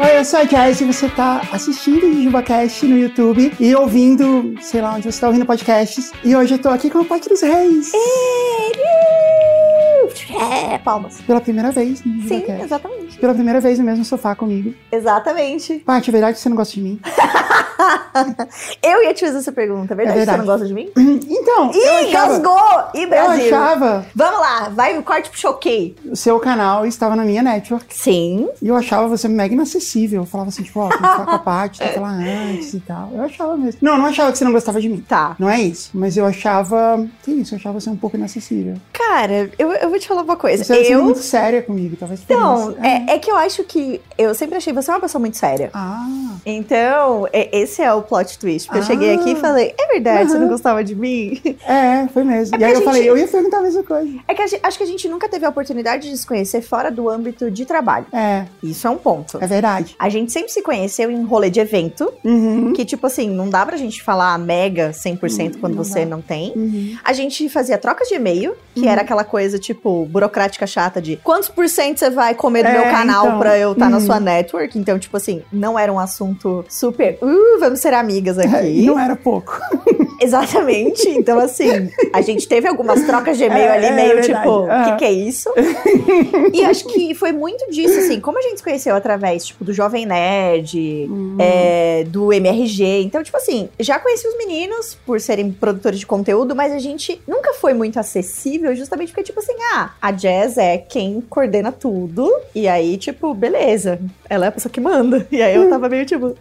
Oi, 0.00 0.18
eu 0.18 0.24
sou 0.24 0.40
a 0.40 0.44
Jazz 0.44 0.80
e 0.80 0.84
você 0.84 1.08
tá 1.08 1.42
assistindo 1.52 2.06
o 2.06 2.12
JujubaCast 2.12 2.84
no 2.84 2.98
YouTube 2.98 3.52
e 3.60 3.74
ouvindo, 3.76 4.56
sei 4.60 4.80
lá 4.80 4.94
onde 4.94 5.04
você 5.04 5.20
tá 5.20 5.28
ouvindo 5.28 5.46
podcasts. 5.46 6.10
E 6.24 6.34
hoje 6.34 6.54
eu 6.54 6.58
tô 6.58 6.70
aqui 6.70 6.90
com 6.90 6.98
a 6.98 7.04
Parte 7.04 7.28
dos 7.28 7.42
Reis. 7.42 7.92
É, 10.72 10.78
palmas. 10.78 11.20
Pela 11.20 11.40
primeira 11.40 11.70
vez 11.70 12.04
no 12.04 12.26
Sim, 12.26 12.42
exatamente. 12.60 13.16
Pela 13.18 13.34
primeira 13.34 13.60
vez 13.60 13.78
no 13.78 13.84
mesmo 13.84 14.04
sofá 14.04 14.34
comigo. 14.34 14.74
Exatamente. 14.90 15.74
Paty, 15.74 16.10
é 16.10 16.12
verdade 16.12 16.34
que 16.34 16.40
você 16.40 16.48
não 16.48 16.56
gosta 16.56 16.74
de 16.74 16.80
mim? 16.80 17.00
eu 18.82 19.02
ia 19.04 19.14
te 19.14 19.24
fazer 19.24 19.38
essa 19.38 19.52
pergunta, 19.52 19.94
é 19.94 19.96
verdade? 19.96 20.18
É 20.18 20.24
verdade. 20.24 20.38
Você 20.40 20.46
não 20.46 20.52
gosta 20.52 20.66
de 20.66 20.74
mim? 20.74 20.90
Então, 21.42 21.70
Ih, 21.72 22.14
achava, 22.14 22.28
gasgou! 22.38 22.84
Ih, 22.94 23.02
eu 23.02 23.08
Brasil! 23.08 23.46
achava 23.46 24.06
Vamos 24.14 24.40
lá, 24.40 24.68
vai 24.70 24.96
o 24.98 25.02
corte 25.02 25.28
pro 25.30 25.38
choquei. 25.38 25.96
o 26.04 26.14
seu 26.14 26.38
canal 26.38 26.86
estava 26.86 27.16
na 27.16 27.24
minha 27.24 27.42
network. 27.42 27.86
Sim. 27.94 28.48
E 28.60 28.68
eu 28.68 28.76
achava 28.76 29.08
você 29.08 29.28
mega 29.28 29.54
inacessível. 29.54 30.22
Eu 30.22 30.26
falava 30.26 30.50
assim, 30.50 30.62
tipo, 30.62 30.78
ó, 30.80 30.88
tem 30.88 30.98
que 30.98 31.02
falar 31.04 31.24
com 31.24 31.30
a 31.32 31.38
Paty, 31.40 31.78
tem 31.78 31.88
que 31.88 31.94
falar 31.94 32.10
antes 32.12 32.74
e 32.74 32.80
tal. 32.80 33.10
Eu 33.14 33.22
achava 33.22 33.56
mesmo. 33.56 33.78
Não, 33.82 33.92
eu 33.92 33.98
não 33.98 34.06
achava 34.06 34.30
que 34.30 34.38
você 34.38 34.44
não 34.44 34.52
gostava 34.52 34.80
de 34.80 34.88
mim. 34.88 35.04
Tá. 35.08 35.34
Não 35.38 35.48
é 35.48 35.60
isso. 35.60 35.90
Mas 35.94 36.16
eu 36.16 36.24
achava. 36.26 37.04
Que 37.22 37.30
isso? 37.32 37.54
Eu 37.54 37.58
achava 37.58 37.80
você 37.80 37.90
um 37.90 37.96
pouco 37.96 38.16
inacessível. 38.16 38.74
Cara, 38.92 39.50
eu, 39.58 39.72
eu 39.72 39.88
vou 39.90 39.98
te 39.98 40.06
falar 40.06 40.22
uma 40.22 40.36
coisa. 40.36 40.62
Você 40.64 40.74
sempre 40.74 40.92
eu. 40.92 41.04
muito 41.04 41.20
séria 41.20 41.62
comigo, 41.62 41.96
talvez 41.96 42.20
Então, 42.22 42.74
é, 42.82 43.14
é 43.14 43.18
que 43.18 43.30
eu 43.30 43.36
acho 43.36 43.64
que. 43.64 44.00
Eu 44.18 44.34
sempre 44.34 44.56
achei 44.56 44.72
você 44.72 44.90
uma 44.90 45.00
pessoa 45.00 45.20
muito 45.20 45.36
séria. 45.36 45.70
Ah, 45.72 46.06
Então, 46.44 47.26
é- 47.32 47.48
esse 47.58 47.71
é 47.80 47.92
o 47.94 48.02
plot 48.02 48.38
twist. 48.38 48.66
Porque 48.68 48.80
eu 48.80 48.82
Ah. 48.82 48.86
cheguei 48.86 49.14
aqui 49.14 49.30
e 49.32 49.36
falei: 49.36 49.74
é 49.78 49.86
verdade, 49.92 50.30
você 50.30 50.38
não 50.38 50.48
gostava 50.48 50.82
de 50.82 50.94
mim? 50.94 51.40
é, 51.66 52.06
foi 52.08 52.24
mesmo. 52.24 52.56
É 52.56 52.58
e 52.58 52.64
aí 52.64 52.72
eu 52.72 52.82
falei, 52.82 53.02
gente- 53.02 53.08
eu 53.08 53.16
ia 53.16 53.28
perguntar 53.28 53.58
a 53.58 53.62
mesma 53.62 53.82
coisa. 53.84 54.18
É 54.26 54.34
que 54.34 54.46
gente- 54.46 54.60
acho 54.62 54.76
que 54.76 54.84
a 54.84 54.86
gente 54.86 55.08
nunca 55.08 55.28
teve 55.28 55.46
a 55.46 55.48
oportunidade 55.48 56.10
de 56.10 56.16
se 56.18 56.26
conhecer 56.26 56.60
fora 56.60 56.90
do 56.90 57.08
âmbito 57.08 57.50
de 57.50 57.64
trabalho. 57.64 58.06
É, 58.12 58.44
Isso 58.62 58.86
é 58.86 58.90
um 58.90 58.96
ponto. 58.98 59.38
é 59.40 59.46
verdade. 59.46 59.94
A 59.98 60.08
gente 60.08 60.32
sempre 60.32 60.50
se 60.50 60.60
conheceu 60.62 61.10
em 61.10 61.22
rolê 61.24 61.48
de 61.48 61.60
evento, 61.60 62.12
Uhum. 62.24 62.72
que, 62.72 62.84
tipo 62.84 63.06
assim, 63.06 63.30
não 63.30 63.48
dá 63.48 63.64
pra 63.64 63.76
gente 63.76 64.02
falar 64.02 64.36
mega 64.38 64.92
100% 64.92 65.58
quando 65.60 65.76
não 65.76 65.84
você 65.84 66.04
não 66.04 66.20
tem. 66.20 66.52
Uhum. 66.56 66.96
A 67.04 67.12
gente 67.12 67.48
fazia 67.48 67.78
trocas 67.78 68.08
de 68.08 68.14
e-mail, 68.14 68.54
que 68.74 68.88
era 68.88 69.02
aquela 69.02 69.22
coisa, 69.24 69.58
tipo, 69.58 70.04
burocrática 70.06 70.66
chata 70.66 71.00
de 71.00 71.16
quantos 71.22 71.48
por 71.48 71.68
cento 71.68 71.98
você 71.98 72.10
vai 72.10 72.34
comer 72.34 72.62
do 72.62 72.68
É, 72.70 72.72
meu 72.72 72.82
canal 72.84 73.26
então. 73.26 73.38
pra 73.38 73.58
eu 73.58 73.72
estar 73.72 73.88
na 73.88 73.98
Uhum. 73.98 74.06
sua 74.06 74.18
network. 74.18 74.78
Então, 74.78 74.98
tipo 74.98 75.16
assim, 75.16 75.42
não 75.52 75.78
era 75.78 75.92
um 75.92 75.98
assunto 75.98 76.64
super, 76.68 77.18
uh, 77.22 77.60
vamos 77.62 77.80
ser 77.80 77.94
amigas 77.94 78.38
É, 78.38 78.44
aqui. 78.46 78.82
e 78.82 78.86
não 78.86 78.98
era 78.98 79.16
pouco. 79.16 79.58
Exatamente. 80.22 81.08
Então, 81.08 81.38
assim, 81.38 81.90
a 82.12 82.20
gente 82.20 82.46
teve 82.48 82.68
algumas 82.68 83.02
trocas 83.04 83.36
de 83.36 83.44
e-mail 83.44 83.64
É, 83.66 83.76
ali, 83.76 83.86
é 83.86 83.90
meio 83.92 84.08
verdade. 84.16 84.38
tipo, 84.38 84.48
o 84.50 84.70
Aham. 84.70 84.84
que, 84.92 84.96
que 84.98 85.04
é 85.04 85.12
isso? 85.12 85.50
e 86.52 86.64
acho 86.64 86.84
que 86.86 87.14
foi 87.14 87.32
muito 87.32 87.70
disso, 87.70 87.98
assim, 87.98 88.20
como 88.20 88.38
a 88.38 88.42
gente 88.42 88.58
se 88.58 88.62
conheceu 88.62 88.94
através, 88.94 89.46
tipo, 89.46 89.64
do 89.64 89.72
Jovem 89.72 90.06
Nerd, 90.06 91.06
Hum. 91.10 91.36
é, 91.38 92.04
do 92.08 92.32
MRG. 92.32 93.02
Então, 93.02 93.22
tipo 93.22 93.36
assim, 93.36 93.68
já 93.78 93.98
conheci 93.98 94.26
os 94.26 94.36
meninos 94.38 94.96
por 95.06 95.20
serem 95.20 95.50
produtores 95.52 95.98
de 95.98 96.06
conteúdo, 96.06 96.54
mas 96.54 96.72
a 96.72 96.78
gente 96.78 97.20
nunca 97.26 97.52
foi 97.54 97.74
muito 97.74 97.98
acessível, 97.98 98.74
justamente 98.74 99.08
porque, 99.10 99.22
tipo 99.24 99.40
assim, 99.40 99.54
ah, 99.74 99.90
a 100.00 100.10
Jazz 100.10 100.56
é 100.58 100.78
quem 100.78 101.20
coordena 101.28 101.72
tudo. 101.72 102.32
E 102.54 102.68
aí, 102.68 102.96
tipo, 102.96 103.34
beleza. 103.34 103.98
Ela 104.28 104.46
é 104.46 104.48
a 104.48 104.52
pessoa 104.52 104.70
que 104.72 104.80
manda. 104.80 105.26
E 105.30 105.42
aí 105.42 105.54
eu 105.54 105.68
tava 105.68 105.88
meio 105.88 106.04
tipo. 106.06 106.34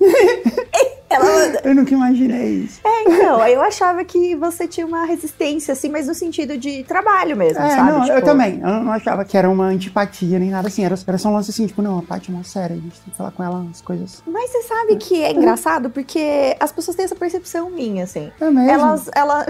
Ela. 1.10 1.26
Eu 1.64 1.74
nunca 1.74 1.92
imaginei 1.92 2.50
isso. 2.60 2.80
É, 2.84 3.02
então, 3.02 3.44
eu 3.48 3.60
achava 3.62 4.04
que 4.04 4.36
você 4.36 4.68
tinha 4.68 4.86
uma 4.86 5.04
resistência, 5.04 5.72
assim, 5.72 5.88
mas 5.88 6.06
no 6.06 6.14
sentido 6.14 6.56
de 6.56 6.84
trabalho 6.84 7.36
mesmo, 7.36 7.60
É, 7.60 7.68
sabe? 7.70 7.90
não, 7.90 7.98
eu 8.06 8.14
Tipo, 8.14 8.26
também. 8.26 8.60
Eu 8.60 8.68
não 8.84 8.92
achava 8.92 9.24
que 9.24 9.36
era 9.36 9.50
uma 9.50 9.64
antipatia 9.64 10.38
nem 10.38 10.50
nada 10.50 10.68
assim. 10.68 10.84
Era, 10.84 10.96
era 11.04 11.18
só 11.18 11.28
um 11.28 11.34
lance 11.34 11.50
assim, 11.50 11.66
tipo, 11.66 11.82
não, 11.82 11.98
a 11.98 12.02
Paty 12.02 12.30
é 12.30 12.34
uma 12.34 12.44
séria, 12.44 12.76
a 12.76 12.78
gente 12.78 13.00
tem 13.00 13.10
que 13.10 13.16
falar 13.16 13.32
com 13.32 13.42
ela 13.42 13.56
umas 13.58 13.80
coisas. 13.80 14.22
Mas 14.24 14.50
você 14.50 14.62
sabe 14.62 14.94
que 14.96 15.20
é 15.20 15.32
engraçado 15.32 15.90
porque 15.90 16.56
as 16.60 16.70
pessoas 16.70 16.96
têm 16.96 17.04
essa 17.06 17.16
percepção 17.16 17.68
minha, 17.70 18.04
assim. 18.04 18.30
É 18.40 18.44
mesmo? 18.48 18.70
Elas, 18.70 19.10
ela... 19.12 19.46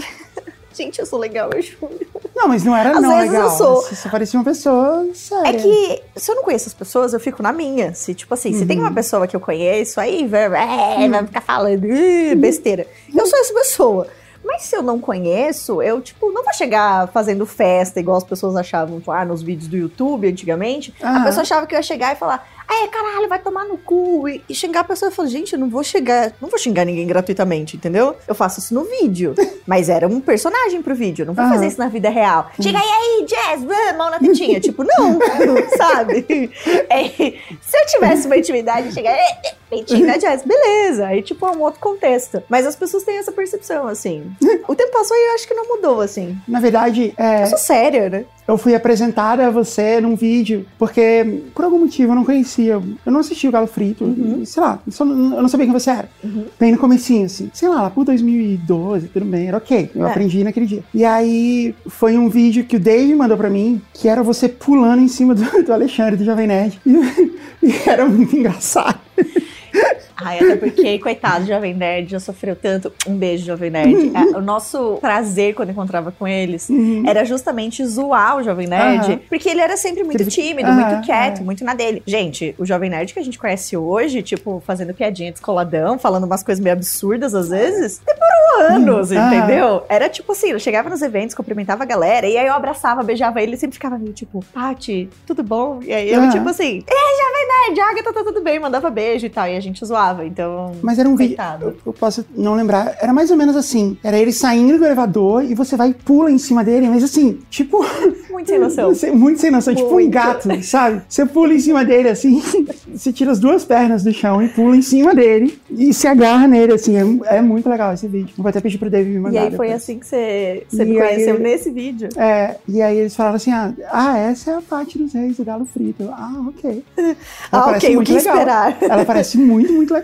Gente, 0.73 0.99
eu 1.01 1.07
sou 1.07 1.19
legal, 1.19 1.51
eu 1.53 1.61
juro. 1.63 1.91
Não, 2.35 2.47
mas 2.49 2.65
não 2.65 2.75
era 2.77 2.93
Às 2.93 3.03
não 3.03 3.17
vezes 3.19 3.35
eu 3.35 3.41
legal. 3.43 3.57
sou. 3.59 3.83
Você 3.83 4.09
parecia 4.09 4.39
uma 4.39 4.45
pessoa 4.45 5.07
séria. 5.15 5.49
É 5.49 5.53
que 5.53 6.03
se 6.17 6.31
eu 6.31 6.37
não 6.37 6.45
conheço 6.45 6.69
as 6.69 6.75
pessoas, 6.75 7.13
eu 7.13 7.21
fico 7.21 7.43
na 7.43 7.53
minha. 7.53 7.93
Se, 7.95 8.15
tipo 8.15 8.33
assim, 8.33 8.53
se 8.55 8.65
tem 8.65 8.79
Uhum. 8.79 8.85
uma 8.85 8.93
pessoa 8.95 9.27
que 9.27 9.35
eu 9.37 9.41
conheço, 9.41 10.01
aí 10.01 10.27
vai, 10.27 10.49
vai, 10.49 11.09
vai 11.09 11.27
ficar 11.27 11.41
falando 11.41 11.85
"Ih, 11.87 12.35
besteira. 12.37 12.87
Eu 13.15 13.27
sou 13.27 13.39
essa 13.39 13.53
pessoa. 13.53 14.07
Mas 14.43 14.63
se 14.63 14.75
eu 14.75 14.83
não 14.83 14.99
conheço, 14.99 15.83
eu, 15.83 16.01
tipo, 16.01 16.33
não 16.33 16.43
vou 16.43 16.53
chegar 16.55 17.09
fazendo 17.09 17.45
festa 17.45 18.01
igual 18.01 18.17
as 18.17 18.25
pessoas 18.25 18.57
achavam, 18.57 18.99
tipo, 18.99 19.11
ah, 19.11 19.23
nos 19.25 19.43
vídeos 19.43 19.69
do 19.69 19.77
YouTube 19.77 20.27
antigamente. 20.29 20.95
A 21.03 21.11
Aham. 21.17 21.25
pessoa 21.25 21.43
achava 21.43 21.67
que 21.67 21.75
eu 21.75 21.79
ia 21.79 21.83
chegar 21.83 22.15
e 22.15 22.19
falar, 22.19 22.49
ai, 22.71 22.89
caralho, 22.89 23.29
vai 23.29 23.39
tomar 23.39 23.65
no 23.65 23.77
cu. 23.77 24.29
E, 24.29 24.43
e 24.49 24.55
xingar 24.55 24.81
a 24.81 24.85
pessoa. 24.85 25.11
Eu 25.11 25.15
falo, 25.15 25.29
gente, 25.29 25.53
eu 25.53 25.59
não 25.59 25.69
vou 25.69 25.83
chegar, 25.83 26.33
não 26.41 26.49
vou 26.49 26.59
xingar 26.59 26.85
ninguém 26.85 27.07
gratuitamente, 27.07 27.77
entendeu? 27.77 28.15
Eu 28.29 28.35
faço 28.35 28.61
isso 28.61 28.73
no 28.73 28.85
vídeo. 28.85 29.35
Mas 29.67 29.89
era 29.89 30.07
um 30.09 30.21
personagem 30.21 30.81
pro 30.83 30.95
vídeo, 30.95 31.23
eu 31.23 31.27
não 31.27 31.35
vou 31.35 31.45
Aham. 31.45 31.55
fazer 31.55 31.67
isso 31.67 31.79
na 31.79 31.89
vida 31.89 32.09
real. 32.09 32.51
Chega 32.61 32.79
aí, 32.79 32.85
aí, 32.89 33.25
Jazz, 33.27 33.67
ah, 33.71 33.93
mão 33.95 34.11
na 34.11 34.19
tetinha. 34.19 34.59
tipo, 34.61 34.83
não, 34.85 35.19
sabe? 35.77 36.51
É, 36.89 37.05
se 37.09 37.77
eu 37.77 37.87
tivesse 37.89 38.27
uma 38.27 38.37
intimidade, 38.37 38.93
chegar, 38.93 39.13
"Eh, 39.13 39.39
eh, 39.47 39.55
peitinho 39.69 40.07
da 40.07 40.17
Jazz, 40.17 40.43
beleza. 40.45 41.07
Aí, 41.07 41.23
tipo, 41.23 41.47
é 41.47 41.51
um 41.51 41.61
outro 41.61 41.81
contexto. 41.81 42.43
Mas 42.49 42.67
as 42.67 42.75
pessoas 42.77 43.05
têm 43.05 43.19
essa 43.19 43.31
percepção, 43.33 43.87
assim. 43.87 44.31
O 44.67 44.75
tempo 44.75 44.93
passou 44.93 45.17
e 45.17 45.29
eu 45.31 45.35
acho 45.35 45.47
que 45.47 45.55
não 45.55 45.69
mudou, 45.69 46.01
assim. 46.01 46.37
Na 46.49 46.59
verdade, 46.61 47.15
é, 47.17 47.43
Eu 47.45 47.47
sou 47.49 47.59
séria, 47.59 48.09
né? 48.11 48.25
Eu 48.49 48.59
fui 48.59 48.75
apresentada 48.75 49.47
a 49.47 49.51
você 49.51 50.01
num 50.01 50.17
vídeo, 50.17 50.67
porque 50.79 51.43
por 51.55 51.65
algum 51.65 51.79
motivo 51.79 52.13
eu 52.13 52.17
não 52.17 52.25
conhecia. 52.25 52.75
Eu 53.05 53.13
não 53.13 53.21
assisti 53.21 53.47
o 53.47 53.53
Galo 53.53 53.67
Frito, 53.67 54.05
Uhum. 54.05 54.45
sei 54.45 54.63
lá, 54.63 54.81
eu 54.99 55.07
não 55.43 55.49
sabia 55.49 55.67
quem 55.67 55.73
você 55.73 55.91
era. 55.91 56.09
Uhum. 56.25 56.45
Bem 56.59 56.73
no 56.73 56.79
comecinho, 56.79 57.27
assim. 57.27 57.51
Sei 57.53 57.69
lá, 57.69 57.83
lá 57.83 57.91
por 57.91 58.05
2012, 58.05 59.09
tudo 59.09 59.25
bem, 59.27 59.47
era 59.49 59.57
ok. 59.57 59.91
Eu 59.95 60.07
É. 60.07 60.11
aprendi 60.11 60.43
naquele 60.43 60.67
dia. 60.67 60.83
E 60.93 61.05
aí 61.05 61.75
foi 61.87 62.19
um 62.19 62.29
vídeo 62.29 62.65
que 62.65 62.77
o 62.77 62.81
Dave 62.81 63.15
mandou 63.15 63.37
pra 63.37 63.49
mim, 63.51 63.81
que 63.95 64.09
era 64.09 64.23
você 64.23 64.49
pulando 64.49 65.01
em 65.03 65.09
cima 65.09 65.35
do, 65.35 65.63
do 65.63 65.73
Alexandre, 65.73 66.17
do 66.17 66.25
Jovem 66.25 66.47
Nerd. 66.49 66.81
E, 66.85 66.91
e 67.63 67.75
era 67.89 68.07
muito 68.07 68.35
engraçado. 68.37 68.99
Ai, 70.23 70.39
até 70.39 70.57
porque, 70.57 70.99
coitado, 70.99 71.47
Jovem 71.47 71.75
Nerd 71.75 72.11
já 72.11 72.21
sofreu 72.21 72.55
tanto. 72.57 72.93
Um 73.07 73.17
beijo, 73.17 73.45
Jovem 73.47 73.71
Nerd. 73.71 74.11
É, 74.15 74.37
o 74.37 74.41
nosso 74.41 74.99
prazer 75.01 75.55
quando 75.55 75.71
encontrava 75.71 76.13
com 76.13 76.27
eles 76.27 76.69
Uhum. 76.69 77.05
era 77.07 77.25
justamente 77.25 77.85
zoar 77.85 78.37
o 78.37 78.43
Jovem 78.43 78.67
Nerd. 78.67 79.05
Aham. 79.13 79.21
Porque 79.29 79.49
ele 79.49 79.61
era 79.61 79.77
sempre 79.77 80.05
muito 80.05 80.25
tímido, 80.27 80.69
Aham, 80.69 80.89
muito 80.91 81.07
quieto, 81.07 81.41
é. 81.41 81.45
muito 81.45 81.65
na 81.65 81.75
dele. 81.75 82.03
Gente, 82.07 82.55
o 82.59 82.65
Jovem 82.67 82.91
Nerd 82.91 83.13
que 83.15 83.19
a 83.21 83.25
gente 83.25 83.39
conhece 83.39 83.77
hoje, 83.77 84.23
tipo, 84.23 84.63
fazendo 84.67 84.93
piadinha 84.95 85.31
descoladão, 85.33 85.99
falando 85.99 86.25
umas 86.25 86.43
coisas 86.43 86.63
meio 86.63 86.75
absurdas 86.75 87.35
às 87.35 87.49
vezes, 87.49 88.01
demorou 88.07 88.75
anos, 88.75 89.11
Hum, 89.11 89.17
aham. 89.19 89.35
entendeu? 89.35 89.83
Era 89.89 90.09
tipo 90.09 90.33
assim, 90.33 90.49
eu 90.51 90.59
chegava 90.61 90.91
nos 90.91 91.01
eventos, 91.03 91.35
cumprimentava 91.35 91.83
a 91.83 91.87
galera, 91.87 92.27
e 92.27 92.37
aí 92.37 92.47
eu 92.47 92.53
abraçava, 92.53 93.03
beijava 93.03 93.41
ele, 93.41 93.55
e 93.55 93.59
sempre 93.59 93.75
ficava 93.75 93.97
meio 93.99 94.13
tipo, 94.13 94.45
Paty, 94.53 95.09
tudo 95.27 95.43
bom? 95.43 95.81
E 95.83 95.93
aí 95.93 96.11
eu, 96.13 96.29
tipo 96.31 96.49
assim, 96.49 96.85
ei, 96.87 97.11
Jovem 97.25 97.77
Nerd, 97.77 97.81
Agatha, 97.81 98.13
tá 98.13 98.25
tudo 98.25 98.43
bem, 98.43 98.59
mandava 98.59 98.91
beijo 98.91 99.25
e 99.27 99.31
tal, 99.31 99.47
e 99.49 99.57
a 99.57 99.61
gente 99.61 99.85
zoava, 99.85 100.10
então... 100.25 100.73
Mas 100.83 100.99
era 100.99 101.09
um 101.09 101.17
vídeo. 101.17 101.37
Eu, 101.61 101.75
eu 101.87 101.93
posso 101.93 102.25
não 102.37 102.55
lembrar. 102.55 102.97
Era 103.01 103.13
mais 103.13 103.31
ou 103.31 103.37
menos 103.37 103.57
assim. 103.57 103.97
Era 104.03 104.19
ele 104.19 104.33
saindo 104.33 104.79
do 104.79 104.85
elevador 104.85 105.45
e 105.45 105.55
você 105.55 105.77
vai 105.77 105.91
e 105.91 105.95
pula 105.95 106.31
em 106.31 106.39
cima 106.39 106.63
dele, 106.65 106.89
mas 106.89 107.03
assim, 107.03 107.39
tipo. 107.51 107.85
Muito 108.31 108.49
sem 108.49 108.59
noção. 108.59 108.93
Muito 109.15 109.41
sem 109.41 109.51
noção. 109.51 109.75
Tipo 109.75 109.89
um 109.91 109.95
Muito. 109.95 110.11
gato, 110.11 110.49
sabe? 110.63 111.03
Você 111.09 111.27
pula 111.27 111.53
em 111.55 111.59
cima 111.61 111.85
dele 111.85 112.09
assim. 112.09 112.43
Você 112.95 113.13
tira 113.13 113.31
as 113.31 113.39
duas 113.39 113.65
pernas 113.65 114.03
do 114.03 114.13
chão 114.13 114.43
e 114.43 114.49
pula 114.49 114.77
em 114.77 114.83
cima 114.83 115.15
dele 115.15 115.59
e 115.71 115.93
se 115.95 116.07
agarra 116.07 116.47
nele, 116.49 116.73
assim. 116.73 116.97
É, 116.97 117.37
é 117.37 117.43
muito 117.43 117.69
legal 117.69 117.93
esse 117.95 118.07
vídeo. 118.09 118.35
Vou 118.37 118.49
até 118.49 118.61
pedir 118.61 118.79
pro 118.79 118.91
David 118.91 119.13
me 119.15 119.21
mandar. 119.21 119.35
E 119.35 119.39
aí 119.39 119.57
foi 119.57 119.69
depois. 119.69 119.83
assim 119.83 119.99
que 119.99 120.07
você, 120.07 120.65
você 120.69 120.85
me 120.85 121.01
aí- 121.01 121.09
conheceu 121.15 121.39
nesse 121.39 121.71
vídeo. 121.71 122.09
É, 122.17 122.57
e 122.69 122.81
aí 122.83 122.99
eles 122.99 123.15
falaram 123.15 123.37
assim: 123.37 123.53
ah, 123.53 123.73
ah, 123.91 124.19
essa 124.19 124.51
é 124.53 124.55
a 124.57 124.63
parte 124.63 124.99
dos 124.99 125.13
reis 125.13 125.37
do 125.37 125.45
galo 125.45 125.65
frito. 125.67 126.03
Eu, 126.03 126.11
ah, 126.13 126.45
ok. 126.49 126.83
Ela 126.97 127.17
Ah, 127.53 127.71
ok, 127.71 127.91
o 127.91 127.95
muito 127.97 128.07
que 128.09 128.15
legal. 128.15 128.35
esperar? 128.35 128.79
Ela 128.81 129.05
parece 129.05 129.39
muito, 129.39 129.73
muito 129.73 129.93
legal. 129.95 130.00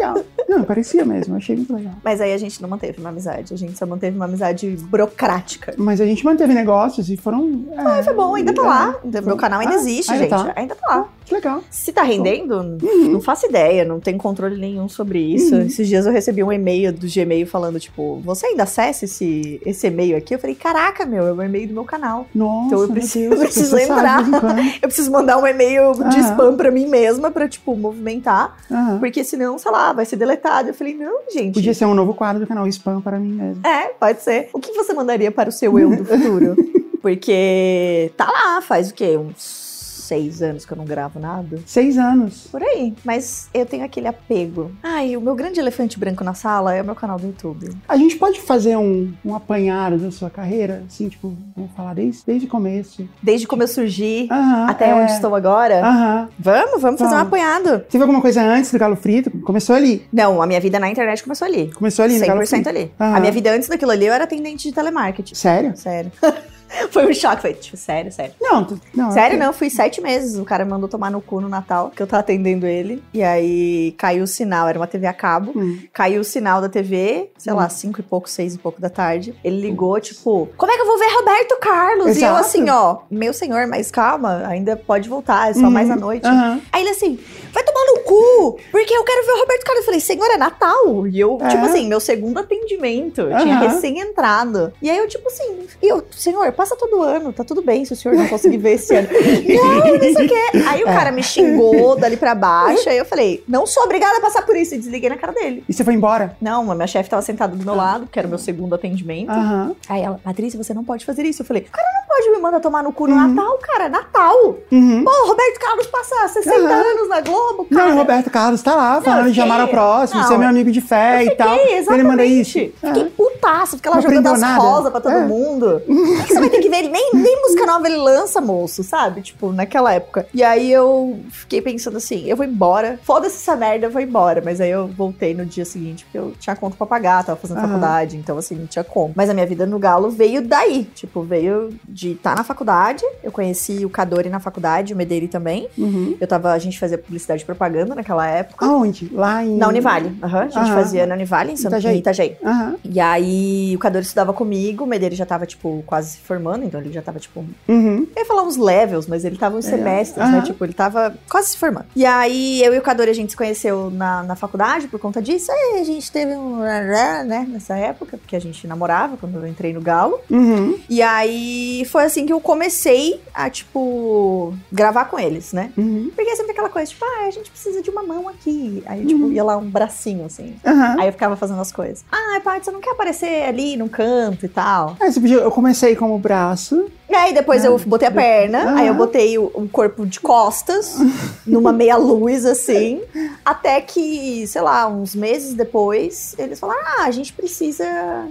Não, 0.48 0.62
parecia 0.64 1.04
mesmo, 1.04 1.34
eu 1.34 1.38
achei 1.38 1.56
muito 1.56 1.75
legal. 1.75 1.94
Mas 2.04 2.20
aí 2.20 2.32
a 2.32 2.38
gente 2.38 2.60
não 2.62 2.69
manteve 2.69 3.00
uma 3.00 3.08
amizade, 3.10 3.52
a 3.52 3.56
gente 3.56 3.76
só 3.76 3.84
manteve 3.87 4.14
uma 4.16 4.25
amizade 4.26 4.69
burocrática. 4.88 5.75
Mas 5.76 6.00
a 6.00 6.04
gente 6.06 6.25
manteve 6.25 6.54
negócios 6.54 7.08
e 7.10 7.16
foram. 7.16 7.64
É, 7.72 7.81
Ah, 7.81 8.02
foi 8.02 8.14
bom, 8.14 8.34
ainda 8.34 8.54
tá 8.54 8.62
lá. 8.62 8.94
Meu 9.25 9.37
canal 9.37 9.60
ainda 9.60 9.75
Ah, 9.75 9.76
existe, 9.78 10.10
ainda 10.12 10.25
gente. 10.25 10.31
tá? 10.31 10.52
Ainda 10.56 10.75
tá 10.75 10.87
lá. 10.88 11.08
Que 11.26 11.34
legal. 11.34 11.62
Se 11.70 11.93
tá 11.93 12.02
rendendo, 12.02 12.78
não 13.11 13.20
faço 13.20 13.46
ideia, 13.46 13.84
não 13.84 13.99
tenho 13.99 14.17
controle 14.17 14.56
nenhum 14.56 14.88
sobre 14.88 15.19
isso. 15.19 15.55
Uhum. 15.56 15.62
Esses 15.62 15.88
dias 15.88 16.06
eu 16.06 16.12
recebi 16.12 16.43
um 16.43 16.52
e-mail 16.52 16.93
do 16.93 17.06
Gmail 17.12 17.46
falando, 17.46 17.81
tipo, 17.81 18.20
você 18.25 18.46
ainda 18.46 18.62
acessa 18.62 19.05
esse, 19.05 19.61
esse 19.67 19.88
e-mail 19.88 20.17
aqui? 20.17 20.34
Eu 20.34 20.38
falei, 20.38 20.55
caraca, 20.55 21.05
meu, 21.05 21.26
é 21.26 21.32
o 21.32 21.43
e-mail 21.43 21.67
do 21.67 21.75
meu 21.75 21.84
canal. 21.84 22.26
Nossa, 22.32 22.67
Então 22.69 22.81
eu 22.82 22.88
preciso- 22.88 23.31
Deus, 23.31 23.40
preciso 23.52 23.76
de 23.76 23.87
quando. 23.87 24.56
Eu 24.81 24.88
preciso 24.88 25.11
mandar 25.11 25.37
um 25.38 25.46
e-mail 25.46 25.93
de 25.94 26.00
Aham. 26.02 26.20
spam 26.31 26.56
pra 26.56 26.70
mim 26.70 26.87
mesma 26.87 27.31
pra, 27.31 27.49
tipo, 27.49 27.75
movimentar. 27.76 28.56
Porque 29.00 29.25
senão, 29.25 29.58
sei 29.58 29.73
lá, 29.73 29.93
vai 29.93 30.05
ser 30.05 30.17
deletado. 30.17 30.69
Eu 30.69 30.75
falei, 30.75 30.94
não, 30.94 31.23
gente. 31.32 31.55
Podia 31.55 31.75
ser 31.75 31.87
um 31.87 31.94
novo 31.94 32.14
quadro 32.14 32.40
do 32.40 32.46
canal 32.46 32.67
Spam 32.69 33.00
para 33.00 33.19
mim 33.19 33.32
mesmo. 33.32 33.67
É, 33.67 33.88
pode 33.88 34.23
ser. 34.23 34.49
O 34.52 34.61
que 34.61 34.73
você 34.73 34.93
mandaria 34.93 35.32
para 35.32 35.49
o 35.49 35.52
seu 35.52 35.76
eu 35.78 35.96
do 35.96 36.05
futuro? 36.05 36.55
porque 37.02 38.12
tá 38.17 38.26
lá, 38.31 38.61
faz 38.61 38.90
o 38.90 38.94
quê? 38.94 39.17
Uns 39.17 39.65
seis 40.06 40.43
anos 40.43 40.64
que 40.64 40.73
eu 40.73 40.76
não 40.76 40.85
gravo 40.85 41.19
nada. 41.19 41.58
Seis 41.67 41.99
anos. 41.99 42.49
Por 42.50 42.62
aí. 42.62 42.94
Mas 43.05 43.49
eu 43.53 43.67
tenho 43.67 43.85
aquele 43.85 44.08
apego. 44.08 44.70
Ai, 44.82 45.17
o 45.17 45.20
meu 45.20 45.35
grande 45.35 45.58
elefante 45.61 45.99
branco 45.99 46.23
na 46.25 46.35
sala 46.35 46.75
é 46.75 46.82
o 46.82 46.85
meu 46.85 46.94
canal 46.94 47.19
do 47.19 47.26
YouTube. 47.26 47.70
A 47.88 47.97
gente 47.97 48.17
pode 48.17 48.41
fazer 48.41 48.76
um, 48.76 49.12
um 49.25 49.35
apanhado 49.35 49.99
da 49.99 50.11
sua 50.11 50.31
carreira? 50.31 50.82
Assim, 50.87 51.08
tipo, 51.08 51.35
vamos 51.56 51.70
falar 51.76 51.94
desde, 51.94 52.23
desde 52.26 52.47
o 52.47 52.49
começo. 52.49 53.08
Desde 53.23 53.47
como 53.47 53.62
eu 53.62 53.69
surgi 53.69 54.29
Aham, 54.31 54.67
até 54.69 54.91
é. 54.91 54.94
onde 54.94 55.12
estou 55.12 55.35
agora. 55.35 55.85
Aham. 55.85 56.29
Vamos, 56.38 56.82
vamos 56.82 57.00
fazer 57.00 57.14
um 57.14 57.19
Vamos. 57.19 57.29
apanhado. 57.29 57.81
Teve 57.91 58.02
alguma 58.02 58.20
coisa 58.20 58.43
antes 58.43 58.70
do 58.70 58.79
Galo 58.79 58.97
Frito? 58.97 59.31
Começou 59.43 59.75
ali. 59.76 60.06
Não, 60.12 60.41
a 60.41 60.47
minha 60.47 60.61
vida 60.61 60.79
na 60.79 60.88
internet 60.88 61.23
começou 61.23 61.47
ali. 61.47 61.70
Começou 61.75 62.05
ali 62.05 62.19
no 62.19 62.26
Galo 62.26 62.41
100% 62.41 62.47
Frito. 62.49 62.69
ali. 62.69 62.93
Aham. 63.00 63.17
A 63.17 63.20
minha 63.20 63.32
vida 63.32 63.52
antes 63.52 63.69
daquilo 63.69 63.91
ali 63.91 64.06
eu 64.06 64.12
era 64.12 64.25
atendente 64.25 64.69
de 64.69 64.75
telemarketing. 64.75 65.35
Sério? 65.35 65.76
Sério. 65.76 66.11
Foi 66.90 67.06
um 67.08 67.14
choque. 67.14 67.42
Foi, 67.42 67.54
tipo, 67.54 67.76
sério, 67.76 68.10
sério. 68.12 68.32
Não, 68.40 68.64
tu- 68.64 68.80
não. 68.94 69.10
Sério, 69.10 69.38
não, 69.38 69.52
fui 69.52 69.70
sete 69.70 70.00
meses. 70.00 70.36
O 70.38 70.44
cara 70.44 70.64
me 70.64 70.70
mandou 70.70 70.88
tomar 70.88 71.10
no 71.10 71.20
cu 71.20 71.40
no 71.40 71.48
Natal, 71.48 71.90
que 71.94 72.02
eu 72.02 72.06
tava 72.06 72.20
atendendo 72.20 72.66
ele. 72.66 73.02
E 73.14 73.22
aí 73.22 73.92
caiu 73.98 74.24
o 74.24 74.26
sinal, 74.26 74.68
era 74.68 74.78
uma 74.78 74.86
TV 74.86 75.06
a 75.06 75.12
cabo. 75.12 75.52
Hum. 75.54 75.78
Caiu 75.92 76.20
o 76.20 76.24
sinal 76.24 76.60
da 76.60 76.68
TV, 76.68 77.30
sei 77.38 77.52
lá, 77.52 77.66
Hum. 77.66 77.70
cinco 77.70 78.00
e 78.00 78.02
pouco, 78.02 78.28
seis 78.28 78.54
e 78.54 78.58
pouco 78.58 78.80
da 78.80 78.88
tarde. 78.90 79.34
Ele 79.44 79.60
ligou, 79.60 79.98
tipo, 80.00 80.48
como 80.56 80.72
é 80.72 80.74
que 80.76 80.80
eu 80.82 80.86
vou 80.86 80.98
ver 80.98 81.06
Roberto 81.14 81.58
Carlos? 81.60 82.06
E 82.06 82.10
eu 82.22 82.28
Exato. 82.30 82.36
assim, 82.40 82.68
ó, 82.70 82.98
meu 83.10 83.32
senhor, 83.32 83.66
mas 83.66 83.90
calma, 83.90 84.42
ainda 84.46 84.76
pode 84.76 85.08
voltar, 85.08 85.50
é 85.50 85.54
só 85.54 85.60
Uhum. 85.60 85.70
mais 85.70 85.90
à 85.90 85.96
noite. 85.96 86.26
Aham. 86.26 86.60
Aí 86.72 86.82
ele 86.82 86.90
assim, 86.90 87.18
vai 87.56 87.64
tomar 87.64 87.85
no 87.87 87.99
cu, 88.00 88.58
porque 88.70 88.94
eu 88.94 89.03
quero 89.03 89.25
ver 89.26 89.32
o 89.32 89.38
Roberto 89.41 89.64
Carlos. 89.64 89.81
Eu 89.81 89.85
falei, 89.87 90.00
senhor, 90.00 90.26
é 90.31 90.37
Natal. 90.37 91.06
E 91.06 91.19
eu, 91.19 91.38
É. 91.41 91.49
tipo 91.49 91.64
assim, 91.64 91.88
meu 91.88 91.99
segundo 92.00 92.38
atendimento. 92.38 93.23
Eu 93.23 93.38
tinha 93.38 93.56
Aham. 93.56 93.69
recém 93.69 93.99
entrado. 94.00 94.73
E 94.82 94.91
aí 94.91 94.99
eu, 94.99 95.08
tipo 95.08 95.26
assim, 95.29 95.67
e 95.82 95.88
eu, 95.88 96.03
senhor, 96.11 96.50
passa 96.53 96.76
todo 96.76 97.00
ano, 97.03 97.32
tá 97.32 97.43
tudo 97.44 97.62
bem 97.62 97.85
se 97.85 97.93
o 97.93 97.97
senhor 97.97 98.14
não 98.17 98.29
conseguir 98.29 98.58
ver 98.58 98.75
esse 98.75 98.94
ano. 98.94 99.08
não, 99.11 99.93
não 99.94 100.00
sei 100.00 100.26
o 100.26 100.29
quê. 100.29 100.58
Aí 100.69 100.85
o 100.85 100.88
É. 100.88 100.93
cara 100.94 101.11
me 101.12 101.23
xingou 101.23 101.97
dali 101.97 102.17
pra 102.17 102.35
baixo. 102.35 102.88
Aí 102.88 102.99
eu 102.99 103.05
falei, 103.05 103.43
não 103.49 103.67
sou 103.67 103.85
obrigada 103.85 104.19
a 104.19 104.20
passar 104.20 104.43
por 104.44 104.56
isso. 104.56 104.75
E 104.75 104.79
desliguei 104.79 105.09
na 105.09 105.17
cara 105.17 105.32
dele. 105.32 105.64
E 105.69 105.73
você 105.73 105.82
foi 105.85 105.94
embora? 105.94 106.37
Não, 106.41 106.70
a 106.70 106.75
minha 106.75 106.87
chefe 106.87 107.09
tava 107.09 107.23
sentada 107.23 107.56
do 107.56 107.64
meu 107.64 107.75
lado, 107.75 108.06
que 108.11 108.19
era 108.19 108.26
o 108.26 108.31
meu 108.31 108.38
segundo 108.38 108.75
atendimento. 108.75 109.31
Aham. 109.31 109.75
Aí 109.88 110.02
ela, 110.02 110.20
Patrícia, 110.23 110.62
você 110.62 110.75
não 110.75 110.85
pode 110.85 111.05
fazer 111.06 111.23
isso. 111.25 111.43
Eu 111.43 111.47
falei, 111.47 111.62
o 111.62 111.70
cara 111.73 111.87
não 112.00 112.06
pode 112.06 112.31
me 112.31 112.38
mandar 112.38 112.61
tomar 112.61 112.82
no 112.82 112.93
cu 112.93 113.06
no 113.06 113.14
Uhum. 113.17 113.29
Natal, 113.35 113.59
cara, 113.62 113.85
é 113.85 113.88
Natal. 113.88 114.56
Uhum. 114.70 115.05
Pô, 115.05 115.11
Roberto 115.29 115.59
Carlos 115.61 115.87
passa 115.87 116.29
60 116.29 116.56
Aham. 116.56 116.73
anos 116.75 117.09
na 117.09 117.20
Globo, 117.20 117.45
cara. 117.64 117.87
Não, 117.88 117.94
o 117.94 117.98
Roberto 117.98 118.31
Carlos 118.31 118.62
tá 118.62 118.75
lá 118.75 119.00
falando 119.00 119.32
de 119.32 119.40
amar 119.40 119.60
ao 119.60 119.66
fiquei- 119.66 119.81
próximo, 119.81 120.20
não, 120.20 120.28
você 120.28 120.34
é 120.34 120.38
meu 120.38 120.48
amigo 120.48 120.70
de 120.70 120.81
fé 120.81 121.25
e 121.25 121.31
tal. 121.32 121.56
Fiquei, 121.58 121.75
E 121.75 121.78
ele 121.93 122.02
manda 122.02 122.25
isso. 122.25 122.58
exatamente. 122.58 122.75
É. 122.82 122.87
Fiquei 122.88 123.04
putaço, 123.10 123.76
fiquei 123.76 123.90
lá 123.90 123.96
Não 123.96 124.02
jogando 124.02 124.26
as 124.28 124.40
nada. 124.40 124.62
rosas 124.62 124.90
pra 124.93 125.00
todo 125.00 125.12
É. 125.14 125.25
mundo. 125.26 125.82
Que 126.26 126.32
você 126.34 126.40
vai 126.40 126.50
ter 126.50 126.60
que 126.60 126.69
ver 126.69 126.78
ele? 126.78 126.88
Nem, 126.88 127.10
nem 127.14 127.40
música 127.43 127.66
nova 127.66 127.87
ele 127.87 127.96
lança, 127.96 128.40
moço, 128.40 128.82
sabe? 128.82 129.22
Tipo, 129.22 129.52
naquela 129.52 129.93
época. 129.93 130.26
E 130.34 130.43
aí 130.43 130.72
eu 130.72 131.19
fiquei 131.31 131.60
pensando 131.62 131.96
assim, 131.98 132.25
eu 132.26 132.37
vou 132.37 132.44
embora. 132.44 132.98
Foda-se 133.02 133.37
essa 133.37 133.54
merda, 133.56 133.87
eu 133.87 133.90
vou 133.90 134.00
embora. 134.02 134.42
Mas 134.44 134.60
aí 134.60 134.70
eu 134.70 134.87
voltei 134.88 135.34
no 135.34 135.44
dia 135.46 135.64
seguinte, 135.64 136.04
porque 136.04 136.19
eu 136.19 136.32
tinha 136.38 136.56
conta 136.56 136.76
pra 136.76 136.87
pagar, 136.87 137.25
tava 137.25 137.38
fazendo 137.38 137.58
Aham. 137.58 137.66
faculdade, 137.69 138.16
então 138.16 138.37
assim, 138.38 138.54
não 138.56 138.66
tinha 138.66 138.82
como. 138.84 139.12
Mas 139.14 139.31
a 139.31 139.34
minha 139.34 139.46
vida 139.46 139.66
no 139.66 139.78
Galo 139.78 140.10
veio 140.10 140.42
daí. 140.42 140.84
Tipo, 140.94 141.22
veio 141.22 141.70
de 141.88 142.12
estar 142.12 142.34
na 142.37 142.44
faculdade. 142.44 143.04
Eu 143.22 143.31
conheci 143.32 143.84
o 143.84 143.90
Cadori 143.90 144.28
na 144.28 144.40
faculdade, 144.40 144.92
o 144.92 144.96
Medeiri 144.96 145.28
também. 145.28 145.69
Uhum. 145.78 146.16
Eu 146.20 146.26
tava, 146.26 146.52
a 146.52 146.58
gente 146.58 146.78
fazia 146.78 146.99
publicidade 146.99 147.36
e 147.43 147.47
propaganda 147.47 147.94
naquela 147.94 148.27
época. 148.29 148.65
Aonde? 148.67 149.11
Lá 149.12 149.44
em. 149.44 149.56
Na 149.56 149.69
Univale. 149.69 150.17
Aham, 150.23 150.41
a 150.41 150.44
gente 150.44 150.56
Aham. 150.59 150.75
fazia 150.75 151.06
na 151.06 151.15
Univale, 151.15 151.53
em 151.53 151.56
Santa 151.56 151.77
Itajaí. 151.79 151.99
Itajaí. 151.99 152.37
Aham. 152.44 152.75
E 152.85 153.00
aí, 153.00 153.73
o 153.75 153.79
Cador 153.79 154.03
estudava 154.03 154.33
comigo, 154.33 154.85
o 154.85 154.87
Medeiro 154.87 155.15
já 155.15 155.27
tava, 155.27 155.47
tipo, 155.47 155.83
quase 155.87 156.12
se 156.12 156.19
formando, 156.19 156.65
então 156.65 156.81
ele 156.81 156.93
já 156.93 157.03
tava, 157.03 157.19
tipo, 157.19 157.44
Uhum. 157.69 158.06
eu 158.15 158.23
ia 158.23 158.25
falar 158.27 158.43
uns 158.43 158.56
levels, 158.56 159.06
mas 159.06 159.25
ele 159.25 159.37
tava 159.37 159.56
uns 159.56 159.67
É. 159.67 159.71
semestres, 159.71 160.29
né? 160.31 160.43
Tipo, 160.43 160.65
ele 160.65 160.73
tava 160.73 161.15
quase 161.31 161.49
se 161.50 161.59
formando. 161.59 161.87
E 161.94 162.05
aí, 162.05 162.62
eu 162.65 162.75
e 162.75 162.79
o 162.79 162.83
Cador, 162.83 163.09
a 163.09 163.12
gente 163.12 163.31
se 163.31 163.37
conheceu 163.37 163.91
na, 163.91 164.23
na 164.23 164.37
faculdade 164.37 164.88
por 164.88 164.99
conta 165.00 165.21
disso. 165.23 165.50
Aí 165.53 165.81
a 165.81 165.85
gente 165.85 166.11
teve 166.11 166.35
um, 166.35 166.56
né, 166.59 167.47
nessa 167.49 167.77
época, 167.77 168.17
porque 168.19 168.37
a 168.37 168.41
gente 168.41 168.67
namorava 168.67 169.17
quando 169.17 169.37
eu 169.37 169.47
entrei 169.47 169.73
no 169.73 169.81
Galo. 169.81 170.19
Uhum. 170.31 170.79
E 170.88 171.03
aí, 171.03 171.85
foi 171.91 172.05
assim 172.05 172.27
que 172.27 172.33
eu 172.33 172.41
comecei 172.41 173.21
a, 173.35 173.49
tipo, 173.50 174.55
gravar 174.73 175.06
com 175.06 175.19
eles, 175.19 175.53
né? 175.53 175.71
Uhum. 175.77 176.11
Porque 176.15 176.31
é 176.31 176.37
sempre 176.37 176.53
aquela 176.53 176.69
coisa, 176.69 176.91
tipo, 176.91 177.05
ah, 177.05 177.15
a 177.26 177.30
gente 177.30 177.50
precisa 177.50 177.82
de 177.82 177.90
uma 177.90 178.02
mão 178.02 178.28
aqui. 178.28 178.82
Aí, 178.86 179.04
tipo, 179.06 179.26
Uhum. 179.26 179.32
ia 179.32 179.42
lá 179.44 179.56
um 179.56 179.68
bracinho, 179.68 180.24
assim. 180.26 180.54
Aham. 180.64 180.96
Aí 181.00 181.08
eu 181.08 181.12
ficava 181.12 181.36
fazendo 181.36 181.60
as 181.60 181.72
coisas. 181.72 182.04
Ah, 182.12 182.40
pai, 182.44 182.60
você 182.62 182.70
não 182.70 182.80
quer 182.80 182.90
aparecer 182.90 183.44
ali 183.44 183.76
no 183.76 183.88
canto 183.88 184.44
e 184.44 184.48
tal? 184.48 184.96
É, 185.00 185.10
você 185.10 185.20
podia- 185.20 185.38
eu 185.38 185.50
comecei 185.50 185.96
como 185.96 186.18
braço. 186.18 186.90
E 187.08 187.14
aí 187.14 187.32
depois 187.32 187.64
Ah, 187.64 187.68
eu 187.68 187.78
botei 187.78 188.08
a 188.08 188.10
perna, 188.10 188.62
aham. 188.64 188.76
aí 188.78 188.86
eu 188.88 188.94
botei 188.94 189.38
o, 189.38 189.44
o 189.54 189.68
corpo 189.68 190.04
de 190.04 190.18
costas, 190.20 190.96
numa 191.46 191.72
meia 191.72 191.96
luz 191.96 192.44
assim, 192.44 193.00
até 193.44 193.80
que, 193.80 194.44
sei 194.48 194.60
lá, 194.60 194.88
uns 194.88 195.14
meses 195.14 195.54
depois, 195.54 196.34
eles 196.36 196.58
falaram: 196.58 196.80
ah, 196.98 197.04
a 197.04 197.10
gente 197.12 197.32
precisa. 197.32 197.84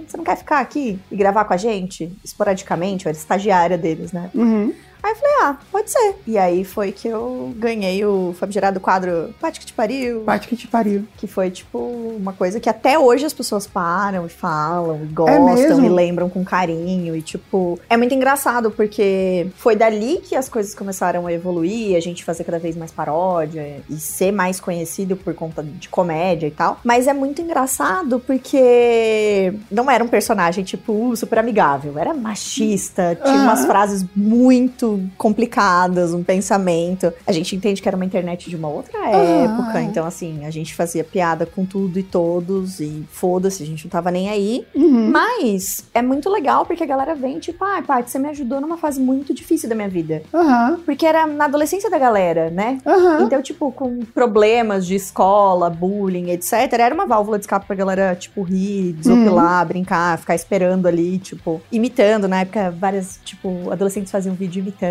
Você 0.06 0.16
não 0.16 0.24
quer 0.24 0.36
ficar 0.36 0.60
aqui 0.60 0.98
e 1.10 1.16
gravar 1.16 1.46
com 1.46 1.54
a 1.54 1.56
gente? 1.56 2.12
Esporadicamente, 2.22 3.06
eu 3.06 3.10
era 3.10 3.16
estagiária 3.18 3.78
deles, 3.78 4.12
né? 4.12 4.30
Uhum. 4.34 4.72
Aí 5.06 5.12
eu 5.12 5.16
falei, 5.16 5.34
ah, 5.42 5.56
pode 5.70 5.88
ser. 5.88 6.16
E 6.26 6.36
aí 6.36 6.64
foi 6.64 6.90
que 6.90 7.06
eu 7.06 7.54
ganhei 7.56 8.04
o 8.04 8.34
famigerado 8.36 8.80
quadro 8.80 9.32
Pate 9.40 9.60
que 9.60 9.66
te 9.66 9.72
pariu. 9.72 10.22
Parte 10.22 10.48
que 10.48 10.56
te 10.56 10.66
pariu. 10.66 11.06
Que 11.16 11.28
foi, 11.28 11.48
tipo, 11.48 11.78
uma 11.78 12.32
coisa 12.32 12.58
que 12.58 12.68
até 12.68 12.98
hoje 12.98 13.24
as 13.24 13.32
pessoas 13.32 13.68
param 13.68 14.26
e 14.26 14.28
falam, 14.28 15.04
e 15.04 15.06
gostam, 15.06 15.80
É 15.80 15.86
e 15.86 15.88
lembram 15.88 16.28
com 16.28 16.44
carinho. 16.44 17.14
E, 17.14 17.22
tipo, 17.22 17.78
é 17.88 17.96
muito 17.96 18.16
engraçado, 18.16 18.72
porque 18.72 19.46
foi 19.56 19.76
dali 19.76 20.18
que 20.24 20.34
as 20.34 20.48
coisas 20.48 20.74
começaram 20.74 21.24
a 21.28 21.32
evoluir, 21.32 21.96
a 21.96 22.00
gente 22.00 22.24
fazer 22.24 22.42
cada 22.42 22.58
vez 22.58 22.74
mais 22.74 22.90
paródia 22.90 23.80
e 23.88 23.96
ser 23.98 24.32
mais 24.32 24.58
conhecido 24.58 25.14
por 25.16 25.34
conta 25.34 25.62
de 25.62 25.88
comédia 25.88 26.48
e 26.48 26.50
tal. 26.50 26.80
Mas 26.82 27.06
é 27.06 27.12
muito 27.12 27.40
engraçado 27.40 28.18
porque 28.18 29.54
não 29.70 29.88
era 29.88 30.02
um 30.02 30.08
personagem, 30.08 30.64
tipo, 30.64 31.14
super 31.14 31.38
amigável. 31.38 31.96
Era 31.96 32.12
machista, 32.12 33.16
tinha 33.22 33.36
umas 33.36 33.64
frases 33.64 34.04
muito 34.16 34.95
complicadas, 35.16 36.12
um 36.14 36.22
pensamento. 36.22 37.12
A 37.26 37.32
gente 37.32 37.54
entende 37.54 37.80
que 37.82 37.88
era 37.88 37.96
uma 37.96 38.04
internet 38.04 38.48
de 38.50 38.56
uma 38.56 38.68
outra 38.68 38.98
Ah. 38.98 39.10
época, 39.10 39.82
então 39.82 40.04
assim, 40.06 40.44
a 40.44 40.50
gente 40.50 40.74
fazia 40.74 41.04
piada 41.04 41.46
com 41.46 41.64
tudo 41.64 41.98
e 41.98 42.02
todos 42.02 42.80
e 42.80 43.04
foda-se, 43.10 43.62
a 43.62 43.66
gente 43.66 43.84
não 43.84 43.90
tava 43.90 44.10
nem 44.10 44.28
aí. 44.28 44.66
Uhum. 44.74 45.10
Mas 45.10 45.84
é 45.94 46.02
muito 46.02 46.28
legal 46.30 46.64
porque 46.66 46.82
a 46.82 46.86
galera 46.86 47.14
vem 47.14 47.38
tipo, 47.38 47.64
ai, 47.64 47.82
Paty, 47.82 48.10
você 48.10 48.18
me 48.18 48.28
ajudou 48.28 48.60
numa 48.60 48.76
fase 48.76 49.00
muito 49.00 49.32
difícil 49.34 49.68
da 49.68 49.74
minha 49.74 49.88
vida. 49.88 50.22
Aham. 50.32 50.80
Porque 50.84 51.06
era 51.06 51.26
na 51.26 51.44
adolescência 51.46 51.90
da 51.90 51.98
galera, 51.98 52.50
né? 52.50 52.78
Aham. 52.86 53.22
Então, 53.22 53.42
tipo, 53.42 53.70
com 53.72 54.00
problemas 54.14 54.86
de 54.86 54.94
escola, 54.94 55.68
bullying, 55.70 56.30
etc., 56.30 56.52
era 56.72 56.94
uma 56.94 57.06
válvula 57.06 57.38
de 57.38 57.44
escape 57.44 57.66
pra 57.66 57.76
galera, 57.76 58.14
tipo, 58.14 58.42
rir, 58.42 58.92
desopilar, 58.94 59.66
brincar, 59.66 60.18
ficar 60.18 60.34
esperando 60.34 60.86
ali, 60.86 61.18
tipo, 61.18 61.60
imitando. 61.70 62.26
Na 62.28 62.40
época, 62.40 62.70
várias, 62.70 63.18
tipo, 63.24 63.70
adolescentes 63.70 64.10
faziam 64.10 64.34
vídeo 64.34 64.60
imitando. 64.60 64.85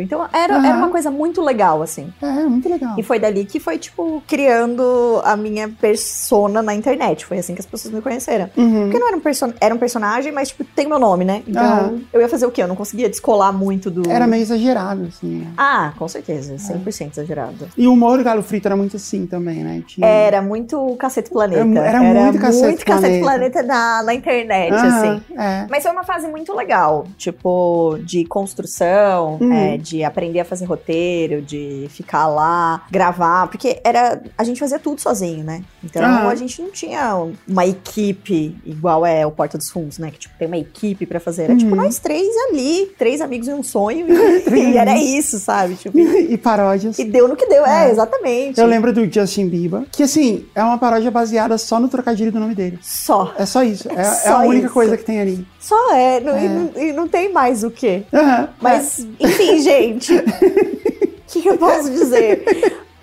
Então, 0.00 0.26
era, 0.32 0.56
Aham. 0.56 0.66
era 0.66 0.76
uma 0.78 0.88
coisa 0.88 1.10
muito 1.10 1.42
legal, 1.42 1.82
assim. 1.82 2.12
É, 2.22 2.26
muito 2.44 2.68
legal. 2.68 2.94
E 2.98 3.02
foi 3.02 3.18
dali 3.18 3.44
que 3.44 3.58
foi, 3.60 3.78
tipo, 3.78 4.22
criando 4.26 5.20
a 5.24 5.36
minha 5.36 5.68
persona 5.68 6.62
na 6.62 6.74
internet. 6.74 7.24
Foi 7.24 7.38
assim 7.38 7.54
que 7.54 7.60
as 7.60 7.66
pessoas 7.66 7.92
me 7.94 8.00
conheceram. 8.00 8.48
Uhum. 8.56 8.82
Porque 8.84 8.98
não 8.98 9.08
era 9.08 9.16
um, 9.16 9.20
perso 9.20 9.52
era 9.60 9.74
um 9.74 9.78
personagem, 9.78 10.32
mas, 10.32 10.48
tipo, 10.48 10.64
tem 10.64 10.86
meu 10.88 10.98
nome, 10.98 11.24
né? 11.24 11.42
Então, 11.46 11.62
Aham. 11.62 12.00
eu 12.12 12.20
ia 12.20 12.28
fazer 12.28 12.46
o 12.46 12.50
quê? 12.50 12.62
Eu 12.62 12.68
não 12.68 12.76
conseguia 12.76 13.08
descolar 13.08 13.52
muito 13.52 13.90
do. 13.90 14.08
Era 14.10 14.26
meio 14.26 14.42
exagerado, 14.42 15.04
assim. 15.08 15.38
né? 15.40 15.52
Ah, 15.56 15.92
com 15.98 16.06
certeza. 16.08 16.54
100% 16.56 17.12
exagerado. 17.12 17.68
E 17.76 17.86
o 17.86 17.92
humor 17.92 18.22
Galo 18.22 18.42
Frito 18.42 18.68
era 18.68 18.76
muito 18.76 18.96
assim 18.96 19.26
também, 19.26 19.62
né? 19.64 19.82
Tinha... 19.86 20.06
Era 20.06 20.42
muito 20.42 20.96
Cacete 20.96 21.30
Planeta. 21.30 21.60
Era- 21.78 21.88
era 22.04 22.22
muito 22.24 22.38
Cacete 22.40 22.84
Cacete 22.84 23.20
Planeta. 23.20 23.20
Planeta 23.20 23.62
na, 23.62 24.02
na 24.02 24.14
internet, 24.14 24.72
assim. 24.74 25.20
É. 25.38 25.66
Mas 25.70 25.82
foi 25.82 25.92
uma 25.92 26.04
fase 26.04 26.26
muito 26.28 26.54
legal, 26.54 27.06
tipo, 27.16 27.98
de 28.04 28.24
construção, 28.24 29.38
Uhum. 29.40 29.52
é, 29.52 29.76
de 29.76 30.04
aprender 30.04 30.40
a 30.40 30.44
fazer 30.44 30.64
roteiro, 30.66 31.40
de 31.42 31.86
ficar 31.90 32.26
lá, 32.26 32.82
gravar, 32.90 33.46
porque 33.48 33.80
era. 33.82 34.20
A 34.36 34.44
gente 34.44 34.60
fazia 34.60 34.78
tudo 34.78 35.00
sozinho, 35.00 35.42
né? 35.44 35.62
Então 35.82 36.02
Aham. 36.04 36.28
a 36.28 36.34
gente 36.34 36.60
não 36.60 36.70
tinha 36.70 37.16
uma 37.48 37.66
equipe 37.66 38.56
igual 38.64 39.04
é 39.04 39.26
o 39.26 39.30
Porta 39.30 39.56
dos 39.58 39.70
Fundos, 39.70 39.98
né? 39.98 40.10
Que 40.10 40.18
tipo, 40.18 40.34
tem 40.38 40.46
uma 40.46 40.58
equipe 40.58 41.06
pra 41.06 41.18
fazer. 41.20 41.44
Era 41.44 41.56
tipo 41.56 41.70
Uhum. 41.70 41.76
nós 41.82 41.98
três 41.98 42.28
ali, 42.48 42.86
três 42.98 43.20
amigos 43.20 43.48
e 43.48 43.52
um 43.52 43.62
sonho, 43.62 44.06
e, 44.08 44.12
e 44.72 44.76
era 44.76 44.96
isso, 44.98 45.38
sabe? 45.38 45.74
Tipo, 45.74 45.98
E 46.30 46.36
paródias. 46.36 46.98
e 46.98 47.04
deu 47.04 47.26
no 47.26 47.36
que 47.36 47.46
deu, 47.46 47.64
é, 47.66 47.88
É. 47.88 47.90
exatamente. 47.90 48.60
Eu 48.60 48.66
lembro 48.66 48.92
do 48.92 49.10
Justin 49.10 49.48
Bieber, 49.48 49.82
que 49.90 50.02
assim, 50.02 50.46
é 50.54 50.62
uma 50.62 50.78
paródia 50.78 51.10
baseada 51.10 51.56
só 51.58 51.80
no 51.80 51.88
trocadilho 51.88 52.30
do 52.32 52.38
nome 52.40 52.54
dele. 52.54 52.78
Só. 52.82 53.32
É 53.38 53.46
só 53.46 53.62
isso. 53.62 53.88
É, 53.90 54.00
é 54.00 54.04
Só 54.04 54.36
a 54.36 54.40
única 54.42 54.66
isso. 54.66 54.74
coisa 54.74 54.96
que 54.96 55.04
tem 55.04 55.20
ali. 55.20 55.46
Só 55.58 55.94
é, 55.94 56.20
não- 56.20 56.34
É. 56.36 56.44
E, 56.44 56.48
não, 56.48 56.70
e 56.82 56.92
não 56.92 57.08
tem 57.08 57.32
mais 57.32 57.64
o 57.64 57.70
quê. 57.70 58.02
Aham, 58.12 58.48
Mas, 58.60 59.06
enfim, 59.20 59.60
gente. 59.60 60.12
O 61.30 61.32
que, 61.32 61.42
que 61.42 61.48
eu 61.48 61.58
posso 61.58 61.88
dizer? 61.92 62.42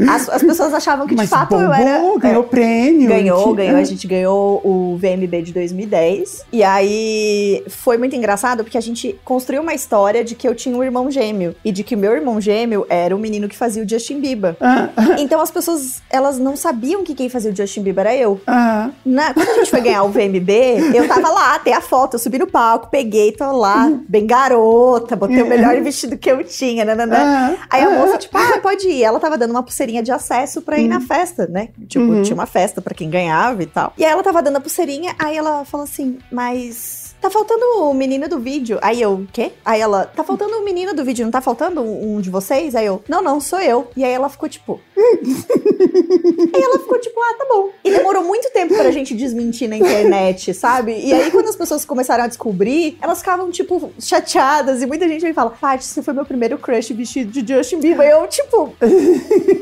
As, 0.08 0.30
as 0.30 0.44
pessoas 0.44 0.74
achavam 0.74 1.06
que 1.08 1.16
de 1.16 1.22
Mas 1.22 1.30
fato 1.30 1.54
eu 1.56 1.60
bombou, 1.60 1.74
era. 1.74 2.20
ganhou 2.20 2.44
prêmio. 2.44 3.08
Ganhou, 3.10 3.54
ganhou. 3.54 3.78
A 3.78 3.84
gente 3.84 4.06
ganhou 4.08 4.62
o 4.64 4.98
VMB 4.98 5.42
de 5.42 5.54
2010. 5.54 6.46
E 6.52 6.64
aí 6.64 7.64
foi 7.68 7.98
muito 7.98 8.16
engraçado 8.16 8.64
porque 8.64 8.78
a 8.78 8.82
gente 8.82 9.20
construiu 9.24 9.62
uma 9.62 9.74
história 9.74 10.24
de 10.24 10.36
que 10.36 10.48
eu 10.48 10.54
tinha 10.54 10.76
um 10.76 10.84
irmão 10.84 11.10
gêmeo. 11.10 11.56
E 11.64 11.72
de 11.72 11.84
que 11.84 11.96
o 11.96 11.98
meu 11.98 12.14
irmão 12.14 12.40
gêmeo 12.40 12.86
era 12.90 13.16
o 13.16 13.20
menino 13.20 13.48
que 13.48 13.56
fazia 13.58 13.84
o 13.84 13.90
Justin 13.90 14.20
Bieber. 14.20 14.56
Ah, 14.62 14.90
Então 15.18 15.42
as 15.42 15.50
pessoas, 15.52 16.02
elas 16.10 16.38
não 16.38 16.56
sabiam 16.56 17.04
que 17.04 17.16
quem 17.16 17.30
fazia 17.30 17.52
o 17.52 17.56
Justin 17.56 17.82
Bieber 17.82 18.06
era 18.06 18.16
eu. 18.16 18.40
ah, 18.46 18.90
Na- 19.06 19.34
quando 19.34 19.50
a 19.50 19.54
gente 19.56 19.72
foi 19.72 19.82
ganhar 19.82 20.04
o 20.04 20.10
VMB, 20.10 20.52
eu 20.94 21.08
tava 21.08 21.30
lá, 21.30 21.60
tem 21.60 21.74
a 21.74 21.82
foto, 21.82 22.16
eu 22.16 22.20
subi 22.20 22.38
no 22.38 22.48
palco, 22.48 22.90
peguei, 22.92 23.32
tô 23.32 23.52
lá, 23.52 23.92
bem 24.08 24.26
garota, 24.28 25.16
botei 25.16 25.42
o 25.42 25.48
melhor 25.48 25.80
vestido 25.82 26.18
que 26.18 26.30
eu 26.30 26.44
tinha, 26.44 26.86
ah, 26.86 27.56
Aí 27.70 27.84
a 27.84 27.88
ah, 27.88 27.92
moça, 27.92 28.18
tipo, 28.18 28.38
ah, 28.38 28.60
pode 28.62 28.88
ir. 28.88 29.04
Ela 29.04 29.20
tava 29.20 29.38
dando 29.38 29.52
uma 29.52 29.64
pulseirinha 29.88 30.04
de 30.04 30.12
acesso 30.12 30.62
pra 30.62 30.78
ir 30.80 30.88
na 30.88 31.00
festa, 31.02 31.48
né? 31.48 31.70
Tipo, 31.88 32.06
Uhum. 32.06 32.22
tinha 32.24 32.34
uma 32.36 32.46
festa 32.46 32.82
pra 32.82 32.94
quem 32.94 33.10
ganhava 33.10 33.64
e 33.64 33.66
tal. 33.66 33.94
E 33.98 34.04
aí 34.04 34.12
ela 34.12 34.22
tava 34.24 34.42
dando 34.42 34.58
a 34.58 34.60
pulseirinha, 34.60 35.16
aí 35.18 35.38
ela 35.38 35.64
falou 35.66 35.86
assim, 35.86 36.20
mas. 36.32 37.07
Tá 37.22 37.30
faltando 37.30 37.66
o 37.82 37.94
menino 37.94 38.30
do 38.30 38.40
vídeo. 38.40 38.78
Aí 38.82 39.02
eu, 39.02 39.14
o 39.14 39.28
quê? 39.32 39.52
Aí 39.66 39.82
ela, 39.82 40.06
tá 40.06 40.24
faltando 40.24 40.58
o 40.58 40.64
menino 40.64 40.94
do 40.94 41.04
vídeo, 41.04 41.26
não 41.26 41.32
tá 41.32 41.42
faltando 41.42 41.82
um 41.82 42.22
de 42.22 42.30
vocês? 42.30 42.76
Aí 42.76 42.86
eu, 42.86 43.04
não, 43.08 43.22
não, 43.22 43.42
sou 43.42 43.60
eu. 43.60 43.90
E 43.98 44.04
aí 44.04 44.12
ela 44.12 44.30
ficou 44.30 44.48
tipo. 44.48 44.80
aí 44.96 46.62
ela 46.62 46.80
ficou 46.80 47.00
tipo, 47.00 47.20
ah, 47.20 47.34
tá 47.38 47.46
bom. 47.50 47.70
E 47.84 47.92
demorou 47.92 48.24
muito 48.24 48.52
tempo 48.52 48.76
pra 48.76 48.92
gente 48.92 49.16
desmentir 49.16 49.68
na 49.68 49.78
internet, 49.78 50.54
sabe? 50.54 50.98
E 50.98 51.12
aí 51.14 51.32
quando 51.32 51.48
as 51.48 51.56
pessoas 51.56 51.84
começaram 51.86 52.24
a 52.24 52.28
descobrir, 52.28 52.98
elas 53.02 53.20
ficavam, 53.20 53.50
tipo, 53.50 53.92
chateadas. 54.00 54.82
E 54.82 54.86
muita 54.86 55.08
gente 55.08 55.26
me 55.26 55.34
fala, 55.34 55.50
Paty, 55.50 55.84
você 55.84 56.02
foi 56.02 56.14
meu 56.14 56.26
primeiro 56.26 56.58
crush 56.58 56.94
vestido 56.94 57.32
de 57.32 57.54
Justin 57.54 57.80
Bieber. 57.80 58.08
E 58.08 58.12
eu, 58.12 58.28
tipo, 58.28 58.74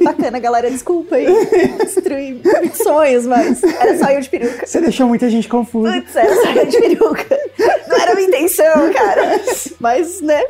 bacana, 0.03 0.39
galera, 0.39 0.69
desculpa 0.69 1.15
aí. 1.15 1.25
Destruí 1.77 2.41
sonhos, 2.75 3.25
mas 3.25 3.63
era 3.63 3.97
só 3.97 4.09
eu 4.11 4.19
de 4.19 4.29
peruca. 4.29 4.65
Você 4.65 4.81
deixou 4.81 5.07
muita 5.07 5.29
gente 5.29 5.47
confusa. 5.47 5.93
Putz, 5.93 6.15
era 6.15 6.35
só 6.35 6.51
eu 6.51 6.65
de 6.65 6.77
peruca. 6.79 7.39
Não 7.87 7.97
era 7.97 8.15
minha 8.15 8.27
intenção, 8.27 8.91
cara. 8.93 9.41
Mas, 9.79 10.21
né? 10.21 10.43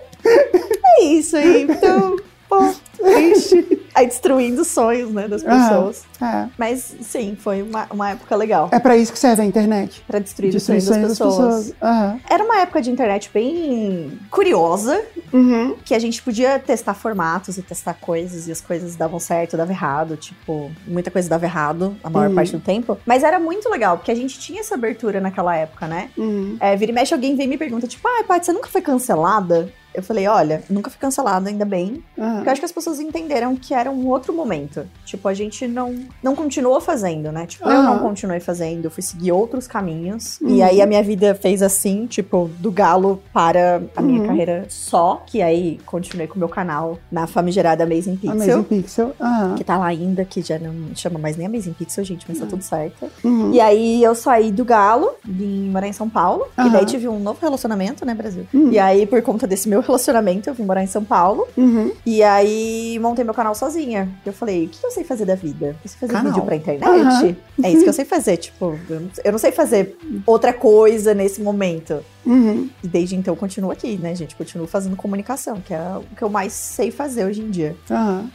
É 0.98 1.04
isso 1.04 1.38
aí. 1.38 1.64
Então, 1.64 2.18
pô, 2.50 2.74
triste. 2.98 3.82
Aí 3.96 4.08
destruindo 4.08 4.66
sonhos, 4.66 5.10
né, 5.14 5.26
das 5.26 5.42
pessoas. 5.42 6.04
É. 6.22 6.48
Mas, 6.58 6.96
sim, 7.02 7.38
foi 7.40 7.62
uma, 7.62 7.88
uma 7.90 8.10
época 8.12 8.36
legal. 8.36 8.68
É 8.74 8.78
pra 8.78 8.98
isso 8.98 9.14
que 9.14 9.18
serve 9.18 9.42
a 9.42 9.46
internet. 9.46 10.04
Pra 10.06 10.20
destruir 10.20 10.50
os 10.50 10.56
Destruir 10.56 10.82
sonhos 10.82 11.08
das 11.08 11.18
sonhos 11.18 11.36
pessoas. 11.38 11.74
Aham. 11.82 12.20
Era 12.30 12.44
uma 12.44 12.60
época 12.60 12.82
de 12.82 12.92
internet 12.92 13.32
bem 13.34 14.20
curiosa, 14.30 15.02
Uhum. 15.32 15.76
que 15.86 15.94
a 15.96 16.00
gente 16.00 16.22
podia 16.22 16.60
testar 16.60 16.94
formatos 16.94 17.58
e 17.58 17.62
testar 17.62 17.94
coisas, 17.94 18.50
e 18.50 18.52
as 18.52 18.60
coisas 18.60 18.98
davam 18.98 19.18
certo, 19.20 19.56
dava 19.56 19.72
errado, 19.72 20.18
tipo, 20.18 20.70
muita 20.86 21.10
coisa 21.10 21.30
dava 21.30 21.46
errado 21.46 21.96
a 22.04 22.10
maior 22.10 22.28
Uhum. 22.30 22.36
parte 22.36 22.52
do 22.52 22.60
tempo. 22.60 22.98
Mas 23.06 23.24
era 23.24 23.40
muito 23.40 23.70
legal, 23.70 23.98
porque 23.98 24.12
a 24.12 24.16
gente 24.16 24.38
tinha 24.40 24.60
essa 24.60 24.76
abertura 24.76 25.22
naquela 25.22 25.56
época, 25.56 25.88
né? 25.88 26.10
Uhum. 26.18 26.58
É, 26.60 26.76
vira 26.76 26.92
e 26.92 26.96
mexe, 26.96 27.14
alguém 27.14 27.36
vem 27.38 27.46
e 27.46 27.50
me 27.50 27.58
pergunta, 27.58 27.88
tipo, 27.88 28.06
ah, 28.10 28.24
Paty, 28.28 28.46
você 28.48 28.52
nunca 28.54 28.68
foi 28.68 28.82
cancelada? 28.82 29.72
Eu 29.96 30.04
falei, 30.04 30.28
olha, 30.28 30.64
nunca 30.70 30.90
fui 30.90 31.00
cancelada, 31.00 31.50
ainda 31.50 31.66
bem. 31.66 32.04
Aham. 32.18 32.36
Porque 32.36 32.50
eu 32.50 32.52
acho 32.52 32.62
que 32.62 32.66
as 32.66 32.72
pessoas 32.72 33.00
entenderam 33.00 33.56
que 33.56 33.74
era 33.74 33.90
um 33.90 34.08
outro 34.08 34.34
momento. 34.34 34.86
Tipo, 35.06 35.28
a 35.28 35.34
gente 35.34 35.68
não, 35.68 35.96
não 36.22 36.36
continuou 36.36 36.80
fazendo, 36.82 37.32
né? 37.32 37.46
Tipo, 37.46 37.68
eu 37.70 37.82
não 37.84 38.00
continuei 38.00 38.40
fazendo, 38.40 38.86
eu 38.86 38.92
fui 38.92 39.04
seguir 39.04 39.32
outros 39.32 39.68
caminhos. 39.68 40.40
Uhum. 40.42 40.50
E 40.56 40.64
aí 40.64 40.82
a 40.82 40.86
minha 40.86 41.02
vida 41.04 41.34
fez 41.36 41.62
assim, 41.62 42.06
tipo, 42.08 42.50
do 42.60 42.72
galo 42.72 43.22
para 43.34 43.82
a 43.96 44.02
minha 44.02 44.22
Uhum. 44.22 44.28
carreira 44.28 44.66
só. 44.70 45.24
Que 45.26 45.42
aí 45.42 45.80
continuei 45.86 46.28
com 46.28 46.36
o 46.36 46.40
meu 46.40 46.50
canal 46.50 46.98
na 47.12 47.28
famigerada 47.28 47.84
Amazing 47.84 48.16
Pixel. 48.18 48.32
Amazing 48.32 48.64
Pixel. 48.64 49.16
Que 49.56 49.64
tá 49.64 49.78
lá 49.78 49.86
ainda, 49.88 50.24
que 50.26 50.42
já 50.42 50.58
não 50.60 50.74
chama 50.96 51.20
mais 51.20 51.38
nem 51.38 51.48
Amazing 51.48 51.74
Pixel, 51.74 52.04
gente, 52.04 52.26
mas 52.28 52.40
tá 52.40 52.46
tudo 52.46 52.64
certo. 52.64 53.08
Uhum. 53.24 53.52
E 53.54 53.60
aí 53.60 54.04
eu 54.04 54.14
saí 54.16 54.52
do 54.52 54.66
Galo, 54.66 55.12
vim 55.24 55.70
morar 55.70 55.88
em 55.88 55.94
São 55.94 56.10
Paulo. 56.10 56.48
E 56.58 56.70
daí 56.70 56.86
tive 56.86 57.08
um 57.08 57.20
novo 57.20 57.40
relacionamento, 57.42 58.06
né, 58.06 58.14
Brasil? 58.14 58.46
Uhum. 58.54 58.72
E 58.72 58.80
aí, 58.80 59.06
por 59.06 59.22
conta 59.22 59.46
desse 59.48 59.68
meu 59.70 59.82
relacionamento, 59.86 60.50
eu 60.50 60.54
vim 60.54 60.64
morar 60.64 60.84
em 60.84 60.88
São 60.88 61.04
Paulo. 61.04 61.48
Uhum. 61.58 61.92
E 62.06 62.22
aí 62.24 62.98
montei 63.00 63.24
meu 63.24 63.34
canal 63.34 63.56
sozinha. 63.56 64.10
Eu 64.26 64.34
falei, 64.34 64.66
o 64.66 64.70
que 64.70 64.84
eu 64.86 64.92
sei 64.92 65.04
fazer 65.04 65.26
da 65.26 65.36
vida? 65.36 65.76
Eu 65.84 65.90
sei 65.90 66.00
fazer 66.00 66.14
Canal. 66.14 66.34
vídeo 66.34 66.46
pra 66.46 66.56
internet. 66.56 66.88
Aham. 66.88 67.36
É 67.64 67.72
isso 67.72 67.84
que 67.84 67.90
eu 67.90 67.94
sei 67.94 68.06
fazer. 68.06 68.38
Tipo, 68.38 68.78
eu 69.24 69.32
não, 69.32 69.40
sei 69.40 69.52
fazer 69.52 69.98
outra 70.26 70.54
coisa 70.54 71.14
nesse 71.14 71.42
momento. 71.42 72.04
Uhum. 72.26 72.70
E 72.84 72.88
desde 72.88 73.16
então 73.16 73.34
eu 73.34 73.38
continuo 73.38 73.72
aqui, 73.72 73.98
né, 73.98 74.16
gente? 74.16 74.36
Continuo 74.36 74.68
fazendo 74.68 74.96
comunicação, 74.96 75.62
que 75.62 75.74
é 75.74 75.98
o 75.98 76.16
que 76.16 76.24
eu 76.24 76.30
mais 76.30 76.54
sei 76.54 76.92
fazer 76.92 77.26
hoje 77.26 77.42
em 77.42 77.50
dia. 77.50 77.76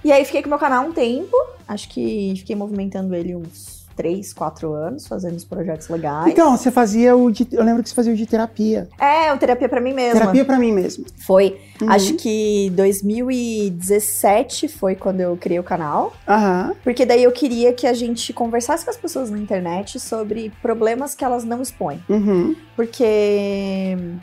E 0.05 0.13
aí 0.13 0.25
fiquei 0.25 0.43
com 0.43 0.49
meu 0.49 0.59
canal 0.59 0.87
um 0.87 0.93
tempo. 0.93 1.37
Acho 1.67 1.89
que 1.89 2.35
fiquei 2.37 2.57
movimentando 2.57 3.15
ele 3.15 3.35
uns 3.35 3.80
3, 4.01 4.33
4 4.33 4.73
anos, 4.73 5.07
fazendo 5.07 5.37
os 5.37 5.45
projetos 5.45 5.87
legais. 5.91 6.33
Então, 6.33 6.57
você 6.57 6.71
fazia 6.71 7.15
o 7.15 7.31
de. 7.31 7.47
Eu 7.53 7.63
lembro 7.63 7.83
que 7.83 7.91
você 7.91 7.95
fazia 7.95 8.15
o 8.15 8.17
de 8.17 8.25
terapia. 8.25 8.89
É, 8.99 9.31
o 9.31 9.37
terapia 9.37 9.69
pra 9.69 9.79
mim 9.79 9.93
mesma. 9.93 10.21
Terapia 10.21 10.43
pra 10.43 10.59
mim 10.59 10.73
mesmo. 10.73 11.05
Foi, 11.19 11.61
Uhum. 11.85 11.91
acho 11.91 12.15
que 12.15 12.71
2017 12.75 14.69
foi 14.69 14.95
quando 14.95 15.21
eu 15.21 15.37
criei 15.37 15.59
o 15.59 15.63
canal. 15.63 16.13
Aham. 16.29 16.75
Porque 16.83 17.05
daí 17.05 17.23
eu 17.23 17.33
queria 17.33 17.73
que 17.73 17.87
a 17.87 17.93
gente 17.93 18.33
conversasse 18.33 18.85
com 18.85 18.91
as 18.91 18.97
pessoas 18.97 19.31
na 19.31 19.39
internet 19.39 19.99
sobre 19.99 20.53
problemas 20.63 21.15
que 21.15 21.25
elas 21.25 21.45
não 21.45 21.61
expõem. 21.63 22.03
Uhum. 22.09 22.55
Porque 22.77 23.05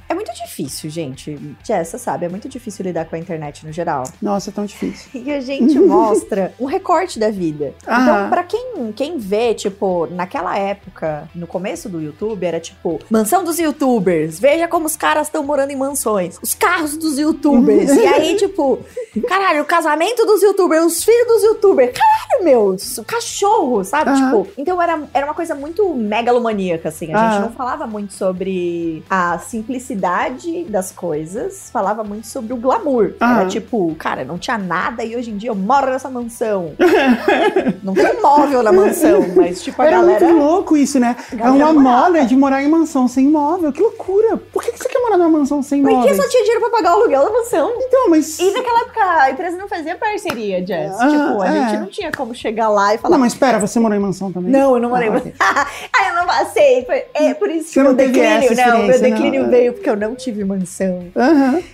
é 0.10 0.14
muito 0.16 0.34
difícil, 0.34 0.90
gente. 0.90 1.38
Jess, 1.64 1.90
você 1.90 1.98
sabe, 2.00 2.26
é 2.26 2.30
muito 2.30 2.50
difícil 2.50 2.84
lidar 2.84 3.06
com 3.06 3.16
a 3.16 3.20
internet 3.20 3.66
no 3.66 3.72
geral. 3.72 4.04
Nossa, 4.20 4.50
é 4.50 4.54
tão 4.54 4.66
difícil. 4.66 5.10
E 5.14 5.32
a 5.32 5.40
gente 5.40 5.78
mostra 5.80 6.54
um 6.60 6.66
recorte 6.66 7.20
da 7.20 7.30
vida. 7.30 7.76
Aham. 7.88 8.02
Então, 8.02 8.30
pra 8.30 8.44
quem, 8.44 8.92
quem 8.96 9.18
vê, 9.18 9.54
tipo, 9.54 10.08
naquela 10.08 10.58
época, 10.58 11.30
no 11.36 11.46
começo 11.46 11.88
do 11.88 12.02
YouTube, 12.02 12.44
era 12.44 12.60
tipo, 12.60 13.00
mansão 13.10 13.44
dos 13.44 13.60
youtubers, 13.60 14.40
veja 14.40 14.68
como 14.68 14.88
os 14.88 14.96
caras 14.96 15.28
estão 15.28 15.44
morando 15.44 15.72
em 15.72 15.76
mansões, 15.76 16.40
os 16.42 16.56
carros 16.56 16.98
dos 16.98 17.18
youtubers. 17.20 17.47
E 17.56 18.08
aí, 18.08 18.36
tipo, 18.38 18.80
caralho, 19.28 19.64
o 19.64 19.66
casamento 19.66 20.26
dos 20.26 20.42
youtubers, 20.42 20.86
os 20.86 21.04
filhos 21.04 21.28
dos 21.28 21.44
youtubers, 21.44 21.92
caralho, 21.98 22.44
meu, 22.44 22.76
cachorro, 23.06 23.84
sabe? 23.84 24.14
Tipo, 24.16 24.48
então 24.58 24.82
era, 24.82 25.02
era 25.14 25.26
uma 25.26 25.34
coisa 25.34 25.56
muito 25.56 25.94
megalomaníaca, 25.94 26.90
assim. 26.90 27.14
A 27.14 27.32
gente 27.32 27.42
não 27.42 27.52
falava 27.52 27.88
muito 27.88 28.14
sobre 28.14 29.04
a 29.10 29.40
simplicidade 29.40 30.66
das 30.66 30.92
coisas, 30.92 31.70
falava 31.72 32.04
muito 32.04 32.28
sobre 32.28 32.54
o 32.54 32.58
glamour. 32.58 33.14
Era 33.20 33.46
tipo, 33.46 33.96
cara, 33.96 34.24
não 34.24 34.38
tinha 34.38 34.58
nada 34.58 35.04
e 35.04 35.16
hoje 35.16 35.32
em 35.32 35.38
dia 35.38 35.50
eu 35.50 35.56
moro 35.56 35.92
nessa 35.92 36.10
mansão. 36.10 36.74
não 37.84 37.94
tem 37.94 38.22
móvel 38.22 38.64
na 38.64 38.72
mansão, 38.72 39.26
mas 39.36 39.62
tipo, 39.62 39.82
a 39.82 39.86
Era 39.86 39.98
galera. 39.98 40.26
muito 40.26 40.40
louco 40.40 40.78
isso, 40.78 41.00
né? 41.00 41.16
É 41.38 41.50
uma 41.50 41.74
moda 41.74 42.26
de 42.26 42.36
morar 42.36 42.64
em 42.64 42.70
mansão 42.70 43.08
sem 43.08 43.28
móvel. 43.28 43.72
Que 43.72 43.82
loucura. 43.82 44.38
Por 44.38 44.64
que 44.64 44.72
que 44.72 44.87
morar 45.10 45.18
numa 45.18 45.40
mansão 45.40 45.62
sem 45.64 45.82
Porque 45.82 45.96
móveis? 45.96 46.18
só 46.18 46.28
tinha 46.30 46.44
dinheiro 46.44 46.62
pra 46.62 46.70
pagar 46.78 46.94
o 46.96 47.00
aluguel 47.02 47.26
da 47.26 47.32
mansão. 47.32 47.74
Então, 47.78 48.10
mas. 48.10 48.38
E 48.40 48.52
naquela 48.52 48.82
época 48.82 49.02
a 49.04 49.32
empresa 49.32 49.58
não 49.58 49.68
fazia 49.68 49.96
parceria, 49.96 50.66
Jess. 50.66 50.96
Ah, 51.00 51.08
tipo, 51.10 51.42
a 51.42 51.48
é. 51.48 51.70
gente 51.70 51.80
não 51.80 51.88
tinha 51.88 52.12
como 52.12 52.34
chegar 52.36 52.70
lá 52.70 52.94
e 52.94 52.98
falar. 52.98 53.14
Não, 53.16 53.20
mas 53.20 53.34
espera, 53.34 53.60
você 53.60 53.80
morou 53.80 53.98
em 53.98 54.02
mansão 54.02 54.32
também? 54.32 54.52
Não, 54.52 54.76
eu 54.76 54.82
não 54.82 54.90
morei. 54.90 55.10
Ah, 55.10 55.18
ok. 55.18 55.34
ah, 55.40 56.10
eu 56.10 56.16
não 56.16 56.26
passei. 56.26 56.86
É 57.14 57.34
por 57.34 57.50
isso 57.50 57.70
Você 57.70 57.74
que 57.74 57.80
não 57.80 57.94
meu 57.94 57.96
declínio. 57.96 58.24
Não, 58.30 58.40
meu 58.40 58.52
experiência, 58.52 59.00
declínio 59.02 59.44
não. 59.44 59.50
veio 59.50 59.74
porque 59.74 59.90
eu 59.90 59.96
não 59.96 60.16
tive 60.16 60.44
mansão. 60.44 61.04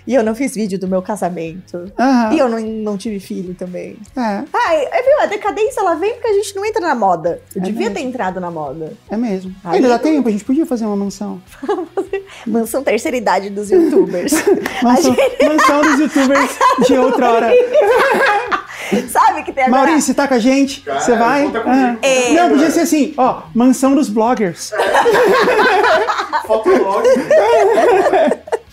E 0.06 0.14
eu 0.16 0.24
não 0.24 0.36
fiz 0.36 0.54
vídeo 0.56 0.78
do 0.80 0.88
meu 0.88 1.02
casamento. 1.02 1.92
E 2.32 2.38
eu 2.40 2.48
não, 2.50 2.60
não 2.60 2.98
tive 2.98 3.20
filho 3.20 3.54
também. 3.56 3.98
É, 4.16 4.44
Ai, 4.54 4.80
viu? 5.04 5.20
A 5.22 5.26
decadência 5.26 5.80
ela 5.82 5.96
vem 5.96 6.14
porque 6.14 6.28
a 6.28 6.34
gente 6.34 6.56
não 6.56 6.66
entra 6.66 6.82
na 6.82 6.96
moda. 6.96 7.42
Eu 7.56 7.62
É 7.62 7.66
devia 7.66 7.90
mesmo. 7.90 7.96
ter 7.96 8.02
entrado 8.02 8.40
na 8.40 8.52
moda. 8.52 8.94
é 9.10 9.18
mesmo. 9.18 9.54
Aí- 9.64 9.76
Ainda 9.76 9.90
dá 9.90 10.00
tempo, 10.00 10.28
a 10.28 10.32
gente 10.32 10.44
podia 10.46 10.66
fazer 10.66 10.86
uma 10.86 10.96
mansão. 10.96 11.42
Mansão 12.46 12.84
terceira 12.84 13.18
idade 13.24 13.50
dos 13.50 13.72
youtubers. 13.72 14.34
Mansão, 14.84 15.16
mansão 15.42 15.82
dos 15.82 16.00
youtubers 16.00 16.58
de 16.86 16.98
outra 16.98 17.32
hora. 17.32 17.52
Sabe 19.10 19.44
que 19.44 19.52
tem 19.52 19.64
agora. 19.64 19.86
Maurício, 19.86 20.14
tá 20.14 20.28
com 20.28 20.34
a 20.36 20.40
gente? 20.40 20.82
Cara, 20.82 21.00
Você 21.00 21.16
vai? 21.16 21.44
comigo. 21.44 21.64
Ah. 21.66 21.96
É. 22.02 22.34
Não, 22.34 22.50
podia 22.50 22.70
ser 22.70 22.82
assim, 22.82 23.14
ó, 23.18 23.44
mansão 23.56 23.96
dos 23.96 24.10
bloggers. 24.10 24.72
Fotolog. 26.46 27.04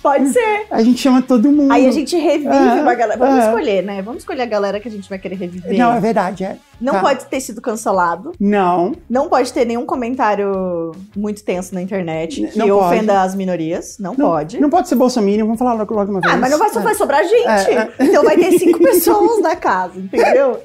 Pode 0.02 0.32
ser. 0.32 0.66
A 0.70 0.82
gente 0.82 1.00
chama 1.00 1.22
todo 1.22 1.50
mundo. 1.50 1.72
Aí 1.72 1.86
a 1.86 1.92
gente 1.92 2.16
revive 2.16 2.48
Ah, 2.48 2.80
uma 2.82 2.94
galera. 2.94 3.18
Vamos 3.18 3.38
ah. 3.38 3.46
escolher, 3.48 3.82
né? 3.82 4.02
Vamos 4.02 4.22
escolher 4.22 4.42
a 4.42 4.46
galera 4.46 4.80
que 4.80 4.88
a 4.88 4.90
gente 4.90 5.08
vai 5.08 5.18
querer 5.18 5.36
reviver. 5.36 5.78
Não, 5.78 5.94
é 5.94 6.00
verdade, 6.00 6.44
é. 6.44 6.56
Não 6.80 6.94
Tá. 6.94 7.00
pode 7.00 7.24
ter 7.26 7.40
sido 7.40 7.60
cancelado. 7.60 8.32
Não, 8.40 8.92
Não 9.08 9.28
pode 9.28 9.52
ter 9.52 9.64
nenhum 9.64 9.84
comentário 9.86 10.92
muito 11.16 11.42
tenso 11.42 11.74
na 11.74 11.82
internet 11.82 12.46
que 12.46 12.58
Não 12.58 12.68
pode. 12.68 12.86
ofenda 12.96 13.22
as 13.22 13.34
minorias. 13.34 13.96
Não, 13.98 14.14
não 14.14 14.30
pode. 14.30 14.60
Não 14.60 14.70
pode 14.70 14.88
ser 14.88 14.94
bolsominion, 14.94 15.44
vamos 15.46 15.58
falar 15.58 15.74
logo, 15.74 15.94
logo 15.94 16.10
uma 16.10 16.20
vez. 16.20 16.32
Ah, 16.32 16.36
mas 16.36 16.50
não 16.50 16.58
vai 16.58 16.70
só 16.70 16.80
É. 16.80 16.82
vai 16.82 16.94
sobrar 16.94 17.22
gente. 17.24 17.46
É, 17.46 17.88
Então 18.00 18.24
vai 18.24 18.36
ter 18.36 18.58
cinco 18.58 18.78
pessoas 18.82 19.40
na 19.42 19.56
casa, 19.56 19.98
entendeu? 19.98 20.58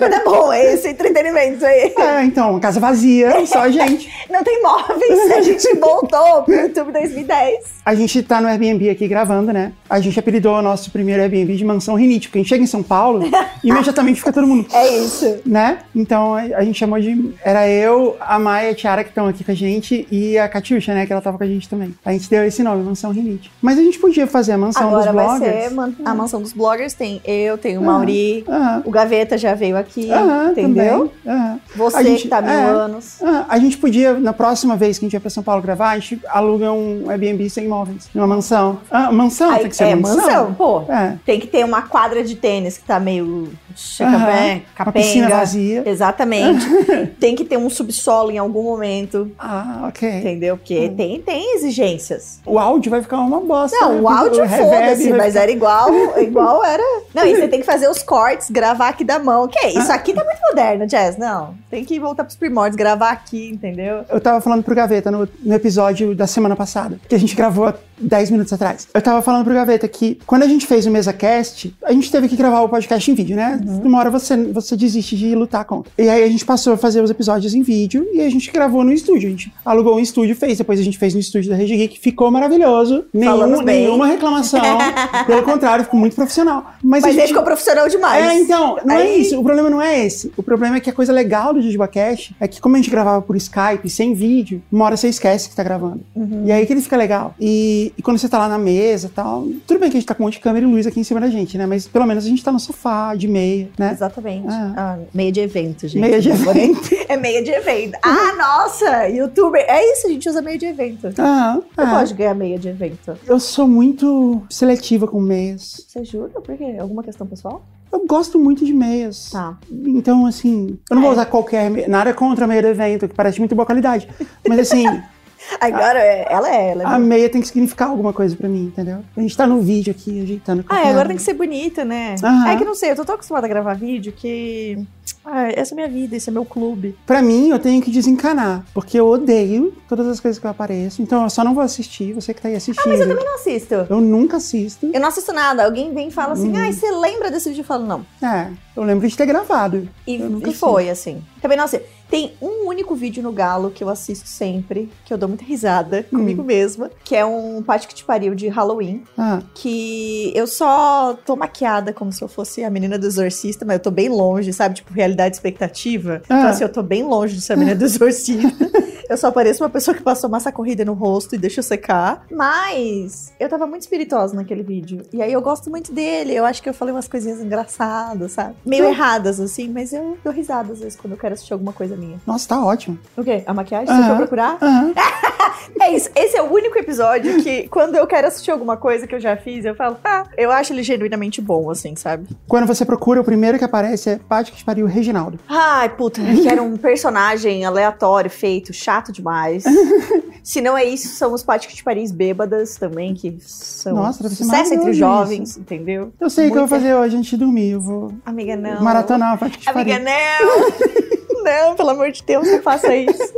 Mas 0.00 0.12
é 0.12 0.24
bom, 0.24 0.52
é 0.52 0.74
esse 0.74 0.88
entretenimento 0.88 1.64
aí. 1.64 1.94
É, 1.96 2.24
então, 2.24 2.58
casa 2.60 2.78
vazia, 2.80 3.44
só 3.46 3.60
a 3.60 3.70
gente. 3.70 4.10
Não 4.30 4.42
tem 4.44 4.62
móveis, 4.62 5.30
a 5.32 5.40
gente 5.40 5.74
voltou 5.76 6.42
pro 6.42 6.54
YouTube 6.54 6.92
2010. 6.92 7.64
A 7.84 7.94
gente 7.94 8.22
tá 8.22 8.40
no 8.40 8.48
Airbnb 8.48 8.88
aqui 8.90 9.06
gravando, 9.08 9.52
né? 9.52 9.72
A 9.88 10.00
gente 10.00 10.18
apelidou 10.18 10.54
o 10.56 10.62
nosso 10.62 10.90
primeiro 10.90 11.22
Airbnb 11.22 11.56
de 11.56 11.64
mansão 11.64 11.94
rinite, 11.94 12.28
porque 12.28 12.38
a 12.38 12.42
gente 12.42 12.48
chega 12.48 12.62
em 12.64 12.66
São 12.66 12.82
Paulo, 12.82 13.22
imediatamente 13.62 14.18
fica 14.20 14.32
todo 14.32 14.46
mundo. 14.46 14.66
É 14.72 14.98
isso. 14.98 15.40
Né? 15.46 15.61
Então 15.94 16.34
a 16.34 16.62
gente 16.64 16.78
chamou 16.78 16.98
de. 17.00 17.32
Era 17.44 17.68
eu, 17.68 18.16
a 18.20 18.38
Maia 18.38 18.68
e 18.68 18.70
a 18.72 18.74
Tiara 18.74 19.02
que 19.04 19.10
estão 19.10 19.26
aqui 19.28 19.44
com 19.44 19.50
a 19.50 19.54
gente 19.54 20.06
e 20.10 20.38
a 20.38 20.48
Catiuxa, 20.48 20.94
né? 20.94 21.06
Que 21.06 21.12
ela 21.12 21.22
tava 21.22 21.38
com 21.38 21.44
a 21.44 21.46
gente 21.46 21.68
também. 21.68 21.94
A 22.04 22.12
gente 22.12 22.28
deu 22.28 22.44
esse 22.44 22.62
nome, 22.62 22.82
Mansão 22.82 23.10
Rinite. 23.12 23.50
Mas 23.60 23.78
a 23.78 23.82
gente 23.82 23.98
podia 23.98 24.26
fazer 24.26 24.52
a 24.52 24.58
mansão 24.58 24.88
Agora 24.88 25.06
dos 25.06 25.14
vai 25.14 25.24
bloggers. 25.26 25.64
ser 25.64 25.70
man- 25.70 25.92
a 26.04 26.14
mansão 26.14 26.40
dos 26.42 26.52
bloggers. 26.52 26.94
Tem 26.94 27.20
eu, 27.24 27.56
tem 27.58 27.76
o 27.78 27.82
Ah, 27.82 27.84
Mauri. 27.84 28.44
Aham. 28.48 28.82
O 28.84 28.90
Gaveta 28.90 29.36
já 29.38 29.54
veio 29.54 29.76
aqui, 29.76 30.08
entendeu? 30.50 31.12
também. 31.24 31.60
Você 31.76 32.02
gente- 32.04 32.22
que 32.22 32.28
tá 32.28 32.38
há 32.38 32.42
mil 32.42 32.50
é. 32.52 32.64
anos. 32.64 33.22
Ah, 33.22 33.46
a 33.48 33.58
gente 33.58 33.76
podia, 33.78 34.14
na 34.14 34.32
próxima 34.32 34.76
vez 34.76 34.98
que 34.98 35.04
a 35.04 35.06
gente 35.06 35.12
vai 35.12 35.20
pra 35.20 35.30
São 35.30 35.42
Paulo 35.42 35.62
gravar, 35.62 35.90
a 35.90 35.98
gente 35.98 36.20
aluga 36.28 36.72
um 36.72 37.08
Airbnb 37.08 37.48
sem 37.50 37.64
imóveis. 37.64 38.08
Numa 38.14 38.26
mansão. 38.26 38.80
Ah, 38.90 39.10
mansão? 39.12 39.50
Aí, 39.50 39.60
tem 39.60 39.68
que 39.70 39.76
ser 39.76 39.84
é, 39.84 39.94
mansão. 39.94 40.16
mansão, 40.16 40.54
pô. 40.54 40.82
É. 40.92 41.14
Tem 41.24 41.38
que 41.40 41.46
ter 41.46 41.64
uma 41.64 41.82
quadra 41.82 42.22
de 42.24 42.34
tênis 42.36 42.78
que 42.78 42.84
tá 42.84 42.98
meio 43.00 43.52
chacabé, 43.76 44.62
Aham. 44.78 44.84
Uma 44.84 44.92
piscina 44.92 45.26
capenga. 45.28 45.42
Exatamente. 45.86 46.66
tem 47.20 47.34
que 47.34 47.44
ter 47.44 47.56
um 47.56 47.68
subsolo 47.70 48.30
em 48.30 48.38
algum 48.38 48.62
momento, 48.62 49.30
Ah, 49.38 49.86
ok. 49.88 50.08
entendeu? 50.08 50.56
Porque 50.56 50.88
Hum. 50.90 50.96
tem, 50.96 51.20
tem 51.20 51.56
exigências. 51.56 52.40
O 52.46 52.58
áudio 52.58 52.90
vai 52.90 53.02
ficar 53.02 53.18
uma 53.18 53.40
bosta. 53.40 53.76
Não, 53.80 53.94
né? 53.94 54.00
o 54.00 54.08
áudio 54.08 54.48
foda-se, 54.48 55.10
mas 55.12 55.26
ficar- 55.28 55.40
era 55.42 55.50
igual, 55.52 55.88
igual 56.20 56.64
era. 56.64 56.82
Não, 57.14 57.24
e 57.26 57.34
você 57.36 57.48
tem 57.48 57.60
que 57.60 57.66
fazer 57.66 57.88
os 57.88 58.02
cortes, 58.02 58.50
gravar 58.50 58.88
aqui 58.88 59.04
da 59.04 59.18
mão. 59.18 59.48
Que 59.48 59.66
isso 59.68 59.92
aqui 59.92 60.12
tá 60.12 60.24
muito 60.24 60.40
moderno, 60.48 60.86
Jazz. 60.86 61.16
Não, 61.16 61.54
tem 61.70 61.84
que 61.84 61.98
voltar 62.00 62.24
pros 62.24 62.36
primórdios, 62.36 62.76
gravar 62.76 63.10
aqui, 63.10 63.48
entendeu? 63.50 64.04
Eu 64.08 64.20
tava 64.20 64.40
falando 64.40 64.62
pro 64.62 64.74
Gaveta 64.74 65.10
no, 65.10 65.28
no 65.42 65.54
episódio 65.54 66.14
da 66.14 66.26
semana 66.26 66.56
passada, 66.56 66.98
que 67.08 67.14
a 67.14 67.18
gente 67.18 67.34
gravou 67.34 67.66
há 67.66 67.74
10 68.00 68.30
minutos 68.30 68.52
atrás. 68.52 68.88
Eu 68.92 69.00
tava 69.02 69.22
falando 69.22 69.44
pro 69.44 69.54
Gaveta 69.54 69.86
que 69.88 70.18
quando 70.26 70.42
a 70.42 70.48
gente 70.48 70.66
fez 70.66 70.86
o 70.86 70.90
MesaCast, 70.90 71.74
a 71.84 71.92
gente 71.92 72.10
teve 72.10 72.28
que 72.28 72.36
gravar 72.36 72.60
o 72.62 72.68
podcast 72.68 73.10
em 73.10 73.14
vídeo, 73.14 73.36
né? 73.36 73.60
Uhum. 73.64 73.82
Uma 73.84 73.98
hora 73.98 74.10
você, 74.10 74.36
você 74.36 74.76
desiste 74.76 75.16
de 75.16 75.34
lutar 75.42 75.64
contra. 75.64 75.92
E 75.98 76.08
aí 76.08 76.24
a 76.24 76.28
gente 76.28 76.44
passou 76.44 76.72
a 76.72 76.76
fazer 76.76 77.02
os 77.02 77.10
episódios 77.10 77.54
em 77.54 77.62
vídeo 77.62 78.06
e 78.12 78.20
a 78.20 78.30
gente 78.30 78.50
gravou 78.50 78.82
no 78.84 78.92
estúdio. 78.92 79.28
A 79.28 79.30
gente 79.30 79.52
alugou 79.64 79.96
um 79.96 80.00
estúdio, 80.00 80.34
fez. 80.34 80.58
Depois 80.58 80.80
a 80.80 80.82
gente 80.82 80.98
fez 80.98 81.14
no 81.14 81.20
estúdio 81.20 81.50
da 81.50 81.56
Rede 81.56 81.76
Geek, 81.76 81.98
ficou 81.98 82.30
maravilhoso. 82.30 83.04
Nenhum, 83.12 83.62
nenhuma 83.62 84.06
reclamação. 84.06 84.60
Pelo 85.26 85.42
contrário, 85.42 85.84
ficou 85.84 85.98
muito 85.98 86.14
profissional. 86.14 86.72
Mas, 86.82 87.02
Mas 87.02 87.04
a 87.04 87.08
ele 87.10 87.20
gente... 87.20 87.28
ficou 87.28 87.42
profissional 87.42 87.88
demais. 87.88 88.24
É, 88.24 88.38
então, 88.38 88.78
não 88.84 88.94
é 88.94 89.02
Aí- 89.02 89.22
isso. 89.22 89.38
O 89.38 89.42
problema 89.44 89.68
não 89.70 89.80
é 89.82 90.04
esse. 90.04 90.32
O 90.36 90.42
problema 90.42 90.76
é 90.76 90.80
que 90.80 90.90
a 90.90 90.92
coisa 90.92 91.12
legal 91.12 91.52
do 91.52 91.60
JujubaCast 91.60 92.36
é 92.40 92.48
que, 92.48 92.60
como 92.60 92.76
a 92.76 92.78
gente 92.78 92.90
gravava 92.90 93.20
por 93.22 93.36
Skype, 93.36 93.88
sem 93.88 94.14
vídeo, 94.14 94.62
uma 94.70 94.84
hora 94.84 94.96
você 94.96 95.08
esquece 95.08 95.48
que 95.48 95.56
tá 95.56 95.62
gravando. 95.62 96.00
Uhum. 96.14 96.44
E 96.46 96.52
aí 96.52 96.64
que 96.66 96.72
ele 96.72 96.80
fica 96.80 96.96
legal. 96.96 97.34
E, 97.40 97.92
e 97.96 98.02
quando 98.02 98.18
você 98.18 98.28
tá 98.28 98.38
lá 98.38 98.48
na 98.48 98.58
mesa 98.58 99.08
e 99.08 99.10
tal, 99.10 99.46
tudo 99.66 99.80
bem 99.80 99.90
que 99.90 99.96
a 99.96 100.00
gente 100.00 100.06
tá 100.06 100.14
com 100.14 100.22
um 100.22 100.26
monte 100.26 100.34
de 100.34 100.40
câmera 100.40 100.64
e 100.64 100.68
luz 100.68 100.86
aqui 100.86 101.00
em 101.00 101.04
cima 101.04 101.20
da 101.20 101.28
gente, 101.28 101.56
né? 101.58 101.66
Mas 101.66 101.86
pelo 101.86 102.06
menos 102.06 102.24
a 102.24 102.28
gente 102.28 102.42
tá 102.42 102.52
no 102.52 102.60
sofá, 102.60 103.14
de 103.14 103.26
meia, 103.28 103.68
né? 103.78 103.90
Exatamente. 103.92 104.46
Ah. 104.48 104.72
Ah, 104.76 104.98
meia 105.12 105.31
de 105.32 105.40
evento, 105.40 105.88
gente. 105.88 106.00
Meia 106.00 106.20
de 106.20 106.28
evento. 106.30 106.90
É 107.08 107.16
meia 107.16 107.42
de 107.42 107.50
evento. 107.50 107.98
Ah, 108.02 108.34
nossa! 108.36 109.08
Youtuber. 109.08 109.64
É 109.66 109.92
isso, 109.92 110.06
a 110.06 110.10
gente 110.10 110.28
usa 110.28 110.40
meia 110.42 110.58
de 110.58 110.66
evento. 110.66 111.08
Ah, 111.18 111.58
Eu 111.76 111.84
é. 111.84 111.90
gosto 111.90 112.08
de 112.08 112.14
ganhar 112.14 112.34
meia 112.34 112.58
de 112.58 112.68
evento. 112.68 113.16
Eu 113.26 113.40
sou 113.40 113.66
muito 113.66 114.42
seletiva 114.50 115.08
com 115.08 115.20
meias. 115.20 115.84
Você 115.88 116.04
jura? 116.04 116.28
Por 116.40 116.56
quê? 116.56 116.76
Alguma 116.78 117.02
questão 117.02 117.26
pessoal? 117.26 117.64
Eu 117.92 118.06
gosto 118.06 118.38
muito 118.38 118.64
de 118.64 118.72
meias. 118.72 119.30
Tá. 119.30 119.58
Então, 119.70 120.24
assim, 120.24 120.78
eu 120.90 120.94
não 120.94 121.02
vou 121.02 121.10
É. 121.10 121.14
usar 121.14 121.26
qualquer 121.26 121.70
meia. 121.70 121.86
Nada 121.88 122.14
contra 122.14 122.44
a 122.46 122.48
meia 122.48 122.62
do 122.62 122.68
evento, 122.68 123.06
que 123.08 123.14
parece 123.14 123.38
muito 123.38 123.54
boa 123.54 123.66
qualidade. 123.66 124.08
Mas, 124.48 124.58
assim, 124.60 124.84
Agora, 125.60 125.98
é- 125.98 126.26
ela 126.30 126.48
é, 126.54 126.70
ela 126.70 126.82
é. 126.82 126.86
a 126.86 126.98
meia 126.98 127.28
tem 127.28 127.40
que 127.40 127.46
significar 127.48 127.88
alguma 127.88 128.12
coisa 128.12 128.34
pra 128.36 128.48
mim, 128.48 128.64
entendeu? 128.66 128.98
A 129.16 129.20
gente 129.20 129.36
tá 129.36 129.46
no 129.46 129.60
vídeo 129.60 129.90
aqui, 129.90 130.22
ajeitando. 130.22 130.64
Ah, 130.68 130.80
é, 130.86 130.90
agora 130.90 131.08
tem 131.08 131.16
que 131.16 131.22
ser 131.22 131.34
bonita, 131.34 131.84
né? 131.84 132.14
Aham. 132.22 132.48
É 132.50 132.56
que 132.56 132.64
não 132.64 132.74
sei, 132.74 132.90
eu 132.90 132.96
tô 132.96 133.04
tão 133.04 133.14
acostumada 133.14 133.46
a 133.46 133.48
gravar 133.48 133.74
vídeo 133.74 134.12
que. 134.12 134.78
Ah, 135.24 135.48
essa 135.52 135.72
é 135.72 135.76
minha 135.76 135.88
vida, 135.88 136.16
esse 136.16 136.28
é 136.28 136.32
meu 136.32 136.44
clube. 136.44 136.96
Pra 137.06 137.22
mim, 137.22 137.50
eu 137.50 137.58
tenho 137.58 137.80
que 137.80 137.90
desencanar, 137.90 138.64
porque 138.74 138.98
eu 138.98 139.06
odeio 139.06 139.72
todas 139.88 140.06
as 140.08 140.18
coisas 140.18 140.38
que 140.38 140.46
eu 140.46 140.50
apareço. 140.50 141.00
Então, 141.00 141.22
eu 141.22 141.30
só 141.30 141.44
não 141.44 141.54
vou 141.54 141.62
assistir, 141.62 142.12
você 142.12 142.34
que 142.34 142.40
tá 142.40 142.48
aí 142.48 142.56
assistindo. 142.56 142.88
Mas 142.90 143.00
eu 143.00 143.08
também 143.08 143.24
não 143.24 143.34
assisto. 143.36 143.74
Eu 143.88 144.00
nunca 144.00 144.36
assisto. 144.38 144.90
Eu 144.92 145.00
não 145.00 145.08
assisto 145.08 145.32
nada. 145.32 145.64
Alguém 145.64 145.92
vem 145.94 146.08
e 146.08 146.10
fala 146.10 146.32
assim: 146.32 146.48
Uhum. 146.50 146.56
ai, 146.56 146.72
você 146.72 146.90
lembra 146.90 147.30
desse 147.30 147.48
vídeo? 147.48 147.60
Eu 147.62 147.66
falo, 147.66 147.86
não. 147.86 148.04
É, 148.22 148.48
eu 148.76 148.82
lembro 148.82 149.06
de 149.08 149.16
ter 149.16 149.26
gravado. 149.26 149.88
E, 150.06 150.16
Eu 150.16 150.28
nunca 150.30 150.50
e 150.50 150.54
foi, 150.54 150.90
assim. 150.90 151.22
Também 151.40 151.56
não 151.56 151.64
assisto. 151.64 151.86
Tem 152.12 152.34
um 152.42 152.68
único 152.68 152.94
vídeo 152.94 153.22
no 153.22 153.32
Galo 153.32 153.70
que 153.70 153.82
eu 153.82 153.88
assisto 153.88 154.28
sempre, 154.28 154.90
que 155.06 155.14
eu 155.14 155.16
dou 155.16 155.26
muita 155.30 155.44
risada 155.46 156.04
Hum. 156.12 156.18
comigo 156.18 156.42
mesma, 156.44 156.90
que 157.02 157.16
é 157.16 157.24
um 157.24 157.62
Pátio 157.62 157.88
que 157.88 157.94
te 157.94 158.04
pariu 158.04 158.34
de 158.34 158.48
Halloween. 158.48 159.02
Ah, 159.16 159.40
que 159.54 160.30
eu 160.34 160.46
só 160.46 161.16
tô 161.24 161.34
maquiada 161.36 161.90
como 161.90 162.12
se 162.12 162.22
eu 162.22 162.28
fosse 162.28 162.62
a 162.62 162.68
menina 162.68 162.98
do 162.98 163.06
exorcista, 163.06 163.64
mas 163.64 163.76
eu 163.78 163.82
tô 163.82 163.90
bem 163.90 164.10
longe, 164.10 164.52
sabe? 164.52 164.74
Tipo, 164.74 164.92
realidade 164.92 165.34
expectativa. 165.36 166.20
Então, 166.26 166.36
Ah. 166.36 166.48
assim, 166.50 166.62
eu 166.64 166.68
tô 166.68 166.82
bem 166.82 167.02
longe 167.02 167.34
de 167.34 167.40
ser 167.40 167.54
a 167.54 167.56
menina 167.56 167.76
do 167.76 167.84
exorcista. 167.86 168.70
eu 169.08 169.16
só 169.16 169.30
pareço 169.30 169.62
uma 169.64 169.70
pessoa 169.70 169.94
que 169.96 170.02
passou 170.02 170.28
massa 170.28 170.52
corrida 170.52 170.84
no 170.84 170.92
rosto 170.92 171.34
e 171.34 171.38
deixa 171.38 171.60
eu 171.60 171.64
secar. 171.64 172.26
Mas 172.30 173.32
eu 173.40 173.48
tava 173.48 173.66
muito 173.66 173.82
espirituosa 173.82 174.34
naquele 174.34 174.62
vídeo. 174.62 175.00
E 175.14 175.22
aí 175.22 175.32
eu 175.32 175.40
gosto 175.40 175.70
muito 175.70 175.90
dele. 175.92 176.34
Eu 176.34 176.44
acho 176.44 176.62
que 176.62 176.68
eu 176.68 176.74
falei 176.74 176.92
umas 176.94 177.08
coisinhas 177.08 177.40
engraçadas, 177.40 178.32
sabe? 178.32 178.54
Meio 178.66 178.84
Sim. 178.84 178.90
erradas, 178.90 179.40
assim, 179.40 179.68
mas 179.70 179.94
eu 179.94 180.18
dou 180.22 180.30
risada 180.32 180.72
às 180.74 180.80
vezes 180.80 180.96
quando 180.96 181.12
eu 181.12 181.18
quero 181.18 181.32
assistir 181.32 181.54
alguma 181.54 181.72
coisa 181.72 181.96
minha. 182.02 182.20
nossa, 182.26 182.48
tá 182.48 182.64
ótimo. 182.64 182.98
O 183.16 183.22
quê? 183.24 183.42
A 183.46 183.54
maquiagem? 183.54 183.86
Você 183.86 183.92
Aham. 183.92 184.06
foi 184.08 184.16
procurar? 184.16 184.58
Aham. 184.60 184.92
É 185.80 185.90
isso. 185.94 186.10
Esse 186.14 186.36
é 186.36 186.42
o 186.42 186.52
único 186.52 186.78
episódio 186.78 187.42
que, 187.42 187.66
quando 187.68 187.96
eu 187.96 188.06
quero 188.06 188.26
assistir 188.26 188.50
alguma 188.50 188.76
coisa 188.76 189.06
que 189.06 189.14
eu 189.14 189.20
já 189.20 189.36
fiz, 189.36 189.64
eu 189.64 189.74
falo, 189.74 189.96
ah, 190.04 190.24
eu 190.36 190.50
acho 190.50 190.72
ele 190.72 190.82
genuinamente 190.82 191.40
bom, 191.40 191.70
assim, 191.70 191.96
sabe? 191.96 192.28
Quando 192.46 192.66
você 192.66 192.84
procura, 192.84 193.20
o 193.20 193.24
primeiro 193.24 193.58
que 193.58 193.64
aparece 193.64 194.10
é 194.10 194.20
Pátio 194.28 194.54
que 194.54 194.64
pariu 194.64 194.86
Reginaldo. 194.86 195.38
Ai, 195.48 195.88
puta, 195.88 196.20
que 196.42 196.48
era 196.48 196.62
um 196.62 196.76
personagem 196.76 197.64
aleatório, 197.64 198.30
feito, 198.30 198.72
chato 198.72 199.12
demais. 199.12 199.64
Se 200.42 200.60
não 200.60 200.76
é 200.76 200.84
isso, 200.84 201.08
são 201.08 201.32
os 201.32 201.42
Páticos 201.42 201.76
de 201.76 201.84
Paris 201.84 202.10
bêbadas 202.12 202.76
também, 202.76 203.14
que 203.14 203.36
são 203.40 203.94
Nossa, 203.94 204.28
sucesso 204.28 204.74
entre 204.74 204.92
jovens, 204.92 205.56
entendeu? 205.56 206.12
Eu 206.20 206.30
sei 206.30 206.48
o 206.48 206.52
que 206.52 206.58
eu 206.58 206.66
vou 206.66 206.68
fazer 206.68 206.94
hoje 206.94 207.16
antes 207.16 207.30
de 207.30 207.36
dormir. 207.36 207.70
Eu 207.70 207.80
vou 207.80 208.12
Amiga, 208.24 208.56
não. 208.56 208.82
maratonar 208.82 209.34
o 209.34 209.38
Pátio 209.38 209.58
que 209.58 209.68
Amiga, 209.68 209.98
pariu. 209.98 210.04
não. 210.04 211.21
Não, 211.42 211.74
pelo 211.76 211.90
amor 211.90 212.10
de 212.10 212.22
Deus, 212.22 212.46
não 212.50 212.62
faça 212.62 212.94
isso. 212.94 213.32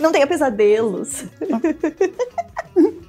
Não 0.00 0.10
tenha 0.12 0.26
pesadelos. 0.26 1.24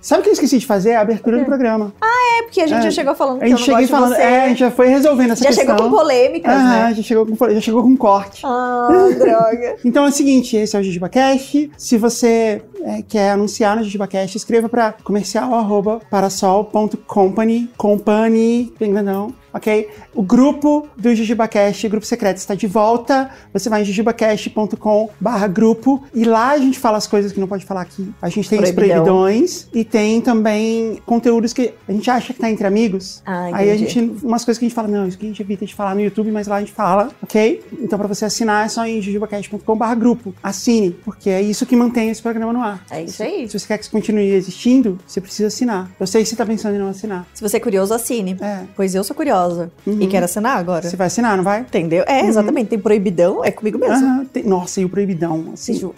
Sabe 0.01 0.21
o 0.21 0.23
que 0.23 0.29
eu 0.29 0.33
esqueci 0.33 0.57
de 0.57 0.65
fazer? 0.65 0.95
A 0.95 1.01
abertura 1.01 1.37
do 1.37 1.45
programa. 1.45 1.93
É 2.01 2.41
porque 2.43 2.61
a 2.61 2.67
gente 2.67 2.79
É. 2.79 2.81
já 2.83 2.91
chegou 2.91 3.13
falando 3.15 3.37
A 3.37 3.39
que 3.45 3.45
eu 3.45 3.49
gente 3.57 3.65
cheguei 3.65 3.81
gosto 3.87 3.91
falando. 3.91 4.13
É, 4.15 4.45
a 4.45 4.47
gente 4.49 4.59
já 4.59 4.71
foi 4.71 4.87
resolvendo 4.87 5.31
essa 5.31 5.43
já 5.43 5.49
questão. 5.49 5.75
chegou 5.75 5.89
com 5.89 5.95
polêmicas, 5.97 6.53
Aham, 6.53 6.69
né? 6.89 6.93
já 6.95 7.03
chegou 7.03 7.25
com, 7.25 7.49
já 7.51 7.61
chegou 7.61 7.83
com 7.83 7.95
corte. 7.97 8.41
Ah, 8.45 8.87
droga. 9.17 9.75
Então 9.85 10.05
é 10.05 10.09
o 10.09 10.11
seguinte, 10.11 10.57
esse 10.57 10.75
é 10.75 10.79
o 10.79 10.83
JujubaCast. 10.83 11.71
Se 11.77 11.97
você 11.97 12.61
é, 12.83 13.01
quer 13.07 13.31
anunciar 13.31 13.75
no 13.77 13.83
JujubaCast, 13.83 14.35
escreva 14.37 14.67
para 14.67 14.93
comercial 15.03 15.53
arroba 15.53 16.01
parasol.company, 16.09 17.69
company, 17.77 18.73
grandão, 18.79 19.33
ok? 19.53 19.89
O 20.13 20.21
grupo 20.21 20.87
do 20.97 21.13
JujubaCast, 21.13 21.87
grupo 21.89 22.05
secreto, 22.05 22.37
está 22.37 22.55
de 22.55 22.67
volta. 22.67 23.29
Você 23.53 23.69
vai 23.69 23.81
em 23.81 23.85
jujubacast.com 23.85 25.09
barra 25.19 25.47
grupo 25.47 26.03
e 26.13 26.23
lá 26.23 26.51
a 26.51 26.57
gente 26.57 26.79
fala 26.79 26.97
as 26.97 27.07
coisas 27.07 27.31
que 27.31 27.39
não 27.39 27.47
pode 27.47 27.65
falar 27.65 27.81
aqui. 27.81 28.11
A 28.21 28.29
gente 28.29 28.49
tem 28.49 28.59
os 28.61 28.71
Proibidão. 28.71 29.03
proibidões 29.03 29.67
e 29.73 29.83
tem 29.83 30.21
também 30.21 31.01
conteúdos 31.05 31.53
que 31.53 31.73
a 31.87 31.91
gente 31.91 32.09
acha 32.09 32.33
que 32.33 32.39
tá 32.39 32.49
entre 32.49 32.65
amigos. 32.65 33.21
Ah, 33.25 33.49
Aí 33.53 33.71
a 33.71 33.77
gente, 33.77 33.99
umas 34.23 34.43
coisas 34.45 34.57
que 34.59 34.65
a 34.65 34.67
gente 34.67 34.75
fala, 34.75 34.87
não, 34.87 35.07
isso 35.07 35.17
que 35.17 35.25
a 35.25 35.29
gente 35.29 35.41
evita 35.41 35.65
de 35.65 35.73
falar 35.75 35.95
no 35.95 36.01
YouTube, 36.01 36.31
mas 36.31 36.47
lá 36.47 36.57
a 36.57 36.59
gente 36.59 36.71
fala, 36.71 37.09
ok? 37.21 37.63
Então 37.79 37.97
pra 37.97 38.07
você 38.07 38.25
assinar 38.25 38.65
é 38.65 38.69
só 38.69 38.85
em 38.85 39.01
jujubacast.com.br 39.01 39.95
grupo. 39.97 40.33
Assine, 40.41 40.91
porque 40.91 41.29
é 41.29 41.41
isso 41.41 41.65
que 41.65 41.75
mantém 41.75 42.09
esse 42.09 42.21
programa 42.21 42.53
no 42.53 42.61
ar. 42.61 42.83
É 42.89 43.03
isso 43.03 43.21
aí. 43.23 43.47
Se 43.49 43.59
você 43.59 43.67
quer 43.67 43.77
que 43.77 43.83
isso 43.83 43.91
continue 43.91 44.31
existindo, 44.33 44.97
você 45.05 45.19
precisa 45.19 45.47
assinar. 45.47 45.91
Eu 45.99 46.07
sei 46.07 46.23
que 46.23 46.29
você 46.29 46.35
tá 46.35 46.45
pensando 46.45 46.75
em 46.75 46.79
não 46.79 46.87
assinar. 46.87 47.25
Se 47.33 47.41
você 47.41 47.57
é 47.57 47.59
curioso, 47.59 47.93
assine. 47.93 48.37
É. 48.41 48.63
Pois 48.75 48.95
eu 48.95 49.03
sou 49.03 49.15
curiosa. 49.15 49.40
Uhum. 49.85 50.01
E 50.01 50.07
quero 50.07 50.25
assinar 50.25 50.57
agora. 50.57 50.87
Você 50.89 50.95
vai 50.95 51.07
assinar, 51.07 51.35
não 51.37 51.43
vai? 51.43 51.61
Entendeu? 51.61 52.03
É, 52.07 52.25
exatamente. 52.25 52.67
Tem 52.69 52.79
proibidão, 52.79 53.43
é 53.43 53.51
comigo 53.51 53.77
mesmo. 53.77 53.95
Aham, 54.05 54.25
tem- 54.25 54.43
Nossa, 54.43 54.81
e 54.81 54.85
o 54.85 54.89
Proibidão? 54.89 55.49
Assim, 55.53 55.73
ju- 55.73 55.93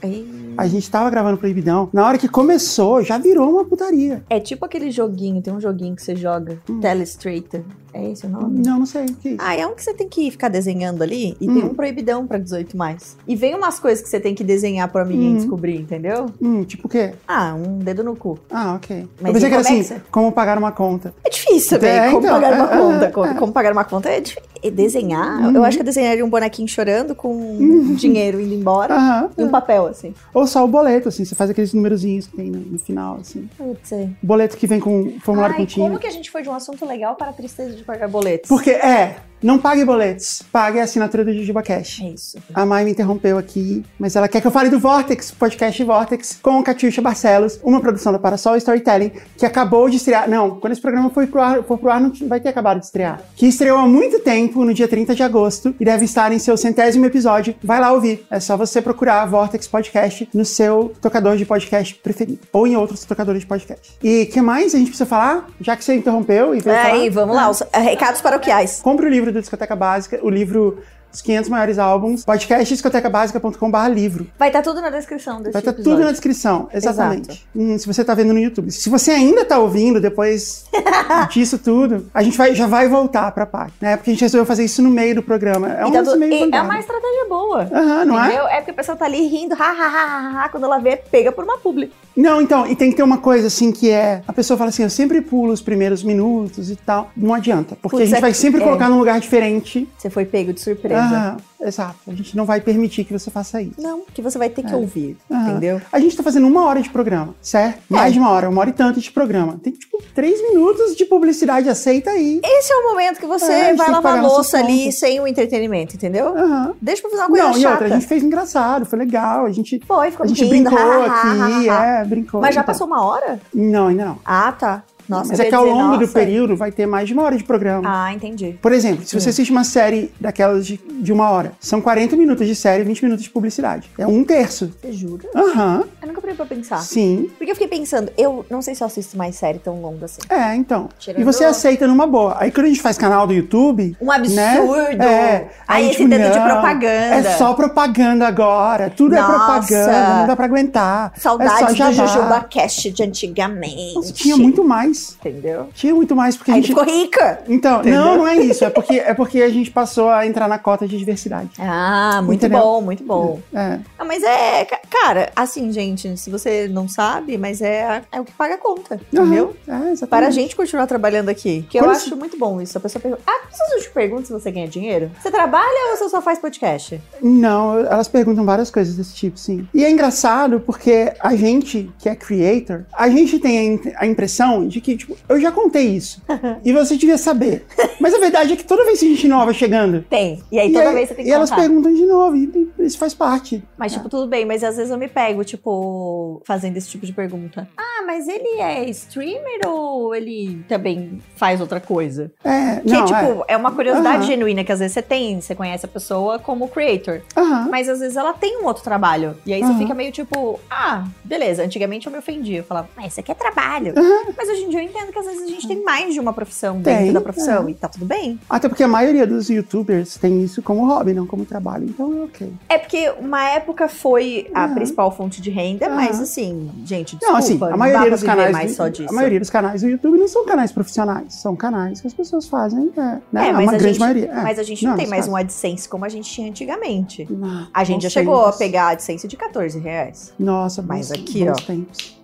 a 0.58 0.68
gente 0.68 0.90
tava 0.90 1.10
gravando 1.10 1.38
Proibidão. 1.38 1.90
Na 1.94 2.06
hora 2.06 2.18
que 2.18 2.28
começou, 2.28 3.02
já 3.04 3.18
virou 3.18 3.50
uma 3.50 3.66
putaria. 3.66 4.24
É 4.30 4.40
tipo 4.40 4.66
aquele 4.66 4.92
joguinho, 4.92 5.42
tem 5.42 5.54
um 5.54 5.60
joguinho 5.60 5.96
que 5.96 6.02
você 6.04 6.16
joga, 6.16 6.58
Hum. 6.70 6.80
Telestrator. 6.80 7.62
É 7.94 8.10
esse 8.12 8.26
o 8.26 8.30
nome? 8.30 8.60
Não, 8.66 8.80
não 8.80 8.86
sei. 8.86 9.06
Que 9.22 9.30
é? 9.30 9.36
Ah, 9.38 9.56
é 9.56 9.68
um 9.68 9.76
que 9.76 9.84
você 9.84 9.94
tem 9.94 10.10
que 10.10 10.32
ficar 10.32 10.50
desenhando 10.50 11.02
ali 11.04 11.38
e 11.40 11.50
Hum. 11.50 11.54
tem 11.54 11.64
um 11.64 11.74
proibidão 11.76 12.26
pra 12.26 12.38
18 12.40 12.76
mais. 12.76 13.16
E 13.28 13.36
vem 13.36 13.54
umas 13.56 13.80
coisas 13.80 14.04
que 14.04 14.10
você 14.10 14.20
tem 14.20 14.34
que 14.34 14.44
desenhar 14.44 14.88
pro 14.92 15.02
amiguinho 15.02 15.34
Hum. 15.34 15.38
descobrir, 15.38 15.80
entendeu? 15.80 16.26
Hum, 16.42 16.64
tipo 16.64 16.88
o 16.88 16.90
quê? 16.90 17.14
Ah, 17.28 17.54
um 17.54 17.78
dedo 17.80 18.04
no 18.04 18.16
cu. 18.16 18.40
Ah, 18.50 18.74
ok. 18.76 19.08
Mas 19.22 19.28
eu 19.30 19.34
pensei 19.34 19.50
que 19.50 19.56
era 19.56 19.68
é 19.78 19.80
assim, 19.82 20.02
como 20.12 20.32
pagar 20.32 20.58
uma 20.58 20.72
conta. 20.72 21.14
É 21.24 21.30
difícil 21.30 21.80
também, 21.80 21.98
É, 22.00 22.10
como 22.10 22.26
então, 22.26 22.42
pagar 22.42 22.54
uma 22.56 22.66
é, 22.74 22.78
conta. 22.78 23.06
é, 23.06 23.12
como, 23.12 23.26
é. 23.28 23.34
como 23.36 23.52
pagar 23.54 23.72
uma 23.74 23.84
conta 23.86 24.10
é 24.10 24.20
difícil. 24.20 24.53
E 24.64 24.72
desenhar, 24.72 25.42
Uhum. 25.50 25.56
eu 25.58 25.64
acho 25.66 25.78
que 25.78 25.82
eu 25.82 25.86
desenharia 25.86 26.24
um 26.26 26.30
bonequinho 26.30 26.68
chorando 26.68 27.14
com 27.14 27.34
Uhum. 27.34 27.96
dinheiro 27.96 28.40
indo 28.40 28.54
embora 28.54 28.96
Aham. 28.96 29.30
e 29.38 29.44
um 29.44 29.50
papel, 29.50 29.88
assim. 29.88 30.14
Ou 30.34 30.48
só 30.48 30.64
o 30.64 30.68
boleto, 30.68 31.10
assim, 31.10 31.26
você 31.26 31.36
faz 31.36 31.50
aqueles 31.50 31.74
numerozinhos 31.74 32.28
que 32.28 32.36
tem 32.38 32.50
no, 32.50 32.60
no 32.60 32.80
final, 32.80 33.18
assim. 33.20 33.50
Putz, 33.58 33.92
é. 33.92 34.08
Boleto 34.22 34.56
que 34.56 34.66
vem 34.66 34.80
com 34.80 35.20
formulário 35.20 35.56
Ai, 35.56 35.62
contínuo. 35.62 35.88
como 35.90 36.00
que 36.00 36.08
a 36.08 36.12
gente 36.12 36.32
foi 36.32 36.42
de 36.44 36.50
um 36.50 36.54
assunto 36.54 36.86
legal 36.86 37.16
para 37.16 37.30
a 37.30 37.34
tristeza 37.34 37.76
de 37.76 37.84
pagar 37.84 38.08
boletos? 38.08 38.48
Porque, 38.48 38.70
é, 38.72 39.18
Não 39.44 39.60
pague 39.60 39.84
boletos, 39.84 40.42
pague 40.54 40.80
a 40.80 40.84
assinatura 40.84 41.26
do 41.26 41.34
JujubaCast. 41.34 42.02
É 42.02 42.10
isso. 42.12 42.38
A 42.54 42.66
Mai 42.66 42.86
me 42.86 42.92
interrompeu 42.92 43.38
aqui, 43.38 43.84
mas 44.00 44.16
ela 44.16 44.30
quer 44.30 44.40
que 44.40 44.48
eu 44.48 44.52
fale 44.52 44.70
do 44.70 44.80
Vortex, 44.80 45.32
podcast 45.32 45.84
Vortex, 45.84 46.40
com 46.42 46.64
Catiuxa 46.64 47.02
Barcelos, 47.02 47.60
uma 47.62 47.82
produção 47.82 48.14
da 48.14 48.20
Parasol 48.20 48.56
Storytelling, 48.56 49.12
que 49.38 49.46
acabou 49.46 49.90
de 49.90 49.98
estrear. 49.98 50.30
Não, 50.30 50.52
quando 50.62 50.72
esse 50.72 50.82
programa 50.82 51.10
for 51.10 51.28
pro 51.28 51.42
ar, 51.42 51.62
for 51.64 51.78
pro 51.78 51.90
ar 51.90 52.00
não 52.00 52.14
vai 52.26 52.40
ter 52.40 52.48
acabado 52.48 52.80
de 52.80 52.86
estrear. 52.86 53.20
Que 53.36 53.48
estreou 53.48 53.80
há 53.80 53.86
muito 53.86 54.20
tempo, 54.22 54.64
no 54.64 54.74
dia 54.74 54.88
30 54.88 55.14
de 55.14 55.24
agosto, 55.24 55.76
e 55.78 55.84
deve 55.84 56.06
estar 56.06 56.32
em 56.32 56.40
seu 56.40 56.56
centésimo 56.56 57.06
episódio. 57.06 57.54
Vai 57.62 57.82
lá 57.82 57.92
ouvir. 57.92 58.26
É 58.32 58.40
só 58.40 58.56
você 58.56 58.82
procurar 58.82 59.26
Vortex 59.26 59.68
Podcast 59.68 60.30
no 60.34 60.46
seu 60.46 60.94
tocador 61.02 61.36
de 61.36 61.46
podcast 61.46 61.96
preferido. 61.96 62.40
Ou 62.54 62.66
em 62.66 62.78
outros 62.78 63.04
tocadores 63.04 63.42
de 63.42 63.48
podcast. 63.48 63.98
E 64.02 64.24
o 64.24 64.28
que 64.28 64.42
mais 64.42 64.74
a 64.74 64.78
gente 64.78 64.88
precisa 64.88 65.06
falar? 65.06 65.50
Já 65.60 65.76
que 65.76 65.84
você 65.84 65.96
interrompeu 65.96 66.56
e 66.56 66.62
veio 66.62 66.78
falar. 66.78 66.94
Aí, 66.94 67.10
vamos 67.10 67.36
lá, 67.36 67.50
os 67.50 67.62
eh, 67.62 67.80
recados 67.80 68.22
paroquiais. 68.22 68.80
Compre 68.82 69.06
o 69.06 69.10
livro 69.10 69.33
do 69.34 69.40
Discoteca 69.42 69.76
Básica, 69.76 70.20
o 70.24 70.30
livro 70.30 70.80
Os 71.12 71.22
500 71.22 71.50
Maiores 71.50 71.78
Álbuns, 71.80 72.24
podcast 72.26 72.74
discotecabásica.com.br 72.74 73.78
livro. 73.94 74.28
Vai 74.40 74.50
estar 74.50 74.62
tudo 74.62 74.82
na 74.82 74.90
descrição 74.90 75.38
desse 75.40 75.52
Vai 75.52 75.62
estar 75.62 75.72
episódio. 75.72 75.98
tudo 75.98 76.06
na 76.06 76.12
descrição, 76.12 76.70
exatamente. 76.74 77.46
Hum, 77.56 77.78
se 77.78 77.86
você 77.86 78.04
tá 78.04 78.14
vendo 78.14 78.34
no 78.34 78.40
YouTube. 78.40 78.72
Se 78.72 78.90
você 78.90 79.12
ainda 79.12 79.46
tá 79.46 79.60
ouvindo 79.60 80.00
depois 80.02 80.66
disso 81.32 81.58
tudo, 81.60 82.10
a 82.14 82.24
gente 82.24 82.38
vai, 82.38 82.56
já 82.56 82.66
vai 82.68 82.88
voltar 82.88 83.32
pra 83.32 83.46
parte, 83.46 83.74
né? 83.82 83.96
Porque 83.98 84.10
a 84.10 84.14
gente 84.14 84.22
resolveu 84.22 84.46
fazer 84.46 84.64
isso 84.64 84.82
no 84.82 84.90
meio 84.90 85.16
do 85.16 85.24
programa. 85.24 85.72
É 85.74 85.82
E 85.82 85.86
um 85.86 85.92
tá 85.92 86.00
lance 86.00 86.12
tudo- 86.12 86.20
meio 86.20 86.50
é 86.56 86.62
uma 86.62 86.80
estratégia 86.80 87.26
boa. 87.30 87.62
Aham, 87.72 88.06
não 88.06 88.20
é? 88.24 88.28
entendeu? 88.28 88.48
É? 88.48 88.56
porque 88.58 88.72
a 88.72 88.76
pessoa 88.76 88.96
tá 88.98 89.06
ali 89.06 89.28
rindo, 89.28 89.54
ha, 89.54 89.58
ha, 89.58 89.72
ha, 89.72 90.40
ha, 90.40 90.46
ha, 90.46 90.50
quando 90.50 90.64
ela 90.66 90.80
vê, 90.80 90.96
pega 90.98 91.32
por 91.32 91.44
uma 91.44 91.58
publi. 91.58 91.92
Não, 92.16 92.42
então, 92.42 92.68
e 92.68 92.76
tem 92.76 92.90
que 92.92 92.96
ter 92.98 93.04
uma 93.04 93.18
coisa 93.18 93.48
assim 93.48 93.72
que 93.72 93.90
é. 93.90 94.22
A 94.28 94.34
pessoa 94.34 94.58
fala 94.58 94.70
assim, 94.70 94.84
eu 94.84 94.90
sempre 94.90 95.22
pulo 95.22 95.52
os 95.52 95.62
primeiros 95.62 96.04
minutos 96.04 96.70
e 96.70 96.76
tal. 96.76 97.10
Não 97.16 97.34
adianta. 97.34 97.76
Porque 97.82 97.98
Putz, 97.98 98.04
a 98.04 98.06
gente 98.06 98.18
é 98.18 98.22
vai 98.22 98.34
sempre 98.34 98.62
é. 98.62 98.64
colocar 98.64 98.90
num 98.90 99.00
lugar 99.00 99.20
diferente. 99.20 99.88
Você 99.98 100.10
foi 100.10 100.26
pego 100.26 100.54
de 100.54 100.62
surpresa. 100.62 101.38
Exato. 101.66 101.96
A 102.10 102.14
gente 102.14 102.36
não 102.36 102.44
vai 102.46 102.60
permitir 102.60 103.06
que 103.06 103.14
você 103.14 103.32
faça 103.32 103.62
isso. 103.62 103.82
Não, 103.82 104.02
que 104.14 104.22
você 104.22 104.38
vai 104.38 104.50
ter 104.50 104.64
que 104.64 104.76
ouvir, 104.76 105.16
entendeu? 105.32 105.82
A 105.94 106.00
gente 106.00 106.16
tá 106.16 106.22
fazendo 106.22 106.46
uma 106.46 106.66
hora 106.66 106.82
de 106.82 106.90
programa, 106.90 107.34
certo? 107.42 107.80
Mais 107.90 108.12
de 108.12 108.20
uma 108.20 108.30
hora, 108.32 108.50
uma 108.50 108.60
hora 108.60 108.70
e 108.70 108.74
tanto 108.74 109.00
de 109.00 109.10
programa. 109.10 109.58
Tem, 109.64 109.72
tipo, 109.72 109.98
três 110.14 110.42
minutos 110.42 110.94
de 110.94 111.06
publicidade, 111.06 111.70
aceita 111.70 112.10
aí. 112.10 112.42
Esse 112.44 112.74
é 112.74 112.76
o 112.76 112.90
momento 112.90 113.18
que 113.18 113.26
você 113.26 113.52
É, 113.52 113.74
vai 113.76 113.90
lavar 113.90 114.18
a 114.18 114.22
louça 114.22 114.58
ali 114.58 114.92
sem 114.92 115.22
o 115.22 115.28
entretenimento, 115.28 115.96
entendeu? 115.96 116.38
Aham. 116.38 116.74
Deixa 116.82 117.02
pra 117.02 117.12
fazer 117.12 117.22
uma 117.24 117.30
coisa 117.30 117.44
Não, 117.46 117.52
e 117.58 117.62
chata. 117.62 117.74
outra, 117.76 117.88
a 117.88 117.92
gente 117.92 118.08
fez 118.08 118.24
engraçado, 118.24 118.86
foi 118.86 119.00
legal. 119.00 119.46
A 119.46 119.52
gente, 119.52 119.82
Foi, 119.88 120.12
ficou 120.12 120.26
a 120.26 120.28
gente 120.28 120.44
rindo, 120.44 120.70
brincou 120.70 120.78
ha, 120.78 121.06
aqui, 121.06 121.70
ha, 121.70 121.80
ha. 121.80 121.86
é, 121.86 122.03
brincou. 122.04 122.42
Mas 122.42 122.56
já 122.56 122.62
então. 122.62 122.74
passou 122.74 122.88
uma 122.88 123.06
hora? 123.06 123.40
Não, 123.54 123.88
ainda 123.88 124.06
não. 124.06 124.20
Ah, 124.26 124.52
tá. 124.52 124.84
Nossa, 125.08 125.30
Mas 125.32 125.40
é 125.40 125.46
que 125.46 125.56
ao 125.56 125.64
dizer, 125.66 125.76
longo 125.76 125.94
do 125.98 126.02
nossa. 126.02 126.14
período 126.14 126.56
vai 126.56 126.72
ter 126.72 126.86
mais 126.86 127.08
de 127.08 127.14
uma 127.14 127.24
hora 127.24 127.38
de 127.38 127.44
programa. 127.44 127.84
Ah, 128.06 128.14
entendi. 128.14 128.58
Por 128.62 128.72
exemplo, 128.72 129.06
se 129.06 129.20
você 129.20 129.30
assiste 129.30 129.52
uma 129.52 129.64
série 129.64 130.12
daquelas 130.20 130.66
de, 130.66 130.78
de 130.78 131.12
uma 131.12 131.30
hora, 131.30 131.52
são 131.60 131.82
40 131.82 132.16
minutos 132.16 132.48
de 132.48 132.56
série 132.56 132.82
e 132.84 132.86
20 132.86 133.04
minutos 133.04 133.24
de 133.24 133.30
publicidade. 133.30 133.90
É 133.98 134.08
um 134.08 134.24
terço. 134.24 134.72
Você 134.82 134.92
jura? 134.94 135.28
Aham, 135.36 135.84
Eu 136.02 136.08
nunca 136.08 136.22
parei 136.22 136.36
pra 136.36 136.46
pensar. 136.46 136.78
sim. 136.82 137.30
Porque 137.38 137.52
eu 137.52 137.56
fiquei 137.56 137.68
pensando, 137.68 138.12
eu 138.18 138.46
não 138.50 138.62
sei 138.62 138.76
se 138.76 138.82
eu 138.84 138.88
assisto 138.88 139.18
mais 139.18 139.36
série 139.36 139.60
tão 139.60 139.82
longa 139.82 140.06
assim. 140.06 140.22
É, 140.30 140.56
então. 140.56 140.90
Tirando- 141.00 141.22
E 141.22 141.24
você 141.24 141.44
aceita 141.44 141.88
numa 141.88 142.08
boa. 142.08 142.36
Aí 142.40 142.52
quando 142.52 142.66
a 142.68 142.70
gente 142.70 142.82
faz 142.82 142.98
canal 142.98 143.28
do 143.28 143.34
YouTube. 143.34 143.96
Um 144.02 144.12
absurdo! 144.12 144.98
Né? 144.98 145.06
É. 145.06 145.50
Aí 145.68 145.86
esse 145.88 145.98
tipo, 145.98 146.10
dedo 146.10 146.32
de 146.34 146.40
propaganda. 146.40 147.16
É 147.16 147.38
só 147.38 147.54
propaganda 147.54 148.28
agora. 148.28 148.90
Tudo 148.90 149.16
Nossa. 149.16 149.24
é 149.32 149.36
propaganda, 149.36 150.20
não 150.20 150.28
dá 150.28 150.36
pra 150.36 150.46
aguentar. 150.46 151.12
é 151.16 151.20
Saudades 151.20 151.78
só 151.78 151.88
do. 151.88 151.94
Jujuba 151.94 152.42
Cast 152.50 152.92
de 152.92 153.04
antigamente. 153.04 153.96
Nossa, 153.96 154.14
tinha 154.14 154.38
muito 154.38 154.64
mais. 154.64 154.93
Entendeu? 155.20 155.70
Tinha 155.74 155.94
muito 155.94 156.16
mais, 156.16 156.36
porque 156.38 156.52
Aí 156.52 156.58
a 156.60 156.62
gente. 156.62 156.70
ficou 156.70 156.84
rica. 156.86 157.42
Então, 157.48 157.80
Entendeu? 157.82 158.00
não, 158.02 158.18
não 158.20 158.28
é 158.28 158.36
isso. 158.38 158.64
É 158.66 158.70
porque, 158.70 158.94
é 159.00 159.14
porque 159.14 159.42
a 159.42 159.50
gente 159.50 159.72
passou 159.72 160.10
a 160.10 160.26
entrar 160.26 160.48
na 160.48 160.58
cota 160.60 160.88
de 160.88 160.98
diversidade. 160.98 161.50
Ah, 161.60 162.22
muito 162.24 162.46
Entendeu? 162.46 162.60
bom, 162.64 162.82
muito 162.82 163.04
bom. 163.04 163.40
É. 163.54 163.80
Ah, 163.98 164.06
mas 164.06 164.24
é, 164.24 164.66
ca- 164.66 164.80
cara, 164.90 165.32
assim, 165.36 165.72
gente, 165.72 166.16
se 166.18 166.30
você 166.30 166.68
não 166.68 166.88
sabe, 166.88 167.38
mas 167.38 167.62
é, 167.62 168.02
é 168.12 168.20
o 168.22 168.26
que 168.26 168.32
paga 168.34 168.56
a 168.56 168.58
conta, 168.58 169.00
entendeu? 169.12 169.56
Aham, 169.68 169.94
É. 170.02 170.06
Para 170.06 170.28
a 170.28 170.32
gente 170.32 170.56
continuar 170.56 170.88
trabalhando 170.88 171.30
aqui. 171.30 171.66
Que 171.70 171.80
eu 171.80 171.90
acho 171.90 172.16
muito 172.16 172.38
bom 172.38 172.62
isso. 172.62 172.78
A 172.78 172.82
pessoa 172.82 173.02
pergunta. 173.02 173.24
Ah, 173.26 173.42
as 173.52 173.58
pessoas 173.60 173.84
te 173.84 173.90
perguntam 173.92 174.26
se 174.26 174.34
você 174.34 174.52
ganha 174.52 174.68
dinheiro? 174.68 175.10
Você 175.22 175.32
trabalha 175.32 175.92
ou 175.92 175.98
você 175.98 176.10
só 176.10 176.22
faz 176.22 176.40
podcast? 176.40 177.00
Não, 177.22 177.80
elas 177.80 178.08
perguntam 178.08 178.46
várias 178.46 178.70
coisas 178.70 178.96
desse 178.96 179.14
tipo, 179.16 179.38
sim. 179.40 179.68
E 179.74 179.84
é 179.84 179.90
engraçado 179.90 180.60
porque 180.60 181.14
a 181.20 181.36
gente, 181.36 181.90
que 182.00 182.10
é 182.10 182.16
creator, 182.16 182.84
a 182.94 183.10
gente 183.10 183.40
tem 183.40 183.80
a 183.98 184.06
impressão 184.06 184.68
de 184.68 184.80
que, 184.84 184.98
tipo, 184.98 185.18
eu 185.28 185.40
já 185.40 185.52
contei 185.52 185.88
isso. 185.88 186.22
e 186.64 186.72
você 186.74 186.96
devia 186.98 187.18
saber. 187.18 187.66
Mas 188.00 188.14
a 188.14 188.20
verdade 188.20 188.54
é 188.54 188.56
que 188.56 188.64
toda 188.64 188.86
vez 188.86 189.00
que 189.00 189.10
gente 189.16 189.28
nova 189.28 189.54
chegando. 189.54 190.04
Tem. 190.10 190.44
E 190.52 190.60
aí 190.60 190.70
e 190.70 190.74
toda 190.74 190.90
aí- 190.90 190.96
vez 190.96 191.10
você 191.10 191.16
tem 191.16 191.26
que 191.26 191.32
E 191.32 191.34
elas 191.34 191.50
contar. 191.50 191.62
perguntam 191.62 191.94
de 191.94 192.06
novo, 192.06 192.36
e 192.36 192.44
e 192.80 192.86
isso 192.86 192.98
faz 192.98 193.14
parte. 193.14 193.64
Mas, 193.78 193.94
tipo, 193.94 194.10
tudo 194.10 194.28
bem, 194.28 194.46
mas 194.46 194.64
às 194.64 194.76
vezes 194.76 194.92
eu 194.92 194.98
me 194.98 195.08
pego, 195.08 195.44
tipo, 195.44 196.42
fazendo 196.46 196.76
esse 196.78 196.90
tipo 196.90 197.06
de 197.06 197.14
pergunta. 197.14 197.68
Ah, 197.78 198.04
mas 198.06 198.28
ele 198.28 198.60
é 198.62 198.90
streamer 198.90 199.62
ou 199.68 200.14
ele 200.14 200.64
também 200.68 201.20
faz 201.36 201.62
outra 201.62 201.80
coisa? 201.80 202.32
É, 202.44 202.82
Que, 202.82 202.90
não, 202.92 203.06
tipo, 203.06 203.46
é. 203.48 203.56
uma 203.56 203.72
curiosidade 203.72 204.28
genuína 204.28 204.64
que 204.64 204.72
às 204.72 204.80
vezes 204.80 204.94
você 204.94 205.02
tem, 205.02 205.40
você 205.40 205.56
conhece 205.56 205.86
a 205.86 205.90
pessoa 205.90 206.38
como 206.40 206.68
creator. 206.68 207.22
é. 207.36 207.40
Aham. 207.40 207.68
Mas 207.72 207.88
às 207.90 208.00
vezes 208.00 208.18
ela 208.18 208.34
tem 208.34 208.62
um 208.62 208.66
outro 208.66 208.84
trabalho. 208.84 209.38
E 209.46 209.54
aí 209.54 209.62
você 209.62 209.74
fica 209.78 209.94
meio 209.94 210.12
tipo, 210.12 210.60
ah, 210.70 211.06
beleza. 211.24 211.64
Antigamente 211.64 212.06
eu 212.08 212.12
me 212.12 212.18
ofendia. 212.20 212.58
Eu 212.60 212.64
falava, 212.64 212.90
mas 212.96 213.12
isso 213.14 213.20
aqui 213.20 213.32
é 213.32 213.36
trabalho. 213.36 213.94
Mas 214.38 214.50
hoje 214.50 214.64
em 214.64 214.70
dia 214.74 214.82
eu 214.82 214.86
entendo 214.90 215.12
que 215.12 215.20
às 215.20 215.26
vezes 215.26 215.44
a 215.44 215.48
gente 215.48 215.68
tem 215.68 215.84
mais 215.84 216.14
de 216.14 216.20
uma 216.20 216.34
profissão 216.34 216.82
Tem, 216.82 216.98
dentro 216.98 217.14
da 217.14 217.22
profissão. 217.22 217.68
é. 217.68 217.72
E 217.72 217.74
tá 217.74 217.88
tudo 217.88 218.06
bem. 218.06 218.40
Até 218.50 218.68
porque 218.68 218.84
a 218.84 218.88
maioria 218.88 219.26
dos 219.28 219.50
youtubers 219.50 220.18
tem 220.18 220.44
isso 220.44 220.62
como 220.62 220.86
hobby, 220.86 221.14
não 221.14 221.26
como 221.28 221.46
trabalho. 221.46 221.86
Então 221.86 222.12
é 222.22 222.24
ok. 222.26 222.54
É 222.70 222.78
porque 222.78 223.12
uma 223.20 223.44
época 223.50 223.88
foi 223.88 224.50
a 224.54 224.66
Aham. 224.66 224.74
principal 224.76 225.12
fonte 225.16 225.42
de 225.42 225.50
renda, 225.50 225.86
Aham. 225.88 225.96
mas 225.96 226.20
assim, 226.20 226.70
gente, 226.86 227.14
Não, 227.14 227.20
desculpa, 227.20 227.38
assim, 227.40 227.58
não 227.60 227.74
a 227.74 227.78
maioria 227.78 228.12
dos 228.12 228.24
canais. 228.24 228.52
mais 228.52 228.72
do- 228.72 228.76
só 228.78 228.88
disso. 228.88 229.10
A 229.10 229.14
maioria 229.14 229.40
dos 229.40 229.50
canais 229.50 229.82
do 229.82 229.88
YouTube 229.90 230.18
não 230.18 230.28
são 230.28 230.46
canais 230.46 230.72
profissionais, 230.72 231.34
são 231.36 231.56
canais 231.56 232.02
que 232.02 232.08
as 232.08 232.14
pessoas 232.14 232.48
fazem, 232.48 232.92
é, 232.98 233.02
né? 233.02 233.22
É, 233.50 233.52
mas 233.52 233.54
uma 233.54 233.60
a 233.62 233.66
grande 233.78 233.84
gente- 233.86 234.00
maioria. 234.00 234.26
é. 234.32 234.42
Mas 234.44 234.60
a 234.60 234.64
gente 234.64 234.84
não, 234.86 234.96
tem 234.96 235.04
nos 235.06 235.10
mais 235.10 235.28
um 235.28 235.32
casos. 235.32 235.40
AdSense 235.46 235.88
como 235.90 236.06
a 236.06 236.10
gente 236.10 236.30
tinha 236.32 236.50
antigamente. 236.50 237.28
Não, 237.30 237.68
A 237.74 237.84
gente 237.84 238.04
já 238.04 238.10
chegou 238.10 238.46
a 238.46 238.54
pegar 238.54 238.86
a 238.86 238.90
AdSense 238.90 239.28
de 239.28 239.36
14 239.38 239.80
reais, 239.80 240.34
Nossa, 240.40 240.82
Mas 240.82 241.12
aqui, 241.12 241.48
ó. 241.48 241.54
tempos. 241.54 242.18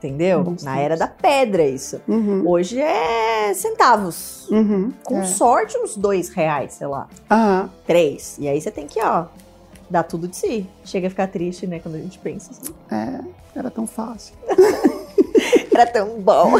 Entendeu? 0.00 0.42
Bons 0.42 0.62
Na 0.62 0.72
tempos. 0.72 0.84
era 0.86 0.96
da 0.96 1.06
pedra 1.06 1.64
isso. 1.64 2.00
Uhum, 2.08 2.42
Hoje 2.48 2.80
é 2.80 3.52
centavos. 3.54 4.48
uhum, 4.50 4.92
Com 5.04 5.18
é. 5.20 5.24
sorte, 5.24 5.76
uns 5.78 5.96
dois 5.96 6.28
reais, 6.30 6.72
sei 6.74 6.86
lá. 6.86 7.06
Aham. 7.30 7.70
Três. 7.86 8.36
E 8.38 8.48
aí 8.48 8.60
você 8.60 8.70
tem 8.70 8.86
que, 8.86 9.00
ó, 9.02 9.26
dar 9.88 10.02
tudo 10.04 10.26
de 10.28 10.36
si. 10.36 10.66
Chega 10.84 11.06
a 11.06 11.10
ficar 11.10 11.26
triste, 11.28 11.66
né, 11.66 11.78
quando 11.78 11.96
a 11.96 11.98
gente 11.98 12.18
pensa 12.18 12.50
assim. 12.50 12.72
É, 12.90 13.20
era 13.58 13.70
tão 13.70 13.86
fácil. 13.86 14.34
Era 15.72 15.86
tão 15.86 16.08
bom. 16.20 16.58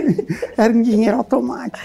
Era 0.56 0.72
um 0.72 0.82
dinheiro 0.82 1.16
automático. 1.18 1.78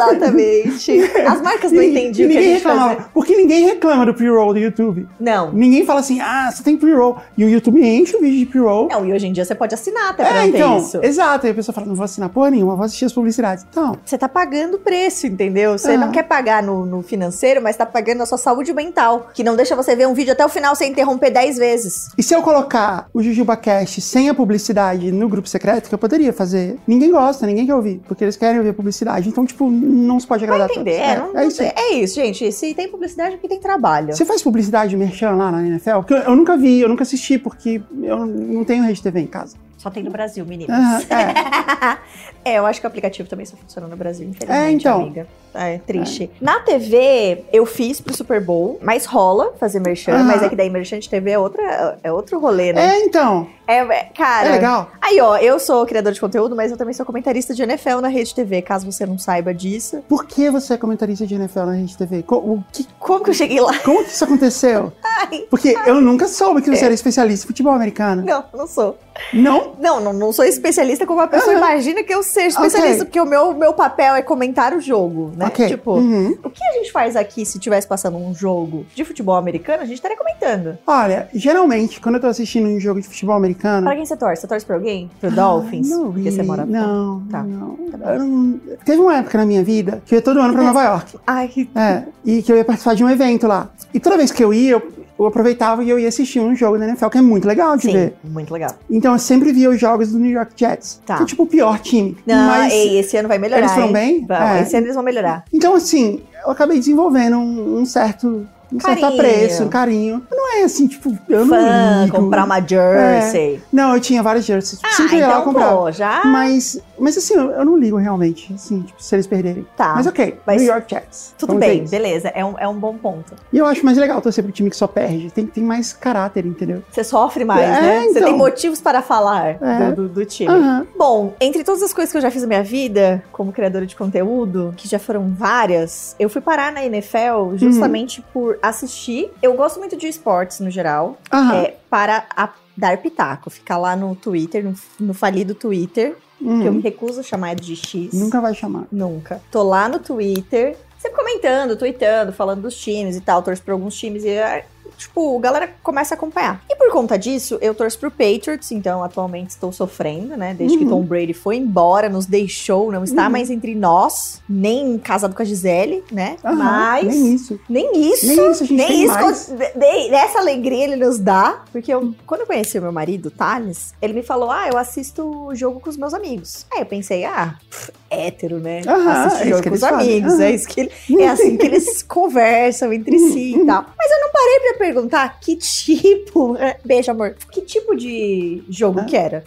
Exatamente. 0.00 1.00
As 1.26 1.40
marcas 1.42 1.72
não 1.72 1.82
E- 1.82 1.90
entendiam 1.90 2.28
e 2.30 2.30
o 2.30 2.32
que 2.32 2.36
a 2.36 2.40
ninguém 2.40 2.42
gente 2.54 2.64
reclamava. 2.64 2.94
fazia. 2.94 3.10
Porque 3.12 3.36
ninguém 3.36 3.64
reclama 3.66 4.06
do 4.06 4.14
pre-roll 4.14 4.52
do 4.54 4.58
YouTube. 4.58 5.06
Não. 5.18 5.52
Ninguém 5.52 5.84
fala 5.84 6.00
assim, 6.00 6.20
ah, 6.20 6.50
você 6.52 6.62
tem 6.62 6.76
pre-roll. 6.76 7.16
E 7.36 7.44
o 7.44 7.48
YouTube 7.48 7.80
enche 7.84 8.16
o 8.16 8.20
vídeo 8.20 8.38
de 8.40 8.46
pre-roll. 8.46 8.88
Não, 8.88 9.04
e 9.04 9.12
hoje 9.12 9.26
em 9.26 9.32
dia 9.32 9.44
você 9.44 9.54
pode 9.54 9.74
assinar 9.74 10.10
até 10.10 10.24
pra 10.24 10.38
É, 10.38 10.42
ter 10.50 10.56
então, 10.58 10.78
isso. 10.78 11.00
exato. 11.02 11.46
Aí 11.46 11.52
a 11.52 11.54
pessoa 11.54 11.74
fala, 11.74 11.86
não 11.86 11.94
vou 11.94 12.04
assinar 12.04 12.28
porra 12.30 12.50
nenhuma, 12.50 12.76
vou 12.76 12.84
assistir 12.84 13.04
as 13.04 13.12
publicidades. 13.12 13.64
Então, 13.70 13.96
Você 14.04 14.16
tá 14.16 14.28
pagando 14.28 14.74
o 14.76 14.78
preço, 14.80 15.26
entendeu? 15.26 15.76
Você 15.78 15.92
Ah. 15.92 15.96
não 15.98 16.10
quer 16.10 16.22
pagar 16.24 16.62
no, 16.62 16.86
no 16.86 17.02
financeiro, 17.02 17.60
mas 17.62 17.76
tá 17.76 17.84
pagando 17.86 18.22
a 18.22 18.26
sua 18.26 18.38
saúde 18.38 18.72
mental. 18.72 19.28
Que 19.34 19.42
não 19.44 19.56
deixa 19.56 19.74
você 19.76 19.94
ver 19.94 20.06
um 20.06 20.14
vídeo 20.14 20.32
até 20.32 20.44
o 20.44 20.48
final 20.48 20.74
sem 20.74 20.90
interromper 20.90 21.30
10 21.30 21.58
vezes. 21.58 22.08
E 22.16 22.22
se 22.22 22.34
eu 22.34 22.42
colocar 22.42 23.08
o 23.12 23.22
JujubaCast 23.22 24.00
sem 24.00 24.28
a 24.28 24.34
publicidade 24.34 25.10
no 25.12 25.28
grupo 25.28 25.48
secreto, 25.48 25.59
que 25.88 25.94
eu 25.94 25.98
poderia 25.98 26.32
fazer, 26.32 26.78
ninguém 26.86 27.10
gosta, 27.10 27.46
ninguém 27.46 27.66
quer 27.66 27.74
ouvir, 27.74 28.00
porque 28.08 28.24
eles 28.24 28.36
querem 28.36 28.58
ouvir 28.58 28.72
publicidade. 28.72 29.28
Então, 29.28 29.44
tipo, 29.44 29.68
não 29.70 30.18
se 30.18 30.26
pode 30.26 30.44
agradar 30.44 30.68
Vai 30.68 30.76
entender? 30.76 30.96
É, 30.96 31.16
todos. 31.16 31.32
não- 31.34 31.40
é 31.40 31.46
isso. 31.46 31.62
é 31.62 31.92
isso, 31.94 32.14
gente. 32.14 32.52
Se 32.52 32.74
tem 32.74 32.88
publicidade, 32.88 33.30
é 33.30 33.36
porque 33.36 33.48
tem 33.48 33.60
trabalho. 33.60 34.14
Você 34.14 34.24
faz 34.24 34.42
publicidade 34.42 34.90
de 34.90 34.96
merchan 34.96 35.32
lá 35.32 35.50
na 35.50 35.62
NFL? 35.66 35.96
Porque 35.98 36.14
eu, 36.14 36.18
eu 36.18 36.36
nunca 36.36 36.56
vi, 36.56 36.80
eu 36.80 36.88
nunca 36.88 37.02
assisti, 37.02 37.38
porque 37.38 37.80
eu 38.02 38.24
não 38.26 38.64
tenho 38.64 38.82
rede 38.84 39.02
TV 39.02 39.20
em 39.20 39.26
casa. 39.26 39.56
Só 39.76 39.88
tem 39.88 40.02
no 40.02 40.10
Brasil, 40.10 40.44
meninas. 40.44 40.76
Aham, 40.78 41.00
é. 41.10 41.98
É, 42.44 42.58
eu 42.58 42.66
acho 42.66 42.80
que 42.80 42.86
o 42.86 42.88
aplicativo 42.88 43.28
também 43.28 43.44
só 43.46 43.56
funciona 43.56 43.86
no 43.86 43.96
Brasil, 43.96 44.26
infelizmente, 44.28 44.62
É, 44.66 44.70
então. 44.72 45.00
amiga. 45.02 45.26
É, 45.52 45.78
triste. 45.78 46.30
Na 46.40 46.60
TV, 46.60 47.44
eu 47.52 47.66
fiz 47.66 48.00
pro 48.00 48.14
Super 48.16 48.40
Bowl, 48.40 48.78
mas 48.80 49.04
rola 49.04 49.52
fazer 49.58 49.80
merchan, 49.80 50.12
Aham. 50.14 50.24
mas 50.24 50.42
é 50.44 50.48
que 50.48 50.54
daí 50.54 50.70
merchan 50.70 51.00
de 51.00 51.08
TV 51.10 51.32
é, 51.32 51.38
outra, 51.40 51.98
é 52.04 52.12
outro 52.12 52.38
rolê, 52.38 52.72
né? 52.72 52.98
É, 52.98 53.04
então. 53.04 53.48
É, 53.66 53.78
é, 53.78 54.04
cara. 54.16 54.48
É 54.48 54.52
legal? 54.52 54.90
Aí, 55.00 55.20
ó, 55.20 55.36
eu 55.38 55.58
sou 55.58 55.84
criador 55.86 56.12
de 56.12 56.20
conteúdo, 56.20 56.54
mas 56.54 56.70
eu 56.70 56.76
também 56.76 56.94
sou 56.94 57.04
comentarista 57.04 57.52
de 57.52 57.62
NFL 57.64 57.98
na 58.00 58.06
Rede 58.08 58.32
TV, 58.32 58.62
caso 58.62 58.90
você 58.90 59.04
não 59.04 59.18
saiba 59.18 59.52
disso. 59.52 60.04
Por 60.08 60.24
que 60.24 60.48
você 60.50 60.74
é 60.74 60.76
comentarista 60.76 61.26
de 61.26 61.34
NFL 61.34 61.60
na 61.64 61.72
Rede 61.72 61.96
TV? 61.98 62.22
Co- 62.22 62.36
o 62.36 62.64
que- 62.72 62.86
Como 63.00 63.24
que 63.24 63.30
eu 63.30 63.34
cheguei 63.34 63.60
lá? 63.60 63.76
como 63.80 64.04
que 64.04 64.10
isso 64.10 64.22
aconteceu? 64.24 64.92
Ai, 65.02 65.46
Porque 65.50 65.76
eu 65.84 66.00
nunca 66.00 66.28
soube 66.28 66.62
que 66.62 66.70
você 66.70 66.84
era 66.84 66.94
especialista 66.94 67.44
em 67.44 67.48
futebol 67.48 67.72
americano. 67.72 68.22
não, 68.24 68.44
não 68.54 68.66
sou. 68.68 68.96
Não? 69.32 69.72
Não, 69.78 70.00
não, 70.00 70.12
não 70.12 70.32
sou 70.32 70.44
especialista 70.44 71.04
como 71.06 71.20
a 71.20 71.26
pessoa 71.26 71.52
Aham. 71.54 71.58
imagina 71.58 72.02
que 72.04 72.14
eu 72.14 72.22
seja 72.30 72.48
especialista, 72.48 73.02
Ok. 73.02 73.04
porque 73.06 73.20
o 73.20 73.26
meu, 73.26 73.52
meu 73.54 73.72
papel 73.72 74.14
é 74.14 74.22
comentar 74.22 74.72
o 74.74 74.80
jogo, 74.80 75.32
né? 75.36 75.46
Ok. 75.46 75.66
Tipo, 75.68 75.94
Uhum. 75.96 76.36
o 76.42 76.50
que 76.50 76.62
a 76.64 76.72
gente 76.74 76.90
faz 76.92 77.16
aqui 77.16 77.44
se 77.44 77.58
tivesse 77.58 77.86
passando 77.86 78.16
um 78.16 78.34
jogo 78.34 78.86
de 78.94 79.04
futebol 79.04 79.34
americano, 79.36 79.82
a 79.82 79.84
gente 79.86 79.96
estaria 79.96 80.16
comentando. 80.16 80.78
Olha, 80.86 81.28
geralmente, 81.34 82.00
quando 82.00 82.14
eu 82.16 82.20
tô 82.20 82.26
assistindo 82.28 82.66
um 82.68 82.78
jogo 82.80 83.00
de 83.00 83.08
futebol 83.08 83.34
americano. 83.36 83.86
Pra 83.86 83.96
quem 83.96 84.04
você 84.06 84.16
torce? 84.16 84.42
Você 84.42 84.46
torce 84.46 84.64
pra 84.66 84.76
alguém? 84.76 85.10
Pro 85.20 85.28
Ah, 85.30 85.32
Dolphins? 85.32 85.88
Não, 85.90 86.12
porque 86.12 86.30
você 86.30 86.42
mora 86.42 86.64
Não, 86.64 87.20
Tá. 87.30 87.42
não. 87.42 87.76
Tá 87.90 88.18
não- 88.18 88.60
Teve 88.84 89.00
uma 89.00 89.16
época 89.16 89.38
na 89.38 89.46
minha 89.46 89.62
vida 89.64 90.02
que 90.06 90.14
eu 90.14 90.18
ia 90.18 90.22
todo 90.22 90.40
ano 90.40 90.52
pra 90.54 90.62
Nova 90.62 90.82
York. 90.84 91.18
Ai, 91.26 91.50
É, 91.74 92.02
e 92.24 92.42
que 92.42 92.52
eu 92.52 92.56
ia 92.56 92.64
participar 92.64 92.94
de 92.94 93.04
um 93.04 93.10
evento 93.10 93.46
lá. 93.46 93.68
E 93.92 93.98
toda 94.00 94.16
vez 94.16 94.30
que 94.30 94.42
eu 94.42 94.54
ia, 94.54 94.72
eu, 94.72 94.82
eu 95.18 95.26
aproveitava 95.26 95.82
e 95.84 95.90
eu 95.90 95.98
ia 95.98 96.08
assistir 96.08 96.40
um 96.40 96.54
jogo 96.54 96.78
da 96.78 96.86
NFL, 96.86 97.08
que 97.08 97.18
é 97.18 97.22
muito 97.22 97.46
legal 97.46 97.76
de 97.76 97.82
sim, 97.82 97.92
ver. 97.92 98.14
muito 98.24 98.52
legal. 98.52 98.70
Então 98.88 99.12
eu 99.12 99.18
sempre 99.18 99.52
via 99.52 99.68
os 99.68 99.78
jogos 99.80 100.12
do 100.12 100.18
New 100.18 100.30
York 100.30 100.52
Jets. 100.56 101.00
Tá. 101.04 101.16
Que 101.16 101.22
é 101.24 101.26
tipo 101.26 101.42
o 101.42 101.46
pior 101.46 101.78
time. 101.80 102.16
Não, 102.26 102.46
Mas, 102.48 102.72
ei, 102.72 102.98
esse 102.98 103.16
ano 103.16 103.28
vai 103.28 103.38
melhorar. 103.38 103.60
eles 103.60 103.72
foram 103.72 103.92
bem? 103.92 104.24
Vão, 104.26 104.36
É. 104.36 104.62
Esse 104.62 104.76
ano 104.76 104.86
eles 104.86 104.94
vão 104.94 105.04
melhorar. 105.04 105.44
Então, 105.52 105.74
assim, 105.74 106.22
eu 106.44 106.50
acabei 106.50 106.78
desenvolvendo 106.78 107.36
um, 107.36 107.78
um 107.80 107.84
certo. 107.86 108.46
Um 108.72 108.78
certo 108.80 109.00
Carinho. 109.00 109.20
apreço, 109.20 109.64
um 109.64 109.68
carinho. 109.68 110.22
Não 110.30 110.56
é 110.58 110.62
assim, 110.62 110.86
tipo, 110.86 111.16
eu 111.28 111.46
Fã, 111.46 111.60
não 111.60 112.04
ligo. 112.04 112.16
comprar 112.16 112.44
uma 112.44 112.60
jersey. 112.60 113.60
Não, 113.72 113.94
eu 113.94 114.00
tinha 114.00 114.22
vários 114.22 114.44
jerseys. 114.44 114.80
Ah, 114.84 114.90
sempre 114.92 115.16
ia 115.18 115.26
lá 115.26 115.32
então, 115.40 115.44
comprar. 115.44 115.72
pô, 115.74 115.90
já 115.90 116.22
Mas, 116.24 116.80
mas 116.98 117.16
assim, 117.16 117.34
eu, 117.34 117.50
eu 117.50 117.64
não 117.64 117.76
ligo 117.76 117.96
realmente, 117.96 118.52
assim, 118.54 118.82
tipo, 118.82 119.02
se 119.02 119.14
eles 119.14 119.26
perderem. 119.26 119.66
tá. 119.76 119.94
Mas 119.96 120.06
ok, 120.06 120.38
Mas- 120.46 120.62
New 120.62 120.70
York 120.70 120.86
Jets. 120.88 121.34
Tudo 121.38 121.54
Vamos 121.54 121.66
bem, 121.66 121.84
beleza. 121.86 122.28
É 122.28 122.44
um, 122.44 122.58
é 122.58 122.68
um 122.68 122.74
bom 122.78 122.94
ponto. 122.96 123.34
E 123.52 123.58
eu 123.58 123.66
acho 123.66 123.84
mais 123.84 123.98
legal 123.98 124.20
torcer 124.20 124.44
pro 124.44 124.52
time 124.52 124.70
que 124.70 124.76
só 124.76 124.86
perde. 124.86 125.30
Tem, 125.30 125.46
tem 125.46 125.64
mais 125.64 125.92
caráter, 125.92 126.46
entendeu? 126.46 126.82
Você 126.90 127.02
sofre 127.02 127.44
mais, 127.44 127.62
É, 127.62 127.80
né? 127.80 128.00
Você 128.04 128.10
então. 128.10 128.24
tem 128.24 128.36
motivos 128.36 128.80
para 128.80 129.02
falar 129.02 129.56
É. 129.60 129.90
do, 129.92 130.02
do- 130.02 130.08
do 130.10 130.24
time. 130.24 130.50
Bom, 130.96 131.34
entre 131.40 131.64
todas 131.64 131.82
as 131.82 131.92
coisas 131.92 132.12
que 132.12 132.18
eu 132.18 132.22
já 132.22 132.30
fiz 132.30 132.42
na 132.42 132.48
minha 132.48 132.62
vida, 132.62 133.22
como 133.32 133.52
criadora 133.52 133.86
de 133.86 133.96
conteúdo, 133.96 134.72
que 134.76 134.86
já 134.88 134.98
foram 134.98 135.28
várias, 135.36 136.14
eu 136.18 136.28
fui 136.28 136.40
parar 136.40 136.70
na 136.72 136.84
NFL 136.84 137.56
justamente 137.56 138.22
por 138.32 138.58
assistir. 138.62 139.30
Eu 139.42 139.54
gosto 139.54 139.78
muito 139.78 139.96
de 139.96 140.06
esportes 140.08 140.60
no 140.60 140.70
geral, 140.70 141.18
Aham. 141.32 141.54
é, 141.62 141.76
para 141.88 142.24
a- 142.36 142.50
dar 142.76 142.96
pitaco, 142.98 143.50
ficar 143.50 143.76
lá 143.76 143.94
no 143.94 144.14
Twitter, 144.16 144.64
no, 144.64 144.74
no 144.98 145.14
falido 145.14 145.54
Twitter, 145.54 146.16
Uhum. 146.40 146.60
que 146.62 146.66
eu 146.66 146.72
me 146.72 146.80
recuso 146.80 147.20
a 147.20 147.22
chamar 147.22 147.54
de 147.54 147.76
X. 147.76 148.14
Nunca 148.14 148.40
vai 148.40 148.54
chamar. 148.54 148.86
Nunca. 148.90 149.42
Tô 149.50 149.62
lá 149.62 149.88
no 149.88 149.98
Twitter, 149.98 150.76
sempre 150.98 151.16
comentando, 151.18 151.76
tweetando, 151.76 152.32
falando 152.32 152.62
dos 152.62 152.74
times 152.76 153.16
e 153.16 153.20
tal, 153.20 153.42
torço 153.42 153.62
pra 153.62 153.74
alguns 153.74 153.94
times 153.94 154.24
e, 154.24 154.28
é, 154.30 154.64
tipo, 155.00 155.36
a 155.36 155.40
galera 155.40 155.70
começa 155.82 156.14
a 156.14 156.16
acompanhar. 156.16 156.62
E 156.68 156.76
por 156.76 156.90
conta 156.92 157.18
disso, 157.18 157.58
eu 157.60 157.74
torço 157.74 157.98
pro 157.98 158.10
Patriots, 158.10 158.70
então 158.72 159.02
atualmente 159.02 159.50
estou 159.50 159.72
sofrendo, 159.72 160.36
né? 160.36 160.54
Desde 160.54 160.76
que 160.78 160.84
Uhum. 160.84 160.90
Tom 160.90 161.02
Brady 161.02 161.32
foi 161.34 161.56
embora, 161.56 162.08
nos 162.08 162.26
deixou, 162.26 162.92
não 162.92 163.02
está 163.04 163.24
Uhum. 163.24 163.30
mais 163.30 163.50
entre 163.50 163.74
nós, 163.74 164.40
nem 164.48 164.98
casado 164.98 165.34
com 165.34 165.42
a 165.42 165.44
Gisele, 165.44 166.04
né? 166.12 166.36
Aham, 166.44 166.54
Mas. 166.54 167.06
Nem 167.06 167.34
isso. 167.34 167.60
Nem 167.68 168.10
isso. 168.12 168.26
Nem 168.26 168.50
isso, 168.50 168.72
Nem 168.74 169.04
isso, 169.04 169.54
de- 169.54 170.10
dessa 170.10 170.38
alegria 170.38 170.84
ele 170.84 170.96
nos 170.96 171.18
dá. 171.18 171.62
Porque 171.72 171.92
eu, 171.92 172.14
quando 172.26 172.42
eu 172.42 172.46
conheci 172.46 172.78
o 172.78 172.82
meu 172.82 172.92
marido, 172.92 173.26
o 173.26 173.30
Thales, 173.30 173.94
ele 174.02 174.12
me 174.12 174.22
falou: 174.22 174.50
Ah, 174.50 174.68
eu 174.70 174.76
assisto 174.78 175.24
o 175.46 175.54
jogo 175.54 175.80
com 175.80 175.88
os 175.88 175.96
meus 175.96 176.12
amigos. 176.14 176.66
Aí 176.72 176.80
eu 176.80 176.86
pensei: 176.86 177.24
Ah, 177.24 177.54
pff, 177.70 177.92
hétero, 178.10 178.58
né? 178.58 178.80
Assiste 178.86 179.38
é 179.38 179.40
isso 179.42 179.48
jogo 179.50 179.62
que 179.62 179.68
com 179.70 179.74
os 179.76 179.82
amigos. 179.82 180.40
É, 180.40 180.50
isso 180.50 180.68
que 180.68 180.80
ele- 180.80 180.92
é 181.22 181.28
assim 181.28 181.56
que 181.56 181.66
eles 181.66 182.02
conversam 182.04 182.92
entre 182.92 183.18
si 183.18 183.54
e 183.56 183.64
tal. 183.66 183.84
Mas 183.96 184.10
eu 184.10 184.20
não 184.20 184.30
parei 184.32 184.60
pra 184.60 184.78
perguntar 184.92 185.38
que 185.40 185.56
tipo. 185.56 186.56
é, 186.56 186.76
Beijo, 186.84 187.10
amor. 187.10 187.34
Que 187.50 187.60
tipo 187.62 187.94
de 187.96 188.62
jogo 188.68 189.00
Ah. 189.00 189.04
que 189.04 189.16
era, 189.16 189.44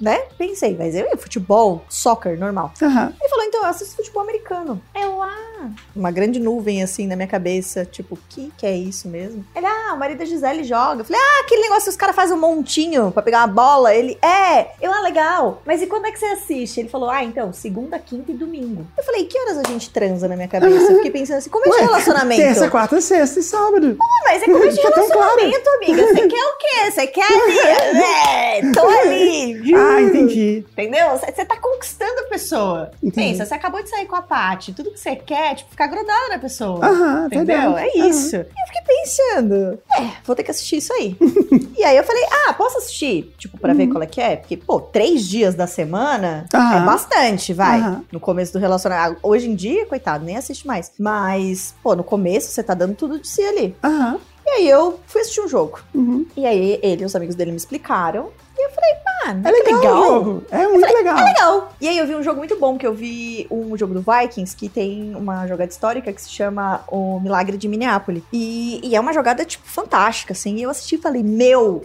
né? 0.00 0.20
Pensei, 0.36 0.74
mas 0.76 0.94
eu 0.94 1.06
futebol, 1.18 1.84
soccer, 1.88 2.38
normal. 2.38 2.72
Ele 2.80 3.28
falou, 3.28 3.44
então, 3.44 3.62
eu 3.62 3.66
assisto 3.68 3.96
futebol 3.96 4.22
americano. 4.22 4.80
Eu, 4.94 5.22
ah, 5.22 5.68
uma 5.94 6.10
grande 6.10 6.38
nuvem 6.40 6.82
assim 6.82 7.06
na 7.06 7.16
minha 7.16 7.28
cabeça, 7.28 7.84
tipo, 7.84 8.14
o 8.14 8.18
que 8.28 8.52
que 8.56 8.66
é 8.66 8.76
isso 8.76 9.08
mesmo? 9.08 9.44
Ele, 9.54 9.66
ah, 9.66 9.92
o 9.94 9.98
marido 9.98 10.18
da 10.18 10.24
Gisele 10.24 10.64
joga. 10.64 11.00
Eu 11.00 11.04
falei, 11.04 11.20
ah, 11.20 11.40
aquele 11.44 11.62
negócio 11.62 11.84
que 11.84 11.90
os 11.90 11.96
caras 11.96 12.14
fazem 12.16 12.36
um 12.36 12.40
montinho 12.40 13.10
pra 13.10 13.22
pegar 13.22 13.40
uma 13.40 13.46
bola. 13.48 13.94
Ele, 13.94 14.16
é, 14.22 14.72
eu, 14.80 14.92
ah, 14.92 15.00
legal. 15.00 15.62
Mas 15.66 15.82
e 15.82 15.86
quando 15.86 16.06
é 16.06 16.12
que 16.12 16.18
você 16.18 16.26
assiste? 16.26 16.80
Ele 16.80 16.88
falou, 16.88 17.10
ah, 17.10 17.22
então, 17.24 17.52
segunda, 17.52 17.98
quinta 17.98 18.30
e 18.32 18.34
domingo. 18.34 18.86
Eu 18.96 19.04
falei, 19.04 19.24
que 19.24 19.38
horas 19.40 19.58
a 19.58 19.68
gente 19.68 19.90
transa 19.90 20.28
na 20.28 20.36
minha 20.36 20.48
cabeça? 20.48 20.92
Eu 20.92 20.96
fiquei 20.96 21.10
pensando 21.10 21.38
assim, 21.38 21.50
como 21.50 21.64
é 21.66 21.68
de 21.68 21.74
Ué, 21.76 21.82
relacionamento? 21.82 22.40
Terça, 22.42 22.70
quarta, 22.70 23.00
sexta 23.00 23.40
e 23.40 23.42
sábado. 23.42 23.96
Ah, 24.00 24.22
mas 24.24 24.42
é 24.42 24.46
começo 24.46 24.76
de 24.76 24.77
Tá 24.82 24.92
tão 24.92 25.08
claro. 25.08 25.36
relacionamento, 25.40 25.68
amiga. 25.70 26.06
Você 26.06 26.28
quer 26.28 26.44
o 26.44 26.56
quê? 26.58 26.90
Você 26.90 27.06
quer 27.06 27.26
ali? 27.32 27.58
É, 27.58 28.60
tô 28.74 28.88
ali. 28.88 29.74
Ah, 29.74 30.00
entendi. 30.02 30.64
Entendeu? 30.72 31.10
Você 31.18 31.44
tá 31.44 31.56
conquistando 31.56 32.20
a 32.20 32.24
pessoa. 32.24 32.90
Entendi. 33.02 33.28
Pensa, 33.28 33.44
você 33.46 33.54
acabou 33.54 33.82
de 33.82 33.88
sair 33.90 34.06
com 34.06 34.16
a 34.16 34.22
Paty, 34.22 34.72
tudo 34.72 34.90
que 34.90 34.98
você 35.00 35.16
quer 35.16 35.52
é, 35.52 35.54
tipo, 35.54 35.70
ficar 35.70 35.86
grudada 35.86 36.28
na 36.30 36.38
pessoa. 36.38 36.84
Aham, 36.84 37.26
Entendeu? 37.26 37.56
entendeu? 37.56 37.78
É 37.78 37.88
isso. 38.08 38.36
E 38.36 38.38
eu 38.40 38.66
fiquei 38.66 38.82
pensando, 38.86 39.78
é, 39.98 40.10
vou 40.24 40.34
ter 40.36 40.42
que 40.42 40.50
assistir 40.50 40.76
isso 40.76 40.92
aí. 40.92 41.16
e 41.76 41.84
aí 41.84 41.96
eu 41.96 42.04
falei, 42.04 42.24
ah, 42.46 42.52
posso 42.54 42.78
assistir? 42.78 43.32
Tipo, 43.38 43.58
pra 43.58 43.72
ver 43.74 43.84
Uhum. 43.84 43.90
qual 43.92 44.02
é 44.02 44.06
que 44.06 44.20
é? 44.20 44.36
Porque, 44.36 44.56
pô, 44.56 44.80
três 44.80 45.26
dias 45.26 45.54
da 45.54 45.66
semana 45.66 46.46
é 46.52 46.56
Aham. 46.56 46.84
bastante, 46.84 47.52
vai. 47.52 47.78
Aham. 47.80 48.04
No 48.12 48.20
começo 48.20 48.52
do 48.52 48.58
relacionamento. 48.58 49.18
Hoje 49.22 49.48
em 49.48 49.54
dia, 49.54 49.86
coitado, 49.86 50.24
nem 50.24 50.36
assiste 50.36 50.66
mais. 50.66 50.90
Mas, 50.98 51.74
pô, 51.82 51.94
no 51.94 52.04
começo 52.04 52.50
você 52.50 52.62
tá 52.62 52.74
dando 52.74 52.94
tudo 52.94 53.18
de 53.18 53.28
si 53.28 53.42
ali. 53.42 53.76
Aham. 53.82 54.18
E 54.48 54.50
aí 54.50 54.68
eu 54.68 54.98
fui 55.06 55.20
assistir 55.20 55.42
um 55.42 55.48
jogo. 55.48 55.78
Uhum. 55.94 56.24
E 56.34 56.46
aí 56.46 56.80
ele 56.82 57.02
e 57.02 57.04
os 57.04 57.14
amigos 57.14 57.34
dele 57.34 57.50
me 57.50 57.58
explicaram. 57.58 58.30
E 58.56 58.64
eu 58.64 58.70
falei, 58.70 58.90
ah, 59.06 59.48
É 59.48 59.50
legal, 59.52 59.94
o 59.94 60.24
jogo. 60.24 60.42
É 60.50 60.66
muito 60.66 60.92
legal. 60.92 61.16
legal. 61.16 61.72
E 61.78 61.86
aí 61.86 61.98
eu 61.98 62.06
vi 62.06 62.14
um 62.14 62.22
jogo 62.22 62.38
muito 62.38 62.58
bom, 62.58 62.78
que 62.78 62.86
eu 62.86 62.94
vi 62.94 63.46
um 63.50 63.76
jogo 63.76 63.92
do 63.92 64.00
Vikings, 64.02 64.56
que 64.56 64.70
tem 64.70 65.14
uma 65.14 65.46
jogada 65.46 65.70
histórica 65.70 66.12
que 66.12 66.20
se 66.20 66.30
chama 66.30 66.80
O 66.88 67.20
Milagre 67.20 67.58
de 67.58 67.68
Minneapolis. 67.68 68.22
E, 68.32 68.80
e 68.82 68.96
é 68.96 69.00
uma 69.00 69.12
jogada, 69.12 69.44
tipo, 69.44 69.68
fantástica, 69.68 70.32
assim. 70.32 70.56
E 70.56 70.62
eu 70.62 70.70
assisti 70.70 70.94
e 70.94 70.98
falei, 70.98 71.22
meu, 71.22 71.84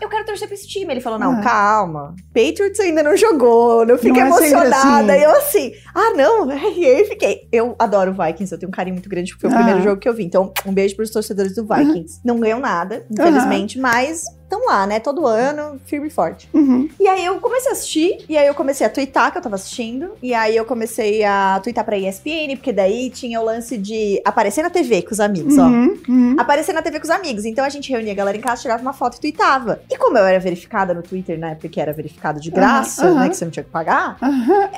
eu 0.00 0.08
quero 0.08 0.24
torcer 0.24 0.46
pra 0.48 0.54
esse 0.54 0.66
time. 0.66 0.92
Ele 0.92 1.00
falou, 1.00 1.18
não, 1.18 1.32
Ah. 1.38 1.40
calma. 1.42 2.14
Patriots 2.34 2.80
ainda 2.80 3.02
não 3.02 3.16
jogou, 3.16 3.84
não 3.86 3.98
fica 3.98 4.14
Não 4.24 4.26
é 4.26 4.32
sempre 4.38 4.50
emocionada. 4.50 5.12
assim. 5.12 5.20
E 5.20 5.24
eu 5.24 5.30
assim, 5.36 5.72
ah, 5.94 6.10
não. 6.16 6.50
E 6.76 6.84
aí 6.86 7.04
fiquei. 7.04 7.48
Eu 7.52 7.74
adoro 7.78 8.12
Vikings, 8.14 8.52
eu 8.52 8.58
tenho 8.58 8.68
um 8.68 8.72
carinho 8.72 8.94
muito 8.94 9.08
grande, 9.08 9.32
porque 9.32 9.46
foi 9.46 9.50
o 9.50 9.52
Ah. 9.54 9.62
primeiro 9.62 9.82
jogo 9.82 10.00
que 10.00 10.08
eu 10.08 10.14
vi. 10.14 10.24
Então, 10.24 10.52
um 10.66 10.72
beijo 10.72 10.96
pros 10.96 11.10
torcedores 11.10 11.54
do 11.54 11.66
Vikings. 11.66 12.20
Não 12.24 12.38
ganham 12.40 12.60
nada, 12.60 13.04
infelizmente, 13.10 13.78
mas 13.78 14.24
estão 14.50 14.66
lá, 14.66 14.86
né? 14.86 14.98
Todo 14.98 15.26
ano, 15.26 15.80
firme 15.86 16.08
e 16.08 16.10
forte. 16.10 16.48
uhum. 16.52 16.88
E 16.98 17.06
aí 17.06 17.24
eu 17.24 17.40
comecei 17.40 17.70
a 17.70 17.72
assistir, 17.72 18.24
e 18.28 18.36
aí 18.36 18.46
eu 18.46 18.54
comecei 18.54 18.86
a 18.86 18.90
twittar 18.90 19.30
que 19.30 19.38
eu 19.38 19.42
tava 19.42 19.54
assistindo, 19.54 20.10
e 20.22 20.34
aí 20.34 20.56
eu 20.56 20.64
comecei 20.64 21.24
a 21.24 21.60
twittar 21.62 21.84
pra 21.84 21.96
ESPN, 21.96 22.56
porque 22.56 22.72
daí 22.72 23.10
tinha 23.10 23.40
o 23.40 23.44
lance 23.44 23.78
de 23.78 24.20
aparecer 24.24 24.62
na 24.62 24.70
TV 24.70 25.02
com 25.02 25.12
os 25.12 25.20
amigos, 25.20 25.56
ó. 25.56 25.62
Uhum. 25.62 25.98
Uhum. 26.08 26.36
Aparecer 26.38 26.72
na 26.72 26.82
TV 26.82 26.98
com 26.98 27.04
os 27.04 27.10
amigos. 27.10 27.44
Então 27.44 27.64
a 27.64 27.68
gente 27.68 27.90
reunia 27.90 28.12
a 28.12 28.16
galera 28.16 28.36
em 28.36 28.40
casa, 28.40 28.62
tirava 28.62 28.82
uma 28.82 28.92
foto 28.92 29.16
e 29.16 29.20
tweetava. 29.20 29.80
E 29.90 29.96
como 29.96 30.18
eu 30.18 30.24
era 30.24 30.38
verificada 30.38 30.92
no 30.92 31.02
Twitter, 31.02 31.38
né? 31.38 31.56
Porque 31.60 31.80
era 31.80 31.92
verificado 31.92 32.40
de 32.40 32.50
graça, 32.50 33.12
né? 33.14 33.28
Que 33.28 33.36
você 33.36 33.44
não 33.44 33.52
tinha 33.52 33.64
que 33.64 33.70
pagar. 33.70 34.16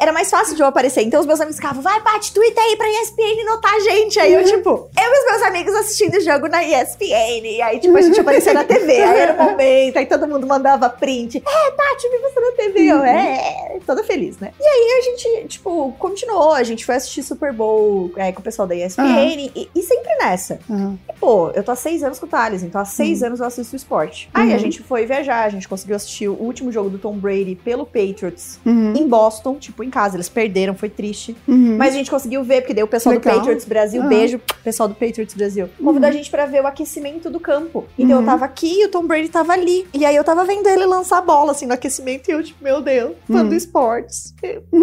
Era 0.00 0.12
mais 0.12 0.30
fácil 0.30 0.54
de 0.54 0.62
eu 0.62 0.66
aparecer. 0.66 1.02
Então 1.02 1.20
os 1.20 1.26
meus 1.26 1.40
amigos 1.40 1.56
ficavam, 1.56 1.82
vai, 1.82 2.00
bate, 2.02 2.32
twitta 2.32 2.60
aí 2.60 2.76
pra 2.76 2.88
ESPN 2.88 3.44
notar 3.46 3.72
a 3.74 3.80
gente. 3.80 4.18
Aí 4.20 4.32
eu, 4.34 4.44
tipo, 4.44 4.70
eu 4.70 5.02
e 5.02 5.18
os 5.18 5.30
meus 5.30 5.42
amigos 5.48 5.74
assistindo 5.74 6.16
o 6.16 6.20
jogo 6.20 6.48
na 6.48 6.62
ESPN. 6.62 7.46
E 7.46 7.62
aí, 7.62 7.78
tipo, 7.78 7.96
a 7.96 8.02
gente 8.02 8.20
aparecia 8.20 8.52
na 8.52 8.64
TV. 8.64 8.92
Aí 9.02 9.18
era 9.18 9.32
o 9.32 9.36
momento. 9.36 9.61
Aí 9.62 10.06
todo 10.06 10.26
mundo 10.26 10.46
mandava 10.46 10.88
print. 10.88 11.38
É, 11.38 11.70
Tati, 11.70 12.08
vi 12.08 12.18
você 12.18 12.40
na 12.40 12.52
TV. 12.52 12.80
Eu, 12.86 13.02
é, 13.02 13.78
toda 13.86 14.02
feliz, 14.04 14.38
né? 14.38 14.52
E 14.60 14.64
aí 14.64 14.98
a 14.98 15.02
gente, 15.02 15.48
tipo, 15.48 15.92
continuou. 15.98 16.52
A 16.52 16.62
gente 16.62 16.84
foi 16.84 16.96
assistir 16.96 17.22
Super 17.22 17.52
Bowl 17.52 18.10
é, 18.16 18.32
com 18.32 18.40
o 18.40 18.42
pessoal 18.42 18.66
da 18.68 18.74
ESPN. 18.74 19.02
Aham. 19.02 19.50
E, 19.54 19.68
e 19.74 19.82
sempre 19.82 20.14
nessa. 20.16 20.58
Aham. 20.70 20.98
E, 21.08 21.12
pô, 21.18 21.50
eu 21.50 21.62
tô 21.62 21.70
há 21.72 21.76
seis 21.76 22.02
anos 22.02 22.18
com 22.18 22.26
o 22.26 22.28
Thales, 22.28 22.62
então 22.62 22.80
há 22.80 22.84
seis 22.84 23.22
anos 23.22 23.40
eu 23.40 23.46
assisto 23.46 23.76
esporte. 23.76 24.28
Aí 24.34 24.48
Uhum. 24.50 24.54
a 24.54 24.58
gente 24.58 24.82
foi 24.82 25.06
viajar, 25.06 25.44
a 25.44 25.48
gente 25.48 25.68
conseguiu 25.68 25.96
assistir 25.96 26.28
o 26.28 26.34
último 26.34 26.70
jogo 26.72 26.90
do 26.90 26.98
Tom 26.98 27.16
Brady 27.16 27.54
pelo 27.54 27.84
Patriots 27.86 28.58
Uhum. 28.66 28.94
em 28.96 29.06
Boston, 29.08 29.56
tipo, 29.56 29.82
em 29.84 29.90
casa. 29.90 30.16
Eles 30.16 30.28
perderam, 30.28 30.74
foi 30.74 30.88
triste. 30.88 31.36
Uhum. 31.46 31.76
Mas 31.78 31.94
a 31.94 31.96
gente 31.96 32.10
conseguiu 32.10 32.42
ver, 32.42 32.62
porque 32.62 32.74
daí 32.74 32.82
o 32.84 32.88
pessoal 32.88 33.14
Legal. 33.14 33.34
do 33.34 33.38
Patriots 33.38 33.64
Brasil, 33.64 34.02
beijo, 34.04 34.40
pessoal 34.64 34.88
do 34.88 34.94
Patriots 34.94 35.34
Brasil, 35.34 35.68
convidou 35.82 36.08
a 36.08 36.12
gente 36.12 36.30
pra 36.30 36.46
ver 36.46 36.62
o 36.62 36.66
aquecimento 36.66 37.30
do 37.30 37.38
campo. 37.40 37.84
Então 37.98 38.16
Uhum. 38.16 38.22
eu 38.22 38.26
tava 38.26 38.44
aqui 38.44 38.80
e 38.80 38.84
o 38.86 38.88
Tom 38.88 39.06
Brady 39.06 39.28
tava 39.28 39.51
tava 39.52 39.60
ali. 39.60 39.86
E 39.92 40.04
aí 40.04 40.16
eu 40.16 40.24
tava 40.24 40.44
vendo 40.44 40.66
ele 40.68 40.86
lançar 40.86 41.18
a 41.18 41.22
bola, 41.22 41.52
assim, 41.52 41.66
no 41.66 41.74
aquecimento, 41.74 42.28
e 42.28 42.32
eu, 42.32 42.42
tipo, 42.42 42.62
meu 42.62 42.80
Deus, 42.80 43.14
fã 43.26 43.42
Hum. 43.42 43.48
do 43.48 43.54
esportes. 43.54 44.34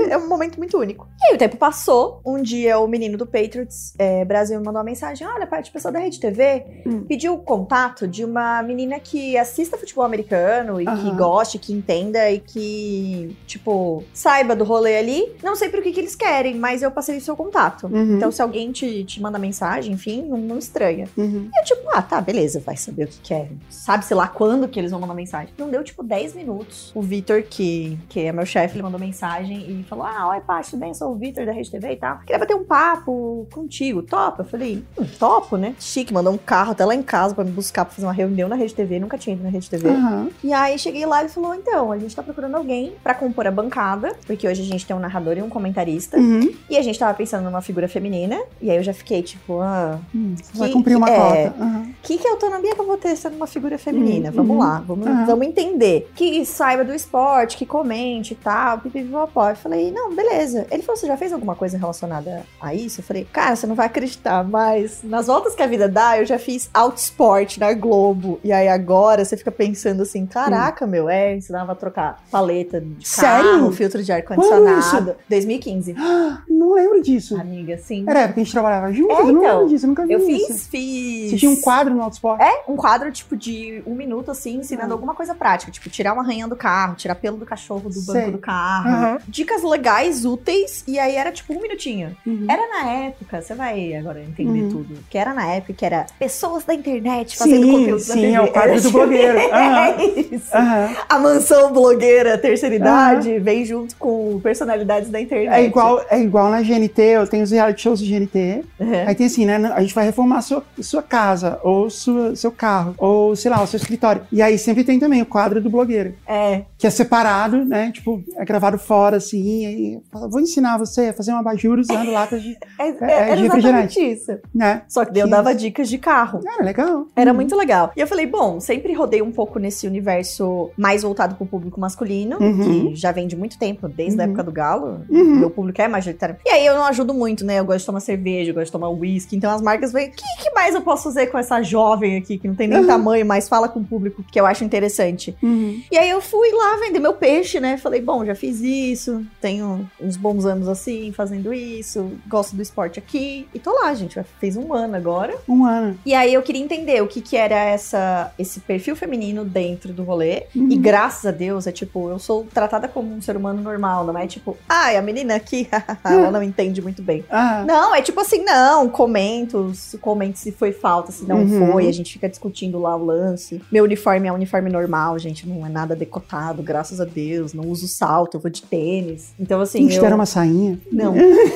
É 0.09 0.17
um 0.17 0.27
momento 0.27 0.57
muito 0.57 0.77
único. 0.77 1.07
E 1.21 1.27
aí 1.29 1.35
o 1.35 1.37
tempo 1.37 1.57
passou. 1.57 2.21
Um 2.25 2.41
dia 2.41 2.79
o 2.79 2.87
menino 2.87 3.17
do 3.17 3.25
Patriots 3.25 3.93
é, 3.97 4.23
Brasil 4.25 4.59
me 4.59 4.65
mandou 4.65 4.79
uma 4.79 4.85
mensagem: 4.85 5.25
Olha, 5.27 5.45
parte 5.47 5.71
pessoal 5.71 5.91
da 5.93 5.99
Rede 5.99 6.19
TV 6.19 6.65
Hum. 6.85 7.03
pediu 7.07 7.33
o 7.33 7.37
contato 7.39 8.07
de 8.07 8.23
uma 8.23 8.61
menina 8.63 8.99
que 8.99 9.37
assista 9.37 9.77
futebol 9.77 10.03
americano 10.05 10.79
e 10.81 10.85
que 10.85 11.11
goste, 11.15 11.57
que 11.59 11.73
entenda 11.73 12.29
e 12.31 12.39
que, 12.39 13.35
tipo, 13.45 14.03
saiba 14.13 14.55
do 14.55 14.63
rolê 14.63 14.97
ali. 14.97 15.31
Não 15.43 15.55
sei 15.55 15.69
pro 15.69 15.81
que, 15.81 15.91
que 15.91 15.99
eles 15.99 16.15
querem, 16.15 16.55
mas 16.55 16.81
eu 16.81 16.91
passei 16.91 17.17
o 17.17 17.21
seu 17.21 17.35
contato. 17.35 17.87
Uhum. 17.87 18.15
Então, 18.17 18.31
se 18.31 18.41
alguém 18.41 18.71
te, 18.71 19.03
te 19.03 19.21
manda 19.21 19.37
mensagem, 19.39 19.93
enfim, 19.93 20.23
não, 20.23 20.37
não 20.37 20.57
estranha. 20.57 21.07
Uhum. 21.17 21.49
E 21.53 21.59
eu, 21.59 21.65
tipo, 21.65 21.89
ah, 21.93 22.01
tá, 22.01 22.19
beleza, 22.21 22.59
vai 22.59 22.77
saber 22.77 23.05
o 23.05 23.07
que 23.07 23.19
que 23.21 23.33
é. 23.33 23.47
Sabe, 23.69 24.05
sei 24.05 24.15
lá, 24.15 24.27
quando 24.27 24.58
que 24.67 24.79
eles 24.79 24.91
vão 24.91 24.99
mandar 24.99 25.13
mensagem. 25.13 25.53
Não 25.57 25.69
deu, 25.69 25.83
tipo, 25.83 26.03
10 26.03 26.35
minutos. 26.35 26.91
O 26.95 27.01
Vitor, 27.01 27.43
que, 27.43 27.97
que 28.09 28.19
é 28.21 28.31
meu 28.31 28.45
chefe, 28.45 28.75
ele 28.75 28.83
mandou 28.83 28.99
mensagem 28.99 29.57
e 29.79 29.83
falou: 29.83 30.05
Ah, 30.05 30.29
oi, 30.29 30.41
Paty, 30.41 30.71
tudo 30.71 30.79
bem? 30.79 30.93
Sou 30.93 31.11
o 31.11 31.15
Vitor 31.15 31.45
da 31.45 31.51
Rede 31.51 31.71
TV 31.71 31.93
e 31.93 31.95
tal. 31.95 32.19
Queria 32.19 32.37
bater 32.39 32.55
um 32.55 32.63
papo 32.63 33.47
contigo, 33.51 34.01
topa? 34.03 34.41
Eu 34.43 34.45
falei, 34.47 34.83
hum, 34.99 35.05
topo, 35.19 35.57
né? 35.57 35.75
Chique, 35.79 36.13
mandou 36.13 36.33
um 36.33 36.37
carro 36.37 36.71
até 36.71 36.85
lá 36.85 36.93
em 36.95 37.01
casa 37.03 37.33
pra 37.35 37.43
me 37.43 37.51
buscar 37.51 37.85
pra 37.85 37.93
fazer 37.93 38.05
uma 38.07 38.13
reunião 38.13 38.49
na 38.49 38.55
Rede 38.55 38.73
TV. 38.75 38.99
Nunca 38.99 39.17
tinha 39.17 39.35
ido 39.35 39.43
na 39.43 39.49
Rede 39.49 39.69
TV. 39.69 39.89
Aham. 39.89 40.29
E 40.43 40.53
aí 40.53 40.77
cheguei 40.77 41.05
lá 41.05 41.23
e 41.23 41.29
falou: 41.29 41.53
então, 41.55 41.91
a 41.91 41.97
gente 41.97 42.15
tá 42.15 42.23
procurando 42.23 42.55
alguém 42.55 42.93
pra 43.03 43.13
compor 43.13 43.47
a 43.47 43.51
bancada, 43.51 44.15
porque 44.25 44.47
hoje 44.47 44.61
a 44.61 44.65
gente 44.65 44.85
tem 44.85 44.95
um 44.95 44.99
narrador 44.99 45.37
e 45.37 45.41
um 45.41 45.49
comentarista. 45.49 46.17
Uhum. 46.17 46.51
E 46.69 46.77
a 46.77 46.81
gente 46.81 46.97
tava 46.97 47.13
pensando 47.13 47.43
numa 47.43 47.61
figura 47.61 47.87
feminina. 47.87 48.39
E 48.61 48.69
aí 48.69 48.77
eu 48.77 48.83
já 48.83 48.93
fiquei, 48.93 49.21
tipo, 49.21 49.59
ah, 49.61 49.99
Hum, 50.13 50.35
Vai 50.53 50.67
Que- 50.69 50.73
cumprir 50.73 50.95
uma 50.97 51.09
é. 51.09 51.15
cota. 51.49 51.63
Aham. 51.63 51.91
que, 52.01 52.17
que 52.17 52.27
autonomia 52.27 52.73
que 52.75 52.81
eu 52.81 52.85
vou 52.85 52.97
ter 52.97 53.15
sendo 53.15 53.35
uma 53.35 53.47
figura 53.47 53.77
feminina? 53.77 54.29
Uhum, 54.29 54.35
Vamos 54.49 54.65
uhum. 54.65 54.71
lá, 54.71 54.83
vamos, 54.85 55.07
Aham. 55.07 55.25
vamos 55.25 55.47
entender. 55.47 56.11
Que 56.15 56.45
saiba 56.45 56.83
do 56.83 56.93
esporte, 56.93 57.57
que 57.57 57.65
comente 57.65 58.33
e 58.33 58.35
tal, 58.35 58.79
pipipipopó. 58.79 59.51
Eu 59.51 59.55
falei, 59.55 59.91
não, 59.91 60.13
beleza. 60.15 60.65
Ele 60.71 60.81
falou, 60.81 60.99
você 60.99 61.07
já 61.07 61.17
fez 61.17 61.31
alguma 61.31 61.55
coisa 61.55 61.77
relacionada 61.77 62.43
a 62.59 62.73
isso? 62.73 62.99
Eu 63.01 63.03
falei, 63.03 63.25
cara, 63.31 63.55
você 63.55 63.67
não 63.67 63.75
vai 63.75 63.85
acreditar, 63.85 64.43
mas 64.43 65.01
nas 65.03 65.27
voltas 65.27 65.55
que 65.55 65.61
a 65.61 65.67
vida 65.67 65.87
dá, 65.87 66.17
eu 66.17 66.25
já 66.25 66.39
fiz 66.39 66.69
Outsport 66.73 67.57
na 67.57 67.73
Globo. 67.73 68.39
E 68.43 68.51
aí 68.51 68.67
agora 68.67 69.23
você 69.23 69.37
fica 69.37 69.51
pensando 69.51 70.03
assim, 70.03 70.25
caraca, 70.25 70.87
meu, 70.87 71.09
é, 71.09 71.35
ensinava 71.35 71.73
a 71.73 71.75
trocar 71.75 72.23
paleta 72.31 72.81
de 72.81 73.05
carro, 73.15 73.43
Sério? 73.43 73.71
filtro 73.71 74.03
de 74.03 74.11
ar-condicionado. 74.11 75.15
2015. 75.29 75.95
Ah, 75.97 76.41
Não 76.49 76.73
lembro 76.73 77.01
disso. 77.01 77.39
Amiga, 77.39 77.77
sim. 77.77 78.03
Era 78.07 78.19
a 78.19 78.21
época 78.23 78.35
que 78.35 78.39
a 78.41 78.43
gente 78.43 78.53
trabalhava 78.53 78.91
juntos? 78.91 79.17
É, 79.17 79.21
eu 79.21 79.25
não 79.25 79.41
então. 79.41 79.57
lembro 79.59 79.69
disso, 79.69 79.85
eu 79.85 79.89
nunca 79.89 80.05
vi 80.05 80.13
Eu 80.13 80.29
isso. 80.29 80.47
fiz, 80.47 80.67
fiz. 80.67 81.31
Você 81.31 81.37
tinha 81.37 81.51
um 81.51 81.61
quadro 81.61 81.93
no 81.93 82.01
Autosport? 82.01 82.41
É, 82.41 82.63
um 82.67 82.75
quadro, 82.75 83.11
tipo, 83.11 83.35
de 83.35 83.81
um 83.85 83.95
minuto, 83.95 84.31
assim, 84.39 84.55
ensinando 84.57 84.91
Ah. 84.91 84.95
alguma 84.95 85.13
coisa 85.13 85.35
prática. 85.35 85.71
Tipo, 85.71 85.89
tirar 85.89 86.13
uma 86.13 86.23
ranha 86.23 86.47
do 86.47 86.55
carro, 86.55 86.95
tirar 86.95 87.15
pelo 87.15 87.37
do 87.37 87.45
cachorro 87.45 87.89
do 87.89 88.01
banco 88.01 88.11
Sei. 88.11 88.31
do 88.31 88.37
carro. 88.37 88.89
Aham. 88.89 89.17
Dicas 89.27 89.63
legais, 89.63 90.25
úteis, 90.25 90.83
e 90.87 90.97
aí 90.97 91.15
era, 91.15 91.31
tipo, 91.31 91.53
um 91.53 91.61
minutinho. 91.61 92.15
Uhum. 92.25 92.45
Era 92.49 92.67
na 92.69 92.91
época, 92.91 93.41
você 93.41 93.53
vai 93.53 93.93
agora 93.95 94.21
entender 94.21 94.63
Uhum. 94.63 94.69
tudo, 94.69 94.95
que 95.09 95.17
era 95.17 95.33
na 95.33 95.45
época 95.47 95.73
que 95.73 95.85
era 95.85 96.05
pessoas 96.17 96.63
da 96.63 96.73
internet 96.73 97.37
fazendo 97.37 97.63
Sim, 97.65 97.71
conteúdo 97.71 97.99
sim, 97.99 98.13
TV. 98.13 98.31
é 98.33 98.41
o 98.41 98.47
quadro 98.51 98.81
do 98.81 98.91
blogueiro. 98.91 99.37
Aham. 99.53 99.89
É 99.99 100.05
isso. 100.35 100.55
Aham. 100.55 100.95
A 101.09 101.19
mansão 101.19 101.71
blogueira, 101.73 102.37
terceira 102.37 102.75
idade, 102.75 103.39
vem 103.39 103.65
junto 103.65 103.95
com 103.97 104.39
personalidades 104.41 105.09
da 105.09 105.19
internet. 105.19 105.53
É 105.53 105.63
igual, 105.63 106.01
é 106.09 106.19
igual 106.21 106.49
na 106.49 106.61
GNT, 106.61 107.01
eu 107.01 107.27
tenho 107.27 107.43
os 107.43 107.51
reality 107.51 107.81
shows 107.81 107.99
de 107.99 108.05
GNT. 108.11 108.63
Uhum. 108.79 109.07
Aí 109.07 109.15
tem 109.15 109.25
assim, 109.27 109.45
né? 109.45 109.55
A 109.75 109.81
gente 109.81 109.93
vai 109.93 110.05
reformar 110.05 110.41
sua, 110.41 110.63
sua 110.81 111.01
casa, 111.01 111.59
ou 111.63 111.89
sua, 111.89 112.35
seu 112.35 112.51
carro, 112.51 112.93
ou 112.97 113.35
sei 113.35 113.49
lá, 113.51 113.61
o 113.61 113.67
seu 113.67 113.77
escritório. 113.77 114.18
E 114.31 114.41
aí 114.41 114.57
sempre 114.57 114.83
tem 114.83 114.99
também 114.99 115.21
o 115.21 115.25
quadro 115.25 115.61
do 115.61 115.69
blogueiro, 115.69 116.13
É, 116.27 116.63
que 116.77 116.87
é 116.87 116.89
separado, 116.89 117.63
né? 117.65 117.91
Tipo, 117.91 118.23
é 118.35 118.45
gravado 118.45 118.77
fora, 118.77 119.17
assim. 119.17 119.65
Aí 119.65 119.99
fala, 120.11 120.27
vou 120.27 120.39
ensinar 120.39 120.77
você 120.77 121.07
a 121.09 121.13
fazer 121.13 121.31
um 121.33 121.37
abajur 121.37 121.77
usando 121.79 122.11
latas 122.11 122.41
de. 122.41 122.57
é, 122.79 122.83
é 122.83 122.89
é, 122.89 122.93
de 122.95 123.03
era 123.03 123.35
refrigerante. 123.35 123.99
isso. 123.99 124.37
né? 124.53 124.81
Só 124.87 125.05
que 125.05 125.11
daí 125.11 125.21
eu 125.21 125.25
Que 125.27 125.31
dava 125.31 125.51
isso. 125.51 125.59
dicas 125.59 125.89
de 125.89 125.97
carro. 125.97 126.39
Era 126.45 126.63
legal. 126.63 127.07
Era 127.15 127.31
Uhum. 127.31 127.35
muito 127.35 127.55
legal. 127.55 127.91
E 127.95 127.99
eu 128.01 128.07
falei, 128.07 128.25
bom, 128.25 128.59
sempre 128.59 128.93
rodei 128.93 129.21
um 129.21 129.31
pouco 129.31 129.59
nesse 129.59 129.87
universo 129.87 130.71
mais 130.77 131.03
voltado 131.03 131.35
pro 131.35 131.45
público 131.45 131.79
masculino, 131.79 132.37
Uhum. 132.39 132.89
que 132.89 132.95
já 132.95 133.11
vem 133.11 133.27
de 133.27 133.35
muito 133.35 133.57
tempo, 133.57 133.87
desde 133.87 134.19
a 134.19 134.23
Uhum. 134.23 134.29
época 134.29 134.43
do 134.43 134.51
Galo. 134.51 135.01
Uhum. 135.09 135.35
Meu 135.39 135.49
público 135.49 135.81
é 135.81 135.87
majoritário. 135.87 136.35
E 136.45 136.49
aí 136.49 136.65
eu 136.65 136.75
não 136.75 136.85
ajudo 136.85 137.13
muito, 137.13 137.45
né? 137.45 137.59
Eu 137.59 137.65
gosto 137.65 137.79
de 137.79 137.85
tomar 137.85 137.99
cerveja, 137.99 138.51
eu 138.51 138.53
gosto 138.55 138.65
de 138.67 138.71
tomar 138.71 138.89
uísque. 138.89 139.35
Então 139.35 139.51
as 139.51 139.61
marcas 139.61 139.91
vêm, 139.91 140.07
o 140.07 140.11
que, 140.11 140.23
que 140.43 140.51
mais 140.51 140.73
eu 140.75 140.81
posso 140.81 141.03
fazer 141.03 141.27
com 141.27 141.37
essa 141.37 141.61
jovem 141.61 142.17
aqui, 142.17 142.37
que 142.37 142.47
não 142.47 142.55
tem 142.55 142.67
nem 142.67 142.79
Uhum. 142.79 142.87
tamanho, 142.87 143.25
mas 143.25 143.47
fala 143.49 143.67
com 143.67 143.79
o 143.79 143.83
público, 143.83 144.08
que 144.31 144.39
eu 144.39 144.45
acho 144.45 144.63
interessante. 144.63 145.35
Uhum. 145.41 145.81
E 145.91 145.97
aí 145.97 146.09
eu 146.09 146.21
fui 146.21 146.49
lá 146.51 146.77
vender 146.77 146.99
meu 146.99 147.13
peixe, 147.13 147.59
né? 147.59 147.77
Falei, 147.77 148.01
bom, 148.01 148.25
já 148.25 148.35
fiz 148.35 148.61
isso, 148.61 149.23
tenho 149.41 149.89
uns 149.99 150.17
bons 150.17 150.45
anos 150.45 150.67
assim, 150.67 151.11
fazendo 151.11 151.53
isso, 151.53 152.11
gosto 152.27 152.55
do 152.55 152.61
esporte 152.61 152.99
aqui. 152.99 153.47
E 153.53 153.59
tô 153.59 153.71
lá, 153.73 153.93
gente. 153.93 154.19
Fez 154.39 154.55
um 154.57 154.73
ano 154.73 154.95
agora. 154.95 155.35
Um 155.47 155.65
ano. 155.65 155.97
E 156.05 156.13
aí 156.13 156.33
eu 156.33 156.41
queria 156.41 156.61
entender 156.61 157.01
o 157.01 157.07
que 157.07 157.21
que 157.21 157.35
era 157.37 157.55
essa, 157.55 158.31
esse 158.37 158.59
perfil 158.61 158.95
feminino 158.95 159.43
dentro 159.45 159.93
do 159.93 160.03
rolê. 160.03 160.43
Uhum. 160.55 160.69
E 160.71 160.75
graças 160.77 161.25
a 161.25 161.31
Deus, 161.31 161.67
é 161.67 161.71
tipo, 161.71 162.09
eu 162.09 162.19
sou 162.19 162.45
tratada 162.53 162.87
como 162.87 163.13
um 163.13 163.21
ser 163.21 163.35
humano 163.37 163.61
normal, 163.61 164.05
não 164.05 164.17
é 164.17 164.25
tipo, 164.27 164.57
ai, 164.67 164.97
a 164.97 165.01
menina 165.01 165.35
aqui, 165.35 165.67
ela 166.03 166.31
não 166.31 166.43
entende 166.43 166.81
muito 166.81 167.01
bem. 167.01 167.23
Ah, 167.29 167.63
Não, 167.67 167.93
é 167.95 168.01
tipo 168.01 168.19
assim, 168.19 168.43
não, 168.43 168.89
comento, 168.89 169.71
comente 170.01 170.39
se 170.39 170.51
foi 170.51 170.71
falta, 170.71 171.11
se 171.11 171.25
não 171.25 171.39
Uhum. 171.39 171.71
foi, 171.71 171.87
a 171.87 171.91
gente 171.91 172.11
fica 172.13 172.27
discutindo 172.27 172.79
lá 172.79 172.95
o 172.95 173.05
lance. 173.05 173.61
Meu 173.71 173.83
uniforme 173.83 173.98
é 174.27 174.31
um 174.31 174.35
uniforme 174.35 174.69
normal, 174.69 175.17
gente, 175.19 175.47
não 175.47 175.65
é 175.65 175.69
nada 175.69 175.95
decotado, 175.95 176.61
graças 176.63 176.99
a 176.99 177.05
Deus, 177.05 177.53
não 177.53 177.65
uso 177.67 177.87
salto, 177.87 178.35
eu 178.35 178.41
vou 178.41 178.49
de 178.49 178.61
tênis. 178.61 179.33
Então 179.39 179.61
assim, 179.61 179.81
não 179.81 179.89
te 179.89 179.95
eu... 179.95 180.01
deram 180.01 180.15
uma 180.15 180.25
sainha? 180.25 180.79
Não. 180.91 181.13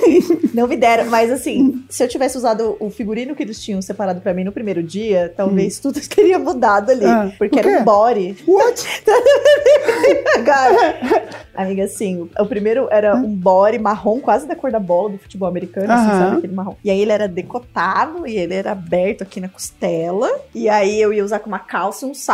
não 0.53 0.67
me 0.67 0.77
deram. 0.77 1.05
Mas 1.09 1.31
assim, 1.31 1.83
se 1.89 2.03
eu 2.03 2.07
tivesse 2.07 2.37
usado 2.37 2.75
o 2.79 2.89
figurino 2.89 3.35
que 3.35 3.43
eles 3.43 3.61
tinham 3.61 3.81
separado 3.81 4.21
pra 4.21 4.33
mim 4.33 4.43
no 4.43 4.51
primeiro 4.51 4.81
dia, 4.81 5.33
talvez 5.35 5.79
tudo 5.79 5.99
teria 6.07 6.39
mudado 6.39 6.91
ali. 6.91 7.05
Hum. 7.05 7.09
Ah, 7.09 7.31
porque 7.37 7.59
era 7.59 7.79
um 7.79 7.83
body. 7.83 8.37
What? 8.47 9.03
Cara, 10.45 11.27
amiga, 11.55 11.83
assim, 11.83 12.29
o 12.39 12.45
primeiro 12.45 12.87
era 12.91 13.15
um 13.15 13.33
body 13.35 13.79
marrom, 13.79 14.19
quase 14.19 14.47
da 14.47 14.55
cor 14.55 14.71
da 14.71 14.79
bola 14.79 15.11
do 15.11 15.17
futebol 15.17 15.47
americano, 15.47 15.91
assim, 15.91 16.09
sabe? 16.09 16.37
Aquele 16.37 16.53
marrom. 16.53 16.75
E 16.83 16.89
aí 16.89 16.99
ele 16.99 17.11
era 17.11 17.27
decotado 17.27 18.27
e 18.27 18.37
ele 18.37 18.53
era 18.53 18.71
aberto 18.71 19.21
aqui 19.21 19.39
na 19.39 19.47
costela. 19.47 20.29
E 20.53 20.67
aí 20.69 21.01
eu 21.01 21.13
ia 21.13 21.23
usar 21.23 21.39
com 21.39 21.47
uma 21.47 21.59
calça 21.59 22.05
e 22.05 22.09
um 22.09 22.13
salto. 22.13 22.32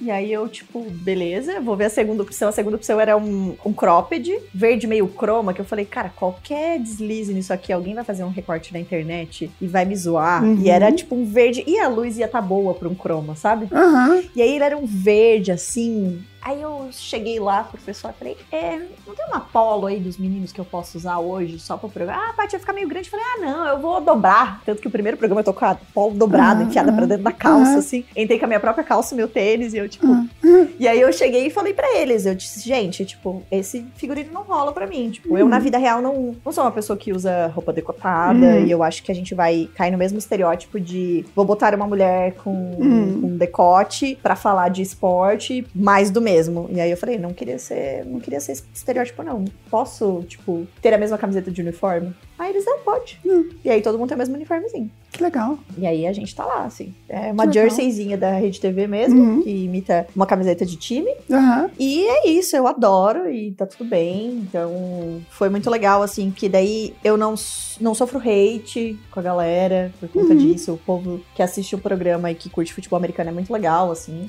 E 0.00 0.10
aí 0.10 0.32
eu, 0.32 0.48
tipo, 0.48 0.82
beleza, 0.90 1.60
vou 1.60 1.76
ver 1.76 1.86
a 1.86 1.90
segunda 1.90 2.22
opção. 2.22 2.48
A 2.48 2.52
segunda 2.52 2.76
opção 2.76 3.00
era 3.00 3.16
um, 3.16 3.56
um 3.64 3.72
cropped, 3.72 4.38
verde 4.52 4.86
meio 4.86 5.06
croma, 5.08 5.54
que 5.54 5.60
eu 5.60 5.64
falei, 5.64 5.84
cara, 5.84 6.12
qualquer 6.14 6.78
deslize 6.78 7.32
nisso 7.32 7.52
aqui, 7.52 7.72
alguém 7.72 7.94
vai 7.94 8.04
fazer 8.04 8.24
um 8.24 8.30
recorte 8.30 8.72
na 8.72 8.78
internet 8.78 9.50
e 9.60 9.66
vai 9.66 9.84
me 9.84 9.96
zoar. 9.96 10.44
Uhum. 10.44 10.60
E 10.62 10.70
era 10.70 10.90
tipo 10.92 11.14
um 11.14 11.24
verde, 11.24 11.62
e 11.66 11.78
a 11.78 11.88
luz 11.88 12.18
ia 12.18 12.26
estar 12.26 12.42
boa 12.42 12.74
pra 12.74 12.88
um 12.88 12.94
croma, 12.94 13.34
sabe? 13.36 13.68
Aham. 13.72 14.22
E 14.34 14.42
aí 14.42 14.54
ele 14.54 14.64
era 14.64 14.76
um 14.76 14.86
verde, 14.86 15.52
assim. 15.52 16.20
Aí 16.48 16.62
eu 16.62 16.88
cheguei 16.92 17.38
lá 17.38 17.62
pro 17.64 17.78
pessoal 17.78 18.14
e 18.16 18.18
falei, 18.18 18.36
é, 18.50 18.78
não 19.06 19.14
tem 19.14 19.26
uma 19.26 19.38
polo 19.40 19.84
aí 19.86 20.00
dos 20.00 20.16
meninos 20.16 20.50
que 20.50 20.58
eu 20.58 20.64
posso 20.64 20.96
usar 20.96 21.18
hoje 21.18 21.58
só 21.58 21.76
pro 21.76 21.90
programa? 21.90 22.22
Ah, 22.26 22.32
Paty, 22.32 22.52
vai 22.52 22.60
ficar 22.60 22.72
meio 22.72 22.88
grande. 22.88 23.06
Eu 23.06 23.10
falei, 23.10 23.26
ah, 23.34 23.38
não, 23.38 23.66
eu 23.68 23.78
vou 23.78 24.00
dobrar. 24.00 24.62
Tanto 24.64 24.80
que 24.80 24.88
o 24.88 24.90
primeiro 24.90 25.18
programa 25.18 25.40
eu 25.42 25.44
tô 25.44 25.52
com 25.52 25.66
a 25.66 25.76
polo 25.92 26.14
dobrada, 26.14 26.62
Ah, 26.62 26.66
enfiada 26.66 26.90
ah, 26.90 26.94
pra 26.94 27.04
dentro 27.04 27.22
da 27.24 27.32
calça, 27.32 27.74
ah. 27.74 27.78
assim. 27.80 28.02
Entrei 28.16 28.38
com 28.38 28.46
a 28.46 28.48
minha 28.48 28.60
própria 28.60 28.82
calça, 28.82 29.14
meu 29.14 29.28
tênis, 29.28 29.74
e 29.74 29.76
eu, 29.76 29.86
tipo... 29.90 30.06
Ah. 30.06 30.24
E 30.80 30.88
aí 30.88 30.98
eu 30.98 31.12
cheguei 31.12 31.48
e 31.48 31.50
falei 31.50 31.74
pra 31.74 31.94
eles, 31.98 32.24
eu 32.24 32.34
disse, 32.34 32.66
gente, 32.66 33.04
tipo, 33.04 33.42
esse 33.50 33.84
figurino 33.96 34.32
não 34.32 34.42
rola 34.42 34.72
pra 34.72 34.86
mim. 34.86 35.10
Tipo, 35.10 35.36
eu 35.36 35.44
Uhum. 35.44 35.50
na 35.50 35.58
vida 35.58 35.76
real 35.76 36.00
não, 36.00 36.34
não 36.42 36.50
sou 36.50 36.64
uma 36.64 36.70
pessoa 36.72 36.96
que 36.96 37.12
usa 37.12 37.48
roupa 37.48 37.74
decotada, 37.74 38.38
Uhum. 38.38 38.64
e 38.64 38.70
eu 38.70 38.82
acho 38.82 39.02
que 39.02 39.12
a 39.12 39.14
gente 39.14 39.34
vai 39.34 39.68
cair 39.74 39.90
no 39.90 39.98
mesmo 39.98 40.16
estereótipo 40.18 40.80
de 40.80 41.26
vou 41.36 41.44
botar 41.44 41.74
uma 41.74 41.86
mulher 41.86 42.32
com, 42.42 42.50
Uhum. 42.78 43.20
com 43.20 43.36
decote 43.36 44.18
pra 44.22 44.34
falar 44.34 44.70
de 44.70 44.80
esporte, 44.80 45.66
mais 45.74 46.10
do 46.10 46.22
mesmo. 46.22 46.37
E 46.70 46.80
aí 46.80 46.90
eu 46.90 46.96
falei, 46.96 47.18
não 47.18 47.32
queria 47.32 47.58
ser, 47.58 48.04
não 48.04 48.20
queria 48.20 48.40
ser 48.40 48.52
estereótipo 48.52 49.22
não. 49.22 49.44
Posso, 49.70 50.24
tipo, 50.28 50.66
ter 50.80 50.94
a 50.94 50.98
mesma 50.98 51.18
camiseta 51.18 51.50
de 51.50 51.60
uniforme? 51.60 52.14
Aí 52.38 52.50
eles 52.50 52.64
não 52.64 52.78
pode. 52.80 53.20
Hum. 53.26 53.50
E 53.64 53.70
aí 53.70 53.82
todo 53.82 53.98
mundo 53.98 54.08
tem 54.08 54.14
o 54.14 54.18
mesmo 54.18 54.34
uniformezinho. 54.34 54.90
Que 55.18 55.24
legal. 55.24 55.58
E 55.76 55.84
aí 55.84 56.06
a 56.06 56.12
gente 56.12 56.32
tá 56.32 56.44
lá, 56.46 56.62
assim. 56.64 56.94
É 57.08 57.32
uma 57.32 57.50
jerseyzinha 57.52 58.16
da 58.16 58.30
Rede 58.34 58.60
TV 58.60 58.86
mesmo, 58.86 59.20
Uhum. 59.20 59.42
que 59.42 59.50
imita 59.64 60.06
uma 60.14 60.24
camiseta 60.26 60.64
de 60.64 60.76
time. 60.76 61.10
Aham. 61.28 61.68
E 61.76 62.06
é 62.06 62.28
isso, 62.28 62.54
eu 62.56 62.68
adoro 62.68 63.28
e 63.28 63.50
tá 63.50 63.66
tudo 63.66 63.84
bem. 63.90 64.28
Então, 64.48 65.20
foi 65.28 65.48
muito 65.48 65.68
legal, 65.68 66.02
assim, 66.02 66.30
que 66.30 66.48
daí 66.48 66.94
eu 67.02 67.16
não, 67.16 67.34
não 67.80 67.94
sofro 67.96 68.20
hate 68.20 68.96
com 69.10 69.18
a 69.18 69.22
galera 69.24 69.92
por 69.98 70.08
conta 70.08 70.34
Uhum. 70.34 70.38
disso. 70.38 70.74
O 70.74 70.78
povo 70.78 71.20
que 71.34 71.42
assiste 71.42 71.74
o 71.74 71.78
programa 71.78 72.30
e 72.30 72.34
que 72.36 72.48
curte 72.48 72.72
futebol 72.72 72.96
americano 72.96 73.30
é 73.30 73.32
muito 73.32 73.52
legal, 73.52 73.90
assim. 73.90 74.26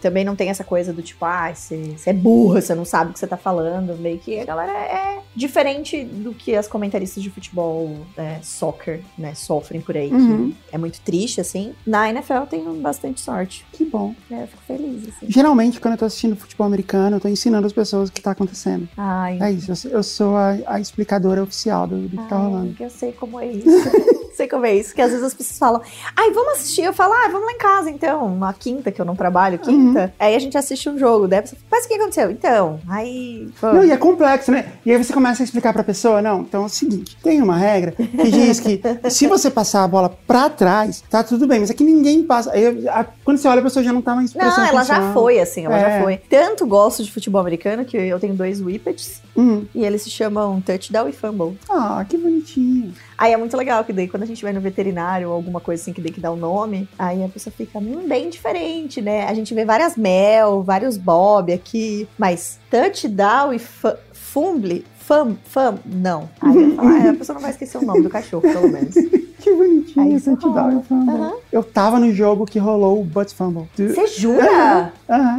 Também 0.00 0.24
não 0.24 0.34
tem 0.34 0.48
essa 0.48 0.64
coisa 0.64 0.90
do 0.90 1.02
tipo, 1.02 1.22
ah, 1.26 1.52
você 1.54 1.76
você 1.98 2.10
é 2.10 2.14
burra, 2.14 2.62
você 2.62 2.74
não 2.74 2.86
sabe 2.86 3.10
o 3.10 3.12
que 3.12 3.18
você 3.18 3.26
tá 3.26 3.36
falando. 3.36 3.94
Meio 3.98 4.18
que 4.18 4.38
a 4.40 4.44
galera 4.46 4.72
é 4.72 5.18
diferente 5.36 6.02
do 6.02 6.32
que 6.32 6.54
as 6.56 6.66
comentaristas 6.66 7.22
de 7.22 7.28
futebol, 7.30 7.94
é, 8.16 8.38
soccer, 8.42 9.00
né, 9.18 9.34
sofrem 9.34 9.80
por 9.82 9.96
aí. 9.96 10.10
Uhum. 10.10 10.29
Uhum. 10.32 10.54
é 10.72 10.78
muito 10.78 11.00
triste, 11.00 11.40
assim. 11.40 11.72
Na 11.86 12.08
NFL 12.10 12.32
eu 12.34 12.46
tenho 12.46 12.74
bastante 12.74 13.20
sorte. 13.20 13.64
Que 13.72 13.84
bom. 13.84 14.14
É, 14.30 14.42
eu 14.42 14.46
fico 14.46 14.62
feliz, 14.66 15.08
assim. 15.08 15.26
Geralmente, 15.28 15.80
quando 15.80 15.92
eu 15.94 15.98
tô 15.98 16.04
assistindo 16.04 16.36
futebol 16.36 16.66
americano, 16.66 17.16
eu 17.16 17.20
tô 17.20 17.28
ensinando 17.28 17.66
as 17.66 17.72
pessoas 17.72 18.08
o 18.08 18.12
que 18.12 18.20
tá 18.20 18.30
acontecendo. 18.32 18.88
Ai, 18.96 19.38
É 19.40 19.50
isso, 19.52 19.70
eu 19.70 19.76
sou- 19.76 19.90
eu 19.90 20.02
sou 20.02 20.36
a, 20.36 20.56
a 20.66 20.80
explicadora 20.80 21.42
oficial 21.42 21.86
do, 21.86 22.08
do 22.08 22.16
que 22.16 22.28
tá 22.28 22.36
rolando. 22.36 22.74
eu 22.78 22.90
sei 22.90 23.12
como 23.12 23.38
é 23.40 23.46
isso. 23.46 23.66
sei 24.36 24.48
como 24.48 24.64
é 24.64 24.74
isso. 24.74 24.94
Que 24.94 25.02
às 25.02 25.10
vezes 25.10 25.24
as 25.24 25.34
pessoas 25.34 25.58
falam, 25.58 25.82
ai, 26.16 26.30
vamos 26.32 26.54
assistir. 26.54 26.82
Eu 26.82 26.92
falo, 26.92 27.12
ah, 27.14 27.28
vamos 27.30 27.46
lá 27.46 27.52
em 27.52 27.58
casa, 27.58 27.90
então. 27.90 28.34
Na 28.36 28.52
quinta, 28.52 28.90
que 28.90 29.00
eu 29.00 29.04
não 29.04 29.14
trabalho, 29.16 29.58
quinta. 29.58 30.04
Uhum. 30.04 30.10
Aí 30.18 30.34
a 30.34 30.38
gente 30.38 30.56
assiste 30.56 30.88
um 30.88 30.98
jogo. 30.98 31.26
Daí 31.28 31.40
a 31.40 31.42
pessoa, 31.42 31.60
mas 31.70 31.84
o 31.84 31.88
que 31.88 31.94
aconteceu? 31.94 32.30
Então, 32.30 32.80
aí... 32.88 33.48
pô, 33.60 33.72
Não, 33.72 33.84
e 33.84 33.90
é 33.90 33.96
complexo, 33.96 34.50
né? 34.50 34.72
E 34.84 34.90
aí 34.92 34.96
você 35.02 35.12
começa 35.12 35.42
a 35.42 35.44
explicar 35.44 35.72
pra 35.72 35.84
pessoa, 35.84 36.22
não, 36.22 36.40
então 36.42 36.62
é 36.62 36.66
o 36.66 36.68
seguinte, 36.68 37.16
tem 37.22 37.42
uma 37.42 37.56
regra 37.56 37.92
que 37.92 38.30
diz 38.30 38.60
que 38.60 38.80
se 39.10 39.26
você 39.26 39.50
passar 39.50 39.84
a 39.84 39.88
bola 39.88 40.08
pra 40.26 40.48
trás, 40.50 41.02
tá 41.10 41.22
tudo 41.24 41.46
bem, 41.46 41.60
mas 41.60 41.70
aqui 41.70 41.82
ninguém 41.84 42.22
passa. 42.22 42.52
Aí, 42.52 42.88
a- 42.88 43.04
quando 43.24 43.38
você 43.38 43.48
olha, 43.48 43.60
a 43.60 43.64
pessoa 43.64 43.82
já 43.82 43.92
não 43.92 44.00
tá 44.02 44.14
mais 44.14 44.32
Não, 44.34 44.64
ela 44.66 44.84
já 44.84 45.12
foi, 45.12 45.40
assim, 45.40 45.64
ela 45.66 45.76
É. 45.78 45.98
já 45.98 46.02
foi. 46.04 46.16
Tanto 46.16 46.66
gosto 46.66 47.02
de 47.02 47.10
futebol 47.12 47.40
americano 47.40 47.84
que 47.84 47.96
eu 47.96 48.18
tenho 48.20 48.34
dois 48.34 48.60
whippets 48.60 49.20
Hum. 49.36 49.64
e 49.74 49.84
eles 49.84 50.02
se 50.02 50.10
chamam 50.10 50.60
touchdown 50.60 51.08
e 51.08 51.12
fumble. 51.12 51.58
Ah, 51.68 52.04
que 52.08 52.16
bonitinho. 52.16 52.92
Aí 53.18 53.32
é 53.32 53.36
muito 53.36 53.56
legal 53.56 53.84
que 53.84 53.92
daí 53.92 54.08
quando 54.08 54.22
a 54.22 54.26
gente 54.26 54.42
vai 54.42 54.52
no 54.52 54.60
veterinário 54.60 55.28
ou 55.28 55.34
alguma 55.34 55.60
coisa 55.60 55.82
assim 55.82 55.92
que 55.92 56.00
tem 56.00 56.12
que 56.12 56.20
dar 56.20 56.30
o 56.32 56.36
nome, 56.36 56.88
aí 56.98 57.22
a 57.24 57.28
pessoa 57.28 57.52
fica 57.56 57.78
hum, 57.78 58.06
bem 58.08 58.30
diferente, 58.30 59.02
né? 59.02 59.26
A 59.28 59.34
gente 59.34 59.52
vê 59.54 59.64
várias 59.64 59.96
Mel, 59.96 60.62
vários 60.62 60.96
Bob 60.96 61.52
aqui, 61.52 62.08
mas 62.18 62.58
touchdown 62.70 63.52
e 63.52 63.58
fu- 63.58 63.92
fumble, 64.12 64.84
fum, 64.98 65.36
fum, 65.44 65.78
não. 65.84 66.28
Aí 66.40 66.56
eu 66.56 66.76
falo, 66.76 66.88
ah, 66.88 67.10
a 67.10 67.14
pessoa 67.14 67.34
não 67.34 67.42
vai 67.42 67.50
esquecer 67.50 67.78
o 67.78 67.84
nome 67.84 68.02
do 68.02 68.08
cachorro, 68.10 68.42
pelo 68.42 68.68
menos. 68.68 68.94
Que 69.40 69.52
bonitinho, 69.54 70.16
e 70.16 70.20
fumble. 70.20 70.82
Aham. 70.92 71.32
Eu 71.52 71.62
tava 71.64 71.98
no 71.98 72.12
jogo 72.12 72.44
que 72.46 72.58
rolou 72.58 73.00
o 73.00 73.04
Butt 73.04 73.34
Fumble. 73.34 73.68
Você 73.76 74.06
jura? 74.06 74.92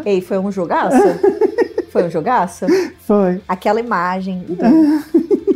Ei, 0.05 0.21
foi 0.21 0.37
um 0.39 0.51
jogaço? 0.51 0.97
Foi 1.91 2.05
um 2.05 2.09
jogaço? 2.09 2.65
foi. 3.05 3.41
Aquela 3.45 3.81
imagem. 3.81 4.45
do- 4.47 4.61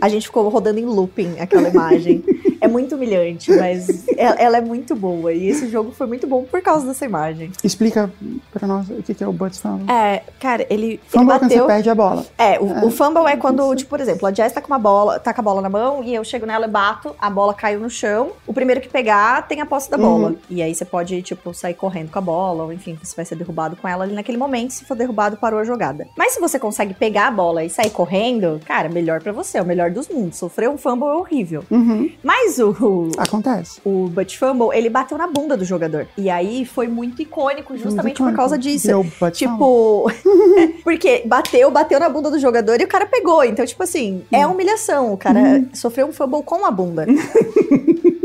A 0.01 0.09
gente 0.09 0.25
ficou 0.27 0.49
rodando 0.49 0.77
em 0.77 0.83
looping 0.85 1.39
aquela 1.39 1.69
imagem. 1.69 2.21
É 2.59 2.67
muito 2.67 2.95
humilhante, 2.95 3.53
mas 3.55 4.03
ela, 4.17 4.35
ela 4.35 4.57
é 4.57 4.61
muito 4.61 4.97
boa. 4.97 5.31
E 5.31 5.47
esse 5.47 5.69
jogo 5.69 5.91
foi 5.93 6.05
muito 6.07 6.27
bom 6.27 6.43
por 6.43 6.61
causa 6.61 6.85
dessa 6.85 7.05
imagem. 7.05 7.51
Explica 7.63 8.11
pra 8.51 8.67
nós 8.67 8.89
o 8.89 9.01
que 9.01 9.23
é 9.23 9.27
o 9.27 9.31
Butt 9.31 9.57
Fumble. 9.57 9.89
É, 9.89 10.23
cara, 10.37 10.65
ele, 10.69 10.85
ele 10.85 11.01
Fumble 11.07 11.33
é 11.35 11.39
quando 11.39 11.49
você 11.49 11.55
bateu. 11.55 11.67
perde 11.67 11.89
a 11.89 11.95
bola. 11.95 12.25
É, 12.37 12.59
o, 12.59 12.67
É. 12.69 12.85
o 12.85 12.91
fumble 12.91 13.27
é 13.27 13.37
quando, 13.37 13.73
tipo, 13.73 13.89
por 13.91 14.01
exemplo, 14.01 14.27
a 14.27 14.33
Jess 14.33 14.51
tá 14.51 14.59
com 14.59 14.67
uma 14.67 14.79
bola, 14.79 15.17
tá 15.19 15.33
com 15.33 15.39
a 15.39 15.43
bola 15.43 15.61
na 15.61 15.69
mão 15.69 16.03
e 16.03 16.13
eu 16.13 16.23
chego 16.25 16.45
nela 16.45 16.65
e 16.65 16.69
bato, 16.69 17.15
a 17.17 17.29
bola 17.29 17.53
caiu 17.53 17.79
no 17.79 17.89
chão. 17.89 18.31
O 18.47 18.53
primeiro 18.53 18.79
que 18.81 18.89
pegar 18.89 19.47
tem 19.47 19.61
a 19.61 19.65
posse 19.65 19.89
da 19.89 19.97
bola. 19.97 20.29
Uhum. 20.29 20.37
E 20.49 20.61
aí 20.61 20.73
você 20.73 20.85
pode, 20.85 21.21
tipo, 21.21 21.53
sair 21.53 21.73
correndo 21.73 22.11
com 22.11 22.19
a 22.19 22.21
bola, 22.21 22.63
ou 22.63 22.73
enfim, 22.73 22.97
você 23.01 23.15
vai 23.15 23.25
ser 23.25 23.35
derrubado 23.35 23.75
com 23.75 23.87
ela 23.87 24.03
ali 24.03 24.13
naquele 24.13 24.37
momento. 24.37 24.71
Se 24.71 24.85
for 24.85 24.95
derrubado, 24.95 25.37
parou 25.37 25.59
a 25.59 25.63
jogada. 25.63 26.07
Mas 26.17 26.33
se 26.33 26.39
você 26.39 26.57
consegue 26.59 26.93
pegar 26.93 27.27
a 27.27 27.31
bola 27.31 27.63
e 27.63 27.69
sair 27.69 27.89
correndo, 27.89 28.59
cara, 28.65 28.89
melhor 28.89 29.21
pra 29.21 29.31
você, 29.31 29.57
é 29.57 29.61
o 29.61 29.65
melhor 29.65 29.89
dos 29.91 30.07
mundos. 30.07 30.37
Sofrer 30.37 30.69
um 30.69 30.77
fumble 30.77 31.07
é 31.07 31.13
horrível. 31.13 31.63
Uhum, 31.71 32.09
Mas 32.23 32.59
o, 32.59 33.09
acontece. 33.17 33.79
o 33.85 34.07
Butt 34.07 34.37
Fumble, 34.37 34.69
ele 34.73 34.89
bateu 34.89 35.17
na 35.17 35.27
bunda 35.27 35.55
do 35.57 35.65
jogador. 35.65 36.07
E 36.17 36.29
aí 36.29 36.65
foi 36.65 36.87
muito 36.87 37.21
icônico, 37.21 37.73
justamente 37.77 38.03
Muito 38.03 38.17
por 38.17 38.23
icônico. 38.23 38.37
causa 38.37 38.57
disso. 38.57 38.87
Deu. 38.87 39.05
Tipo, 39.31 40.11
porque 40.83 41.23
bateu, 41.25 41.69
bateu 41.71 41.99
na 41.99 42.09
bunda 42.09 42.29
do 42.29 42.39
jogador 42.39 42.79
e 42.79 42.83
o 42.83 42.87
cara 42.87 43.05
pegou. 43.05 43.43
Então, 43.43 43.65
tipo 43.65 43.81
assim, 43.83 44.23
é 44.31 44.45
humilhação. 44.45 45.13
O 45.13 45.17
cara 45.17 45.39
Uhum. 45.39 45.69
sofreu 45.73 46.07
um 46.07 46.13
fumble 46.13 46.43
com 46.43 46.65
a 46.65 46.71
bunda. 46.71 47.05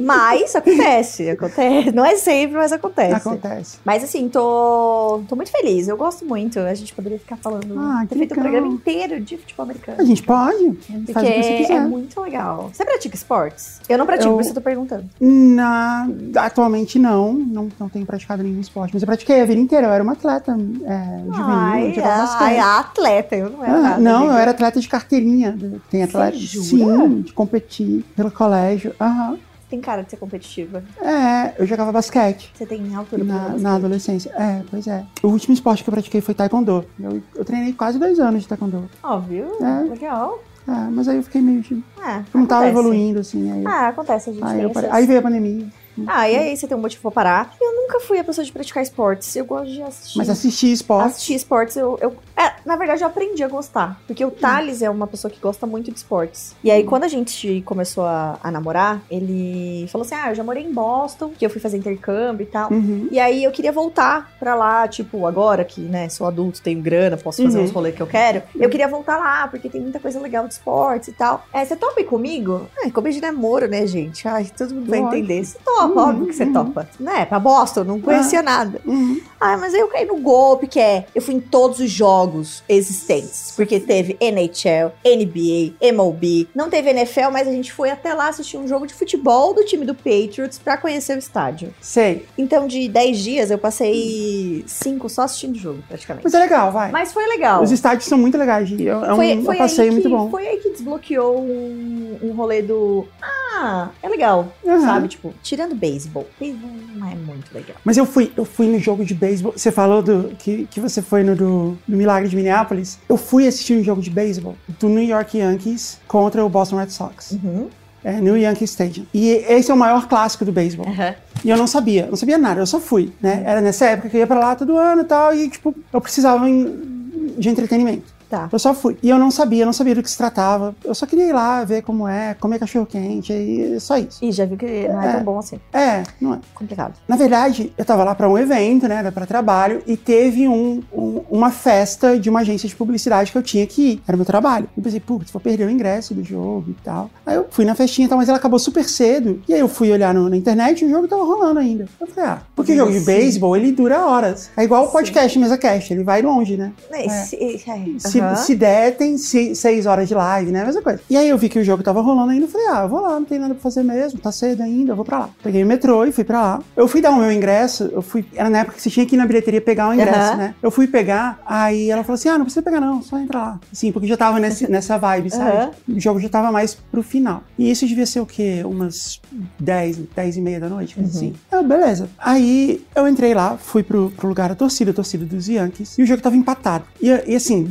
mas 0.00 0.54
acontece, 0.56 1.30
acontece. 1.30 1.92
Não 1.92 2.04
é 2.04 2.16
sempre, 2.16 2.56
mas 2.56 2.72
acontece. 2.72 3.14
Acontece. 3.14 3.78
Mas 3.84 4.02
assim, 4.04 4.28
tô, 4.28 5.22
tô 5.28 5.36
muito 5.36 5.50
feliz. 5.50 5.88
Eu 5.88 5.96
gosto 5.96 6.24
muito. 6.24 6.58
A 6.58 6.74
gente 6.74 6.92
poderia 6.94 7.18
ficar 7.18 7.36
falando, 7.36 7.74
Ah, 7.78 8.04
ter 8.08 8.16
feito 8.16 8.32
um 8.32 8.36
legal. 8.36 8.50
programa 8.52 8.74
inteiro 8.74 9.20
de 9.20 9.36
futebol 9.36 9.64
americano. 9.64 9.98
A 10.00 10.04
gente 10.04 10.22
pode? 10.22 10.70
Porque 10.72 11.12
Faz 11.12 11.28
o 11.28 11.32
que 11.32 11.42
você 11.42 11.50
é 11.50 11.56
quiser. 11.56 11.80
muito 11.88 12.20
legal. 12.20 12.70
Você 12.72 12.84
pratica 12.84 13.14
esportes? 13.14 13.80
Eu 13.88 13.98
não 13.98 14.06
pratico, 14.06 14.30
Eu- 14.30 14.34
por 14.34 14.40
isso 14.42 14.50
eu 14.50 14.54
tô 14.54 14.60
perguntando. 14.60 15.04
Na, 15.20 16.08
atualmente 16.36 16.98
não, 16.98 17.32
não, 17.32 17.68
não 17.78 17.88
tenho 17.88 18.06
praticado 18.06 18.42
nenhum 18.42 18.60
esporte, 18.60 18.92
mas 18.94 19.02
eu 19.02 19.06
pratiquei 19.06 19.40
a 19.40 19.44
vida 19.44 19.60
inteira. 19.60 19.86
Eu 19.88 19.92
era 19.92 20.02
uma 20.02 20.12
atleta 20.12 20.52
é, 20.52 21.20
juvenil, 21.26 21.44
Ai, 21.44 21.88
eu 21.90 21.94
jogava 21.94 22.14
ai, 22.14 22.26
basquete. 22.56 22.58
atleta, 22.60 23.36
eu 23.36 23.50
não 23.50 23.64
era 23.64 23.74
Ah, 23.74 23.80
nada. 23.82 24.00
não, 24.00 24.16
amiga. 24.18 24.32
eu 24.32 24.38
era 24.38 24.50
atleta 24.52 24.80
de 24.80 24.88
carteirinha. 24.88 25.58
Tem 25.90 26.02
atleta. 26.02 26.36
Sim, 26.36 27.20
de 27.22 27.32
competir 27.32 28.04
pelo 28.16 28.30
colégio. 28.30 28.94
Aham. 29.00 29.38
Tem 29.70 29.80
cara 29.80 30.02
de 30.02 30.10
ser 30.10 30.16
competitiva. 30.16 30.82
É, 31.00 31.54
eu 31.56 31.64
jogava 31.64 31.92
basquete. 31.92 32.50
Você 32.52 32.66
tem 32.66 32.92
altura 32.94 33.22
Na, 33.22 33.48
na 33.50 33.74
adolescência. 33.76 34.30
É, 34.36 34.62
pois 34.68 34.86
é. 34.88 35.06
O 35.22 35.28
último 35.28 35.54
esporte 35.54 35.84
que 35.84 35.88
eu 35.88 35.92
pratiquei 35.92 36.20
foi 36.20 36.34
taekwondo. 36.34 36.84
Eu, 36.98 37.22
eu 37.36 37.44
treinei 37.44 37.72
quase 37.72 37.96
dois 37.98 38.18
anos 38.18 38.42
de 38.42 38.48
taekwondo. 38.48 38.90
Óbvio, 39.02 39.46
É. 39.62 39.88
legal. 39.88 40.42
É, 40.68 40.72
mas 40.90 41.06
aí 41.08 41.16
eu 41.16 41.22
fiquei 41.22 41.40
meio. 41.40 41.60
de- 41.62 41.82
É, 42.04 42.16
Eu 42.16 42.40
não 42.40 42.46
tava 42.46 42.64
acontece. 42.64 42.68
evoluindo, 42.68 43.20
assim. 43.20 43.50
Aí, 43.50 43.64
Ah, 43.66 43.88
acontece, 43.88 44.30
a 44.30 44.32
gente 44.32 44.44
aí, 44.44 44.60
essas- 44.64 44.84
aí 44.92 45.06
veio 45.06 45.18
a 45.20 45.22
pandemia. 45.22 45.66
Ah, 46.06 46.28
e 46.28 46.36
aí 46.36 46.56
você 46.56 46.66
tem 46.66 46.76
um 46.76 46.80
motivo 46.80 47.02
pra 47.02 47.10
parar. 47.10 47.54
Eu 47.60 47.74
nunca 47.76 48.00
fui 48.00 48.18
a 48.18 48.24
pessoa 48.24 48.44
de 48.44 48.52
praticar 48.52 48.82
esportes. 48.82 49.34
Eu 49.36 49.44
gosto 49.44 49.70
de 49.72 49.82
assistir. 49.82 50.18
Mas 50.18 50.28
assisti 50.30 50.72
esporte. 50.72 51.06
Assistir 51.06 51.34
esportes, 51.34 51.76
eu, 51.76 51.98
eu- 52.00 52.14
É, 52.36 52.52
na 52.64 52.76
verdade, 52.76 53.02
eu 53.02 53.06
aprendi 53.08 53.42
a 53.44 53.48
gostar. 53.48 54.00
Porque 54.06 54.24
o 54.24 54.30
Thales 54.30 54.80
é 54.82 54.88
uma 54.90 55.06
pessoa 55.06 55.30
que 55.30 55.38
gosta 55.40 55.66
muito 55.66 55.90
de 55.90 55.96
esportes. 55.98 56.54
E 56.64 56.70
aí, 56.70 56.84
quando 56.84 57.04
a 57.04 57.08
gente 57.08 57.62
começou 57.66 58.04
a, 58.04 58.38
a 58.42 58.50
namorar, 58.50 59.02
ele 59.10 59.86
falou 59.90 60.04
assim: 60.04 60.14
Ah, 60.14 60.30
eu 60.30 60.34
já 60.34 60.42
morei 60.44 60.64
em 60.64 60.72
Boston, 60.72 61.30
que 61.36 61.44
eu 61.44 61.50
fui 61.50 61.60
fazer 61.60 61.76
intercâmbio 61.76 62.44
e 62.44 62.46
tal. 62.46 62.70
Uhum. 62.72 63.08
E 63.10 63.18
aí 63.20 63.44
eu 63.44 63.50
queria 63.52 63.72
voltar 63.72 64.32
pra 64.38 64.54
lá, 64.54 64.86
tipo, 64.88 65.26
agora 65.26 65.64
que, 65.64 65.80
né, 65.80 66.08
sou 66.08 66.26
adulto, 66.26 66.62
tenho 66.62 66.80
grana, 66.80 67.16
posso 67.16 67.42
fazer 67.42 67.58
Uhum. 67.58 67.64
os 67.64 67.70
rolês 67.70 67.94
que 67.94 68.02
eu 68.02 68.06
quero. 68.06 68.42
Eu 68.58 68.68
queria 68.70 68.88
voltar 68.88 69.18
lá, 69.18 69.46
porque 69.48 69.68
tem 69.68 69.80
muita 69.80 69.98
coisa 70.00 70.18
legal 70.20 70.46
de 70.46 70.54
esportes 70.54 71.08
e 71.08 71.12
tal. 71.12 71.44
É, 71.52 71.64
você 71.64 71.76
topa 71.76 72.00
ir 72.00 72.04
comigo? 72.04 72.66
Ai, 72.82 72.90
começo 72.90 73.16
de 73.16 73.22
namoro, 73.22 73.68
né, 73.68 73.86
gente? 73.86 74.26
Ai, 74.26 74.46
todo 74.56 74.74
mundo 74.74 74.88
vai 74.90 75.00
Lógico. 75.00 75.16
entender. 75.18 75.44
Você 75.44 75.58
topa, 75.64 75.89
Uhum, 75.90 76.08
óbvio 76.08 76.26
que 76.26 76.34
você 76.34 76.44
uhum. 76.44 76.52
topa. 76.52 76.88
Né, 76.98 77.24
pra 77.26 77.38
Boston, 77.38 77.84
não 77.84 78.00
conhecia 78.00 78.42
nada. 78.42 78.80
Uhum. 78.84 79.20
Ah, 79.40 79.56
mas 79.56 79.74
aí 79.74 79.80
eu 79.80 79.88
caí 79.88 80.04
no 80.04 80.18
golpe, 80.18 80.66
que 80.66 80.78
é, 80.78 81.06
eu 81.14 81.22
fui 81.22 81.34
em 81.34 81.40
todos 81.40 81.80
os 81.80 81.90
jogos 81.90 82.62
existentes. 82.68 83.52
Porque 83.56 83.80
teve 83.80 84.16
NHL, 84.20 84.92
NBA, 85.04 85.74
MLB. 85.80 86.48
Não 86.54 86.68
teve 86.68 86.90
NFL, 86.90 87.30
mas 87.32 87.48
a 87.48 87.52
gente 87.52 87.72
foi 87.72 87.90
até 87.90 88.12
lá 88.12 88.28
assistir 88.28 88.58
um 88.58 88.68
jogo 88.68 88.86
de 88.86 88.94
futebol 88.94 89.54
do 89.54 89.64
time 89.64 89.84
do 89.84 89.94
Patriots 89.94 90.58
pra 90.58 90.76
conhecer 90.76 91.16
o 91.16 91.18
estádio. 91.18 91.72
Sei. 91.80 92.26
Então, 92.36 92.66
de 92.66 92.88
10 92.88 93.18
dias, 93.18 93.50
eu 93.50 93.58
passei 93.58 94.64
5 94.66 95.08
só 95.08 95.22
assistindo 95.22 95.54
o 95.54 95.58
jogo, 95.58 95.82
praticamente. 95.88 96.24
Mas 96.24 96.34
é 96.34 96.38
legal, 96.38 96.72
vai. 96.72 96.90
Mas 96.90 97.12
foi 97.12 97.26
legal. 97.26 97.62
Os 97.62 97.70
estádios 97.70 98.06
são 98.06 98.18
muito 98.18 98.36
legais. 98.36 98.70
É 98.70 98.94
um, 99.12 99.16
foi, 99.16 99.38
um 99.38 99.44
foi 99.44 99.56
passeio 99.56 99.92
muito 99.92 100.08
que, 100.08 100.14
bom. 100.14 100.30
Foi 100.30 100.46
aí 100.46 100.58
que 100.58 100.70
desbloqueou 100.70 101.40
um, 101.40 102.18
um 102.22 102.32
rolê 102.32 102.62
do. 102.62 103.06
Ah, 103.22 103.88
é 104.02 104.08
legal. 104.08 104.52
Aham. 104.66 104.80
Sabe? 104.80 105.08
Tipo, 105.08 105.34
tirando 105.42 105.74
beisebol. 105.80 106.26
Beisebol 106.38 106.70
não 106.94 107.08
é 107.10 107.14
muito 107.14 107.52
legal. 107.54 107.76
Mas 107.84 107.96
eu 107.96 108.04
fui, 108.06 108.30
eu 108.36 108.44
fui 108.44 108.66
no 108.66 108.78
jogo 108.78 109.04
de 109.04 109.14
beisebol. 109.14 109.52
Você 109.56 109.72
falou 109.72 110.02
do, 110.02 110.32
que, 110.38 110.66
que 110.70 110.78
você 110.78 111.00
foi 111.02 111.22
no 111.24 111.34
do, 111.34 111.78
do 111.88 111.96
Milagre 111.96 112.28
de 112.28 112.36
Minneapolis. 112.36 112.98
Eu 113.08 113.16
fui 113.16 113.46
assistir 113.46 113.76
um 113.78 113.82
jogo 113.82 114.00
de 114.02 114.10
beisebol 114.10 114.54
do 114.78 114.88
New 114.88 115.02
York 115.04 115.38
Yankees 115.38 115.98
contra 116.06 116.44
o 116.44 116.48
Boston 116.48 116.76
Red 116.76 116.90
Sox. 116.90 117.32
Uhum. 117.32 117.68
É, 118.02 118.12
no 118.12 118.34
Yankee 118.36 118.64
Stadium. 118.64 119.04
E 119.12 119.28
esse 119.28 119.70
é 119.70 119.74
o 119.74 119.76
maior 119.76 120.08
clássico 120.08 120.42
do 120.44 120.50
beisebol. 120.52 120.86
Aham. 120.88 121.14
E 121.44 121.50
eu 121.50 121.56
não 121.58 121.66
sabia, 121.66 122.06
não 122.06 122.16
sabia 122.16 122.38
nada, 122.38 122.60
eu 122.60 122.66
só 122.66 122.80
fui, 122.80 123.12
né? 123.20 123.42
Era 123.44 123.60
nessa 123.60 123.84
época 123.86 124.08
que 124.08 124.16
eu 124.16 124.20
ia 124.20 124.26
pra 124.26 124.38
lá 124.38 124.54
todo 124.56 124.76
ano 124.78 125.02
e 125.02 125.04
tal, 125.04 125.34
e 125.34 125.50
tipo, 125.50 125.74
eu 125.92 126.00
precisava 126.00 126.48
em- 126.48 127.34
de 127.38 127.48
entretenimento. 127.50 128.04
Tá. 128.30 128.48
Eu 128.52 128.58
só 128.60 128.72
fui. 128.72 128.96
E 129.02 129.10
eu 129.10 129.18
não 129.18 129.30
sabia, 129.30 129.62
eu 129.62 129.66
não 129.66 129.72
sabia 129.72 129.94
do 129.94 130.02
que 130.04 130.10
se 130.10 130.16
tratava. 130.16 130.72
Eu 130.84 130.94
só 130.94 131.04
queria 131.04 131.24
ir 131.26 131.32
lá, 131.32 131.64
ver 131.64 131.82
como 131.82 132.06
é, 132.06 132.32
comer 132.34 132.60
cachorro 132.60 132.86
quente, 132.86 133.32
e 133.32 133.78
só 133.80 133.98
isso. 133.98 134.24
E 134.24 134.30
já 134.30 134.46
viu 134.46 134.56
que 134.56 134.86
não 134.88 135.02
é, 135.02 135.08
É. 135.08 135.12
tão 135.14 135.24
bom 135.24 135.38
assim. 135.40 135.58
É, 135.72 136.04
não 136.20 136.34
é. 136.34 136.38
Complicado. 136.54 136.94
Na 137.08 137.16
verdade, 137.16 137.72
eu 137.76 137.84
tava 137.84 138.04
lá 138.04 138.14
pra 138.14 138.28
um 138.30 138.38
evento, 138.38 138.86
né, 138.86 138.96
era 138.96 139.10
pra 139.10 139.26
trabalho, 139.26 139.82
e 139.86 139.96
teve 139.96 140.46
um, 140.46 140.80
um- 140.92 141.22
uma 141.28 141.50
festa 141.50 142.18
de 142.18 142.30
uma 142.30 142.40
agência 142.40 142.68
de 142.68 142.76
publicidade 142.76 143.32
que 143.32 143.36
eu 143.38 143.42
tinha 143.42 143.66
que 143.66 143.82
ir, 143.94 144.02
era 144.06 144.16
meu 144.16 144.24
trabalho. 144.24 144.68
Eu 144.76 144.82
pensei, 144.82 145.00
putz, 145.00 145.30
vou 145.32 145.40
perder 145.40 145.66
o 145.66 145.70
ingresso 145.70 146.14
do 146.14 146.22
jogo 146.22 146.66
e 146.70 146.74
tal. 146.84 147.10
Aí 147.26 147.34
eu 147.34 147.46
fui 147.50 147.64
na 147.64 147.74
festinha 147.74 148.06
e 148.06 148.08
tal, 148.08 148.16
mas 148.16 148.28
ela 148.28 148.38
acabou 148.38 148.58
super 148.60 148.84
cedo, 148.84 149.42
e 149.48 149.54
aí 149.54 149.60
eu 149.60 149.68
fui 149.68 149.90
olhar 149.90 150.14
no- 150.14 150.28
na 150.28 150.36
internet 150.36 150.82
e 150.82 150.86
o 150.86 150.90
jogo 150.90 151.08
tava 151.08 151.24
rolando 151.24 151.58
ainda. 151.58 151.86
Eu 152.00 152.06
falei, 152.06 152.30
ah, 152.30 152.42
porque 152.54 152.72
o 152.74 152.76
jogo 152.76 152.92
de 152.92 153.00
beisebol, 153.00 153.56
ele 153.56 153.72
dura 153.72 154.06
horas. 154.06 154.50
É 154.56 154.62
igual 154.62 154.84
o 154.84 154.88
podcast, 154.92 155.36
mesa 155.38 155.58
cast, 155.58 155.92
ele 155.92 156.04
vai 156.04 156.22
longe, 156.22 156.56
né? 156.56 156.72
É, 156.92 157.08
se- 157.08 157.36
é, 157.36 157.58
Se 157.98 158.19
Se, 158.20 158.26
Aham. 158.26 158.36
se 158.36 158.54
der, 158.54 158.96
tem 158.96 159.16
se- 159.18 159.54
seis 159.54 159.86
horas 159.86 160.08
de 160.08 160.14
live, 160.14 160.50
né? 160.52 160.64
Mesma 160.64 160.82
coisa. 160.82 161.00
E 161.08 161.16
aí 161.16 161.28
eu 161.28 161.38
vi 161.38 161.48
que 161.48 161.58
o 161.58 161.64
jogo 161.64 161.82
tava 161.82 162.00
rolando 162.00 162.30
ainda. 162.30 162.44
Eu 162.44 162.48
falei, 162.50 162.66
ah, 162.68 162.82
eu 162.82 162.88
vou 162.88 163.00
lá, 163.00 163.10
não 163.18 163.24
tem 163.24 163.38
nada 163.38 163.54
pra 163.54 163.62
fazer 163.62 163.82
mesmo. 163.82 164.18
Tá 164.20 164.30
cedo 164.32 164.62
ainda, 164.62 164.92
eu 164.92 164.96
vou 164.96 165.04
pra 165.04 165.18
lá. 165.20 165.30
Peguei 165.42 165.62
o 165.62 165.66
metrô 165.66 166.04
e 166.04 166.12
fui 166.12 166.24
pra 166.24 166.40
lá. 166.40 166.62
Eu 166.76 166.86
fui 166.88 167.00
dar 167.00 167.10
o 167.10 167.16
meu 167.16 167.30
ingresso. 167.32 167.90
Eu 167.92 168.02
fui. 168.02 168.24
Era 168.34 168.50
na 168.50 168.58
época 168.60 168.76
que 168.76 168.82
você 168.82 168.90
tinha 168.90 169.06
que 169.06 169.14
ir 169.16 169.18
na 169.18 169.26
bilheteria 169.26 169.60
pegar 169.60 169.88
o 169.88 169.94
ingresso, 169.94 170.18
Aham. 170.32 170.36
né? 170.36 170.54
Eu 170.62 170.70
fui 170.70 170.86
pegar, 170.86 171.40
aí 171.46 171.90
ela 171.90 172.02
falou 172.02 172.14
assim: 172.14 172.28
ah, 172.28 172.36
não 172.38 172.44
precisa 172.44 172.62
pegar, 172.62 172.80
não, 172.80 173.02
só 173.02 173.18
entra 173.18 173.38
lá. 173.38 173.60
Assim, 173.72 173.92
porque 173.92 174.06
já 174.06 174.16
tava 174.16 174.38
nesse, 174.38 174.68
nessa 174.70 174.98
vibe, 174.98 175.30
sabe? 175.30 175.50
Aham. 175.56 175.70
O 175.88 176.00
jogo 176.00 176.20
já 176.20 176.28
tava 176.28 176.50
mais 176.52 176.74
pro 176.74 177.02
final. 177.02 177.42
E 177.58 177.70
isso 177.70 177.86
devia 177.86 178.06
ser 178.06 178.20
o 178.20 178.26
quê? 178.26 178.62
Umas 178.64 179.20
10, 179.58 179.98
10 180.14 180.36
e 180.36 180.40
meia 180.40 180.60
da 180.60 180.68
noite, 180.68 180.94
coisa 180.94 181.10
assim. 181.10 181.34
Ah, 181.50 181.62
beleza. 181.62 182.08
Aí 182.18 182.84
eu 182.94 183.06
entrei 183.08 183.34
lá, 183.34 183.56
fui 183.56 183.82
pro, 183.82 184.10
pro 184.16 184.28
lugar 184.28 184.48
da 184.48 184.54
torcida, 184.54 184.90
a 184.90 184.94
torcida 184.94 185.24
dos 185.24 185.48
Yankees, 185.48 185.96
e 185.98 186.02
o 186.02 186.06
jogo 186.06 186.22
tava 186.22 186.36
empatado. 186.36 186.84
E, 187.00 187.08
e 187.26 187.36
assim, 187.36 187.62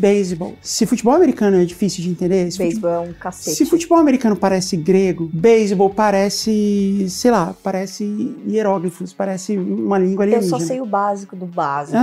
Se 0.62 0.86
futebol 0.86 1.14
americano 1.14 1.58
é 1.58 1.66
difícil 1.66 2.04
de 2.04 2.10
entender, 2.10 2.50
Beisebol 2.58 2.90
é 2.92 3.00
um 3.00 3.14
cacete. 3.14 3.56
se 3.58 3.66
futebol 3.66 3.98
americano 3.98 4.36
parece 4.36 4.76
grego, 4.78 5.30
beisebol 5.34 5.90
parece, 5.90 7.06
sei 7.10 7.32
lá, 7.32 7.54
parece 7.64 8.04
hieróglifos, 8.48 9.14
parece 9.14 9.58
uma 9.58 9.98
língua 9.98 10.26
Eu 10.26 10.30
alienígena. 10.36 10.60
só 10.60 10.66
sei 10.66 10.82
o 10.82 10.86
básico 10.86 11.36
do 11.36 11.46
básico. 11.46 11.98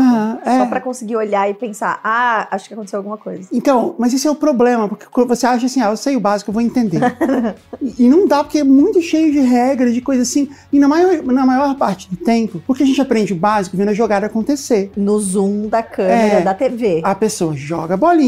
É. 0.44 0.58
Só 0.58 0.66
pra 0.66 0.80
conseguir 0.80 1.16
olhar 1.16 1.48
e 1.50 1.54
pensar, 1.54 2.00
ah, 2.02 2.48
acho 2.50 2.68
que 2.68 2.74
aconteceu 2.74 2.98
alguma 2.98 3.16
coisa. 3.16 3.48
Então, 3.52 3.94
mas 3.98 4.12
esse 4.14 4.26
é 4.26 4.30
o 4.30 4.34
problema, 4.34 4.88
porque 4.88 5.06
quando 5.10 5.28
você 5.28 5.46
acha 5.46 5.66
assim, 5.66 5.80
ah, 5.80 5.90
eu 5.90 5.96
sei 5.96 6.16
o 6.16 6.20
básico, 6.20 6.50
eu 6.50 6.52
vou 6.52 6.62
entender. 6.62 7.00
e, 7.80 8.04
e 8.04 8.08
não 8.08 8.26
dá, 8.26 8.42
porque 8.42 8.58
é 8.58 8.64
muito 8.64 9.00
cheio 9.00 9.32
de 9.32 9.40
regras, 9.40 9.94
de 9.94 10.00
coisa 10.00 10.22
assim, 10.22 10.48
e 10.72 10.78
na 10.78 10.88
maior, 10.88 11.22
na 11.22 11.46
maior 11.46 11.74
parte 11.76 12.08
do 12.10 12.16
tempo, 12.16 12.60
porque 12.66 12.82
a 12.82 12.86
gente 12.86 13.00
aprende 13.00 13.32
o 13.32 13.36
básico 13.36 13.76
vendo 13.76 13.90
a 13.90 13.94
jogada 13.94 14.26
acontecer. 14.26 14.90
No 14.96 15.18
zoom 15.20 15.68
da 15.68 15.82
câmera 15.82 16.38
É. 16.38 16.42
da 16.42 16.54
TV. 16.54 17.00
A 17.04 17.14
pessoa 17.14 17.54
joga 17.54 17.94
a 17.94 17.96
bolinha, 17.96 18.25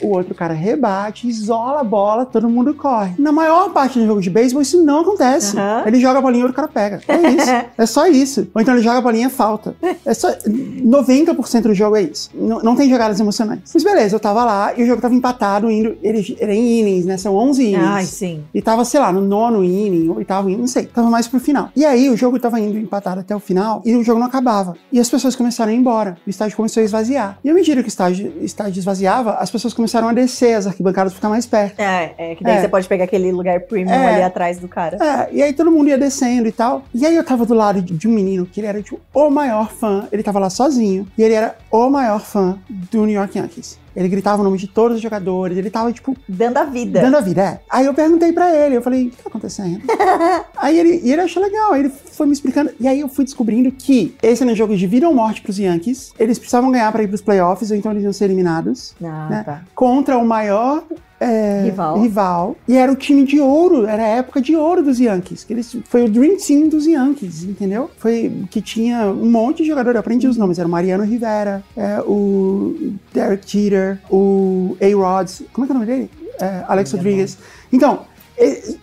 o 0.00 0.08
outro 0.08 0.34
cara 0.34 0.54
rebate, 0.54 1.28
isola 1.28 1.80
a 1.80 1.84
bola, 1.84 2.24
todo 2.24 2.48
mundo 2.48 2.74
corre. 2.74 3.14
Na 3.18 3.32
maior 3.32 3.70
parte 3.70 3.98
do 3.98 4.06
jogo 4.06 4.20
de 4.20 4.30
beisebol, 4.30 4.62
isso 4.62 4.82
não 4.82 5.00
acontece. 5.00 5.56
Aham. 5.56 5.84
Ele 5.86 6.00
joga 6.00 6.18
a 6.18 6.22
bolinha 6.22 6.40
e 6.40 6.44
o 6.44 6.46
outro 6.46 6.56
cara 6.56 6.68
pega. 6.68 7.00
É 7.08 7.30
isso. 7.30 7.50
é 7.78 7.86
só 7.86 8.06
isso. 8.06 8.48
Ou 8.54 8.60
então 8.60 8.74
ele 8.74 8.82
joga 8.82 8.98
a 8.98 9.00
bolinha 9.00 9.26
e 9.26 9.30
falta. 9.30 9.74
É 10.04 10.14
só. 10.14 10.28
90% 10.30 11.62
do 11.62 11.74
jogo 11.74 11.96
é 11.96 12.02
isso. 12.02 12.30
Não, 12.34 12.60
não 12.60 12.76
tem 12.76 12.88
jogadas 12.88 13.18
emocionantes. 13.20 13.72
Mas 13.74 13.84
beleza, 13.84 14.16
eu 14.16 14.20
tava 14.20 14.44
lá 14.44 14.72
e 14.76 14.82
o 14.82 14.86
jogo 14.86 15.00
tava 15.00 15.14
empatado, 15.14 15.70
indo. 15.70 15.96
Ele 16.02 16.36
era 16.40 16.54
em 16.54 16.80
innings, 16.80 17.04
né? 17.04 17.16
São 17.16 17.34
11 17.34 17.62
innings. 17.62 17.84
Ai, 17.84 18.04
sim. 18.04 18.44
E 18.52 18.62
tava, 18.62 18.84
sei 18.84 19.00
lá, 19.00 19.12
no 19.12 19.20
nono 19.20 19.64
inning, 19.64 20.08
oitavo 20.10 20.48
inning, 20.48 20.60
não 20.60 20.66
sei. 20.66 20.86
Tava 20.86 21.08
mais 21.10 21.26
pro 21.28 21.40
final. 21.40 21.70
E 21.74 21.84
aí 21.84 22.08
o 22.08 22.16
jogo 22.16 22.38
tava 22.38 22.60
indo 22.60 22.78
empatado 22.78 23.20
até 23.20 23.34
o 23.34 23.40
final 23.40 23.82
e 23.84 23.96
o 23.96 24.02
jogo 24.02 24.18
não 24.18 24.26
acabava. 24.26 24.76
E 24.92 25.00
as 25.00 25.08
pessoas 25.08 25.34
começaram 25.36 25.70
a 25.70 25.74
ir 25.74 25.78
embora. 25.78 26.16
O 26.26 26.30
estádio 26.30 26.56
começou 26.56 26.80
a 26.80 26.84
esvaziar. 26.84 27.38
E 27.44 27.50
à 27.50 27.54
medida 27.54 27.82
que 27.82 27.88
o 27.88 27.90
estádio, 27.90 28.32
estádio 28.40 28.78
esvaziava, 28.78 29.37
as 29.38 29.50
pessoas 29.50 29.72
começaram 29.74 30.08
a 30.08 30.12
descer 30.12 30.54
as 30.54 30.66
arquibancadas 30.66 31.12
pra 31.12 31.16
ficar 31.18 31.28
mais 31.28 31.46
perto. 31.46 31.80
É, 31.80 32.14
é 32.18 32.34
que 32.34 32.44
daí 32.44 32.56
É. 32.56 32.60
você 32.60 32.68
pode 32.68 32.88
pegar 32.88 33.04
aquele 33.04 33.30
lugar 33.32 33.60
premium 33.60 33.92
É. 33.92 34.14
ali 34.14 34.22
atrás 34.22 34.58
do 34.58 34.68
cara. 34.68 34.96
É, 35.02 35.28
e 35.34 35.42
aí 35.42 35.52
todo 35.52 35.70
mundo 35.70 35.88
ia 35.88 35.98
descendo 35.98 36.48
e 36.48 36.52
tal. 36.52 36.82
E 36.94 37.04
aí 37.06 37.16
eu 37.16 37.24
tava 37.24 37.44
do 37.46 37.54
lado 37.54 37.80
de, 37.82 37.94
de 37.94 38.08
um 38.08 38.12
menino 38.12 38.46
que 38.46 38.60
ele 38.60 38.66
era 38.66 38.82
tipo, 38.82 39.00
o 39.14 39.30
maior 39.30 39.70
fã. 39.70 40.06
Ele 40.12 40.22
tava 40.22 40.38
lá 40.38 40.50
sozinho. 40.50 41.06
E 41.16 41.22
ele 41.22 41.34
era 41.34 41.56
o 41.70 41.88
maior 41.88 42.20
fã 42.20 42.58
do 42.68 43.04
New 43.06 43.14
York 43.14 43.38
Yankees. 43.38 43.78
Ele 43.94 44.08
gritava 44.08 44.40
o 44.40 44.44
nome 44.44 44.58
de 44.58 44.66
todos 44.66 44.96
os 44.96 45.02
jogadores. 45.02 45.56
Ele 45.56 45.70
tava, 45.70 45.92
tipo, 45.92 46.16
Dando 46.28 46.58
a 46.58 46.64
vida. 46.64 47.00
Dando 47.00 47.16
a 47.16 47.20
vida, 47.20 47.42
é. 47.42 47.60
Aí 47.68 47.86
eu 47.86 47.94
perguntei 47.94 48.32
pra 48.32 48.54
ele, 48.54 48.76
eu 48.76 48.82
falei, 48.82 49.06
o 49.06 49.10
que 49.10 49.22
tá 49.22 49.28
acontecendo? 49.28 49.82
aí 50.56 50.78
ele, 50.78 51.00
ele 51.04 51.20
achou 51.20 51.42
legal, 51.42 51.72
aí 51.72 51.80
ele 51.80 51.90
foi 51.90 52.26
me 52.26 52.32
explicando. 52.32 52.70
E 52.78 52.86
aí 52.86 53.00
eu 53.00 53.08
fui 53.08 53.24
descobrindo 53.24 53.70
que 53.72 54.14
esse 54.22 54.42
era 54.42 54.52
um 54.52 54.56
jogo 54.56 54.76
de 54.76 54.86
vida 54.86 55.08
ou 55.08 55.14
morte 55.14 55.40
pros 55.42 55.58
Yankees. 55.58 56.12
Eles 56.18 56.38
precisavam 56.38 56.70
ganhar 56.70 56.90
pra 56.92 57.02
ir 57.02 57.08
pros 57.08 57.22
playoffs, 57.22 57.70
ou 57.70 57.76
então 57.76 57.92
eles 57.92 58.04
iam 58.04 58.12
ser 58.12 58.24
eliminados. 58.24 58.94
Ah, 59.02 59.28
né? 59.30 59.42
tá. 59.44 59.62
Contra 59.74 60.18
o 60.18 60.24
maior 60.24 60.84
é, 61.20 61.62
Rival. 61.64 62.00
rival. 62.00 62.56
E 62.66 62.76
era 62.76 62.92
o 62.92 62.96
time 62.96 63.24
de 63.24 63.40
ouro, 63.40 63.86
era 63.86 64.02
a 64.02 64.08
época 64.08 64.40
de 64.40 64.54
ouro 64.54 64.82
dos 64.82 65.00
Yankees. 65.00 65.44
Que 65.44 65.52
eles, 65.52 65.76
foi 65.84 66.04
o 66.04 66.08
Dream 66.08 66.36
Team 66.36 66.68
dos 66.68 66.86
Yankees, 66.86 67.44
entendeu? 67.44 67.90
Foi 67.98 68.44
que 68.50 68.60
tinha 68.60 69.06
um 69.06 69.30
monte 69.30 69.62
de 69.62 69.68
jogador, 69.68 69.94
eu 69.94 70.00
aprendi 70.00 70.28
os 70.28 70.36
nomes. 70.36 70.58
Era 70.58 70.68
o 70.68 70.70
Mariano 70.70 71.04
Rivera, 71.04 71.62
é, 71.76 72.00
o 72.00 72.94
Derek 73.12 73.50
Jeter, 73.50 74.00
o 74.10 74.76
A-Rod, 74.80 75.30
como 75.52 75.64
é 75.64 75.66
que 75.66 75.72
é 75.72 75.74
o 75.74 75.78
nome 75.78 75.86
dele? 75.86 76.10
É, 76.40 76.64
Alex 76.68 76.92
Rodriguez. 76.92 77.38
Então, 77.72 78.00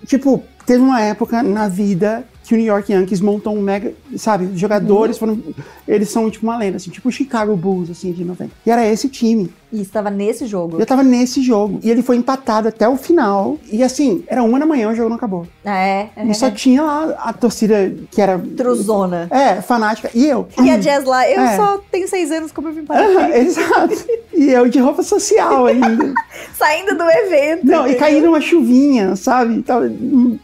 tipo, 0.05 0.43
teve 0.65 0.81
uma 0.81 1.01
época 1.01 1.41
na 1.41 1.69
vida 1.69 2.25
que 2.45 2.53
o 2.53 2.57
New 2.57 2.65
York 2.65 2.91
Yankees 2.91 3.21
montou 3.21 3.55
um 3.55 3.61
mega, 3.61 3.91
sabe, 4.17 4.55
jogadores 4.55 5.17
foram, 5.17 5.41
eles 5.88 6.09
são 6.09 6.29
tipo 6.29 6.45
uma 6.45 6.57
lenda, 6.57 6.77
assim, 6.77 6.91
tipo 6.91 7.09
o 7.09 7.11
Chicago 7.11 7.55
Bulls, 7.55 7.89
assim, 7.89 8.11
de 8.11 8.23
90. 8.23 8.51
E 8.65 8.69
era 8.69 8.86
esse 8.86 9.09
time. 9.09 9.51
E 9.72 9.82
estava 9.82 10.09
nesse 10.09 10.45
jogo. 10.45 10.80
Eu 10.80 10.86
tava 10.86 11.03
nesse 11.03 11.41
jogo. 11.41 11.80
E 11.84 11.89
ele 11.89 12.01
foi 12.01 12.16
empatado 12.16 12.68
até 12.68 12.88
o 12.88 12.95
final. 12.95 13.57
E 13.72 13.84
assim, 13.84 14.24
era 14.28 14.41
uma 14.43 14.59
da 14.59 14.66
manhã, 14.66 14.89
o 14.89 14.95
jogo 14.95 15.09
não 15.09 15.18
acabou. 15.18 15.45
É, 15.66 16.07
é. 16.16 16.26
E 16.26 16.34
só 16.36 16.49
tinha 16.51 16.82
lá 16.84 17.16
a 17.20 17.34
torcida 17.34 17.93
que 18.11 18.22
era. 18.22 18.39
Truzona. 18.55 19.28
É, 19.32 19.61
fanática. 19.61 20.09
E 20.13 20.26
eu. 20.28 20.47
E 20.61 20.70
a 20.70 20.78
Jazz 20.78 21.03
lá, 21.03 21.28
eu 21.30 21.41
É. 21.41 21.55
só 21.55 21.80
tenho 21.91 22.07
seis 22.07 22.32
anos, 22.32 22.51
como 22.51 22.68
eu 22.70 22.74
vim 22.74 22.86
para 22.86 23.38
exato. 23.38 23.95
E 24.34 24.51
eu 24.51 24.70
de 24.70 24.80
roupa 24.80 25.01
social 25.03 25.66
ainda. 25.66 26.13
Saindo 26.57 26.95
do 26.95 27.03
evento. 27.03 27.66
Não, 27.66 27.88
e 27.88 27.95
caindo 27.95 28.28
uma 28.28 28.39
chuvinha, 28.41 29.16
sabe? 29.16 29.61
Tava 29.63 29.91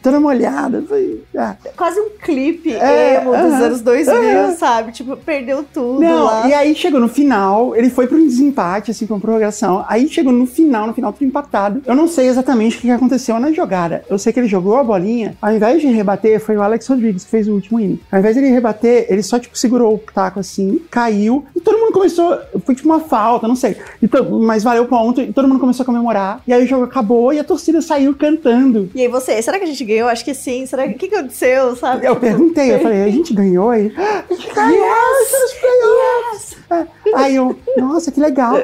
toda 0.01 0.19
molhada. 0.19 0.83
Foi, 0.87 1.23
ah. 1.37 1.55
Quase 1.77 1.99
um 1.99 2.09
clipe 2.21 2.73
É, 2.73 3.17
emo 3.21 3.31
dos 3.31 3.39
aham, 3.53 3.63
anos 3.65 3.81
2000, 3.81 4.13
aham. 4.15 4.51
sabe? 4.55 4.91
Tipo, 4.91 5.15
perdeu 5.17 5.63
tudo 5.73 5.99
Não, 6.01 6.25
lá. 6.25 6.47
e 6.47 6.53
aí 6.53 6.73
chegou 6.75 6.99
no 6.99 7.07
final, 7.07 7.75
ele 7.75 7.89
foi 7.89 8.07
pra 8.07 8.17
um 8.17 8.25
desempate, 8.25 8.91
assim, 8.91 9.05
uma 9.11 9.19
prorrogação. 9.21 9.85
Aí 9.87 10.07
chegou 10.09 10.33
no 10.33 10.45
final, 10.45 10.87
no 10.87 10.93
final 10.93 11.13
tudo 11.13 11.25
empatado. 11.25 11.81
Eu 11.85 11.95
não 11.95 12.07
sei 12.07 12.27
exatamente 12.27 12.77
o 12.77 12.81
que 12.81 12.91
aconteceu 12.91 13.39
na 13.39 13.51
jogada. 13.51 14.03
Eu 14.09 14.17
sei 14.17 14.33
que 14.33 14.39
ele 14.39 14.47
jogou 14.47 14.75
a 14.77 14.83
bolinha, 14.83 15.35
ao 15.41 15.53
invés 15.53 15.81
de 15.81 15.87
rebater, 15.87 16.39
foi 16.39 16.57
o 16.57 16.61
Alex 16.61 16.87
Rodrigues 16.87 17.23
que 17.23 17.29
fez 17.31 17.47
o 17.47 17.53
último 17.53 17.79
inning. 17.79 17.99
Ao 18.11 18.19
invés 18.19 18.35
de 18.35 18.41
ele 18.41 18.51
rebater, 18.51 19.05
ele 19.09 19.23
só, 19.23 19.39
tipo, 19.39 19.57
segurou 19.57 19.95
o 19.95 19.99
taco 20.13 20.39
assim, 20.39 20.81
caiu, 20.89 21.45
e 21.55 21.61
todo 21.61 21.77
mundo 21.77 21.93
começou. 21.93 22.37
Foi 22.65 22.75
tipo 22.75 22.87
uma 22.89 22.99
falta, 22.99 23.47
não 23.47 23.55
sei. 23.55 23.77
E 24.01 24.07
to- 24.07 24.39
mas 24.39 24.63
valeu 24.63 24.83
o 24.83 24.87
ponto, 24.87 25.21
e 25.21 25.31
todo 25.31 25.47
mundo 25.47 25.59
começou 25.59 25.83
a 25.83 25.85
comemorar. 25.85 26.41
E 26.47 26.53
aí 26.53 26.63
o 26.63 26.67
jogo 26.67 26.83
acabou 26.85 27.31
e 27.33 27.39
a 27.39 27.43
torcida 27.43 27.81
saiu 27.81 28.15
cantando. 28.15 28.89
E 28.95 29.01
aí 29.01 29.07
você, 29.07 29.41
será 29.41 29.57
que 29.57 29.63
a 29.65 29.67
gente 29.67 29.83
ganhou? 29.85 30.09
Acho 30.09 30.25
que 30.25 30.33
sim. 30.33 30.65
Será 30.65 30.87
que 30.87 30.95
o 30.95 30.97
que 30.97 31.13
aconteceu, 31.15 31.75
sabe? 31.75 32.05
Eu 32.05 32.15
perguntei, 32.15 32.73
eu 32.73 32.79
falei, 32.79 33.03
a 33.03 33.09
gente 33.09 33.33
ganhou 33.33 33.69
aí? 33.69 33.93
"Ah, 33.97 34.23
A 34.29 34.33
gente 34.33 34.53
ganhou, 34.53 34.85
Yes! 34.85 35.31
nos 35.41 35.53
playoffs! 35.53 36.57
É. 36.71 36.85
Aí 37.15 37.35
eu, 37.35 37.57
nossa, 37.77 38.11
que 38.11 38.19
legal. 38.19 38.55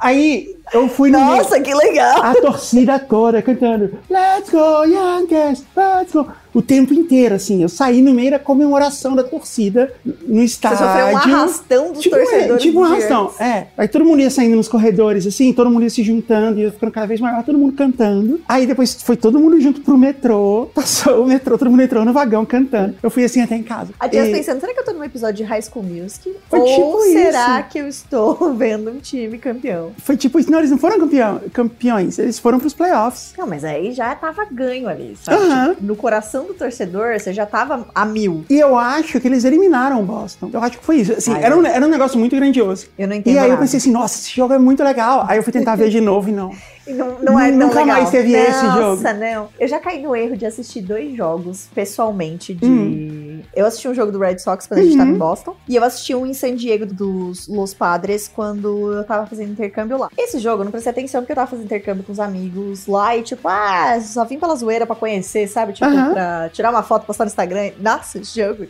Aí 0.00 0.56
eu 0.72 0.88
fui 0.88 1.10
no. 1.10 1.18
Nossa, 1.18 1.60
que 1.60 1.74
legal! 1.74 2.22
A 2.22 2.34
torcida 2.34 2.98
toda 2.98 3.42
cantando 3.42 3.98
Let's 4.10 4.50
go, 4.50 4.84
Yankees, 4.84 5.64
let's 5.76 6.12
go. 6.12 6.26
O 6.54 6.62
tempo 6.62 6.94
inteiro, 6.94 7.34
assim. 7.34 7.62
Eu 7.62 7.68
saí 7.68 8.00
no 8.00 8.14
meio 8.14 8.30
da 8.30 8.38
comemoração 8.38 9.16
da 9.16 9.24
torcida 9.24 9.92
no 10.04 10.38
Você 10.38 10.44
estádio. 10.44 10.78
sofreu 10.78 11.06
um 11.06 11.16
arrastão 11.16 11.92
dos 11.92 12.00
Tipo, 12.00 12.14
é, 12.14 12.18
torcedores. 12.24 12.62
tipo 12.62 12.78
um 12.78 12.84
arrastão, 12.84 13.30
é. 13.40 13.66
Aí 13.76 13.88
todo 13.88 14.04
mundo 14.04 14.20
ia 14.20 14.30
saindo 14.30 14.54
nos 14.54 14.68
corredores, 14.68 15.26
assim, 15.26 15.52
todo 15.52 15.68
mundo 15.68 15.82
ia 15.82 15.90
se 15.90 16.00
juntando, 16.04 16.60
ia 16.60 16.70
ficando 16.70 16.92
cada 16.92 17.06
vez 17.08 17.20
maior, 17.20 17.42
todo 17.42 17.58
mundo 17.58 17.72
cantando. 17.72 18.40
Aí 18.48 18.66
depois 18.68 18.94
foi 19.02 19.16
todo 19.16 19.40
mundo 19.40 19.60
junto 19.60 19.80
pro 19.80 19.98
metrô, 19.98 20.68
passou 20.74 21.24
o 21.24 21.26
metrô, 21.26 21.58
todo 21.58 21.70
mundo 21.72 21.82
entrou 21.82 22.04
no 22.04 22.12
vagão 22.12 22.44
cantando. 22.46 22.94
Eu 23.02 23.10
fui 23.10 23.24
assim 23.24 23.40
até 23.40 23.56
em 23.56 23.62
casa. 23.64 23.92
A 23.98 24.06
Jess 24.06 24.28
E- 24.28 24.32
pensando, 24.32 24.60
será 24.60 24.72
que 24.72 24.78
eu 24.78 24.84
tô 24.84 24.92
num 24.92 25.02
episódio 25.02 25.34
de 25.38 25.42
High 25.42 25.62
School 25.62 25.84
Music? 25.84 26.32
Foi 26.48 26.60
Ou 26.60 26.66
tipo 26.66 27.00
será 27.12 27.60
isso. 27.60 27.68
que 27.70 27.78
eu 27.80 27.88
estou 27.88 28.36
vendo 28.54 28.92
um 28.92 28.98
time 29.00 29.38
campeão? 29.38 29.90
Foi 29.98 30.16
tipo 30.16 30.38
isso. 30.38 30.52
Não, 30.54 30.60
eles 30.60 30.70
não 30.70 30.78
foram 30.78 31.00
campeão, 31.00 31.40
campeões, 31.52 32.16
eles 32.16 32.38
foram 32.38 32.60
pros 32.60 32.72
playoffs. 32.72 33.32
Não, 33.36 33.44
mas 33.44 33.64
aí 33.64 33.90
já 33.92 34.14
tava 34.14 34.46
ganho 34.50 34.88
ali, 34.88 35.16
sabe? 35.20 35.40
Tipo, 35.74 35.84
no 35.84 35.96
coração 35.96 36.46
do 36.46 36.54
torcedor, 36.54 37.18
você 37.18 37.32
já 37.32 37.44
tava 37.44 37.84
a 37.92 38.04
mil. 38.04 38.44
E 38.48 38.56
eu 38.56 38.78
acho 38.78 39.18
que 39.20 39.26
eles 39.26 39.42
eliminaram 39.44 40.00
o 40.00 40.04
Boston. 40.04 40.50
Eu 40.52 40.62
acho 40.62 40.78
que 40.78 40.84
foi 40.84 40.98
isso. 40.98 41.12
Assim, 41.14 41.32
Ai, 41.32 41.42
era, 41.42 41.56
um, 41.56 41.66
era 41.66 41.84
um 41.84 41.90
negócio 41.90 42.16
muito 42.20 42.36
grandioso. 42.36 42.86
Eu 42.96 43.08
não 43.08 43.16
entendo 43.16 43.34
E 43.34 43.38
aí 43.38 43.46
eu 43.46 43.50
nada. 43.50 43.62
pensei 43.62 43.78
assim, 43.78 43.90
nossa, 43.90 44.16
esse 44.20 44.30
jogo 44.36 44.54
é 44.54 44.58
muito 44.58 44.84
legal. 44.84 45.24
Aí 45.28 45.38
eu 45.38 45.42
fui 45.42 45.52
tentar 45.52 45.74
ver 45.74 45.90
de 45.90 46.00
novo 46.00 46.28
e 46.28 46.32
não. 46.32 46.50
E 46.86 46.92
Não, 46.92 47.18
não 47.22 47.40
é 47.40 47.50
Nunca 47.50 47.80
legal. 47.80 47.96
mais 47.96 48.10
teve 48.10 48.34
esse 48.34 48.60
jogo. 48.60 48.78
Nossa, 48.78 49.14
não. 49.14 49.48
Eu 49.58 49.66
já 49.66 49.80
caí 49.80 50.02
no 50.02 50.14
erro 50.14 50.36
de 50.36 50.44
assistir 50.44 50.82
dois 50.82 51.16
jogos 51.16 51.66
pessoalmente 51.74 52.52
de. 52.52 52.66
Hum. 52.66 53.23
Eu 53.54 53.66
assisti 53.66 53.88
um 53.88 53.94
jogo 53.94 54.10
do 54.12 54.18
Red 54.18 54.38
Sox 54.38 54.66
quando 54.66 54.80
a 54.80 54.82
gente 54.82 54.96
tava 54.96 55.08
Uhum. 55.10 55.14
em 55.16 55.18
Boston. 55.18 55.56
E 55.68 55.76
eu 55.76 55.84
assisti 55.84 56.14
um 56.14 56.26
em 56.26 56.34
San 56.34 56.54
Diego 56.54 56.86
dos 56.86 57.46
Los 57.48 57.74
Padres 57.74 58.28
quando 58.28 58.92
eu 58.92 59.04
tava 59.04 59.26
fazendo 59.26 59.52
intercâmbio 59.52 59.98
lá. 59.98 60.08
Esse 60.16 60.38
jogo 60.38 60.60
eu 60.60 60.64
não 60.64 60.70
prestei 60.72 60.90
atenção 60.90 61.20
porque 61.22 61.32
eu 61.32 61.36
tava 61.36 61.50
fazendo 61.50 61.64
intercâmbio 61.66 62.04
com 62.04 62.12
os 62.12 62.20
amigos 62.20 62.86
lá 62.86 63.16
e, 63.16 63.22
tipo, 63.22 63.46
ah, 63.48 63.98
só 64.00 64.24
vim 64.24 64.38
pela 64.38 64.54
zoeira 64.56 64.86
pra 64.86 64.96
conhecer, 64.96 65.46
sabe? 65.48 65.72
Tipo, 65.72 65.86
Aham. 65.86 66.12
pra 66.12 66.48
tirar 66.50 66.70
uma 66.70 66.82
foto, 66.82 67.06
postar 67.06 67.24
no 67.24 67.28
Instagram. 67.28 67.72
Nossa, 67.80 68.22
jogo. 68.22 68.66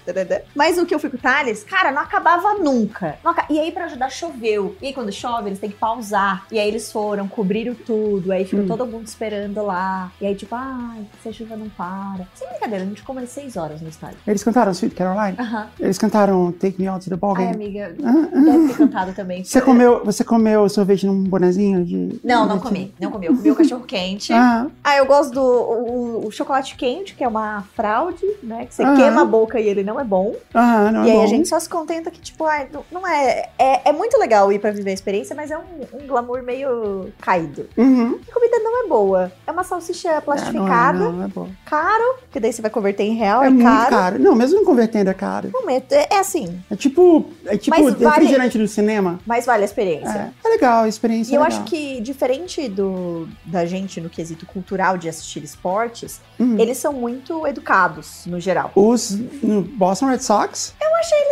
Mas 0.54 0.78
o 0.78 0.86
que 0.86 0.94
eu 0.94 0.98
fui 0.98 1.10
com 1.10 1.16
o 1.16 1.20
Thales, 1.20 1.64
cara, 1.64 1.90
não 1.92 2.02
acabava 2.02 2.54
nunca. 2.54 3.16
Não 3.24 3.32
aca- 3.32 3.46
E 3.50 3.58
aí, 3.58 3.70
pra 3.72 3.84
ajudar, 3.86 4.10
choveu. 4.10 4.74
E 4.80 4.86
aí, 4.88 4.92
quando 4.94 5.12
chove, 5.12 5.48
eles 5.48 5.58
têm 5.58 5.70
que 5.70 5.76
pausar. 5.76 6.46
E 6.50 6.58
aí, 6.58 6.68
eles 6.68 6.90
foram, 6.90 7.28
cobriram 7.28 7.74
tudo. 7.74 8.32
Aí 8.32 8.44
ficou 8.44 8.64
Hum. 8.64 8.68
todo 8.68 8.86
mundo 8.86 9.06
esperando 9.06 9.62
lá. 9.64 10.10
E 10.20 10.26
aí, 10.26 10.34
tipo, 10.34 10.54
ai, 10.54 11.04
se 11.22 11.28
a 11.28 11.32
chuva 11.32 11.56
não 11.56 11.68
para. 11.68 12.26
Sem 12.34 12.48
brincadeira, 12.48 12.84
a 12.84 12.86
gente 12.88 13.00
ficou 13.00 13.14
umas 13.16 13.28
seis 13.30 13.56
horas 13.56 13.80
no 13.80 13.88
estádio. 13.88 14.16
Eles 14.26 14.42
cantaram. 14.42 14.63
Cantaram 14.64 14.72
Sweet 14.74 14.94
Caroline? 14.94 15.36
Aham. 15.38 15.66
Eles 15.78 15.98
cantaram 15.98 16.52
Take 16.52 16.80
Me 16.80 16.88
Out 16.88 17.04
to 17.04 17.10
the 17.10 17.16
Ball 17.16 17.34
Ai, 17.36 17.46
Game? 17.46 17.54
amiga, 17.54 17.94
Ah, 18.04 18.28
ah. 18.32 18.40
deve 18.40 18.68
ter 18.68 18.76
cantado 18.76 19.12
também. 19.12 19.44
Você 19.44 19.60
comeu, 19.60 20.04
você 20.04 20.24
comeu 20.24 20.68
sorvete 20.68 21.06
num 21.06 21.22
bonezinho 21.24 21.84
de. 21.84 22.20
Não, 22.24 22.46
não 22.46 22.58
comi. 22.58 22.92
Não 23.00 23.10
comi. 23.10 23.26
Eu 23.26 23.34
comi 23.36 23.50
o 23.50 23.54
cachorro 23.56 23.84
quente. 23.84 24.32
Ah, 24.32 24.66
Ah, 24.82 24.96
eu 24.96 25.06
gosto 25.06 25.32
do 25.34 25.42
o, 25.42 26.26
o 26.26 26.30
chocolate 26.30 26.76
quente, 26.76 27.14
que 27.14 27.22
é 27.24 27.28
uma 27.28 27.64
fraude, 27.74 28.24
né? 28.42 28.66
Que 28.66 28.74
você 28.74 28.82
Aham. 28.82 28.96
queima 28.96 29.22
a 29.22 29.24
boca 29.24 29.60
e 29.60 29.68
ele 29.68 29.82
não 29.84 29.98
é 30.00 30.04
bom. 30.04 30.34
ah, 30.54 30.90
não 30.90 31.04
e 31.04 31.10
é 31.10 31.12
aí 31.12 31.18
bom. 31.18 31.24
a 31.24 31.26
gente 31.26 31.48
só 31.48 31.58
se 31.60 31.68
contenta 31.68 32.10
que, 32.10 32.20
tipo, 32.20 32.44
ai, 32.44 32.68
não, 32.90 33.06
é, 33.06 33.50
é. 33.58 33.74
É 33.88 33.92
muito 33.92 34.18
legal 34.18 34.50
ir 34.52 34.58
pra 34.58 34.70
viver 34.70 34.90
a 34.90 34.94
experiência, 34.94 35.34
mas 35.36 35.50
é 35.50 35.58
um, 35.58 35.62
um 36.02 36.06
glamour 36.06 36.42
meio 36.42 37.12
caído. 37.20 37.66
Uhum. 37.76 38.18
A 38.28 38.32
comida 38.34 38.58
não 38.60 38.84
é 38.84 38.88
boa. 38.88 39.32
É 39.46 39.50
uma 39.52 39.64
salsicha 39.64 40.20
plastificada, 40.22 40.98
É, 40.98 41.00
não, 41.12 41.22
é, 41.24 41.30
não, 41.34 41.44
é 41.44 41.48
caro, 41.66 42.16
que 42.30 42.40
daí 42.40 42.52
você 42.52 42.62
vai 42.62 42.70
converter 42.70 43.02
em 43.04 43.14
real, 43.14 43.42
É 43.42 43.46
é, 43.48 43.50
muito 43.50 43.64
caro. 43.66 43.90
caro. 43.90 44.18
Não, 44.18 44.34
mesmo 44.34 44.53
não 44.54 44.64
convertendo 44.64 45.10
é 45.10 45.14
caro. 45.14 45.50
Não, 45.52 45.68
é, 45.68 45.82
é 46.10 46.18
assim, 46.18 46.60
É 46.70 46.76
tipo, 46.76 47.26
é 47.46 47.56
tipo 47.56 47.76
Mas 47.78 47.94
vale- 47.94 48.04
refrigerante 48.06 48.58
do 48.58 48.66
cinema. 48.68 49.18
mas 49.26 49.46
vale 49.46 49.62
a 49.62 49.64
experiência. 49.64 50.32
É, 50.44 50.48
é 50.48 50.50
legal, 50.50 50.84
a 50.84 50.88
experiência 50.88 51.32
E 51.32 51.36
eu 51.36 51.42
é 51.42 51.46
acho 51.46 51.58
legal. 51.62 51.68
que, 51.70 52.00
diferente 52.00 52.68
do, 52.68 53.28
da 53.44 53.64
gente 53.66 54.00
no 54.00 54.08
quesito 54.08 54.46
cultural 54.46 54.96
de 54.96 55.08
assistir 55.08 55.42
esportes, 55.44 56.20
Uhum. 56.38 56.58
eles 56.58 56.78
são 56.78 56.92
muito 56.92 57.46
educados, 57.46 58.24
no 58.26 58.40
geral. 58.40 58.72
Os 58.74 59.10
no 59.42 59.62
Boston 59.62 60.06
Red 60.06 60.18
Sox. 60.20 60.74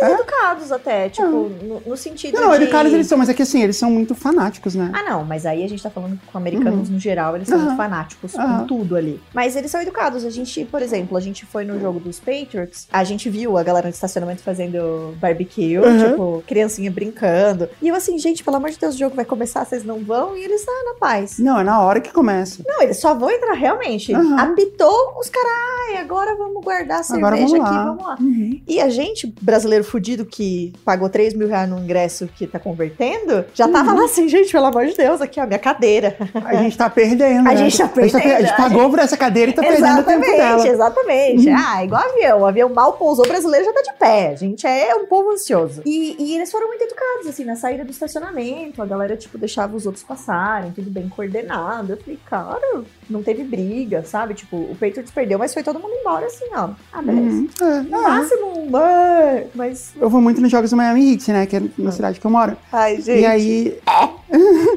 Educados 0.01 0.71
até, 0.71 1.09
tipo, 1.09 1.27
no, 1.27 1.81
no 1.85 1.97
sentido 1.97 2.39
Não, 2.39 2.49
de... 2.51 2.57
educados 2.63 2.93
eles 2.93 3.07
são, 3.07 3.17
mas 3.17 3.27
é 3.29 3.33
que 3.33 3.41
assim, 3.41 3.61
eles 3.63 3.75
são 3.75 3.89
muito 3.89 4.13
fanáticos, 4.13 4.75
né? 4.75 4.91
Ah, 4.93 5.01
não, 5.09 5.23
mas 5.25 5.45
aí 5.45 5.63
a 5.63 5.67
gente 5.67 5.81
tá 5.81 5.89
falando 5.89 6.19
com 6.31 6.37
americanos 6.37 6.89
no 6.89 6.99
geral, 6.99 7.35
eles 7.35 7.47
são 7.47 7.57
Aham. 7.57 7.65
muito 7.67 7.77
fanáticos 7.77 8.33
com 8.33 8.65
tudo 8.67 8.95
ali. 8.95 9.19
Mas 9.33 9.55
eles 9.55 9.71
são 9.71 9.81
educados. 9.81 10.25
A 10.25 10.29
gente, 10.29 10.63
por 10.65 10.81
exemplo, 10.81 11.17
a 11.17 11.19
gente 11.21 11.45
foi 11.45 11.63
no 11.65 11.79
jogo 11.79 11.99
dos 11.99 12.19
Patriots, 12.19 12.87
a 12.91 13.02
gente 13.03 13.29
viu 13.29 13.57
a 13.57 13.63
galera 13.63 13.87
no 13.87 13.93
estacionamento 13.93 14.41
fazendo 14.43 15.13
barbecue, 15.19 15.77
Aham. 15.77 16.09
tipo, 16.09 16.43
criancinha 16.47 16.89
brincando. 16.91 17.69
E 17.81 17.87
eu 17.89 17.95
assim, 17.95 18.17
gente, 18.17 18.43
pelo 18.43 18.57
amor 18.57 18.69
de 18.69 18.77
Deus, 18.79 18.95
o 18.95 18.97
jogo 18.97 19.15
vai 19.15 19.25
começar, 19.25 19.65
vocês 19.65 19.83
não 19.83 19.99
vão? 20.03 20.35
E 20.37 20.43
eles, 20.43 20.63
ah, 20.67 20.83
na 20.93 20.99
paz. 20.99 21.37
Não, 21.39 21.59
é 21.59 21.63
na 21.63 21.81
hora 21.81 21.99
que 22.01 22.11
começa. 22.11 22.61
Não, 22.67 22.81
eles 22.81 22.97
só 22.97 23.13
vão 23.13 23.29
entrar 23.29 23.53
realmente. 23.53 24.13
Aham. 24.13 24.37
Apitou 24.39 25.15
os 25.19 25.29
caras, 25.29 25.51
ai, 25.89 25.97
agora 26.01 26.35
vamos 26.35 26.63
guardar 26.63 26.99
a 26.99 27.03
cerveja 27.03 27.29
vamos 27.29 27.53
aqui, 27.53 27.75
vamos 27.85 28.03
lá. 28.05 28.17
Uhum. 28.19 28.61
E 28.67 28.79
a 28.79 28.89
gente, 28.89 29.33
brasileiro 29.41 29.83
fudido, 29.83 30.25
que 30.25 30.73
pagou 30.85 31.09
3 31.09 31.33
mil 31.33 31.47
reais 31.47 31.69
no 31.69 31.79
ingresso 31.79 32.27
que 32.35 32.47
tá 32.47 32.59
convertendo, 32.59 33.45
já 33.53 33.67
tava 33.67 33.91
Uhum. 33.91 33.97
lá 33.99 34.05
assim, 34.05 34.27
gente, 34.27 34.51
pelo 34.51 34.65
amor 34.65 34.85
de 34.85 34.95
Deus, 34.95 35.21
aqui, 35.21 35.39
ó, 35.39 35.45
minha 35.45 35.59
cadeira. 35.59 36.15
A 36.45 36.55
gente 36.55 36.77
tá 36.77 36.89
perdendo. 36.89 37.23
A 37.47 37.53
né? 37.53 37.57
gente 37.57 37.77
tá 37.77 37.83
A 37.85 37.87
gente, 37.87 37.93
per- 37.93 38.15
a 38.15 38.19
perdendo, 38.21 38.47
gente 38.47 38.57
pagou 38.57 38.89
por 38.89 38.99
essa 38.99 39.17
cadeira 39.17 39.51
e 39.51 39.53
tá 39.53 39.61
perdendo 39.61 39.99
o 39.99 40.03
tempo 40.03 40.23
exatamente, 40.25 40.37
dela. 40.37 40.67
exatamente. 40.67 41.49
Uhum. 41.49 41.55
Ah, 41.57 41.83
igual 41.83 42.01
avião. 42.03 42.39
O 42.41 42.45
avião 42.45 42.69
mal 42.69 42.92
pousou, 42.93 43.25
o 43.25 43.27
brasileiro 43.27 43.65
já 43.65 43.73
tá 43.73 43.81
de 43.81 43.93
pé. 43.93 44.29
A 44.29 44.35
gente 44.35 44.65
é 44.65 44.95
um 44.95 45.05
povo 45.05 45.31
ansioso. 45.31 45.81
E, 45.85 46.15
e 46.19 46.35
eles 46.35 46.51
foram 46.51 46.67
muito 46.67 46.83
educados, 46.83 47.27
assim, 47.27 47.43
na 47.43 47.55
saída 47.55 47.83
do 47.83 47.91
estacionamento. 47.91 48.81
A 48.81 48.85
galera, 48.85 49.15
tipo, 49.17 49.37
deixava 49.37 49.75
os 49.75 49.85
outros 49.85 50.03
passarem, 50.03 50.71
tudo 50.71 50.89
bem 50.89 51.09
coordenado. 51.09 51.93
Eu 51.93 51.97
falei, 51.97 52.19
cara, 52.29 52.83
não 53.09 53.21
teve 53.23 53.43
briga, 53.43 54.03
sabe? 54.03 54.33
Tipo, 54.33 54.57
o 54.57 54.75
Patriots 54.79 55.11
perdeu, 55.11 55.37
mas 55.39 55.53
foi 55.53 55.63
todo 55.63 55.79
mundo 55.79 55.93
embora, 55.99 56.25
assim, 56.25 56.45
ó. 56.53 56.69
Ah, 56.91 57.01
beleza. 57.01 57.27
Uhum. 57.37 57.49
É, 57.61 57.81
No 57.81 57.97
ah, 57.97 58.01
máximo, 58.09 58.67
mas... 58.69 59.45
mas... 59.55 59.93
eu 59.99 60.09
vou 60.09 60.21
muito 60.21 60.41
nos 60.41 60.51
jogos 60.51 60.69
do 60.69 60.77
Miami 60.77 61.13
Heat, 61.13 61.31
né? 61.31 61.45
Que 61.45 61.57
é 61.57 61.59
na 61.77 61.89
Ah. 61.89 61.91
cidade 61.91 62.19
que 62.19 62.25
eu 62.25 62.31
moro. 62.31 62.55
Ai, 62.71 63.01
gente. 63.01 63.21
E 63.21 63.25
aí. 63.25 63.79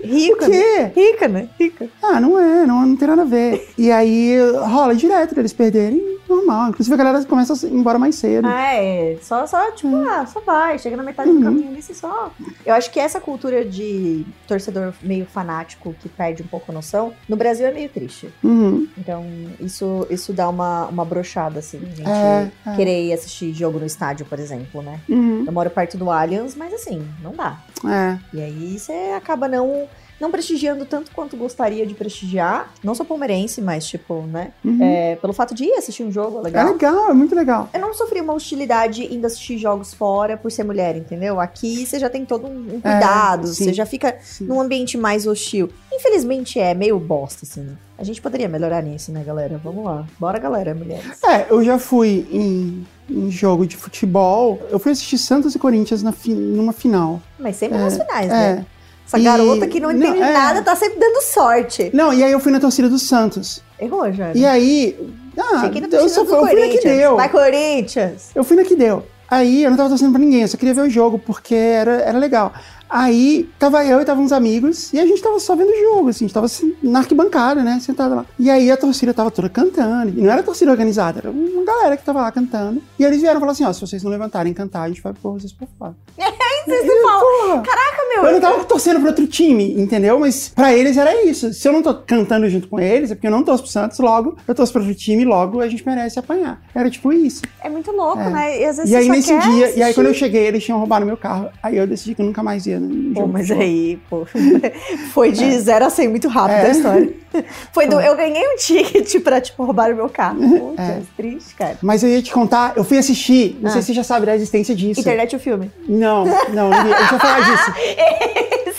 Rica, 0.02 0.46
O 0.46 0.50
quê? 0.50 0.92
Rica, 0.94 1.28
né? 1.28 1.48
Rica. 1.58 1.88
Ah, 2.02 2.20
não 2.20 2.38
é, 2.38 2.66
não, 2.66 2.86
não 2.86 2.96
tem 2.96 3.08
nada 3.08 3.22
a 3.22 3.24
ver. 3.24 3.66
E 3.78 3.90
aí 3.92 4.36
rola 4.70 4.94
direto 4.94 5.34
deles 5.34 5.52
perderem, 5.52 6.18
normal. 6.28 6.70
Inclusive 6.70 6.94
a 6.94 6.96
galera 6.96 7.24
começa 7.24 7.52
a 7.52 7.68
ir 7.68 7.72
embora 7.72 7.98
mais 7.98 8.05
cedo. 8.12 8.46
Ah, 8.46 8.74
é. 8.74 9.16
Só, 9.22 9.46
só, 9.46 9.70
tipo, 9.72 9.94
ah, 10.08 10.24
só 10.26 10.40
vai. 10.40 10.78
Chega 10.78 10.96
na 10.96 11.02
metade 11.02 11.28
Uhum. 11.30 11.38
do 11.38 11.44
caminho 11.44 11.68
ali, 11.70 11.82
só. 11.82 12.30
Eu 12.64 12.74
acho 12.74 12.90
que 12.90 12.98
essa 13.00 13.20
cultura 13.20 13.64
de 13.64 14.24
torcedor 14.46 14.92
meio 15.02 15.26
fanático 15.26 15.94
que 16.00 16.08
perde 16.08 16.42
um 16.42 16.46
pouco 16.46 16.70
a 16.70 16.74
noção, 16.74 17.12
no 17.28 17.36
Brasil 17.36 17.66
é 17.66 17.72
meio 17.72 17.88
triste. 17.88 18.32
Uhum. 18.42 18.86
Então, 18.96 19.24
isso, 19.60 20.06
isso 20.10 20.32
dá 20.32 20.48
uma, 20.48 20.86
uma 20.86 21.04
brochada, 21.04 21.58
assim, 21.60 21.78
a 21.78 21.94
gente 21.96 22.08
É, 22.08 22.50
é. 22.66 22.76
querer 22.76 23.04
ir 23.06 23.12
assistir 23.12 23.52
jogo 23.54 23.78
no 23.78 23.86
estádio, 23.86 24.26
por 24.26 24.38
exemplo, 24.38 24.82
né? 24.82 25.00
Uhum. 25.08 25.44
Eu 25.46 25.52
moro 25.52 25.70
perto 25.70 25.96
do 25.96 26.10
Allianz, 26.10 26.54
mas 26.54 26.72
assim, 26.72 27.06
não 27.22 27.32
dá. 27.32 27.58
É. 27.86 28.18
E 28.36 28.40
aí 28.40 28.78
você 28.78 28.92
acaba 29.16 29.48
não. 29.48 29.88
Não 30.20 30.30
prestigiando 30.30 30.86
tanto 30.86 31.10
quanto 31.12 31.36
gostaria 31.36 31.86
de 31.86 31.94
prestigiar. 31.94 32.72
Não 32.82 32.94
sou 32.94 33.04
palmeirense, 33.04 33.60
mas, 33.60 33.86
tipo, 33.86 34.22
né? 34.22 34.52
Uhum. 34.64 34.78
É, 34.82 35.16
pelo 35.16 35.32
fato 35.32 35.54
de 35.54 35.64
ir 35.64 35.72
assistir 35.74 36.02
um 36.04 36.10
jogo, 36.10 36.38
é 36.38 36.40
É 36.40 36.42
legal. 36.44 36.72
legal, 36.72 37.10
é 37.10 37.12
muito 37.14 37.34
legal. 37.34 37.68
Eu 37.74 37.80
não 37.80 37.92
sofri 37.92 38.20
uma 38.20 38.32
hostilidade 38.32 39.12
indo 39.14 39.26
assistir 39.26 39.58
jogos 39.58 39.92
fora 39.92 40.36
por 40.36 40.50
ser 40.50 40.64
mulher, 40.64 40.96
entendeu? 40.96 41.38
Aqui 41.38 41.84
você 41.84 41.98
já 41.98 42.08
tem 42.08 42.24
todo 42.24 42.46
um, 42.46 42.76
um 42.76 42.80
cuidado, 42.80 43.44
É, 43.44 43.46
você 43.52 43.72
já 43.74 43.84
fica 43.84 44.16
Sim. 44.22 44.44
num 44.46 44.60
ambiente 44.60 44.96
mais 44.96 45.26
hostil. 45.26 45.68
Infelizmente 45.92 46.58
é 46.58 46.72
meio 46.74 46.98
bosta, 46.98 47.44
assim. 47.44 47.76
A 47.98 48.04
gente 48.04 48.20
poderia 48.20 48.48
melhorar 48.48 48.82
nisso, 48.82 49.10
né, 49.12 49.22
galera? 49.24 49.58
Vamos 49.62 49.84
lá. 49.84 50.06
Bora, 50.18 50.38
galera, 50.38 50.74
mulheres. 50.74 51.22
É, 51.24 51.46
eu 51.50 51.64
já 51.64 51.78
fui 51.78 52.26
em, 52.30 52.86
em 53.08 53.30
jogo 53.30 53.66
de 53.66 53.76
futebol. 53.76 54.60
Eu 54.70 54.78
fui 54.78 54.92
assistir 54.92 55.16
Santos 55.18 55.54
e 55.54 55.58
Corinthians 55.58 56.02
na 56.02 56.12
fi- 56.12 56.34
numa 56.34 56.72
final. 56.72 57.20
Mas 57.38 57.56
sempre 57.56 57.78
nas 57.78 57.96
finais, 57.96 58.26
É. 58.30 58.54
né? 58.56 58.66
Essa 59.06 59.18
E- 59.18 59.22
garota 59.22 59.66
que 59.68 59.78
não 59.80 59.90
não, 59.92 59.96
entende 59.98 60.20
é. 60.22 60.32
nada 60.32 60.62
tá 60.62 60.74
sempre 60.74 60.98
dando 60.98 61.22
sorte. 61.22 61.90
Não, 61.94 62.12
e 62.12 62.24
aí 62.24 62.32
eu 62.32 62.40
fui 62.40 62.50
na 62.52 62.58
torcida 62.60 62.88
do 62.88 62.98
Santos. 62.98 63.62
Errou, 63.78 64.12
já. 64.12 64.32
E 64.34 64.44
aí. 64.44 64.96
Ah, 65.38 65.66
eu, 65.66 65.88
torcida 65.88 66.08
só 66.08 66.24
fui, 66.24 66.34
eu 66.34 66.46
fui 66.46 66.60
na 66.60 66.68
que 66.68 66.80
deu. 66.82 67.16
Vai, 67.16 67.28
Corinthians! 67.28 68.30
Eu 68.34 68.42
fui 68.42 68.56
na 68.56 68.64
que 68.64 68.74
deu. 68.74 69.06
Aí 69.28 69.64
eu 69.64 69.70
não 69.70 69.76
tava 69.76 69.88
torcendo 69.88 70.12
pra 70.12 70.20
ninguém, 70.20 70.42
eu 70.42 70.48
só 70.48 70.56
queria 70.56 70.72
ver 70.72 70.82
o 70.82 70.90
jogo, 70.90 71.18
porque 71.18 71.54
era, 71.54 71.92
era 72.02 72.16
legal. 72.18 72.52
Aí 72.88 73.48
tava 73.58 73.84
eu 73.84 74.00
e 74.00 74.04
tava 74.04 74.20
uns 74.20 74.32
amigos, 74.32 74.92
e 74.92 74.98
a 75.00 75.06
gente 75.06 75.20
tava 75.22 75.38
só 75.40 75.56
vendo 75.56 75.68
o 75.70 75.94
jogo, 75.94 76.08
assim, 76.08 76.24
a 76.24 76.28
gente 76.28 76.34
tava 76.34 76.46
assim, 76.46 76.74
na 76.82 77.00
arquibancada, 77.00 77.62
né, 77.62 77.78
sentado 77.80 78.14
lá. 78.14 78.26
E 78.38 78.48
aí 78.48 78.70
a 78.70 78.76
torcida 78.76 79.12
tava 79.12 79.30
toda 79.30 79.48
cantando, 79.48 80.10
e 80.18 80.22
não 80.22 80.30
era 80.32 80.42
torcida 80.42 80.70
organizada, 80.70 81.18
era 81.20 81.30
uma 81.30 81.64
galera 81.64 81.96
que 81.96 82.04
tava 82.04 82.20
lá 82.20 82.30
cantando. 82.30 82.80
E 82.98 83.04
eles 83.04 83.20
vieram 83.20 83.40
falar 83.40 83.52
assim: 83.52 83.64
ó, 83.64 83.72
se 83.72 83.80
vocês 83.80 84.02
não 84.02 84.10
levantarem 84.10 84.52
e 84.52 84.54
cantar, 84.54 84.82
a 84.82 84.88
gente 84.88 85.02
vai 85.02 85.12
pôr 85.12 85.32
vocês 85.32 85.52
pra 85.52 85.66
fora. 85.78 85.94
Vocês 86.66 86.84
não 86.84 87.02
falam. 87.08 87.62
Caraca, 87.62 88.02
meu! 88.12 88.24
Eu 88.24 88.32
não 88.32 88.40
tava 88.40 88.64
torcendo 88.64 88.98
pro 88.98 89.06
outro 89.10 89.24
time, 89.28 89.80
entendeu? 89.80 90.18
Mas 90.18 90.48
pra 90.48 90.74
eles 90.74 90.96
era 90.96 91.24
isso. 91.24 91.54
Se 91.54 91.68
eu 91.68 91.72
não 91.72 91.80
tô 91.80 91.94
cantando 91.94 92.48
junto 92.50 92.66
com 92.66 92.80
eles, 92.80 93.12
é 93.12 93.14
porque 93.14 93.28
eu 93.28 93.30
não 93.30 93.44
torço 93.44 93.62
pro 93.62 93.70
Santos, 93.70 94.00
logo 94.00 94.36
eu 94.48 94.52
torço 94.52 94.72
pro 94.72 94.82
outro 94.82 94.96
time, 94.96 95.24
logo 95.24 95.60
a 95.60 95.68
gente 95.68 95.86
merece 95.86 96.18
apanhar. 96.18 96.60
Era 96.74 96.90
tipo 96.90 97.12
isso. 97.12 97.42
É 97.62 97.68
muito 97.68 97.92
louco, 97.92 98.18
É. 98.18 98.30
né? 98.30 98.60
E 98.62 98.64
às 98.64 98.78
vezes 98.78 98.90
E 98.90 98.96
aí 98.96 99.08
nesse 99.08 99.28
dia, 99.38 99.40
e 99.42 99.62
aí 99.64 99.70
assistir. 99.74 99.94
quando 99.94 100.06
eu 100.08 100.14
cheguei, 100.14 100.44
eles 100.44 100.64
tinham 100.64 100.80
roubado 100.80 101.06
meu 101.06 101.16
carro. 101.16 101.50
Aí 101.62 101.76
eu 101.76 101.86
decidi 101.86 102.16
que 102.16 102.22
eu 102.22 102.26
nunca 102.26 102.42
mais 102.42 102.66
ia 102.66 102.75
no 102.78 103.14
Pô, 103.14 103.20
jogo. 103.22 103.32
mas 103.32 103.50
aí, 103.50 103.98
pô, 104.10 104.26
foi 105.12 105.32
de 105.32 105.58
0 105.58 105.84
a 105.86 105.90
100 105.90 106.08
muito 106.08 106.28
rápido 106.28 106.56
É. 106.58 106.66
a 106.66 106.70
história. 106.70 107.12
Foi 107.70 107.86
do, 107.86 108.00
eu 108.00 108.16
ganhei 108.16 108.42
um 108.48 108.56
ticket 108.56 109.20
pra, 109.22 109.38
tipo, 109.42 109.62
roubar 109.62 109.92
o 109.92 109.94
meu 109.96 110.08
carro. 110.08 110.38
Putz, 110.38 110.78
É. 110.78 111.00
triste, 111.18 111.54
cara. 111.54 111.76
Mas 111.82 112.02
eu 112.02 112.08
ia 112.08 112.22
te 112.22 112.32
contar, 112.32 112.72
eu 112.76 112.82
fui 112.82 112.96
assistir, 112.96 113.58
não 113.60 113.68
Ah. 113.68 113.72
sei 113.74 113.82
se 113.82 113.88
você 113.88 113.92
já 113.92 114.02
sabe 114.02 114.24
da 114.24 114.34
existência 114.34 114.74
disso. 114.74 115.00
Internet 115.00 115.36
o 115.36 115.38
filme. 115.38 115.70
Não, 115.86 116.24
não, 116.24 116.70
não 116.70 116.82
vi. 116.84 116.94
A 116.94 116.98
gente 117.02 117.10
vai 117.10 117.18
falar 117.20 117.40
disso. 117.40 117.72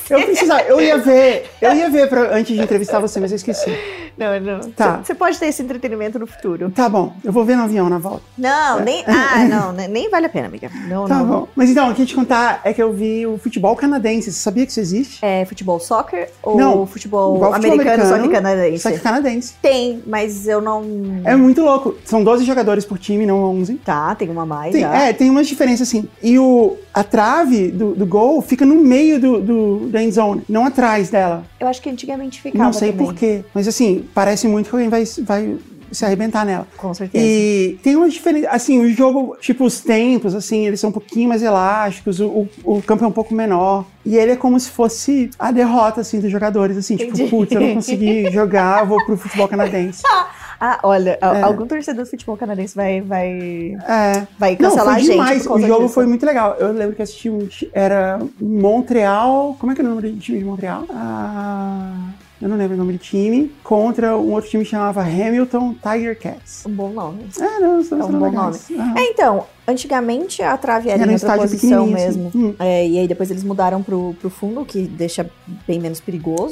Eu 0.09 0.23
precisava, 0.23 0.61
eu 0.63 0.81
ia 0.81 0.97
ver, 0.97 1.45
eu 1.61 1.75
ia 1.75 1.89
ver 1.89 2.07
pra, 2.09 2.35
antes 2.35 2.55
de 2.55 2.61
entrevistar 2.63 2.99
você, 2.99 3.19
mas 3.19 3.31
eu 3.31 3.35
esqueci. 3.35 3.69
Não, 4.17 4.39
não. 4.39 4.71
Tá. 4.71 5.01
Você 5.03 5.13
pode 5.13 5.37
ter 5.37 5.45
esse 5.47 5.61
entretenimento 5.61 6.17
no 6.17 6.25
futuro. 6.27 6.71
Tá 6.71 6.89
bom, 6.89 7.13
eu 7.23 7.31
vou 7.31 7.45
ver 7.45 7.55
no 7.55 7.63
avião 7.63 7.87
na 7.89 7.97
volta. 7.97 8.23
Não, 8.37 8.79
nem. 8.79 9.03
Ah, 9.07 9.43
não, 9.45 9.71
ne- 9.73 9.87
nem 9.87 10.09
vale 10.09 10.25
a 10.25 10.29
pena, 10.29 10.47
amiga. 10.47 10.69
Não, 10.87 11.05
Tá 11.07 11.17
não. 11.19 11.25
bom. 11.25 11.47
Mas 11.55 11.69
então, 11.69 11.89
o 11.91 11.93
que 11.93 12.01
eu 12.01 12.03
ia 12.03 12.07
te 12.07 12.15
contar 12.15 12.61
é 12.63 12.73
que 12.73 12.81
eu 12.81 12.91
vi 12.93 13.25
o 13.27 13.37
futebol 13.37 13.75
canadense. 13.75 14.31
Você 14.31 14.39
sabia 14.39 14.65
que 14.65 14.71
isso 14.71 14.79
existe? 14.79 15.19
É 15.23 15.45
futebol 15.45 15.79
soccer 15.79 16.29
ou 16.41 16.57
Não, 16.57 16.85
futebol, 16.87 17.33
futebol 17.35 17.53
americano, 17.53 18.03
só 18.03 18.13
que 18.13 18.19
americano, 18.19 18.43
canadense? 18.47 18.79
Só 18.83 18.91
que 18.91 18.99
canadense. 18.99 19.53
Tem, 19.61 20.01
mas 20.07 20.47
eu 20.47 20.61
não. 20.61 20.83
É 21.23 21.35
muito 21.35 21.61
louco. 21.61 21.95
São 22.05 22.23
12 22.23 22.45
jogadores 22.45 22.85
por 22.85 22.97
time, 22.97 23.25
não 23.25 23.43
11. 23.43 23.75
Tá, 23.75 24.15
tem 24.15 24.29
uma 24.29 24.45
mais 24.45 24.71
Tem, 24.73 24.83
é, 24.83 25.13
tem 25.13 25.29
umas 25.29 25.47
diferenças 25.47 25.87
assim. 25.87 26.07
E 26.23 26.39
o, 26.39 26.77
a 26.93 27.03
trave 27.03 27.69
do, 27.69 27.93
do 27.93 28.05
gol 28.05 28.41
fica 28.41 28.65
no 28.65 28.75
meio 28.75 29.19
do, 29.19 29.41
do, 29.41 29.89
da 29.89 30.01
end 30.01 30.13
zone, 30.13 30.41
não 30.49 30.65
atrás 30.65 31.09
dela. 31.09 31.43
Eu 31.59 31.67
acho 31.67 31.81
que 31.81 31.89
antigamente 31.89 32.41
ficava. 32.41 32.63
não 32.63 32.73
sei 32.73 32.91
também. 32.91 33.05
por 33.07 33.15
quê. 33.15 33.43
Mas 33.53 33.67
assim, 33.67 34.06
parece 34.13 34.47
muito 34.47 34.69
que 34.69 34.75
alguém 34.75 34.89
vai, 34.89 35.03
vai 35.23 35.57
se 35.91 36.03
arrebentar 36.05 36.45
nela. 36.45 36.67
Com 36.77 36.93
certeza. 36.93 37.23
E 37.25 37.79
tem 37.81 37.95
uma 37.95 38.09
diferença. 38.09 38.49
Assim, 38.49 38.79
o 38.79 38.89
jogo, 38.91 39.37
tipo, 39.39 39.63
os 39.63 39.79
tempos, 39.79 40.35
assim, 40.35 40.65
eles 40.67 40.79
são 40.79 40.89
um 40.89 40.93
pouquinho 40.93 41.29
mais 41.29 41.41
elásticos, 41.41 42.19
o, 42.19 42.27
o, 42.27 42.49
o 42.77 42.81
campo 42.81 43.05
é 43.05 43.07
um 43.07 43.11
pouco 43.11 43.33
menor. 43.33 43.85
E 44.05 44.15
ele 44.17 44.33
é 44.33 44.35
como 44.35 44.59
se 44.59 44.69
fosse 44.69 45.29
a 45.39 45.51
derrota, 45.51 46.01
assim, 46.01 46.19
dos 46.19 46.31
jogadores, 46.31 46.75
assim, 46.77 46.95
Entendi. 46.95 47.23
tipo, 47.23 47.29
putz, 47.37 47.51
eu 47.53 47.61
não 47.61 47.73
consegui 47.75 48.29
jogar, 48.31 48.85
vou 48.85 49.03
pro 49.05 49.17
futebol 49.17 49.47
canadense. 49.47 50.01
Ah, 50.59 50.79
olha, 50.81 51.19
É. 51.21 51.41
algum 51.43 51.67
torcedor 51.67 52.03
do 52.03 52.09
futebol 52.09 52.35
canadense 52.35 52.75
vai, 52.75 52.99
vai, 52.99 53.77
É. 53.87 54.25
vai 54.39 54.57
Não, 54.59 54.71
cancelar 54.71 54.85
foi 54.85 54.93
a 54.95 54.97
gente. 54.97 55.11
demais. 55.11 55.45
O 55.45 55.59
jogo 55.59 55.83
disso. 55.83 55.93
foi 55.93 56.07
muito 56.07 56.25
legal. 56.25 56.55
Eu 56.57 56.71
lembro 56.71 56.95
que 56.95 57.01
assisti 57.03 57.29
um. 57.29 57.47
Era 57.71 58.19
Montreal. 58.41 59.55
Como 59.59 59.71
é 59.71 59.75
que 59.75 59.81
é 59.81 59.83
o 59.83 59.87
nome 59.87 60.01
do 60.01 60.17
time 60.19 60.39
de 60.39 60.43
Montreal? 60.43 60.83
Ah, 60.89 62.09
eu 62.41 62.47
não 62.47 62.57
lembro 62.57 62.75
o 62.75 62.77
nome 62.77 62.93
do 62.93 62.99
time. 62.99 63.51
Contra 63.63 64.15
um 64.17 64.31
outro 64.31 64.49
time 64.49 64.63
que 64.63 64.69
chamava 64.69 65.01
Hamilton 65.01 65.75
Tiger 65.75 66.19
Cats. 66.19 66.65
Um 66.65 66.71
bom 66.71 66.89
nome. 66.89 67.25
É, 67.39 67.59
não, 67.59 67.83
são 67.83 67.99
É 67.99 68.05
um 68.05 68.11
bom 68.11 68.25
legais. 68.25 68.67
Ah. 68.77 68.93
É, 68.97 69.03
então, 69.03 69.45
Antigamente 69.67 70.41
a 70.41 70.55
trave 70.57 70.89
era, 70.89 71.03
Era 71.03 71.11
em 71.11 71.19
posição 71.19 71.47
pequenininho, 71.85 71.91
mesmo. 71.93 72.27
assim. 72.29 72.37
Hum. 72.45 72.55
É, 72.57 72.87
e 72.87 72.97
aí 72.99 73.07
depois 73.07 73.29
eles 73.29 73.43
mudaram 73.43 73.83
pro, 73.83 74.15
pro 74.19 74.29
fundo, 74.29 74.63
que 74.65 74.83
deixa 74.83 75.29
bem 75.67 75.79
menos 75.79 75.99
perigoso. 75.99 76.51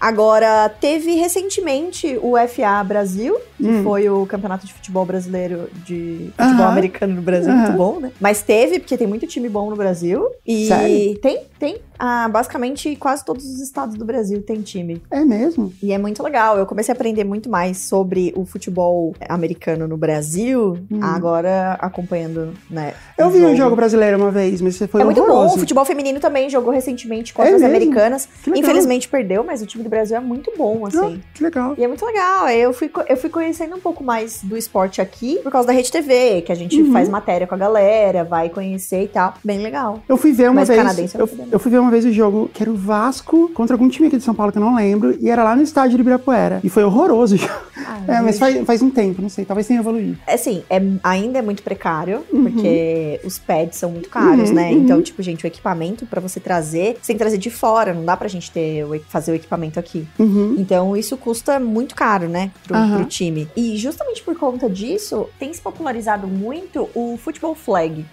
Agora, 0.00 0.68
teve 0.68 1.14
recentemente 1.14 2.18
o 2.20 2.32
FA 2.48 2.82
Brasil, 2.82 3.36
que 3.56 3.64
Hum. 3.68 3.84
foi 3.84 4.08
o 4.10 4.26
Campeonato 4.26 4.66
de 4.66 4.72
Futebol 4.72 5.04
Brasileiro 5.06 5.70
de 5.86 6.32
futebol 6.36 6.66
americano 6.66 7.14
no 7.14 7.22
Brasil, 7.22 7.52
muito 7.54 7.72
bom, 7.76 8.00
né? 8.00 8.10
Mas 8.20 8.42
teve, 8.42 8.80
porque 8.80 8.96
tem 8.96 9.06
muito 9.06 9.24
time 9.28 9.48
bom 9.48 9.70
no 9.70 9.76
Brasil. 9.76 10.26
E 10.44 10.66
Sério? 10.66 11.18
tem, 11.20 11.42
tem. 11.56 11.76
Ah, 11.96 12.28
basicamente, 12.28 12.96
quase 12.96 13.24
todos 13.24 13.44
os 13.44 13.60
estados 13.60 13.94
do 13.96 14.04
Brasil 14.04 14.42
tem 14.42 14.60
time. 14.60 15.00
É 15.08 15.24
mesmo? 15.24 15.72
E 15.80 15.92
é 15.92 15.98
muito 15.98 16.20
legal. 16.20 16.58
Eu 16.58 16.66
comecei 16.66 16.92
a 16.92 16.96
aprender 16.96 17.22
muito 17.22 17.48
mais 17.48 17.78
sobre 17.78 18.32
o 18.36 18.44
futebol 18.44 19.14
americano 19.28 19.86
no 19.86 19.96
Brasil, 19.96 20.78
Hum. 20.90 20.98
agora 21.00 21.74
acompanhando, 21.80 22.31
né? 22.70 22.94
Eu 23.16 23.30
vi 23.30 23.44
um 23.44 23.56
jogo 23.56 23.76
brasileiro 23.76 24.16
uma 24.16 24.30
vez, 24.30 24.60
mas 24.60 24.76
você 24.76 24.86
foi 24.86 25.00
é 25.00 25.04
muito 25.04 25.24
bom. 25.24 25.46
O 25.46 25.58
futebol 25.58 25.84
feminino 25.84 26.18
também 26.20 26.48
jogou 26.50 26.72
recentemente 26.72 27.32
contra 27.32 27.50
É 27.52 27.54
as 27.54 27.60
mesmo? 27.60 27.76
americanas. 27.76 28.28
Infelizmente 28.46 29.08
perdeu, 29.08 29.44
mas 29.44 29.62
o 29.62 29.66
time 29.66 29.82
do 29.84 29.90
Brasil 29.90 30.16
é 30.16 30.20
muito 30.20 30.52
bom, 30.56 30.86
assim. 30.86 31.20
Ah, 31.22 31.28
que 31.34 31.42
legal. 31.42 31.74
E 31.78 31.84
é 31.84 31.88
muito 31.88 32.04
legal. 32.04 32.44
Aí 32.44 32.60
Eu 32.60 32.72
fui, 32.72 32.90
eu 33.08 33.16
fui 33.16 33.30
conhecendo 33.30 33.76
um 33.76 33.80
pouco 33.80 34.02
mais 34.04 34.40
do 34.42 34.56
esporte 34.56 35.00
aqui 35.00 35.38
por 35.42 35.50
causa 35.52 35.66
da 35.66 35.72
Rede 35.72 35.90
TV, 35.90 36.42
que 36.42 36.52
a 36.52 36.54
gente 36.54 36.80
Uhum. 36.80 36.92
faz 36.92 37.08
matéria 37.08 37.46
com 37.46 37.54
a 37.54 37.58
galera, 37.58 38.24
vai 38.24 38.48
conhecer 38.48 39.04
e 39.04 39.08
tal. 39.08 39.34
Bem 39.44 39.58
legal. 39.62 40.00
Eu 40.08 40.16
fui 40.16 40.32
ver 40.32 40.44
uma 40.50 40.60
Mas 40.60 40.68
vez. 40.68 40.80
canadense 40.80 41.14
eu 41.14 41.20
Eu, 41.20 41.26
não 41.52 41.58
fui 41.58 41.70
ver, 41.70 41.76
não. 41.76 41.84
uma 41.84 41.90
vez 41.90 42.04
o 42.04 42.12
jogo 42.12 42.50
que 42.52 42.62
era 42.62 42.70
o 42.70 42.74
Vasco 42.76 43.50
contra 43.54 43.74
algum 43.74 43.88
time 43.88 44.08
aqui 44.08 44.16
de 44.16 44.24
São 44.24 44.34
Paulo 44.34 44.52
que 44.52 44.58
eu 44.58 44.62
não 44.62 44.74
lembro. 44.74 45.16
E 45.20 45.28
era 45.30 45.42
lá 45.44 45.54
no 45.56 45.62
estádio 45.62 45.96
de 45.96 46.00
Ibirapuera. 46.02 46.60
E 46.64 46.68
foi 46.68 46.84
horroroso 46.84 47.34
o 47.34 47.38
jogo. 47.38 47.52
É, 48.08 48.20
mas 48.20 48.36
faz, 48.38 48.64
faz 48.66 48.82
um 48.82 48.90
tempo, 48.90 49.22
não 49.22 49.28
sei. 49.28 49.44
Talvez 49.44 49.66
tenha 49.66 49.78
evoluído. 49.78 50.16
Assim, 50.26 50.64
é, 50.68 50.80
ainda 51.04 51.38
é 51.38 51.42
muito 51.42 51.62
precário, 51.62 52.21
Uhum. 52.32 52.44
porque 52.44 53.20
os 53.24 53.38
pads 53.38 53.78
são 53.78 53.90
muito 53.90 54.08
caros, 54.08 54.48
Uhum, 54.50 54.54
né? 54.54 54.70
uhum. 54.70 54.78
Então, 54.82 55.02
tipo, 55.02 55.22
gente, 55.22 55.44
o 55.44 55.46
equipamento 55.46 56.04
pra 56.06 56.20
você 56.20 56.38
trazer, 56.40 56.96
você 57.00 57.08
tem 57.08 57.16
que 57.16 57.20
trazer 57.22 57.38
de 57.38 57.50
fora, 57.50 57.92
não 57.94 58.04
dá 58.04 58.16
pra 58.16 58.28
gente 58.28 58.50
ter, 58.50 58.84
fazer 59.08 59.32
o 59.32 59.34
equipamento 59.34 59.78
aqui. 59.78 60.06
Uhum. 60.18 60.56
Então, 60.58 60.96
isso 60.96 61.16
custa 61.16 61.58
muito 61.60 61.94
caro, 61.94 62.28
né, 62.28 62.50
pro, 62.66 62.76
pro 62.96 63.04
time. 63.04 63.48
E 63.56 63.76
justamente 63.76 64.22
por 64.22 64.36
conta 64.36 64.68
disso, 64.68 65.26
tem 65.38 65.52
se 65.52 65.60
popularizado 65.60 66.26
muito 66.26 66.88
o 66.94 67.16
futebol 67.16 67.54
flag. 67.54 68.04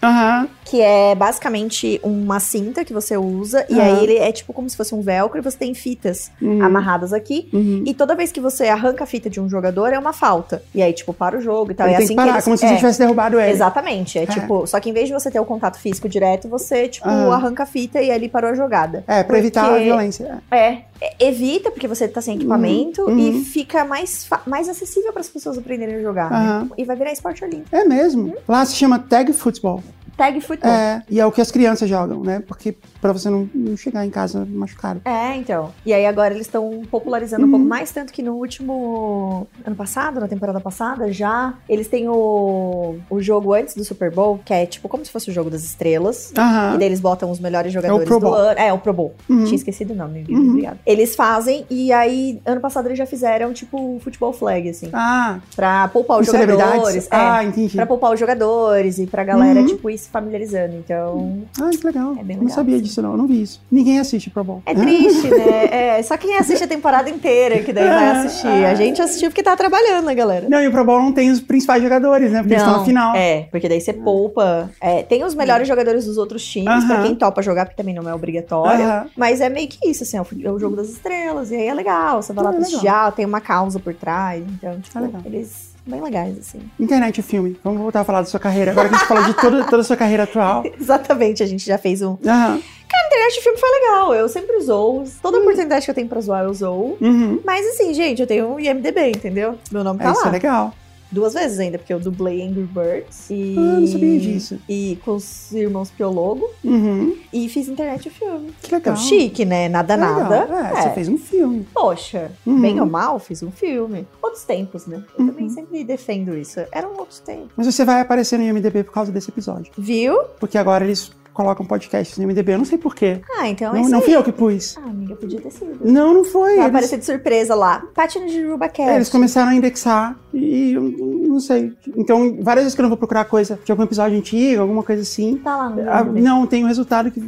Que 0.65 0.81
é 0.81 1.15
basicamente 1.15 1.99
uma 2.03 2.39
cinta 2.39 2.85
que 2.85 2.93
você 2.93 3.17
usa, 3.17 3.65
e 3.69 3.79
aí 3.79 4.03
ele 4.03 4.17
é 4.17 4.31
tipo 4.31 4.53
como 4.53 4.69
se 4.69 4.77
fosse 4.77 4.93
um 4.93 5.01
velcro 5.01 5.39
e 5.39 5.41
você 5.41 5.57
tem 5.57 5.73
fitas 5.73 6.31
Uhum. 6.41 6.63
amarradas 6.63 7.11
aqui. 7.13 7.49
Uhum. 7.51 7.83
E 7.85 7.93
toda 7.93 8.15
vez 8.15 8.31
que 8.31 8.39
você 8.39 8.65
arranca 8.67 9.03
a 9.03 9.07
fita 9.07 9.29
de 9.29 9.39
um 9.39 9.49
jogador, 9.49 9.87
é 9.93 9.97
uma 9.99 10.13
falta. 10.13 10.61
E 10.73 10.81
aí, 10.81 10.93
tipo, 10.93 11.13
para 11.13 11.37
o 11.37 11.41
jogo 11.41 11.71
e 11.71 11.75
tal. 11.75 11.87
Ele 11.87 11.95
é 11.95 11.97
tem 11.97 12.05
assim 12.05 12.13
que 12.13 12.17
parar, 12.17 12.31
eles- 12.33 12.43
como 12.43 12.57
se 12.57 12.65
é, 12.65 12.69
você 12.69 12.75
tivesse 12.75 12.99
derrubado 12.99 13.39
ele. 13.39 13.51
Exatamente. 13.51 13.98
É, 14.17 14.23
É. 14.23 14.25
tipo, 14.25 14.65
só 14.67 14.79
que 14.79 14.89
em 14.89 14.93
vez 14.93 15.07
de 15.07 15.13
você 15.13 15.29
ter 15.31 15.39
o 15.39 15.45
contato 15.45 15.77
físico 15.79 16.07
direto, 16.07 16.47
você, 16.47 16.87
tipo, 16.87 17.07
Aham. 17.07 17.33
arranca 17.33 17.63
a 17.63 17.65
fita 17.65 18.01
e 18.01 18.11
ali 18.11 18.29
parou 18.29 18.51
a 18.51 18.53
jogada. 18.53 19.03
É, 19.07 19.23
pra 19.23 19.37
evitar 19.39 19.65
a 19.65 19.69
Porque- 19.69 19.83
violência. 19.83 20.37
É, 20.51 20.77
é, 21.01 21.13
evita, 21.19 21.71
porque 21.71 21.87
você 21.87 22.07
tá 22.07 22.21
sem 22.21 22.35
equipamento 22.35 23.01
Uhum, 23.03 23.17
e 23.19 23.29
uhum. 23.31 23.43
fica 23.43 23.83
mais, 23.85 24.27
mais 24.45 24.69
acessível 24.69 25.11
para 25.11 25.21
as 25.21 25.29
pessoas 25.29 25.57
aprenderem 25.57 25.95
a 25.95 26.01
jogar. 26.01 26.31
Aham. 26.31 26.63
Né? 26.63 26.69
E 26.77 26.83
vai 26.85 26.95
virar 26.95 27.11
esporte 27.11 27.43
olímpico. 27.43 27.75
É 27.75 27.83
mesmo. 27.85 28.33
Lá 28.47 28.65
se 28.65 28.75
chama 28.75 28.99
tag 28.99 29.31
futebol. 29.33 29.83
Tag 30.19 30.41
futebol. 30.41 30.69
É, 30.69 31.01
e 31.09 31.17
é 31.19 31.25
o 31.25 31.31
que 31.31 31.39
as 31.39 31.49
crianças 31.49 31.89
jogam, 31.89 32.21
né? 32.21 32.43
Porque 32.45 32.75
pra 33.01 33.13
você 33.13 33.29
não, 33.29 33.49
não 33.55 33.77
chegar 33.77 34.05
em 34.05 34.09
casa 34.09 34.45
machucado. 34.45 34.99
É, 35.05 35.33
então. 35.37 35.71
E 35.85 35.93
aí 35.93 36.05
agora 36.05 36.33
eles 36.33 36.45
estão 36.45 36.81
popularizando 36.91 37.43
um 37.43 37.45
Uhum. 37.45 37.51
pouco 37.51 37.65
mais, 37.65 37.89
tanto 37.91 38.11
que 38.11 38.21
no 38.21 38.33
último 38.33 39.47
ano 39.65 39.75
passado, 39.77 40.19
na 40.19 40.27
temporada 40.27 40.59
passada, 40.59 41.09
já 41.11 41.53
eles 41.69 41.87
têm 41.87 42.09
o, 42.09 42.97
o 43.09 43.21
jogo 43.21 43.53
antes 43.53 43.75
do 43.75 43.85
Super 43.85 44.11
Bowl, 44.11 44.39
que 44.43 44.53
é 44.53 44.65
tipo 44.65 44.89
como 44.89 45.05
se 45.05 45.11
fosse 45.11 45.29
o 45.29 45.33
jogo 45.33 45.49
das 45.49 45.63
estrelas. 45.63 46.31
E 46.35 46.39
Aham. 46.39 46.77
daí 46.77 46.87
eles 46.87 46.99
botam 46.99 47.31
os 47.31 47.39
melhores 47.39 47.71
jogadores 47.71 48.05
Pro 48.07 48.19
do 48.19 48.33
ano. 48.33 48.59
É, 48.59 48.73
o 48.73 48.77
Pro 48.77 48.91
Bowl. 48.91 49.15
Uhum. 49.29 49.45
Tinha 49.45 49.55
esquecido 49.55 49.93
o 49.93 49.95
nome, 49.95 50.25
Uhum. 50.29 50.49
obrigada. 50.49 50.79
Eles 50.85 51.15
fazem, 51.15 51.65
e 51.69 51.93
aí, 51.93 52.41
ano 52.45 52.59
passado 52.59 52.87
eles 52.87 52.97
já 52.97 53.05
fizeram, 53.05 53.53
tipo, 53.53 53.95
o 53.95 53.99
futebol 54.01 54.33
flag, 54.33 54.69
assim. 54.69 54.89
Ah, 54.91 55.39
Pra 55.55 55.87
poupar 55.87 56.19
os 56.19 56.25
jogadores. 56.27 56.57
celebridades? 56.59 57.07
É, 57.09 57.15
Ah, 57.15 57.43
entendi. 57.43 57.75
pra 57.77 57.85
poupar 57.85 58.11
os 58.13 58.19
jogadores 58.19 58.97
e 58.99 59.07
pra 59.07 59.23
galera, 59.23 59.61
Uhum. 59.61 59.65
tipo, 59.67 59.89
ir 59.89 60.08
se 60.09 60.11
familiarizando. 60.11 60.75
Então, 60.75 61.43
Ah, 61.61 61.69
que 61.69 61.85
legal. 61.85 62.13
É 62.19 62.23
bem 62.23 62.35
não 62.35 62.43
legal, 62.43 62.55
sabia 62.55 62.75
assim. 62.75 62.83
disso, 62.83 63.01
não. 63.01 63.11
Eu 63.11 63.17
não 63.17 63.27
vi 63.27 63.41
isso. 63.43 63.61
Ninguém 63.71 63.99
assiste 63.99 64.29
Pro 64.29 64.43
Bowl. 64.43 64.61
é 64.65 64.73
triste, 64.73 65.27
né? 65.29 65.97
É, 65.97 66.03
só 66.03 66.17
quem 66.17 66.35
assiste 66.37 66.63
a 66.63 66.67
temporada 66.67 67.09
inteira 67.09 67.61
que 67.61 67.71
daí 67.71 67.87
vai 67.87 68.09
assistir. 68.09 68.47
A 68.65 68.73
gente 68.75 69.01
assistiu 69.01 69.29
porque 69.29 69.43
tá 69.43 69.55
trabalhando, 69.55 70.05
né, 70.05 70.15
galera? 70.15 70.47
Não, 70.49 70.61
e 70.61 70.67
o 70.67 70.71
Pro 70.71 70.83
Bowl 70.83 71.01
não 71.01 71.11
tem 71.13 71.29
os 71.31 71.39
principais 71.39 71.81
jogadores, 71.81 72.31
né? 72.31 72.39
Porque 72.39 72.53
eles 72.53 72.63
estão 72.63 72.79
na 72.79 72.85
final. 72.85 73.15
É, 73.15 73.47
porque 73.51 73.69
daí 73.69 73.79
você 73.79 73.93
poupa. 73.93 74.69
É, 74.81 75.03
tem 75.03 75.23
os 75.23 75.35
melhores 75.35 75.67
jogadores 75.67 76.05
dos 76.05 76.17
outros 76.17 76.43
times, 76.45 76.83
pra 76.85 76.95
Aham. 76.95 77.03
quem 77.03 77.15
topa 77.15 77.41
jogar, 77.41 77.65
porque 77.65 77.77
também 77.77 77.93
não 77.93 78.09
é 78.09 78.13
obrigatório. 78.13 78.85
Aham. 78.85 79.07
Mas 79.15 79.41
é 79.41 79.49
meio 79.49 79.67
que 79.67 79.87
isso, 79.89 80.03
assim, 80.03 80.17
é 80.17 80.21
o 80.21 80.25
é 80.43 80.51
o 80.51 80.59
jogo 80.59 80.75
das 80.75 80.89
estrelas, 80.89 81.51
e 81.51 81.55
aí 81.55 81.67
é 81.67 81.73
legal, 81.73 82.21
você 82.21 82.33
vai 82.33 82.43
lá 82.45 82.51
É 82.51 82.55
prestigiar, 82.55 83.11
tem 83.11 83.25
uma 83.25 83.41
causa 83.41 83.79
por 83.79 83.93
trás, 83.93 84.43
então, 84.47 84.79
tipo, 84.79 84.97
É 84.97 85.01
legal. 85.01 85.21
eles 85.25 85.68
bem 85.89 86.01
legais, 86.01 86.37
assim. 86.37 86.59
Internet 86.79 87.17
e 87.19 87.21
filme. 87.23 87.59
Vamos 87.63 87.81
voltar 87.81 88.01
a 88.01 88.03
falar 88.03 88.21
da 88.21 88.27
sua 88.27 88.39
carreira. 88.39 88.71
Agora 88.71 88.89
que 88.89 88.95
a 88.95 88.97
gente 88.97 89.07
falou 89.07 89.23
de 89.23 89.33
toda, 89.33 89.63
toda 89.69 89.81
a 89.81 89.83
sua 89.85 89.97
carreira 89.97 90.23
atual. 90.23 90.63
Exatamente, 90.79 91.41
a 91.43 91.45
gente 91.45 91.65
já 91.65 91.77
fez 91.77 92.01
um... 92.01 92.17
Aham. 92.25 92.61
A 92.91 93.05
internet 93.07 93.35
de 93.35 93.41
filme 93.41 93.57
foi 93.59 93.69
legal, 93.69 94.13
eu 94.15 94.27
sempre 94.27 94.59
zoo, 94.61 95.03
toda 95.21 95.37
oportunidade 95.37 95.85
que 95.85 95.91
eu 95.91 95.95
tenho 95.95 96.07
pra 96.07 96.19
zoar, 96.21 96.43
eu 96.43 96.53
zoo. 96.53 96.97
Uhum. 96.99 97.39
Mas 97.45 97.65
assim, 97.67 97.93
gente, 97.93 98.19
eu 98.21 98.27
tenho 98.27 98.47
um 98.55 98.59
IMDB, 98.59 99.09
entendeu? 99.09 99.57
Meu 99.71 99.83
nome 99.83 99.99
tá 99.99 100.09
É, 100.09 100.11
isso 100.11 100.21
é 100.21 100.25
lá. 100.25 100.31
legal. 100.31 100.73
Duas 101.11 101.33
vezes 101.33 101.59
ainda, 101.59 101.77
porque 101.77 101.93
eu 101.93 101.99
dublei 101.99 102.41
Angry 102.41 102.63
Birds 102.63 103.29
e... 103.29 103.55
Ah, 103.57 103.79
não 103.79 103.87
sabia 103.87 104.19
disso. 104.19 104.59
E 104.69 104.97
com 105.03 105.15
os 105.15 105.51
irmãos 105.51 105.89
Piologo, 105.89 106.47
Uhum. 106.63 107.15
e 107.33 107.49
fiz 107.49 107.67
internet 107.67 108.05
e 108.07 108.09
filme. 108.11 108.51
Que 108.61 108.73
legal. 108.75 108.93
Então, 108.93 109.05
chique, 109.07 109.43
né? 109.45 109.67
Nada, 109.69 109.95
Legal. 109.95 110.19
nada. 110.19 110.69
É, 110.77 110.81
você 110.83 110.89
fez 110.91 111.07
um 111.09 111.17
filme. 111.17 111.65
Poxa, 111.73 112.31
Uhum. 112.45 112.61
bem 112.61 112.79
ou 112.79 112.85
mal, 112.85 113.17
fiz 113.19 113.41
um 113.41 113.51
filme. 113.51 114.07
Outros 114.21 114.43
tempos, 114.43 114.85
né? 114.85 115.03
Eu 115.17 115.25
Uhum. 115.25 115.31
também 115.31 115.49
sempre 115.49 115.83
defendo 115.83 116.37
isso. 116.37 116.59
Eram 116.71 116.95
outros 116.97 117.19
tempos. 117.19 117.49
Mas 117.57 117.65
você 117.65 117.83
vai 117.83 118.01
aparecer 118.01 118.37
no 118.37 118.43
IMDB 118.45 118.83
por 118.83 118.93
causa 118.93 119.11
desse 119.11 119.29
episódio. 119.31 119.71
Viu? 119.77 120.15
Porque 120.39 120.57
agora 120.57 120.85
eles 120.85 121.11
colocam 121.33 121.65
podcasts 121.65 122.17
no 122.17 122.23
IMDB. 122.23 122.53
Eu 122.53 122.57
não 122.57 122.65
sei 122.65 122.77
porquê. 122.77 123.21
Ah, 123.37 123.47
então 123.47 123.71
é 123.71 123.75
Não, 123.75 123.81
isso 123.81 123.91
não 123.91 124.01
fui 124.01 124.15
eu 124.15 124.23
que 124.23 124.31
pus. 124.31 124.77
Ah, 124.77 124.89
amiga, 124.89 125.15
podia 125.15 125.39
ter 125.39 125.51
sido. 125.51 125.79
Não, 125.83 126.13
não 126.13 126.23
foi. 126.23 126.49
Vai 126.55 126.65
Eles, 126.65 126.67
aparecer 126.69 126.97
de 126.99 127.05
surpresa 127.05 127.55
lá. 127.55 127.83
Pátina 127.95 128.27
de 128.27 128.43
RubaCast. 128.45 128.81
é, 128.91 128.95
eles 128.95 129.09
começaram 129.09 129.49
a 129.51 129.55
indexar 129.55 130.15
e 130.33 130.73
eu 130.73 130.81
não 130.81 131.39
sei. 131.39 131.73
Então, 131.95 132.37
várias 132.41 132.63
vezes 132.65 132.75
que 132.75 132.81
eu 132.81 132.83
não 132.83 132.89
vou 132.89 132.97
procurar 132.97 133.25
coisa 133.25 133.59
de 133.63 133.71
algum 133.71 133.83
episódio 133.83 134.17
antigo, 134.17 134.61
alguma 134.61 134.83
coisa 134.83 135.01
assim. 135.01 135.37
Tá 135.37 135.55
lá 135.55 135.69
no 135.69 135.89
ah, 135.89 136.01
IMDb. 136.01 136.21
não, 136.21 136.45
tem 136.47 136.63
um 136.63 136.67
resultado 136.67 137.09
que 137.11 137.21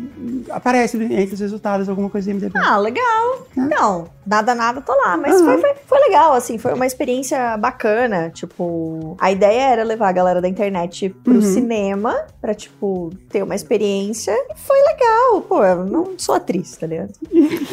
aparece 0.49 0.97
entre 1.01 1.33
os 1.33 1.39
resultados, 1.39 1.87
alguma 1.87 2.09
coisa 2.09 2.29
do 2.29 2.33
IMDB. 2.35 2.53
Ah, 2.57 2.77
legal. 2.77 3.47
É. 3.57 3.61
Então, 3.61 4.07
nada, 4.25 4.53
nada, 4.55 4.81
tô 4.81 4.93
lá. 4.93 5.15
Mas 5.17 5.35
Aham. 5.35 5.45
foi, 5.45 5.57
foi, 5.61 5.71
foi 5.85 5.99
legal, 5.99 6.33
assim, 6.33 6.57
foi 6.57 6.73
uma 6.73 6.85
experiência 6.85 7.55
bacana. 7.57 8.29
Tipo, 8.33 9.15
a 9.19 9.31
ideia 9.31 9.61
era 9.71 9.83
levar 9.83 10.09
a 10.09 10.11
galera 10.11 10.41
da 10.41 10.47
internet 10.47 11.09
pro 11.23 11.35
Uhum. 11.35 11.41
cinema 11.41 12.25
pra, 12.41 12.53
tipo, 12.53 13.11
ter 13.29 13.43
uma 13.43 13.55
experiência. 13.55 13.90
E 13.91 14.55
foi 14.55 14.77
legal. 14.83 15.41
Pô, 15.41 15.63
eu 15.63 15.85
não 15.85 16.13
sou 16.17 16.35
atriz, 16.35 16.77
tá 16.77 16.87
ligado? 16.87 17.13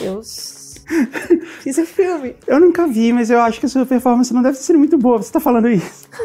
Eu 0.02 0.22
fiz 1.60 1.78
o 1.78 1.86
filme. 1.86 2.34
Eu 2.46 2.60
nunca 2.60 2.86
vi, 2.86 3.12
mas 3.12 3.30
eu 3.30 3.40
acho 3.40 3.60
que 3.60 3.66
a 3.66 3.68
sua 3.68 3.86
performance 3.86 4.32
não 4.32 4.42
deve 4.42 4.56
ter 4.56 4.64
sido 4.64 4.78
muito 4.78 4.96
boa. 4.96 5.18
Você 5.18 5.32
tá 5.32 5.40
falando 5.40 5.68
isso? 5.68 6.08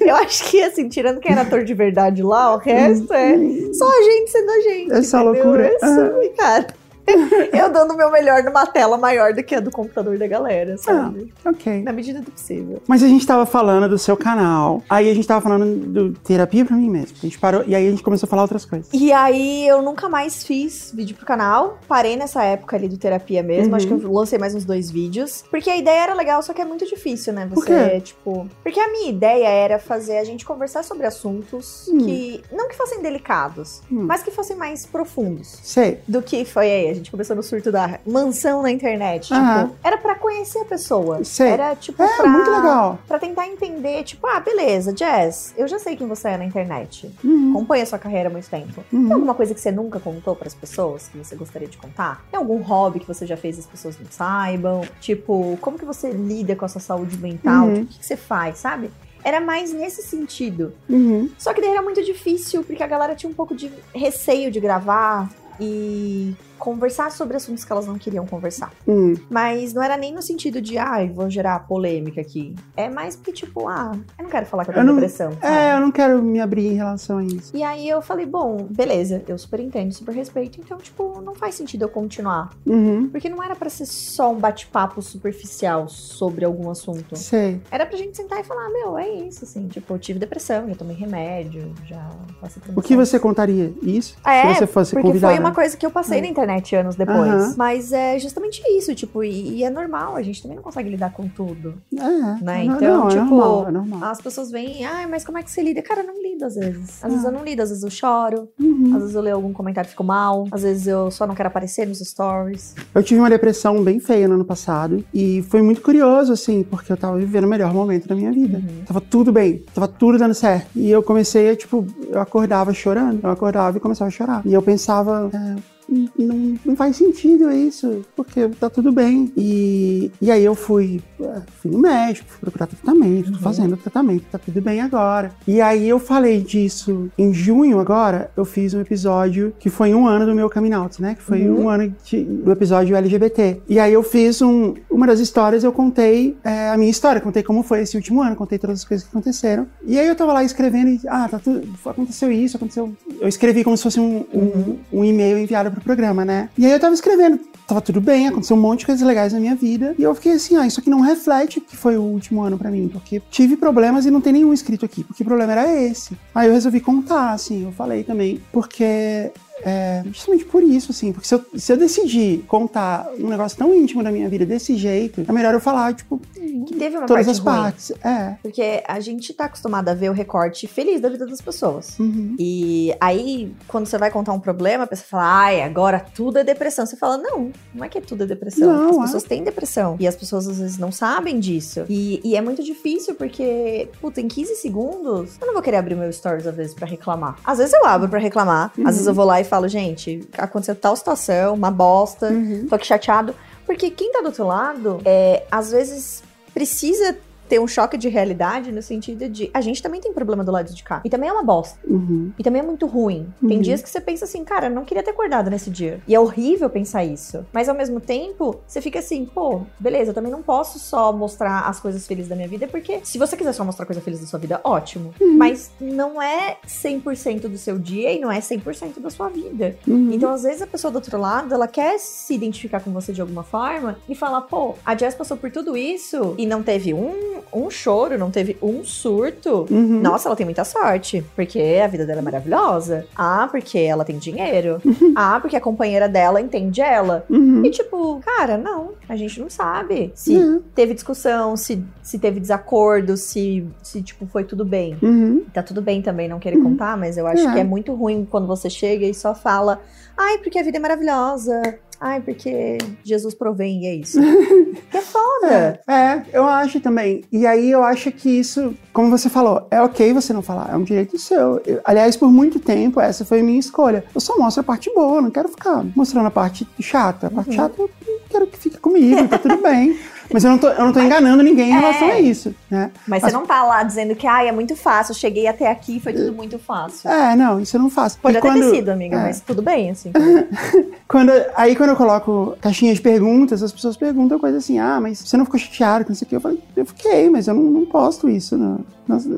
Eu 0.00 0.14
acho 0.16 0.50
que, 0.50 0.62
assim, 0.62 0.88
tirando 0.88 1.18
quem 1.18 1.32
era 1.32 1.42
ator 1.42 1.64
de 1.64 1.72
verdade 1.72 2.22
lá, 2.22 2.54
o 2.54 2.58
resto 2.58 3.12
é 3.12 3.36
só 3.72 3.88
a 3.88 4.02
gente 4.02 4.30
sendo 4.30 4.50
a 4.50 4.60
gente. 4.60 4.92
Essa 4.92 5.22
entendeu? 5.22 5.44
loucura. 5.44 5.66
É 5.66 5.74
isso, 5.74 6.34
cara. 6.36 6.66
Eu 7.52 7.70
dando 7.72 7.92
o 7.94 7.96
meu 7.96 8.10
melhor 8.10 8.42
numa 8.42 8.66
tela 8.66 8.96
maior 8.96 9.32
do 9.32 9.42
que 9.42 9.54
a 9.54 9.60
do 9.60 9.70
computador 9.70 10.18
da 10.18 10.26
galera, 10.26 10.76
sabe? 10.78 11.32
Ok. 11.44 11.82
Na 11.82 11.92
medida 11.92 12.20
do 12.20 12.30
possível. 12.30 12.82
Mas 12.86 13.02
a 13.02 13.08
gente 13.08 13.26
tava 13.26 13.44
falando 13.46 13.88
do 13.88 13.98
seu 13.98 14.16
canal. 14.16 14.82
Aí 14.88 15.10
a 15.10 15.14
gente 15.14 15.26
tava 15.26 15.40
falando 15.40 15.64
do 15.86 16.12
terapia 16.20 16.64
pra 16.64 16.76
mim 16.76 16.88
mesmo. 16.90 17.16
A 17.18 17.26
gente 17.26 17.38
parou 17.38 17.62
e 17.66 17.74
aí 17.74 17.86
a 17.86 17.90
gente 17.90 18.02
começou 18.02 18.26
a 18.26 18.30
falar 18.30 18.42
outras 18.42 18.64
coisas. 18.64 18.88
E 18.92 19.12
aí 19.12 19.66
eu 19.66 19.82
nunca 19.82 20.08
mais 20.08 20.44
fiz 20.44 20.92
vídeo 20.94 21.16
pro 21.16 21.26
canal. 21.26 21.78
Parei 21.86 22.16
nessa 22.16 22.42
época 22.42 22.76
ali 22.76 22.88
do 22.88 22.96
terapia 22.96 23.42
mesmo. 23.42 23.70
Uhum. 23.70 23.76
Acho 23.76 23.86
que 23.86 23.92
eu 23.92 24.12
lancei 24.12 24.38
mais 24.38 24.54
uns 24.54 24.64
dois 24.64 24.90
vídeos. 24.90 25.44
Porque 25.50 25.70
a 25.70 25.76
ideia 25.76 26.02
era 26.04 26.14
legal, 26.14 26.42
só 26.42 26.52
que 26.52 26.60
é 26.60 26.64
muito 26.64 26.86
difícil, 26.86 27.32
né? 27.32 27.46
Por 27.46 27.62
Você, 27.64 27.90
quê? 27.90 28.00
tipo. 28.00 28.48
Porque 28.62 28.80
a 28.80 28.90
minha 28.90 29.10
ideia 29.10 29.48
era 29.48 29.78
fazer 29.78 30.18
a 30.18 30.24
gente 30.24 30.44
conversar 30.44 30.82
sobre 30.82 31.06
assuntos 31.06 31.88
Hum. 31.88 31.98
que. 31.98 32.42
Não 32.52 32.68
que 32.68 32.76
fossem 32.76 33.00
delicados, 33.02 33.82
Hum. 33.90 34.04
mas 34.06 34.22
que 34.22 34.30
fossem 34.30 34.56
mais 34.56 34.86
profundos. 34.86 35.58
Sei. 35.62 36.00
Do 36.08 36.22
que 36.22 36.44
foi 36.44 36.70
aí. 36.70 36.93
A 36.94 36.96
gente 36.96 37.10
começou 37.10 37.34
no 37.34 37.42
surto 37.42 37.72
da 37.72 37.98
mansão 38.06 38.62
na 38.62 38.70
internet. 38.70 39.28
Tipo, 39.28 39.74
era 39.82 39.98
pra 39.98 40.14
conhecer 40.14 40.60
a 40.60 40.64
pessoa. 40.64 41.24
Sei. 41.24 41.48
Era 41.50 41.74
tipo 41.74 42.00
É, 42.02 42.16
pra. 42.16 42.26
muito 42.28 42.50
legal. 42.50 42.98
Pra 43.06 43.18
tentar 43.18 43.48
entender, 43.48 44.04
tipo, 44.04 44.26
ah, 44.28 44.38
beleza, 44.40 44.92
Jazz, 44.92 45.52
eu 45.56 45.66
já 45.66 45.78
sei 45.78 45.96
quem 45.96 46.06
você 46.06 46.28
é 46.28 46.36
na 46.38 46.44
internet. 46.44 47.10
Uhum. 47.24 47.50
Acompanha 47.50 47.82
a 47.82 47.86
sua 47.86 47.98
carreira 47.98 48.28
há 48.28 48.32
muito 48.32 48.48
tempo. 48.48 48.84
Uhum. 48.92 49.04
Tem 49.04 49.12
alguma 49.12 49.34
coisa 49.34 49.52
que 49.54 49.60
você 49.60 49.72
nunca 49.72 49.98
contou 49.98 50.36
pras 50.36 50.54
pessoas 50.54 51.08
que 51.08 51.18
você 51.18 51.34
gostaria 51.34 51.66
de 51.68 51.76
contar? 51.76 52.24
Tem 52.30 52.38
algum 52.38 52.60
hobby 52.62 53.00
que 53.00 53.06
você 53.08 53.26
já 53.26 53.36
fez 53.36 53.56
e 53.56 53.60
as 53.60 53.66
pessoas 53.66 53.98
não 53.98 54.06
saibam? 54.10 54.82
Tipo, 55.00 55.58
como 55.60 55.78
que 55.78 55.84
você 55.84 56.10
lida 56.10 56.54
com 56.54 56.64
a 56.64 56.68
sua 56.68 56.80
saúde 56.80 57.18
mental? 57.18 57.66
Uhum. 57.66 57.74
Tipo, 57.74 57.84
o 57.84 57.86
que, 57.88 57.98
que 57.98 58.06
você 58.06 58.16
faz, 58.16 58.58
sabe? 58.58 58.90
Era 59.24 59.40
mais 59.40 59.72
nesse 59.72 60.02
sentido. 60.02 60.72
Uhum. 60.88 61.30
Só 61.38 61.52
que 61.54 61.60
daí 61.60 61.70
era 61.70 61.82
muito 61.82 62.02
difícil, 62.04 62.62
porque 62.62 62.82
a 62.82 62.86
galera 62.86 63.14
tinha 63.14 63.28
um 63.30 63.34
pouco 63.34 63.54
de 63.54 63.72
receio 63.94 64.50
de 64.50 64.60
gravar 64.60 65.30
e 65.58 66.34
conversar 66.58 67.10
sobre 67.10 67.36
assuntos 67.36 67.64
que 67.64 67.72
elas 67.72 67.86
não 67.86 67.98
queriam 67.98 68.26
conversar. 68.26 68.72
Hum. 68.86 69.14
Mas 69.30 69.72
não 69.74 69.82
era 69.82 69.96
nem 69.96 70.12
no 70.14 70.22
sentido 70.22 70.60
de, 70.60 70.78
ai, 70.78 71.08
vou 71.08 71.28
gerar 71.28 71.60
polêmica 71.66 72.20
aqui. 72.20 72.54
É 72.76 72.88
mais 72.88 73.16
porque, 73.16 73.32
tipo, 73.32 73.68
ah, 73.68 73.92
eu 74.18 74.22
não 74.24 74.30
quero 74.30 74.46
falar 74.46 74.64
que 74.64 74.70
eu 74.70 74.72
Eu 74.72 74.76
tenho 74.80 74.86
não- 74.86 74.94
depressão. 74.94 75.32
sabe? 75.32 75.46
É, 75.54 75.74
eu 75.74 75.80
não 75.80 75.90
quero 75.90 76.22
me 76.22 76.40
abrir 76.40 76.66
em 76.68 76.74
relação 76.74 77.18
a 77.18 77.24
isso. 77.24 77.56
E 77.56 77.62
aí 77.62 77.88
eu 77.88 78.00
falei, 78.00 78.24
bom, 78.26 78.66
beleza, 78.70 79.22
eu 79.28 79.36
super 79.38 79.60
entendo, 79.60 79.92
super 79.92 80.14
respeito, 80.14 80.60
então, 80.60 80.78
tipo, 80.78 81.20
não 81.20 81.34
faz 81.34 81.54
sentido 81.54 81.82
eu 81.82 81.88
continuar. 81.88 82.50
Uhum. 82.66 83.08
Porque 83.08 83.28
não 83.28 83.42
era 83.42 83.54
pra 83.56 83.68
ser 83.68 83.86
só 83.86 84.32
um 84.32 84.36
bate-papo 84.38 85.02
superficial 85.02 85.88
sobre 85.88 86.44
algum 86.44 86.70
assunto. 86.70 87.16
Sei. 87.16 87.60
Era 87.70 87.84
pra 87.86 87.96
gente 87.96 88.16
sentar 88.16 88.40
e 88.40 88.44
falar, 88.44 88.68
meu, 88.70 88.96
é 88.96 89.08
isso, 89.08 89.44
assim, 89.44 89.66
tipo, 89.68 89.92
eu 89.94 89.98
tive 89.98 90.18
depressão, 90.18 90.68
já 90.68 90.74
tomei 90.74 90.96
remédio, 90.96 91.72
já 91.86 92.08
passei 92.40 92.62
por 92.62 92.78
O 92.78 92.82
que 92.82 92.96
você 92.96 93.18
contaria? 93.18 93.72
Isso? 93.82 94.16
É, 94.24 94.42
Se 94.54 94.60
você 94.60 94.66
fosse 94.66 94.92
Porque 94.92 95.08
convidada. 95.08 95.34
foi 95.34 95.40
uma 95.44 95.52
coisa 95.54 95.76
que 95.76 95.84
eu 95.84 95.90
passei 95.90 96.18
É. 96.18 96.20
na 96.22 96.28
internet 96.28 96.43
anos 96.76 96.96
depois. 96.96 97.18
Aham. 97.18 97.54
Mas 97.56 97.92
é 97.92 98.18
justamente 98.18 98.62
isso, 98.76 98.94
tipo, 98.94 99.22
e, 99.24 99.56
e 99.58 99.64
é 99.64 99.70
normal, 99.70 100.16
a 100.16 100.22
gente 100.22 100.42
também 100.42 100.56
não 100.56 100.62
consegue 100.62 100.88
lidar 100.90 101.12
com 101.12 101.28
tudo. 101.28 101.74
É, 101.96 101.98
Né? 102.02 102.64
não, 102.64 102.76
Então, 102.76 102.98
não, 103.00 103.08
tipo, 103.08 103.20
é 103.20 103.24
normal, 103.24 103.68
é 103.68 103.70
normal. 103.72 104.04
As 104.10 104.20
pessoas 104.20 104.50
vêm, 104.50 104.84
ai, 104.84 105.06
mas 105.06 105.24
como 105.24 105.38
é 105.38 105.42
que 105.42 105.50
você 105.50 105.62
lida? 105.62 105.82
Cara, 105.82 106.00
eu 106.02 106.06
não 106.06 106.22
lido 106.22 106.44
às 106.44 106.54
vezes. 106.54 107.02
Às 107.02 107.10
vezes 107.10 107.24
eu 107.24 107.32
não 107.32 107.44
lido, 107.44 107.60
às 107.62 107.68
vezes 107.70 107.82
eu 107.84 107.90
choro, 107.90 108.48
Uhum. 108.60 108.92
às 108.94 109.00
vezes 109.02 109.14
eu 109.14 109.22
leio 109.22 109.36
algum 109.36 109.52
comentário 109.52 109.88
e 109.88 109.90
fico 109.90 110.04
mal, 110.04 110.46
às 110.50 110.62
vezes 110.62 110.86
eu 110.86 111.10
só 111.10 111.26
não 111.26 111.34
quero 111.34 111.48
aparecer 111.48 111.86
nos 111.86 111.98
stories. 112.00 112.74
Eu 112.94 113.02
tive 113.02 113.20
uma 113.20 113.30
depressão 113.30 113.82
bem 113.82 113.98
feia 114.00 114.26
no 114.28 114.34
ano 114.34 114.44
passado 114.44 115.04
e 115.12 115.42
foi 115.48 115.62
muito 115.62 115.80
curioso, 115.80 116.32
assim, 116.32 116.62
porque 116.62 116.92
eu 116.92 116.96
tava 116.96 117.16
vivendo 117.18 117.44
o 117.44 117.48
melhor 117.48 117.72
momento 117.72 118.06
da 118.08 118.14
minha 118.14 118.32
vida. 118.32 118.58
Uhum. 118.58 118.84
Tava 118.86 119.00
tudo 119.00 119.32
bem, 119.32 119.62
tava 119.74 119.88
tudo 119.88 120.18
dando 120.18 120.34
certo. 120.34 120.66
E 120.76 120.90
eu 120.90 121.02
comecei 121.02 121.50
a, 121.50 121.56
tipo, 121.56 121.86
eu 122.08 122.20
acordava 122.20 122.72
chorando, 122.72 123.20
eu 123.22 123.30
acordava 123.30 123.76
e 123.76 123.80
começava 123.80 124.08
a 124.08 124.10
chorar. 124.12 124.42
E 124.44 124.52
eu 124.52 124.62
pensava, 124.62 125.30
é, 125.32 125.54
não, 125.88 126.54
não 126.64 126.76
faz 126.76 126.96
sentido 126.96 127.50
isso, 127.50 128.02
porque 128.16 128.48
tá 128.60 128.68
tudo 128.70 128.90
bem. 128.92 129.32
E, 129.36 130.10
e 130.20 130.30
aí 130.30 130.44
eu 130.44 130.54
fui, 130.54 131.00
é, 131.20 131.40
fui 131.60 131.70
no 131.70 131.78
médico, 131.78 132.28
fui 132.30 132.40
procurar 132.40 132.66
tratamento, 132.66 133.30
tô 133.30 133.36
Uhum. 133.36 133.42
fazendo 133.42 133.76
tratamento, 133.76 134.24
tá 134.30 134.38
tudo 134.38 134.60
bem 134.60 134.80
agora. 134.80 135.32
E 135.46 135.60
aí 135.60 135.88
eu 135.88 135.98
falei 135.98 136.40
disso 136.40 137.10
em 137.18 137.32
junho 137.32 137.78
agora, 137.80 138.30
eu 138.36 138.44
fiz 138.44 138.74
um 138.74 138.80
episódio 138.80 139.52
que 139.58 139.68
foi 139.70 139.94
um 139.94 140.06
ano 140.06 140.26
do 140.26 140.34
meu 140.34 140.48
coming 140.50 140.72
out, 140.72 141.00
né? 141.00 141.14
Que 141.14 141.22
foi 141.22 141.46
Uhum. 141.48 141.64
um 141.64 141.68
ano 141.68 141.94
de- 142.04 142.24
do 142.24 142.50
episódio 142.52 142.96
LGBT. 142.96 143.60
E 143.68 143.78
aí 143.78 143.92
eu 143.92 144.02
fiz 144.02 144.40
um, 144.42 144.74
uma 144.90 145.06
das 145.06 145.20
histórias, 145.20 145.64
eu 145.64 145.72
contei 145.72 146.36
é, 146.44 146.70
a 146.70 146.76
minha 146.76 146.90
história, 146.90 147.20
contei 147.20 147.42
como 147.42 147.62
foi 147.62 147.80
esse 147.80 147.96
último 147.96 148.22
ano, 148.22 148.36
contei 148.36 148.58
todas 148.58 148.78
as 148.80 148.84
coisas 148.84 149.06
que 149.06 149.10
aconteceram. 149.10 149.66
E 149.86 149.98
aí 149.98 150.06
eu 150.06 150.14
tava 150.14 150.32
lá 150.32 150.42
escrevendo 150.44 150.88
e, 150.90 151.00
ah, 151.08 151.28
tá 151.28 151.38
tudo, 151.38 151.62
aconteceu 151.86 152.30
isso, 152.32 152.56
aconteceu. 152.56 152.92
Eu 153.20 153.28
escrevi 153.28 153.62
como 153.64 153.76
se 153.76 153.82
fosse 153.82 154.00
um, 154.00 154.24
um, 154.32 154.44
Uhum. 154.54 154.78
um 154.92 155.04
e-mail 155.04 155.38
enviado 155.38 155.70
pro 155.74 155.84
programa, 155.84 156.24
né? 156.24 156.48
E 156.56 156.64
aí 156.64 156.72
eu 156.72 156.80
tava 156.80 156.94
escrevendo, 156.94 157.40
tava 157.66 157.80
tudo 157.80 158.00
bem, 158.00 158.28
aconteceu 158.28 158.56
um 158.56 158.60
monte 158.60 158.80
de 158.80 158.86
coisas 158.86 159.06
legais 159.06 159.32
na 159.32 159.40
minha 159.40 159.54
vida. 159.54 159.94
E 159.98 160.02
eu 160.02 160.14
fiquei 160.14 160.32
assim, 160.32 160.56
ah, 160.56 160.66
isso 160.66 160.80
aqui 160.80 160.90
não 160.90 161.00
reflete 161.00 161.60
que 161.60 161.76
foi 161.76 161.96
o 161.96 162.02
último 162.02 162.42
ano 162.42 162.58
pra 162.58 162.70
mim, 162.70 162.88
porque 162.88 163.20
tive 163.30 163.56
problemas 163.56 164.06
e 164.06 164.10
não 164.10 164.20
tem 164.20 164.32
nenhum 164.32 164.52
escrito 164.52 164.84
aqui, 164.84 165.04
porque 165.04 165.22
o 165.22 165.26
problema 165.26 165.52
era 165.52 165.82
esse. 165.82 166.16
Aí 166.34 166.48
eu 166.48 166.54
resolvi 166.54 166.80
contar, 166.80 167.32
assim, 167.32 167.64
eu 167.64 167.72
falei 167.72 168.04
também, 168.04 168.40
porque 168.52 169.30
é, 169.62 170.02
justamente 170.06 170.44
por 170.44 170.62
isso, 170.62 170.90
assim, 170.90 171.12
porque 171.12 171.26
se 171.28 171.34
eu, 171.34 171.44
se 171.56 171.72
eu 171.72 171.76
decidir 171.76 172.44
contar 172.46 173.08
um 173.18 173.28
negócio 173.28 173.56
tão 173.56 173.74
íntimo 173.74 174.02
da 174.02 174.10
minha 174.10 174.28
vida 174.28 174.44
desse 174.44 174.76
jeito, 174.76 175.24
é 175.26 175.32
melhor 175.32 175.54
eu 175.54 175.60
falar, 175.60 175.94
tipo, 175.94 176.20
Que 176.66 176.74
teve 176.76 176.96
uma 176.96 177.06
todas 177.06 177.26
parte 177.26 177.30
as 177.30 177.38
ruim. 177.38 177.54
partes. 177.54 177.92
É. 178.02 178.36
Porque 178.42 178.82
a 178.86 179.00
gente 179.00 179.32
tá 179.32 179.44
acostumado 179.46 179.88
a 179.88 179.94
ver 179.94 180.10
o 180.10 180.12
recorte 180.12 180.66
feliz 180.66 181.00
da 181.00 181.08
vida 181.08 181.26
das 181.26 181.40
pessoas. 181.40 181.98
Uhum. 181.98 182.34
E 182.38 182.94
aí, 183.00 183.54
quando 183.68 183.86
você 183.86 183.98
vai 183.98 184.10
contar 184.10 184.32
um 184.32 184.40
problema, 184.40 184.84
a 184.84 184.86
pessoa 184.86 185.06
fala, 185.08 185.44
ai, 185.44 185.62
agora 185.62 186.04
tudo 186.14 186.38
é 186.38 186.44
depressão. 186.44 186.84
Você 186.86 186.96
fala, 186.96 187.16
não, 187.18 187.52
não 187.74 187.84
é 187.84 187.88
que 187.88 188.00
tudo 188.00 188.24
é 188.24 188.26
depressão. 188.26 188.68
Não, 188.68 188.88
as 188.90 188.96
é. 188.96 189.00
pessoas 189.02 189.22
têm 189.24 189.42
depressão. 189.44 189.96
E 190.00 190.06
as 190.06 190.16
pessoas 190.16 190.48
às 190.48 190.58
vezes 190.58 190.78
não 190.78 190.90
sabem 190.92 191.38
disso. 191.38 191.84
E, 191.88 192.20
e 192.24 192.36
é 192.36 192.40
muito 192.40 192.62
difícil 192.62 193.14
porque, 193.14 193.88
puta, 194.00 194.20
em 194.20 194.28
15 194.28 194.56
segundos, 194.56 195.36
eu 195.40 195.46
não 195.46 195.54
vou 195.54 195.62
querer 195.62 195.76
abrir 195.76 195.94
meu 195.94 196.12
stories 196.12 196.46
às 196.46 196.54
vezes 196.54 196.74
pra 196.74 196.86
reclamar. 196.86 197.36
Às 197.44 197.58
vezes 197.58 197.72
eu 197.72 197.84
abro 197.86 198.08
pra 198.08 198.18
reclamar. 198.18 198.72
Uhum. 198.76 198.86
Às 198.86 198.94
vezes 198.94 199.06
eu 199.06 199.14
vou 199.14 199.24
lá 199.24 199.40
e 199.40 199.43
falo, 199.44 199.68
gente, 199.68 200.26
aconteceu 200.36 200.74
tal 200.74 200.96
situação, 200.96 201.54
uma 201.54 201.70
bosta, 201.70 202.28
Uhum. 202.28 202.66
tô 202.68 202.74
aqui 202.74 202.86
chateado. 202.86 203.34
Porque 203.66 203.90
quem 203.90 204.12
tá 204.12 204.20
do 204.20 204.26
outro 204.26 204.46
lado, 204.46 205.00
é, 205.04 205.44
às 205.50 205.70
vezes 205.70 206.22
precisa 206.52 207.16
ter 207.48 207.58
um 207.60 207.66
choque 207.66 207.96
de 207.96 208.08
realidade 208.08 208.72
no 208.72 208.82
sentido 208.82 209.28
de 209.28 209.50
a 209.52 209.60
gente 209.60 209.82
também 209.82 210.00
tem 210.00 210.12
problema 210.12 210.42
do 210.44 210.50
lado 210.52 210.72
de 210.72 210.82
cá. 210.82 211.00
E 211.04 211.10
também 211.10 211.28
é 211.28 211.32
uma 211.32 211.42
bosta. 211.42 211.78
Uhum. 211.86 212.32
E 212.38 212.42
também 212.42 212.60
é 212.60 212.64
muito 212.64 212.86
ruim. 212.86 213.26
Tem 213.46 213.56
Uhum. 213.56 213.62
dias 213.62 213.82
que 213.82 213.88
você 213.90 214.00
pensa 214.00 214.24
assim, 214.24 214.44
cara, 214.44 214.66
eu 214.66 214.70
não 214.70 214.84
queria 214.84 215.02
ter 215.02 215.10
acordado 215.10 215.50
nesse 215.50 215.70
dia. 215.70 216.00
E 216.06 216.14
é 216.14 216.20
horrível 216.20 216.68
pensar 216.70 217.04
isso. 217.04 217.44
Mas 217.52 217.68
ao 217.68 217.74
mesmo 217.74 218.00
tempo, 218.00 218.56
você 218.66 218.80
fica 218.80 218.98
assim, 218.98 219.24
pô, 219.24 219.62
beleza, 219.78 220.10
eu 220.10 220.14
também 220.14 220.30
não 220.32 220.42
posso 220.42 220.78
só 220.78 221.12
mostrar 221.12 221.60
as 221.68 221.80
coisas 221.80 222.06
felizes 222.06 222.28
da 222.28 222.36
minha 222.36 222.48
vida, 222.48 222.66
porque 222.66 223.00
se 223.04 223.18
você 223.18 223.36
quiser 223.36 223.52
só 223.52 223.64
mostrar 223.64 223.86
coisa 223.86 224.00
feliz 224.00 224.20
da 224.20 224.26
sua 224.26 224.38
vida, 224.38 224.60
ótimo. 224.64 225.14
Uhum. 225.20 225.36
Mas 225.36 225.70
não 225.80 226.20
é 226.20 226.56
100% 226.66 227.48
do 227.48 227.58
seu 227.58 227.78
dia 227.78 228.12
e 228.12 228.20
não 228.20 228.30
é 228.30 228.40
100% 228.40 229.00
da 229.00 229.10
sua 229.10 229.28
vida. 229.28 229.76
Uhum. 229.86 230.10
Então, 230.12 230.32
às 230.32 230.42
vezes, 230.42 230.62
a 230.62 230.66
pessoa 230.66 230.90
do 230.90 230.96
outro 230.96 231.18
lado, 231.18 231.52
ela 231.54 231.66
quer 231.68 231.98
se 231.98 232.34
identificar 232.34 232.80
com 232.80 232.92
você 232.92 233.12
de 233.12 233.20
alguma 233.20 233.42
forma 233.42 233.98
e 234.08 234.14
falar, 234.14 234.42
pô, 234.42 234.74
a 234.84 234.96
Jess 234.96 235.14
passou 235.14 235.36
por 235.36 235.50
tudo 235.50 235.76
isso 235.76 236.34
e 236.38 236.46
não 236.46 236.62
teve 236.62 236.92
um, 236.94 237.33
um 237.52 237.70
choro, 237.70 238.18
não 238.18 238.30
teve 238.30 238.56
um 238.62 238.84
surto. 238.84 239.66
Uhum. 239.70 240.00
Nossa, 240.00 240.28
ela 240.28 240.36
tem 240.36 240.44
muita 240.46 240.64
sorte, 240.64 241.24
porque 241.34 241.80
a 241.82 241.86
vida 241.86 242.04
dela 242.06 242.20
é 242.20 242.22
maravilhosa. 242.22 243.06
Ah, 243.16 243.48
porque 243.50 243.78
ela 243.78 244.04
tem 244.04 244.18
dinheiro. 244.18 244.80
ah, 245.16 245.38
porque 245.40 245.56
a 245.56 245.60
companheira 245.60 246.08
dela 246.08 246.40
entende 246.40 246.80
ela. 246.80 247.24
Uhum. 247.30 247.64
E 247.64 247.70
tipo, 247.70 248.20
cara, 248.24 248.56
não, 248.58 248.90
a 249.08 249.16
gente 249.16 249.40
não 249.40 249.48
sabe 249.50 250.12
se 250.14 250.36
Uhum. 250.36 250.62
teve 250.74 250.94
discussão, 250.94 251.56
se, 251.56 251.82
se 252.02 252.18
teve 252.18 252.40
desacordo, 252.40 253.16
se, 253.16 253.66
se, 253.82 254.02
tipo, 254.02 254.26
foi 254.26 254.44
tudo 254.44 254.64
bem. 254.64 254.96
Uhum. 255.02 255.44
Tá 255.52 255.62
tudo 255.62 255.80
bem 255.80 256.02
também 256.02 256.28
não 256.28 256.38
querer 256.38 256.60
contar, 256.62 256.96
mas 256.96 257.16
eu 257.16 257.26
acho 257.26 257.46
É. 257.48 257.52
que 257.52 257.60
é 257.60 257.64
muito 257.64 257.94
ruim 257.94 258.26
quando 258.30 258.46
você 258.46 258.68
chega 258.70 259.04
e 259.06 259.14
só 259.14 259.34
fala, 259.34 259.80
ai, 260.16 260.38
porque 260.38 260.58
a 260.58 260.62
vida 260.62 260.76
é 260.78 260.80
maravilhosa. 260.80 261.60
Ai, 262.06 262.20
porque 262.20 262.76
Jesus 263.02 263.32
provém 263.34 263.82
e 263.82 263.86
é 263.86 263.94
isso. 263.94 264.20
que 264.90 264.96
é 264.98 265.00
foda. 265.00 265.80
É, 265.88 265.92
é, 265.92 266.26
eu 266.34 266.44
acho 266.44 266.78
também. 266.78 267.24
E 267.32 267.46
aí 267.46 267.70
eu 267.70 267.82
acho 267.82 268.12
que 268.12 268.28
isso, 268.28 268.74
como 268.92 269.08
você 269.08 269.30
falou, 269.30 269.66
é 269.70 269.80
ok 269.80 270.12
você 270.12 270.30
não 270.34 270.42
falar, 270.42 270.68
é 270.70 270.76
um 270.76 270.82
direito 270.84 271.18
seu. 271.18 271.62
Eu- 271.64 271.80
aliás, 271.82 272.14
por 272.14 272.30
muito 272.30 272.60
tempo, 272.60 273.00
essa 273.00 273.24
foi 273.24 273.40
a 273.40 273.42
minha 273.42 273.58
escolha. 273.58 274.04
Eu 274.14 274.20
só 274.20 274.36
mostro 274.36 274.60
a 274.60 274.64
parte 274.64 274.92
boa, 274.94 275.22
não 275.22 275.30
quero 275.30 275.48
ficar 275.48 275.82
mostrando 275.96 276.26
a 276.26 276.30
parte 276.30 276.68
chata. 276.78 277.28
A 277.28 277.30
parte 277.30 277.48
Uhum. 277.48 277.56
chata 277.56 277.74
eu 277.80 277.90
quero 278.28 278.46
que 278.48 278.58
fique 278.58 278.76
comigo, 278.78 279.26
tá 279.26 279.38
tudo 279.38 279.56
bem. 279.62 279.98
Mas 280.32 280.44
eu 280.44 280.50
não 280.50 280.58
tô, 280.58 280.68
eu 280.68 280.84
não 280.84 280.92
tô 280.92 281.00
enganando 281.00 281.42
ninguém 281.42 281.68
em 281.70 281.72
relação 281.72 282.08
É. 282.08 282.12
a 282.12 282.20
isso, 282.20 282.54
né? 282.70 282.90
Mas 283.06 283.22
você 283.22 283.30
não 283.32 283.44
tá 283.46 283.62
lá 283.64 283.82
dizendo 283.82 284.14
que, 284.16 284.26
ai, 284.26 284.48
é 284.48 284.52
muito 284.52 284.74
fácil, 284.76 285.12
eu 285.12 285.16
cheguei 285.16 285.46
até 285.46 285.70
aqui, 285.70 286.00
foi 286.00 286.12
tudo 286.12 286.32
muito 286.32 286.58
fácil. 286.58 287.08
É, 287.10 287.36
não, 287.36 287.60
isso 287.60 287.76
eu 287.76 287.80
não 287.80 287.90
faço. 287.90 288.18
Pode 288.18 288.36
E 288.36 288.38
até 288.38 288.48
quando- 288.48 288.70
ter 288.70 288.76
sido, 288.76 288.88
amiga, 288.90 289.16
é. 289.16 289.22
mas 289.22 289.40
tudo 289.40 289.62
bem, 289.62 289.90
assim. 289.90 290.10
Quando, 291.06 291.30
aí 291.54 291.76
quando 291.76 291.90
eu 291.90 291.96
coloco 291.96 292.56
caixinha 292.60 292.92
de 292.94 293.00
perguntas, 293.00 293.62
as 293.62 293.70
pessoas 293.70 293.96
perguntam 293.96 294.38
coisa 294.38 294.58
assim, 294.58 294.78
ah, 294.78 294.98
mas 295.00 295.18
você 295.18 295.36
não 295.36 295.44
ficou 295.44 295.60
chateado 295.60 296.04
com 296.04 296.12
isso 296.12 296.24
aqui? 296.24 296.34
Eu 296.34 296.40
falei, 296.40 296.58
eu 296.76 296.86
fiquei, 296.86 297.28
mas 297.30 297.46
eu 297.46 297.54
não, 297.54 297.62
não 297.62 297.86
posto 297.86 298.28
isso 298.28 298.56
no- 298.56 298.84
nas, 299.06 299.28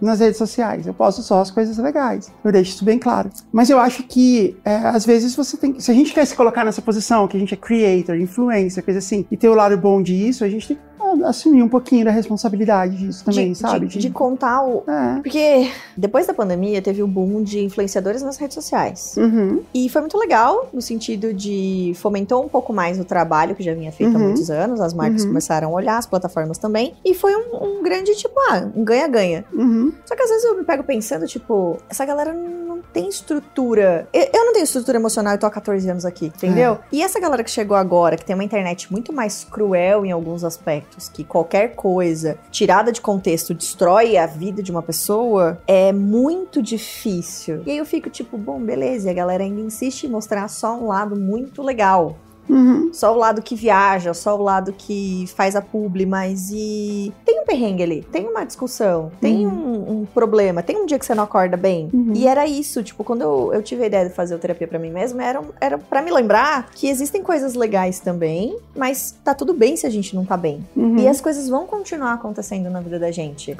nas 0.00 0.20
redes 0.20 0.38
sociais. 0.38 0.86
Eu 0.86 0.94
posto 0.94 1.20
só 1.22 1.40
as 1.40 1.50
coisas 1.50 1.76
legais. 1.78 2.30
Eu 2.44 2.52
deixo 2.52 2.70
isso 2.70 2.84
bem 2.84 2.96
claro. 2.98 3.28
Mas 3.52 3.68
eu 3.68 3.78
acho 3.80 4.04
que, 4.04 4.56
é, 4.64 4.76
às 4.76 5.04
vezes, 5.04 5.34
você 5.34 5.56
tem 5.56 5.72
que- 5.72 5.82
Se 5.82 5.90
a 5.90 5.94
gente 5.94 6.12
quer 6.14 6.24
se 6.24 6.34
colocar 6.36 6.64
nessa 6.64 6.80
posição, 6.80 7.26
que 7.26 7.36
a 7.36 7.40
gente 7.40 7.52
é 7.52 7.56
creator, 7.56 8.14
influencer, 8.16 8.84
coisa 8.84 8.98
assim, 8.98 9.26
e 9.30 9.36
ter 9.36 9.48
o 9.48 9.54
lado 9.54 9.76
bom 9.76 10.00
disso, 10.00 10.35
a 10.44 10.48
gente 10.48 10.68
tem 10.68 10.76
que 10.76 10.95
assumir 11.24 11.62
um 11.62 11.68
pouquinho 11.68 12.04
da 12.04 12.10
responsabilidade 12.10 12.96
disso 12.96 13.24
também, 13.24 13.52
de, 13.52 13.58
sabe? 13.58 13.86
De, 13.86 13.98
de 13.98 14.10
contar 14.10 14.62
o. 14.62 14.82
É. 14.88 15.16
Porque 15.22 15.70
depois 15.96 16.26
da 16.26 16.34
pandemia 16.34 16.80
teve 16.82 17.02
o 17.02 17.06
boom 17.06 17.42
de 17.42 17.60
influenciadores 17.64 18.22
nas 18.22 18.36
redes 18.36 18.54
sociais. 18.54 19.14
Uhum. 19.16 19.62
E 19.74 19.88
foi 19.88 20.00
muito 20.00 20.16
legal, 20.18 20.68
no 20.72 20.80
sentido 20.82 21.32
de 21.34 21.92
fomentou 21.96 22.44
um 22.44 22.48
pouco 22.48 22.72
mais 22.72 22.98
o 22.98 23.04
trabalho 23.04 23.54
que 23.54 23.62
já 23.62 23.74
vinha 23.74 23.92
feito 23.92 24.14
há 24.14 24.18
Uhum. 24.18 24.24
muitos 24.26 24.50
anos, 24.50 24.80
as 24.80 24.92
marcas 24.94 25.22
Uhum. 25.22 25.28
começaram 25.28 25.68
a 25.68 25.72
olhar, 25.72 25.98
as 25.98 26.06
plataformas 26.06 26.58
também, 26.58 26.94
e 27.04 27.14
foi 27.14 27.34
um, 27.36 27.78
um 27.78 27.82
grande, 27.82 28.14
tipo, 28.14 28.34
ah, 28.50 28.68
um 28.74 28.84
ganha-ganha. 28.84 29.44
Uhum. 29.52 29.92
Só 30.04 30.14
que 30.16 30.22
às 30.22 30.28
vezes 30.30 30.44
eu 30.44 30.56
me 30.56 30.64
pego 30.64 30.82
pensando, 30.84 31.26
tipo, 31.26 31.78
essa 31.88 32.04
galera 32.04 32.32
não 32.32 32.80
tem 32.92 33.08
estrutura. 33.08 34.08
Eu, 34.12 34.28
eu 34.32 34.44
não 34.46 34.52
tenho 34.52 34.64
estrutura 34.64 34.98
emocional, 34.98 35.34
eu 35.34 35.38
tô 35.38 35.46
há 35.46 35.50
14 35.50 35.88
anos 35.88 36.04
aqui, 36.04 36.26
entendeu? 36.26 36.72
É. 36.74 36.78
E 36.92 37.02
essa 37.02 37.18
galera 37.20 37.42
que 37.44 37.50
chegou 37.50 37.76
agora, 37.76 38.16
que 38.16 38.24
tem 38.24 38.34
uma 38.34 38.44
internet 38.44 38.90
muito 38.90 39.12
mais 39.12 39.44
cruel 39.44 40.04
em 40.04 40.12
alguns 40.12 40.44
aspectos, 40.44 40.85
que 41.12 41.24
qualquer 41.24 41.74
coisa 41.74 42.38
tirada 42.50 42.90
de 42.90 43.00
contexto 43.00 43.54
destrói 43.54 44.16
a 44.16 44.26
vida 44.26 44.62
de 44.62 44.70
uma 44.70 44.82
pessoa, 44.82 45.60
é 45.66 45.92
muito 45.92 46.62
difícil. 46.62 47.62
E 47.66 47.72
aí 47.72 47.78
eu 47.78 47.86
fico 47.86 48.08
tipo, 48.08 48.38
bom, 48.38 48.60
beleza, 48.60 49.08
e 49.08 49.10
a 49.10 49.14
galera 49.14 49.44
ainda 49.44 49.60
insiste 49.60 50.04
em 50.04 50.08
mostrar 50.08 50.48
só 50.48 50.78
um 50.78 50.86
lado 50.86 51.16
muito 51.16 51.62
legal. 51.62 52.16
Uhum. 52.48 52.90
Só 52.92 53.14
o 53.14 53.18
lado 53.18 53.42
que 53.42 53.54
viaja, 53.54 54.14
só 54.14 54.36
o 54.36 54.42
lado 54.42 54.72
que 54.72 55.26
faz 55.36 55.56
a 55.56 55.62
publi, 55.62 56.06
mas 56.06 56.50
e. 56.52 57.12
Tem 57.24 57.40
um 57.40 57.44
perrengue 57.44 57.82
ali, 57.82 58.02
tem 58.10 58.26
uma 58.26 58.44
discussão, 58.44 59.10
tem 59.20 59.46
um, 59.46 60.00
um 60.00 60.06
problema, 60.06 60.62
tem 60.62 60.76
um 60.76 60.86
dia 60.86 60.98
que 60.98 61.06
você 61.06 61.14
não 61.14 61.24
acorda 61.24 61.56
bem. 61.56 61.88
Uhum. 61.92 62.12
E 62.14 62.26
era 62.26 62.46
isso, 62.46 62.82
tipo, 62.82 63.04
quando 63.04 63.22
eu, 63.22 63.50
eu 63.54 63.62
tive 63.62 63.84
a 63.84 63.86
ideia 63.86 64.08
de 64.08 64.14
fazer 64.14 64.34
o 64.34 64.38
terapia 64.38 64.66
pra 64.66 64.78
mim 64.78 64.90
mesma, 64.90 65.22
era, 65.22 65.42
era 65.60 65.78
para 65.78 66.02
me 66.02 66.10
lembrar 66.10 66.70
que 66.74 66.88
existem 66.88 67.22
coisas 67.22 67.54
legais 67.54 68.00
também, 68.00 68.56
mas 68.76 69.14
tá 69.24 69.34
tudo 69.34 69.52
bem 69.54 69.76
se 69.76 69.86
a 69.86 69.90
gente 69.90 70.14
não 70.14 70.24
tá 70.24 70.36
bem. 70.36 70.64
Uhum. 70.76 70.96
E 70.98 71.08
as 71.08 71.20
coisas 71.20 71.48
vão 71.48 71.66
continuar 71.66 72.14
acontecendo 72.14 72.70
na 72.70 72.80
vida 72.80 72.98
da 72.98 73.10
gente. 73.10 73.54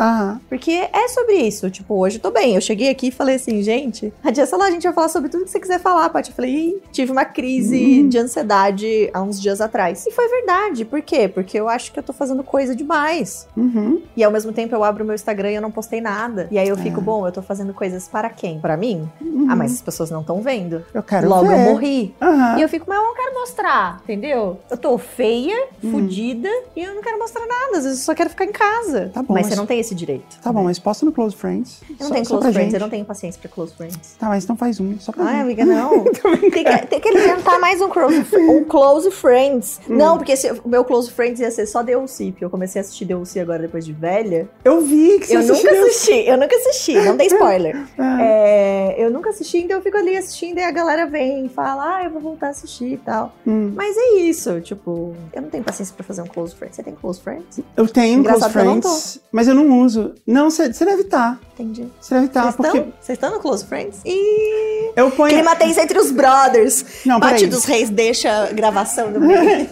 Porque 0.49 0.71
é 0.71 1.09
sobre 1.09 1.35
isso. 1.35 1.71
Tipo, 1.71 1.95
hoje 1.95 2.17
eu 2.19 2.23
tô 2.23 2.31
bem. 2.31 2.55
Eu 2.55 2.61
cheguei 2.61 2.89
aqui 2.91 3.09
e 3.09 3.11
falei 3.11 3.37
assim, 3.37 3.63
gente, 3.63 4.13
a 4.23 4.31
dia, 4.31 4.47
lá, 4.57 4.67
a 4.67 4.71
gente 4.71 4.83
vai 4.85 4.93
falar 4.93 5.09
sobre 5.09 5.29
tudo 5.29 5.45
que 5.45 5.51
você 5.51 5.61
quiser 5.61 5.81
falar, 5.81 6.09
Paty. 6.11 6.31
Eu 6.31 6.37
falei, 6.37 6.55
"Ih, 6.55 6.83
tive 6.93 7.13
uma 7.13 7.25
crise 7.25 8.01
Uhum. 8.03 8.09
de 8.09 8.19
ansiedade 8.19 8.76
há 9.13 9.23
uns 9.23 9.41
dias 9.41 9.61
atrás. 9.61 10.07
E 10.07 10.11
foi 10.11 10.29
verdade. 10.29 10.85
Por 10.85 11.01
quê? 11.03 11.29
Porque 11.29 11.59
eu 11.59 11.69
acho 11.69 11.93
que 11.93 11.99
eu 11.99 12.03
tô 12.03 12.13
fazendo 12.13 12.43
coisa 12.43 12.75
demais. 12.75 13.47
Uhum. 13.57 14.03
E 14.17 14.23
ao 14.25 14.31
mesmo 14.31 14.53
tempo 14.53 14.75
eu 14.75 14.83
abro 14.85 15.03
o 15.05 15.07
meu 15.07 15.15
Instagram 15.15 15.51
e 15.53 15.55
eu 15.57 15.63
não 15.63 15.71
postei 15.71 16.01
nada. 16.01 16.49
E 16.51 16.59
aí 16.59 16.69
eu 16.69 16.77
fico, 16.77 17.01
É. 17.01 17.03
bom, 17.03 17.27
eu 17.27 17.33
tô 17.33 17.43
fazendo 17.43 17.73
coisas 17.75 18.09
para 18.09 18.29
quem? 18.31 18.59
Para 18.61 18.77
mim? 18.77 19.09
Uhum. 19.21 19.47
Ah, 19.51 19.57
mas 19.57 19.73
as 19.73 19.83
pessoas 19.83 20.11
não 20.11 20.21
estão 20.21 20.41
vendo. 20.41 20.85
Eu 20.93 21.03
quero 21.03 21.29
Logo 21.29 21.47
ver. 21.49 21.55
eu 21.55 21.73
morri. 21.73 22.15
Aham. 22.21 22.59
E 22.59 22.63
eu 22.63 22.69
fico, 22.69 22.85
mas 22.89 22.99
eu 22.99 23.05
não 23.05 23.15
quero 23.15 23.35
mostrar, 23.35 24.01
entendeu? 24.05 24.59
Eu 24.71 24.77
tô 24.77 24.97
feia, 24.99 25.67
Hum. 25.83 25.91
fudida, 25.93 26.49
e 26.75 26.83
eu 26.83 26.95
não 26.95 27.03
quero 27.03 27.19
mostrar 27.19 27.47
nada. 27.47 27.79
Às 27.79 27.85
vezes 27.85 28.01
eu 28.01 28.05
só 28.05 28.15
quero 28.15 28.31
ficar 28.31 28.45
em 28.45 28.53
casa. 28.53 29.11
Tá 29.13 29.23
bom, 29.23 29.35
mas, 29.35 29.43
mas- 29.45 29.47
você 29.55 29.57
não 29.57 29.67
tem 29.67 29.79
esse 29.81 29.95
direito. 29.95 30.37
Tá 30.43 30.53
bom, 30.53 30.65
mas 30.65 30.79
posta 30.79 31.05
no 31.07 31.13
Close 31.13 31.35
Friends. 31.37 31.81
Eu 31.89 31.97
não 32.01 32.07
Só- 32.09 32.15
tenho 32.15 32.27
close 32.27 32.43
friends, 32.53 32.65
gente. 32.65 32.75
eu 32.75 32.81
não 32.81 32.89
tenho 32.91 33.05
paciência 33.05 33.41
pra 33.41 33.51
close 33.51 33.75
friends. 33.75 34.17
Tá, 34.19 34.29
mas 34.29 34.45
então 34.45 34.57
faz 34.57 34.81
um, 34.81 34.99
só 34.99 35.13
pra 35.13 35.25
Ai, 35.25 35.41
amiga, 35.41 35.65
não. 35.65 36.05
tem, 36.51 36.51
que, 36.65 36.87
tem 36.87 37.01
que 37.01 37.09
inventar 37.09 37.59
mais 37.61 37.81
um 37.81 37.89
close, 37.89 38.25
um 38.37 38.65
close 38.67 39.11
friends. 39.11 39.81
Hum. 39.89 39.97
Não, 39.97 40.17
porque 40.19 40.37
se- 40.37 40.51
o 40.65 40.69
meu 40.69 40.85
close 40.85 41.11
friends 41.11 41.41
ia 41.41 41.51
ser 41.51 41.67
só 41.67 41.83
DLC, 41.83 42.31
porque 42.33 42.45
eu 42.45 42.51
comecei 42.51 42.81
a 42.81 42.83
assistir 42.85 43.05
DLC 43.05 43.41
agora 43.41 43.61
depois 43.61 43.85
de 43.85 43.93
velha. 43.93 44.49
Eu 44.65 44.81
vi 44.83 45.19
que 45.21 45.27
você 45.29 45.37
Eu 45.37 45.43
nunca 45.43 45.71
assisti, 45.71 46.27
eu 46.27 46.37
nunca 46.37 46.57
assisti, 46.57 46.95
não 47.01 47.17
dei 47.17 47.27
spoiler. 47.29 47.87
Ah, 47.99 48.19
É, 48.23 48.95
eu 48.99 49.11
nunca 49.11 49.31
assisti, 49.31 49.59
então 49.59 49.77
eu 49.79 49.83
fico 49.83 49.97
ali 49.97 50.17
assistindo 50.17 50.59
e 50.59 50.63
a 50.63 50.71
galera 50.71 51.07
vem 51.07 51.47
e 51.47 51.49
fala, 51.49 51.97
ah, 51.97 52.05
eu 52.05 52.11
vou 52.11 52.21
voltar 52.21 52.49
a 52.49 52.51
assistir 52.51 52.93
e 52.93 52.97
tal. 52.99 53.35
hum. 53.47 53.73
Mas 53.75 53.97
é 53.97 54.15
isso, 54.21 54.61
tipo, 54.61 55.15
eu 55.33 55.43
não 55.43 55.49
tenho 55.51 55.63
paciência 55.65 55.95
pra 55.97 56.05
fazer 56.05 56.23
um 56.23 56.27
close 56.27 56.55
friend. 56.55 56.75
Você 56.75 56.83
tem 56.83 56.95
close 56.95 57.21
friends? 57.21 57.61
Eu 57.77 57.87
tenho 57.89 58.23
Close 58.25 58.37
Engraçado 58.37 58.65
não 58.65 58.81
Friends, 58.83 59.21
mas 59.31 59.49
eu 59.49 59.55
não 59.55 59.81
uso. 59.83 60.15
Não, 60.27 60.51
você 60.51 60.69
deve 60.85 61.03
estar. 61.03 61.39
Entendi. 61.55 61.87
Você 62.01 62.15
deve 62.15 62.27
estar, 62.27 62.43
Vocês 62.43 62.57
Tá, 62.57 62.63
porque 62.63 62.79
estão? 62.79 62.93
Vocês 63.01 63.17
estão 63.17 63.31
no 63.31 63.41
close 63.41 63.65
friends? 63.65 64.01
E 64.05 64.91
eu 64.97 65.11
ponho. 65.11 65.33
clima 65.33 65.57
entre 65.61 65.99
os 65.99 66.11
brothers. 66.11 66.85
Não, 67.05 67.19
Bate 67.21 67.47
dos 67.47 67.65
Reis 67.65 67.89
deixa 67.91 68.51
gravação 68.57 69.13
do 69.13 69.21
meio. 69.21 69.67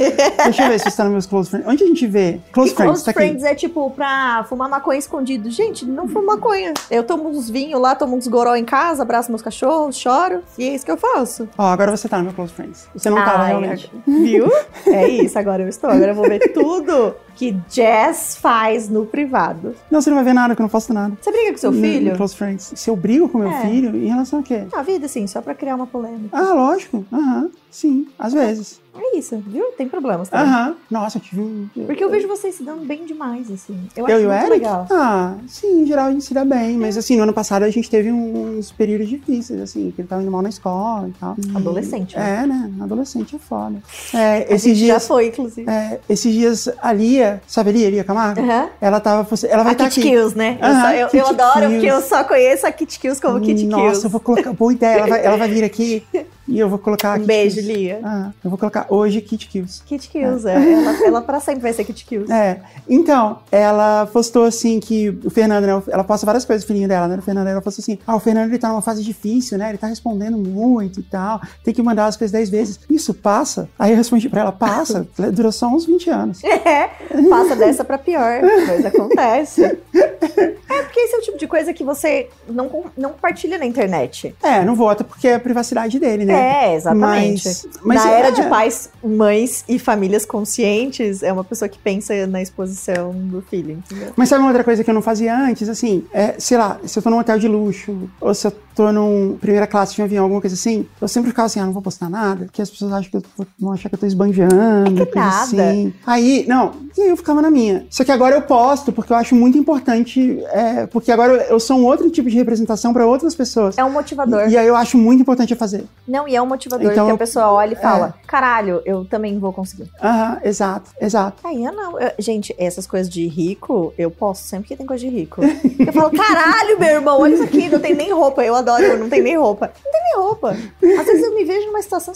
Deixa 0.45 0.63
eu 0.65 0.69
ver 0.69 0.79
se 0.79 0.91
você 0.91 0.97
tá 0.97 1.05
nos 1.05 1.13
meus 1.13 1.27
Close 1.27 1.51
Friends. 1.51 1.69
Onde 1.69 1.83
a 1.83 1.87
gente 1.87 2.07
vê? 2.07 2.41
Close 2.53 2.73
e 2.73 2.75
Friends, 2.75 2.93
close 2.93 3.05
tá 3.05 3.11
aqui. 3.11 3.19
friends 3.21 3.43
é 3.45 3.55
tipo 3.55 3.91
pra 3.91 4.45
fumar 4.49 4.69
maconha 4.69 4.99
escondido. 4.99 5.51
Gente, 5.51 5.85
não 5.85 6.07
fumo 6.09 6.27
maconha. 6.27 6.75
Eu 6.91 7.03
tomo 7.03 7.29
uns 7.29 7.51
vinhos 7.51 7.81
lá, 7.81 7.95
tomo 7.95 8.17
uns 8.17 8.29
goró 8.29 8.55
em 8.55 8.65
casa, 8.65 9.03
abraço 9.03 9.31
meus 9.31 9.43
cachorros, 9.43 9.97
choro. 9.97 10.43
E 10.59 10.69
é 10.69 10.75
isso 10.75 10.85
que 10.85 10.91
eu 10.93 10.97
faço. 10.97 11.49
Ó, 11.59 11.65
agora 11.65 11.91
você 11.97 12.09
tá 12.09 12.19
no 12.19 12.25
meu 12.25 12.33
Close 12.33 12.53
Friends. 12.53 12.87
Você 12.95 13.11
não 13.11 13.17
tava 13.17 13.43
Ai, 13.43 13.49
realmente. 13.49 13.91
Viu? 14.07 14.47
É 14.87 15.09
isso, 15.09 15.39
agora 15.39 15.63
eu 15.63 15.69
estou. 15.69 15.89
Agora 15.91 16.11
eu 16.13 16.15
vou 16.15 16.29
ver 16.29 16.53
tudo 16.53 17.15
que 17.35 17.53
Jazz 17.69 18.37
faz 18.37 18.89
no 18.89 19.05
privado. 19.07 19.75
Não, 19.91 20.01
você 20.01 20.11
não 20.11 20.17
vai 20.17 20.25
ver 20.25 20.33
nada, 20.35 20.55
que 20.55 20.61
eu 20.61 20.65
não 20.65 20.71
faço 20.71 20.93
nada. 20.93 21.17
Você 21.21 21.31
briga 21.33 21.53
com 21.53 21.59
seu 21.59 21.73
filho? 21.73 22.11
No 22.13 22.17
Close 22.17 22.37
Friends. 22.37 22.73
Se 22.77 22.89
eu 22.91 22.97
brigo 22.97 23.29
com 23.29 23.39
meu 23.39 23.49
É. 23.49 23.61
filho, 23.63 23.97
em 23.97 24.07
relação 24.07 24.41
a 24.41 24.43
quê? 24.43 24.65
A 24.73 24.83
vida, 24.83 25.09
sim, 25.09 25.27
só 25.27 25.41
pra 25.43 25.55
criar 25.55 25.75
uma 25.77 25.87
polêmica. 25.87 26.37
Ah, 26.37 26.53
lógico. 26.55 27.05
Aham. 27.13 27.51
Sim, 27.71 28.07
às 28.19 28.33
vezes. 28.33 28.81
É 28.97 29.17
isso, 29.19 29.43
viu? 29.47 29.65
Tem 29.77 29.89
problemas. 29.89 30.29
Aham. 30.33 30.75
Nossa, 30.91 31.19
eu 31.19 31.23
tive 31.23 31.41
um. 31.41 31.69
Porque 31.87 32.03
eu 32.03 32.11
vejo 32.11 32.29
vocês 32.29 32.55
se 32.55 32.63
dando 32.63 32.85
bem 32.87 33.05
demais, 33.05 33.51
assim. 33.51 33.77
Eu, 33.97 34.07
Eu 34.09 34.15
acho 34.17 34.23
e 34.25 34.27
o 34.27 34.29
muito 34.31 34.41
Eric? 34.43 34.51
legal. 34.51 34.87
Ah, 34.91 35.35
sim, 35.49 35.83
em 35.83 35.87
geral 35.87 36.07
a 36.07 36.11
gente 36.13 36.25
se 36.25 36.33
dá 36.33 36.45
bem. 36.45 36.77
Mas 36.79 36.97
assim, 36.97 37.17
no 37.17 37.25
ano 37.25 37.33
passado 37.33 37.65
a 37.65 37.71
gente 37.71 37.91
teve 37.91 38.13
uns 38.13 38.71
períodos 38.73 39.09
difíceis, 39.09 39.61
assim, 39.61 39.91
que 39.91 40.01
ele 40.01 40.09
tava 40.09 40.23
indo 40.23 40.31
mal 40.31 40.43
na 40.43 40.49
escola 40.49 41.09
e 41.09 41.13
tal. 41.19 41.37
Adolescente, 41.57 42.17
né? 42.17 42.43
É, 42.43 42.47
né? 42.47 42.73
Adolescente 42.81 43.35
é 43.35 43.39
foda. 43.39 43.83
É, 44.15 44.19
A 44.19 44.55
esses 44.55 44.77
gente 44.77 44.87
já 44.87 44.95
dias. 44.95 45.09
foi, 45.09 45.27
inclusive. 45.29 45.69
é, 45.71 46.01
esses 46.09 46.33
dias 46.33 46.69
a 46.81 46.93
Lia, 46.93 47.43
sabe 47.47 47.71
a 47.71 47.73
Lia, 47.73 47.91
Lia 47.91 48.05
Camargo? 48.05 48.41
Aham. 48.41 48.69
Ela 48.81 49.01
tava. 49.01 49.29
Ela 49.49 49.63
vai 49.63 49.73
A 49.73 49.73
estar 49.73 49.89
Kit 49.89 50.01
aqui. 50.01 50.09
Kills, 50.11 50.37
né? 50.39 50.57
Eu, 50.61 50.67
Aham, 50.67 50.81
só- 50.83 50.91
eu- 50.93 50.99
eu 51.01 51.09
Kit 51.09 51.21
adoro 51.41 51.53
Kills. 51.61 51.75
porque 51.75 51.87
eu 51.87 52.01
só 52.01 52.25
conheço 52.25 52.67
a 52.67 52.73
Kit 52.73 52.99
Kills 53.01 53.21
como 53.21 53.41
Kit 53.41 53.55
Kills. 53.61 53.67
Nossa, 53.77 54.07
eu 54.07 54.11
vou 54.11 54.21
colocar. 54.21 54.53
Boa 54.53 54.73
ideia. 54.73 54.99
Ela 54.99 55.07
vai, 55.09 55.25
ela 55.27 55.37
vai 55.37 55.49
vir 55.49 55.65
aqui 55.65 56.03
e 56.55 56.61
eu 56.61 56.69
vou 56.69 56.79
colocar. 56.79 57.19
Um 57.19 57.25
beijo, 57.25 57.57
Kills. 57.57 57.73
Lia. 57.73 58.01
Ah, 58.05 58.31
eu 58.43 58.49
vou 58.49 58.59
colocar 58.59 58.87
hoje 58.89 59.21
Kit 59.21 59.49
Kills. 59.49 59.83
Kit 59.85 60.09
Kills, 60.09 60.49
é. 60.49 60.55
Ela, 60.55 60.93
ela 61.05 61.23
pra 61.23 61.41
sempre 61.41 61.63
vai 61.63 61.73
ser 61.73 61.85
Kit 61.85 62.05
Kills. 62.05 62.33
É, 62.33 62.61
então, 62.89 63.41
ela 63.51 64.07
postou 64.07 64.45
assim 64.45 64.79
que 64.79 65.09
o 65.25 65.31
Fernando, 65.31 65.65
né? 65.65 65.83
Ela 65.89 66.05
posta 66.05 66.25
várias 66.25 66.45
coisas, 66.45 66.63
o 66.63 66.67
filhinho 66.67 66.89
dela, 66.89 67.09
né? 67.09 67.17
O 67.17 67.23
Fernando, 67.23 67.49
ela 67.49 67.61
postou 67.61 67.83
assim: 67.83 67.99
ah, 68.07 68.15
o 68.15 68.21
Fernando 68.21 68.51
ele 68.51 68.59
tá 68.59 68.69
numa 68.69 68.83
fase 68.83 69.03
difícil, 69.03 69.59
né? 69.59 69.69
Ele 69.71 69.79
tá 69.79 69.89
respondendo 69.89 70.39
muito 70.39 71.01
e 71.01 71.03
tal, 71.03 71.41
tem 71.65 71.75
que 71.75 71.83
mandar 71.83 72.07
as 72.07 72.17
coisas 72.17 72.31
10 72.31 72.51
vezes. 72.51 72.81
Isso 72.89 73.13
passa? 73.13 73.69
Aí 73.77 73.91
eu 73.91 73.97
respondi 73.97 74.29
pra 74.29 74.43
ela: 74.43 74.53
passa, 74.53 75.09
durou 75.33 75.51
só 75.51 75.67
uns 75.69 75.87
20 75.87 76.11
anos. 76.11 76.43
É, 76.65 76.89
passa 77.29 77.55
dessa 77.55 77.85
pra 77.85 77.99
pior, 77.99 78.41
mas 78.67 78.87
acontece. 78.87 79.63
É, 79.65 80.83
porque 80.83 81.01
esse 81.01 81.15
é 81.15 81.19
o 81.19 81.21
tipo 81.21 81.39
de 81.39 81.47
coisa 81.47 81.75
que 81.75 81.85
você 81.85 82.29
não, 82.49 82.85
não 82.97 83.11
compartilha 83.11 83.59
na 83.59 83.67
internet. 83.67 84.35
É, 84.43 84.65
não 84.65 84.75
vota 84.75 85.05
porque 85.05 85.29
é 85.29 85.35
a 85.35 85.41
privacidade 85.41 85.99
dele, 85.99 86.25
né? 86.25 86.35
É, 86.35 86.44
exatamente. 86.77 87.45
Mas- 87.47 87.67
mas 87.83 88.05
na 88.05 88.11
é- 88.13 88.19
era 88.19 88.31
de 88.31 88.43
pais, 88.49 88.91
mães 89.03 89.65
e 89.69 89.79
famílias 89.79 90.25
conscientes, 90.25 91.23
é 91.23 91.33
uma 91.33 91.45
pessoa 91.45 91.69
que 91.69 91.79
pensa 91.79 92.27
na 92.27 92.41
exposição 92.43 93.13
do 93.13 93.43
filho, 93.43 93.73
entendeu? 93.73 94.13
Mas 94.17 94.29
sabe 94.29 94.41
uma 94.43 94.49
outra 94.49 94.65
coisa 94.65 94.83
que 94.85 94.91
eu 94.91 94.95
não 94.95 95.03
fazia 95.03 95.37
antes? 95.37 95.69
Assim, 95.69 96.05
é, 96.13 96.35
sei 96.39 96.57
lá, 96.59 96.79
se 96.85 96.99
eu 96.99 97.03
tô 97.03 97.11
num 97.11 97.19
hotel 97.19 97.39
de 97.39 97.49
luxo, 97.49 98.09
ou 98.21 98.35
se 98.35 98.47
eu 98.47 98.53
tô 98.75 98.91
num 98.93 99.37
primeira 99.41 99.67
classe 99.67 99.95
de 99.95 100.03
um 100.03 100.05
avião, 100.05 100.25
alguma 100.25 100.41
coisa 100.41 100.55
assim, 100.55 100.87
eu 101.01 101.07
sempre 101.09 101.31
ficava 101.31 101.47
assim, 101.47 101.61
ah, 101.61 101.65
não 101.67 101.73
vou 101.73 101.83
postar 101.83 102.09
nada, 102.11 102.45
porque 102.47 102.61
as 102.61 102.69
pessoas 102.71 102.93
acham 102.93 103.11
que 103.11 103.17
eu 103.19 103.23
vou- 103.37 103.47
vão 103.59 103.73
achar 103.73 103.89
que 103.89 103.95
eu 103.95 103.99
tô 103.99 104.07
esbanjando, 104.07 105.03
É 105.03 105.07
que 105.07 105.13
coisa 105.13 105.29
nada. 105.29 105.43
assim. 105.71 105.93
Aí, 106.07 106.45
não, 106.49 106.73
e 106.97 107.03
aí 107.03 107.09
eu 107.09 107.17
ficava 107.17 107.41
na 107.41 107.51
minha. 107.51 107.87
Só 107.91 108.03
que 108.05 108.11
agora 108.13 108.35
eu 108.35 108.43
posto, 108.43 108.93
porque 108.93 109.13
eu 109.13 109.17
acho 109.17 109.35
muito 109.35 109.57
importante, 109.57 110.41
é, 110.53 110.87
porque 110.87 111.13
agora 111.13 111.47
eu 111.49 111.61
sou 111.61 111.79
um 111.79 111.85
outro 111.85 112.11
tipo 112.11 112.29
de 112.29 112.37
representação 112.37 112.93
para 112.93 113.07
outras 113.07 113.35
pessoas. 113.35 113.79
É 113.79 113.85
um 113.85 113.91
motivador. 113.91 114.49
E 114.49 114.57
aí 114.57 114.67
eu 114.67 114.75
acho 114.77 114.99
muito 114.99 115.21
importante 115.21 115.53
eu 115.53 115.57
fazer. 115.57 115.85
Não, 116.07 116.24
e 116.29 116.35
é 116.37 116.43
um 116.43 116.47
motivador 116.47 116.91
Então, 116.93 117.05
que 117.07 117.11
a 117.11 117.15
eu- 117.15 117.19
pessoa 117.19 117.53
olha 117.53 117.73
e 117.73 117.77
fala: 117.77 118.15
caralho, 118.27 118.83
eu 118.85 119.05
também 119.05 119.39
vou 119.39 119.53
conseguir. 119.53 119.91
Aham, 120.03 120.41
exato, 120.45 120.91
exato. 121.01 121.39
Aí 121.45 121.65
eu 121.65 121.73
não. 121.73 121.99
Eu- 122.01 122.13
gente, 122.19 122.55
essas 122.59 122.87
coisas 122.87 123.09
de 123.09 123.27
rico, 123.27 123.93
eu 123.99 124.11
posto 124.11 124.43
sempre 124.43 124.69
que 124.69 124.77
tem 124.77 124.87
coisa 124.87 125.01
de 125.05 125.11
rico. 125.11 125.41
Eu 125.43 125.93
falo, 125.93 126.11
caralho, 126.11 126.79
meu 126.79 126.89
irmão, 126.89 127.21
olha 127.21 127.35
isso 127.35 127.43
aqui, 127.43 127.69
não 127.69 127.81
tem 127.81 127.95
nem 127.95 128.13
roupa. 128.13 128.45
Eu 128.45 128.55
adoro, 128.55 128.97
não 128.99 129.09
tem 129.09 129.23
nem 129.23 129.37
roupa. 129.37 129.71
Não 129.85 129.93
tem 129.93 130.03
nem 130.03 130.17
roupa. 130.17 130.51
Às 130.51 131.07
vezes 131.07 131.23
eu 131.23 131.35
me 131.35 131.45
vejo 131.45 131.67
numa 131.67 131.83
situação 131.83 132.15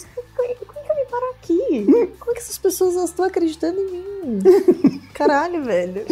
paro 1.09 1.25
aqui? 1.41 1.85
Como 2.19 2.31
é 2.31 2.33
que 2.33 2.39
essas 2.39 2.57
pessoas 2.57 2.95
estão 2.95 3.25
acreditando 3.25 3.79
em 3.79 3.91
mim? 3.91 4.39
Caralho, 5.13 5.63
velho. 5.63 6.05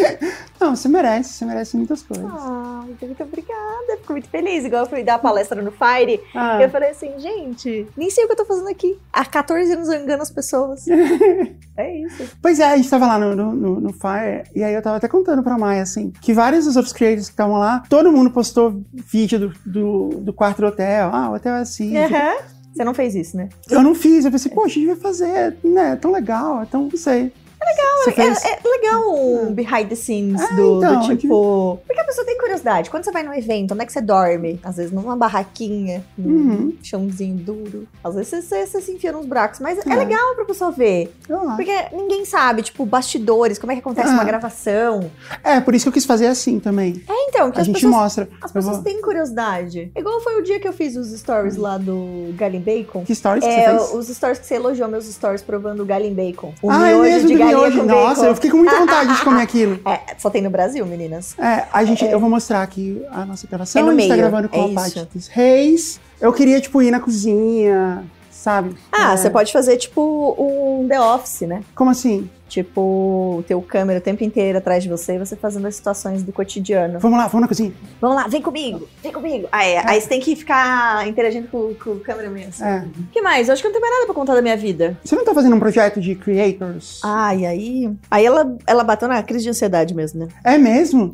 Não, 0.59 0.75
você 0.75 0.89
merece, 0.89 1.33
você 1.33 1.45
merece 1.45 1.77
muitas 1.77 2.01
coisas. 2.03 2.25
Ah, 2.29 2.81
muito, 2.85 3.05
muito 3.05 3.23
obrigada. 3.23 3.97
Fico 4.01 4.11
muito 4.11 4.27
feliz. 4.29 4.65
Igual 4.65 4.83
eu 4.83 4.89
fui 4.89 5.01
dar 5.01 5.15
a 5.15 5.19
palestra 5.19 5.61
no 5.61 5.71
Fire, 5.71 6.19
Ah, 6.35 6.61
eu 6.61 6.69
falei 6.69 6.89
assim, 6.89 7.17
gente, 7.17 7.87
nem 7.95 8.09
sei 8.09 8.25
o 8.25 8.27
que 8.27 8.33
eu 8.33 8.37
tô 8.37 8.45
fazendo 8.45 8.67
aqui. 8.67 8.99
Há 9.13 9.23
14 9.23 9.71
anos 9.71 9.87
eu 9.87 10.01
engano 10.01 10.21
as 10.23 10.29
pessoas. 10.31 10.85
é 11.77 11.97
isso. 12.01 12.29
Pois 12.41 12.59
é, 12.59 12.65
a 12.65 12.75
gente 12.75 12.89
tava 12.89 13.07
lá 13.07 13.17
no, 13.17 13.33
no, 13.35 13.53
no- 13.53 13.79
no 13.79 13.93
Fire, 13.93 14.43
e 14.53 14.61
aí 14.63 14.73
eu 14.73 14.81
tava 14.81 14.97
até 14.97 15.07
contando 15.07 15.41
pra 15.41 15.57
Maia, 15.57 15.83
assim, 15.83 16.11
que 16.21 16.33
vários 16.33 16.65
dos 16.65 16.75
outros 16.75 16.93
creators 16.93 17.27
que 17.27 17.33
estavam 17.33 17.57
lá, 17.57 17.83
todo 17.89 18.11
mundo 18.11 18.29
postou 18.31 18.81
vídeo 18.93 19.39
do, 19.39 19.53
do, 19.65 20.09
do 20.21 20.33
quarto 20.33 20.59
do 20.61 20.67
hotel. 20.67 21.11
Ah, 21.13 21.29
o 21.29 21.35
hotel 21.35 21.55
é 21.55 21.61
assim. 21.61 21.95
Aham. 21.97 22.35
Você 22.77 22.83
não 22.83 22.93
fez 22.93 23.15
isso, 23.15 23.35
né? 23.35 23.49
Eu 23.71 23.81
não 23.81 23.95
fiz, 23.95 24.23
eu 24.23 24.29
pensei, 24.31 24.51
poxa, 24.51 24.67
a 24.67 24.73
gente 24.75 24.85
vai 24.85 24.95
fazer, 24.95 25.57
né? 25.63 25.93
É 25.93 25.95
tão 25.95 26.11
legal, 26.11 26.61
então 26.61 26.83
não 26.83 26.95
sei. 26.95 27.33
É 27.59 27.65
legal, 27.69 27.97
Você 28.03 28.11
fez? 28.11 28.45
É, 28.45 28.51
é 28.53 28.59
legal 28.69 29.13
um 29.13 29.53
behind 29.53 29.89
the 29.89 29.95
scenes 29.95 30.41
É, 30.41 30.53
do, 30.55 30.79
do 30.79 30.85
então, 30.85 31.17
tipo. 31.17 31.79
Porque 31.87 31.99
a 31.99 32.03
pessoa 32.05 32.25
tem 32.25 32.37
curiosidade. 32.37 32.89
Quando 32.89 33.03
você 33.03 33.11
vai 33.11 33.23
num 33.23 33.33
evento, 33.33 33.73
onde 33.73 33.83
é 33.83 33.85
que 33.85 33.91
você 33.91 33.99
dorme? 34.01 34.59
Às 34.63 34.77
vezes 34.77 34.91
numa 34.91 35.15
barraquinha, 35.15 36.03
num 36.17 36.29
Uhum. 36.37 36.73
chãozinho 36.83 37.35
duro. 37.37 37.87
Às 38.03 38.13
vezes 38.15 38.29
você, 38.29 38.41
você- 38.41 38.67
você 38.67 38.81
se 38.81 38.91
enfia 38.91 39.11
nos 39.11 39.25
buracos. 39.25 39.59
Mas 39.59 39.79
é, 39.79 39.89
É. 39.91 39.95
legal 39.95 40.35
pra 40.35 40.45
pessoa 40.45 40.71
ver. 40.71 41.11
Porque 41.55 41.73
ninguém 41.93 42.25
sabe, 42.25 42.61
tipo, 42.61 42.85
bastidores, 42.85 43.57
como 43.57 43.71
é 43.71 43.75
que 43.75 43.81
acontece 43.81 44.09
Ah. 44.09 44.13
uma 44.13 44.23
gravação. 44.23 45.09
É, 45.43 45.59
por 45.59 45.73
isso 45.73 45.85
que 45.85 45.89
eu 45.89 45.93
quis 45.93 46.05
fazer 46.05 46.27
assim 46.27 46.59
também. 46.59 47.01
É, 47.09 47.29
então, 47.29 47.49
que 47.51 47.59
A 47.59 47.63
gente 47.63 47.75
pessoas. 47.75 47.91
mostra. 47.93 48.29
As 48.41 48.51
pessoas 48.51 48.75
vou- 48.75 48.83
têm 48.83 49.01
curiosidade. 49.01 49.91
Igual 49.95 50.21
foi 50.21 50.39
o 50.39 50.43
dia 50.43 50.59
que 50.59 50.67
eu 50.67 50.73
fiz 50.73 50.95
os 50.95 51.09
stories 51.19 51.57
lá 51.57 51.77
do 51.77 52.33
Galim 52.37 52.59
Bacon. 52.61 53.03
Que 53.03 53.15
stories 53.15 53.43
que 53.43 53.49
É, 53.49 53.71
você 53.71 53.87
fez? 53.87 53.93
os 54.09 54.15
stories 54.15 54.39
que 54.39 54.45
você 54.45 54.55
elogiou, 54.55 54.87
meus 54.87 55.05
stories 55.05 55.41
provando 55.41 55.81
o 55.81 55.85
Galim 55.85 56.13
Bacon. 56.13 56.53
O 56.61 56.69
ah, 56.69 56.87
é 56.87 56.93
miojo 56.93 57.03
mesmo 57.03 57.27
de 57.27 57.35
miojo. 57.47 57.83
Nossa, 57.83 58.25
eu 58.25 58.35
fiquei 58.35 58.49
com 58.49 58.57
muita 58.57 58.77
vontade 58.77 59.15
de 59.15 59.23
comer 59.23 59.41
aquilo. 59.41 59.79
É, 59.87 60.15
só 60.17 60.29
tem 60.29 60.41
no 60.41 60.49
Brasil, 60.49 60.85
meninas. 60.85 61.35
É, 61.39 61.65
a 61.71 61.83
gente, 61.83 62.03
eu 62.05 62.19
vou 62.19 62.29
mostrar 62.29 62.61
aqui 62.61 63.01
a 63.11 63.25
nossa 63.25 63.47
gravação. 63.47 63.81
É 63.81 63.83
no 63.85 63.91
a 63.91 63.93
gente 63.93 64.07
tá 64.07 64.15
meio, 64.15 64.29
gravando 64.29 64.49
com 64.49 64.67
é 64.67 64.71
a. 64.71 64.73
Paty 64.75 65.07
dos 65.13 65.27
Reis. 65.27 65.99
Eu 66.19 66.33
queria, 66.33 66.59
tipo, 66.59 66.81
ir 66.81 66.91
na 66.91 66.99
cozinha, 66.99 68.03
sabe? 68.31 68.75
Ah, 68.91 69.13
É. 69.13 69.17
você 69.17 69.29
pode 69.29 69.51
fazer 69.51 69.77
tipo 69.77 70.35
um 70.37 70.87
The 70.87 70.99
Office, 70.99 71.41
né? 71.41 71.61
Como 71.75 71.89
assim? 71.89 72.29
Tipo, 72.47 73.43
ter 73.47 73.55
o 73.55 73.61
câmera 73.61 73.99
o 73.99 74.01
tempo 74.01 74.23
inteiro 74.23 74.57
atrás 74.57 74.81
de 74.81 74.89
você 74.89 75.15
e 75.15 75.19
você 75.19 75.35
fazendo 75.35 75.67
as 75.67 75.75
situações 75.75 76.23
do 76.23 76.31
cotidiano. 76.31 76.99
Vamos 76.99 77.17
lá, 77.17 77.27
vamos 77.27 77.41
na 77.41 77.47
cozinha. 77.47 77.73
Vamos 77.99 78.15
lá, 78.15 78.27
vem 78.27 78.41
comigo, 78.41 78.87
vem 79.03 79.11
comigo. 79.11 79.47
Aí, 79.51 79.77
aí 79.77 79.99
você 79.99 80.07
tem 80.07 80.19
que 80.19 80.35
ficar 80.35 81.05
interagindo 81.07 81.47
com, 81.49 81.73
com 81.75 81.91
o 81.91 81.99
câmera 81.99 82.29
mesmo. 82.29 82.65
É. 82.65 82.85
O 82.99 83.11
que 83.11 83.21
mais? 83.21 83.47
Eu 83.47 83.53
acho 83.53 83.61
que 83.61 83.67
não 83.67 83.73
tem 83.73 83.81
mais 83.81 83.93
nada 83.93 84.05
pra 84.05 84.15
contar 84.15 84.33
da 84.33 84.41
minha 84.41 84.55
vida. 84.55 84.97
Você 85.03 85.15
não 85.15 85.25
tá 85.25 85.33
fazendo 85.33 85.55
um 85.55 85.59
projeto 85.59 85.99
de 85.99 86.15
creators? 86.15 87.01
Ah, 87.03 87.35
e 87.35 87.45
aí. 87.45 87.91
Aí 88.09 88.25
ela, 88.25 88.57
ela 88.65 88.83
bateu 88.83 89.07
na 89.07 89.21
crise 89.21 89.43
de 89.43 89.49
ansiedade 89.49 89.93
mesmo, 89.93 90.21
né? 90.21 90.27
É 90.43 90.57
mesmo? 90.57 91.11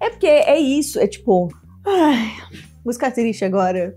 É 0.00 0.10
porque 0.10 0.26
é 0.26 0.58
isso, 0.58 1.00
é 1.00 1.06
tipo. 1.06 1.48
Ai, 1.86 2.32
música 2.84 3.10
triste 3.10 3.44
agora. 3.44 3.96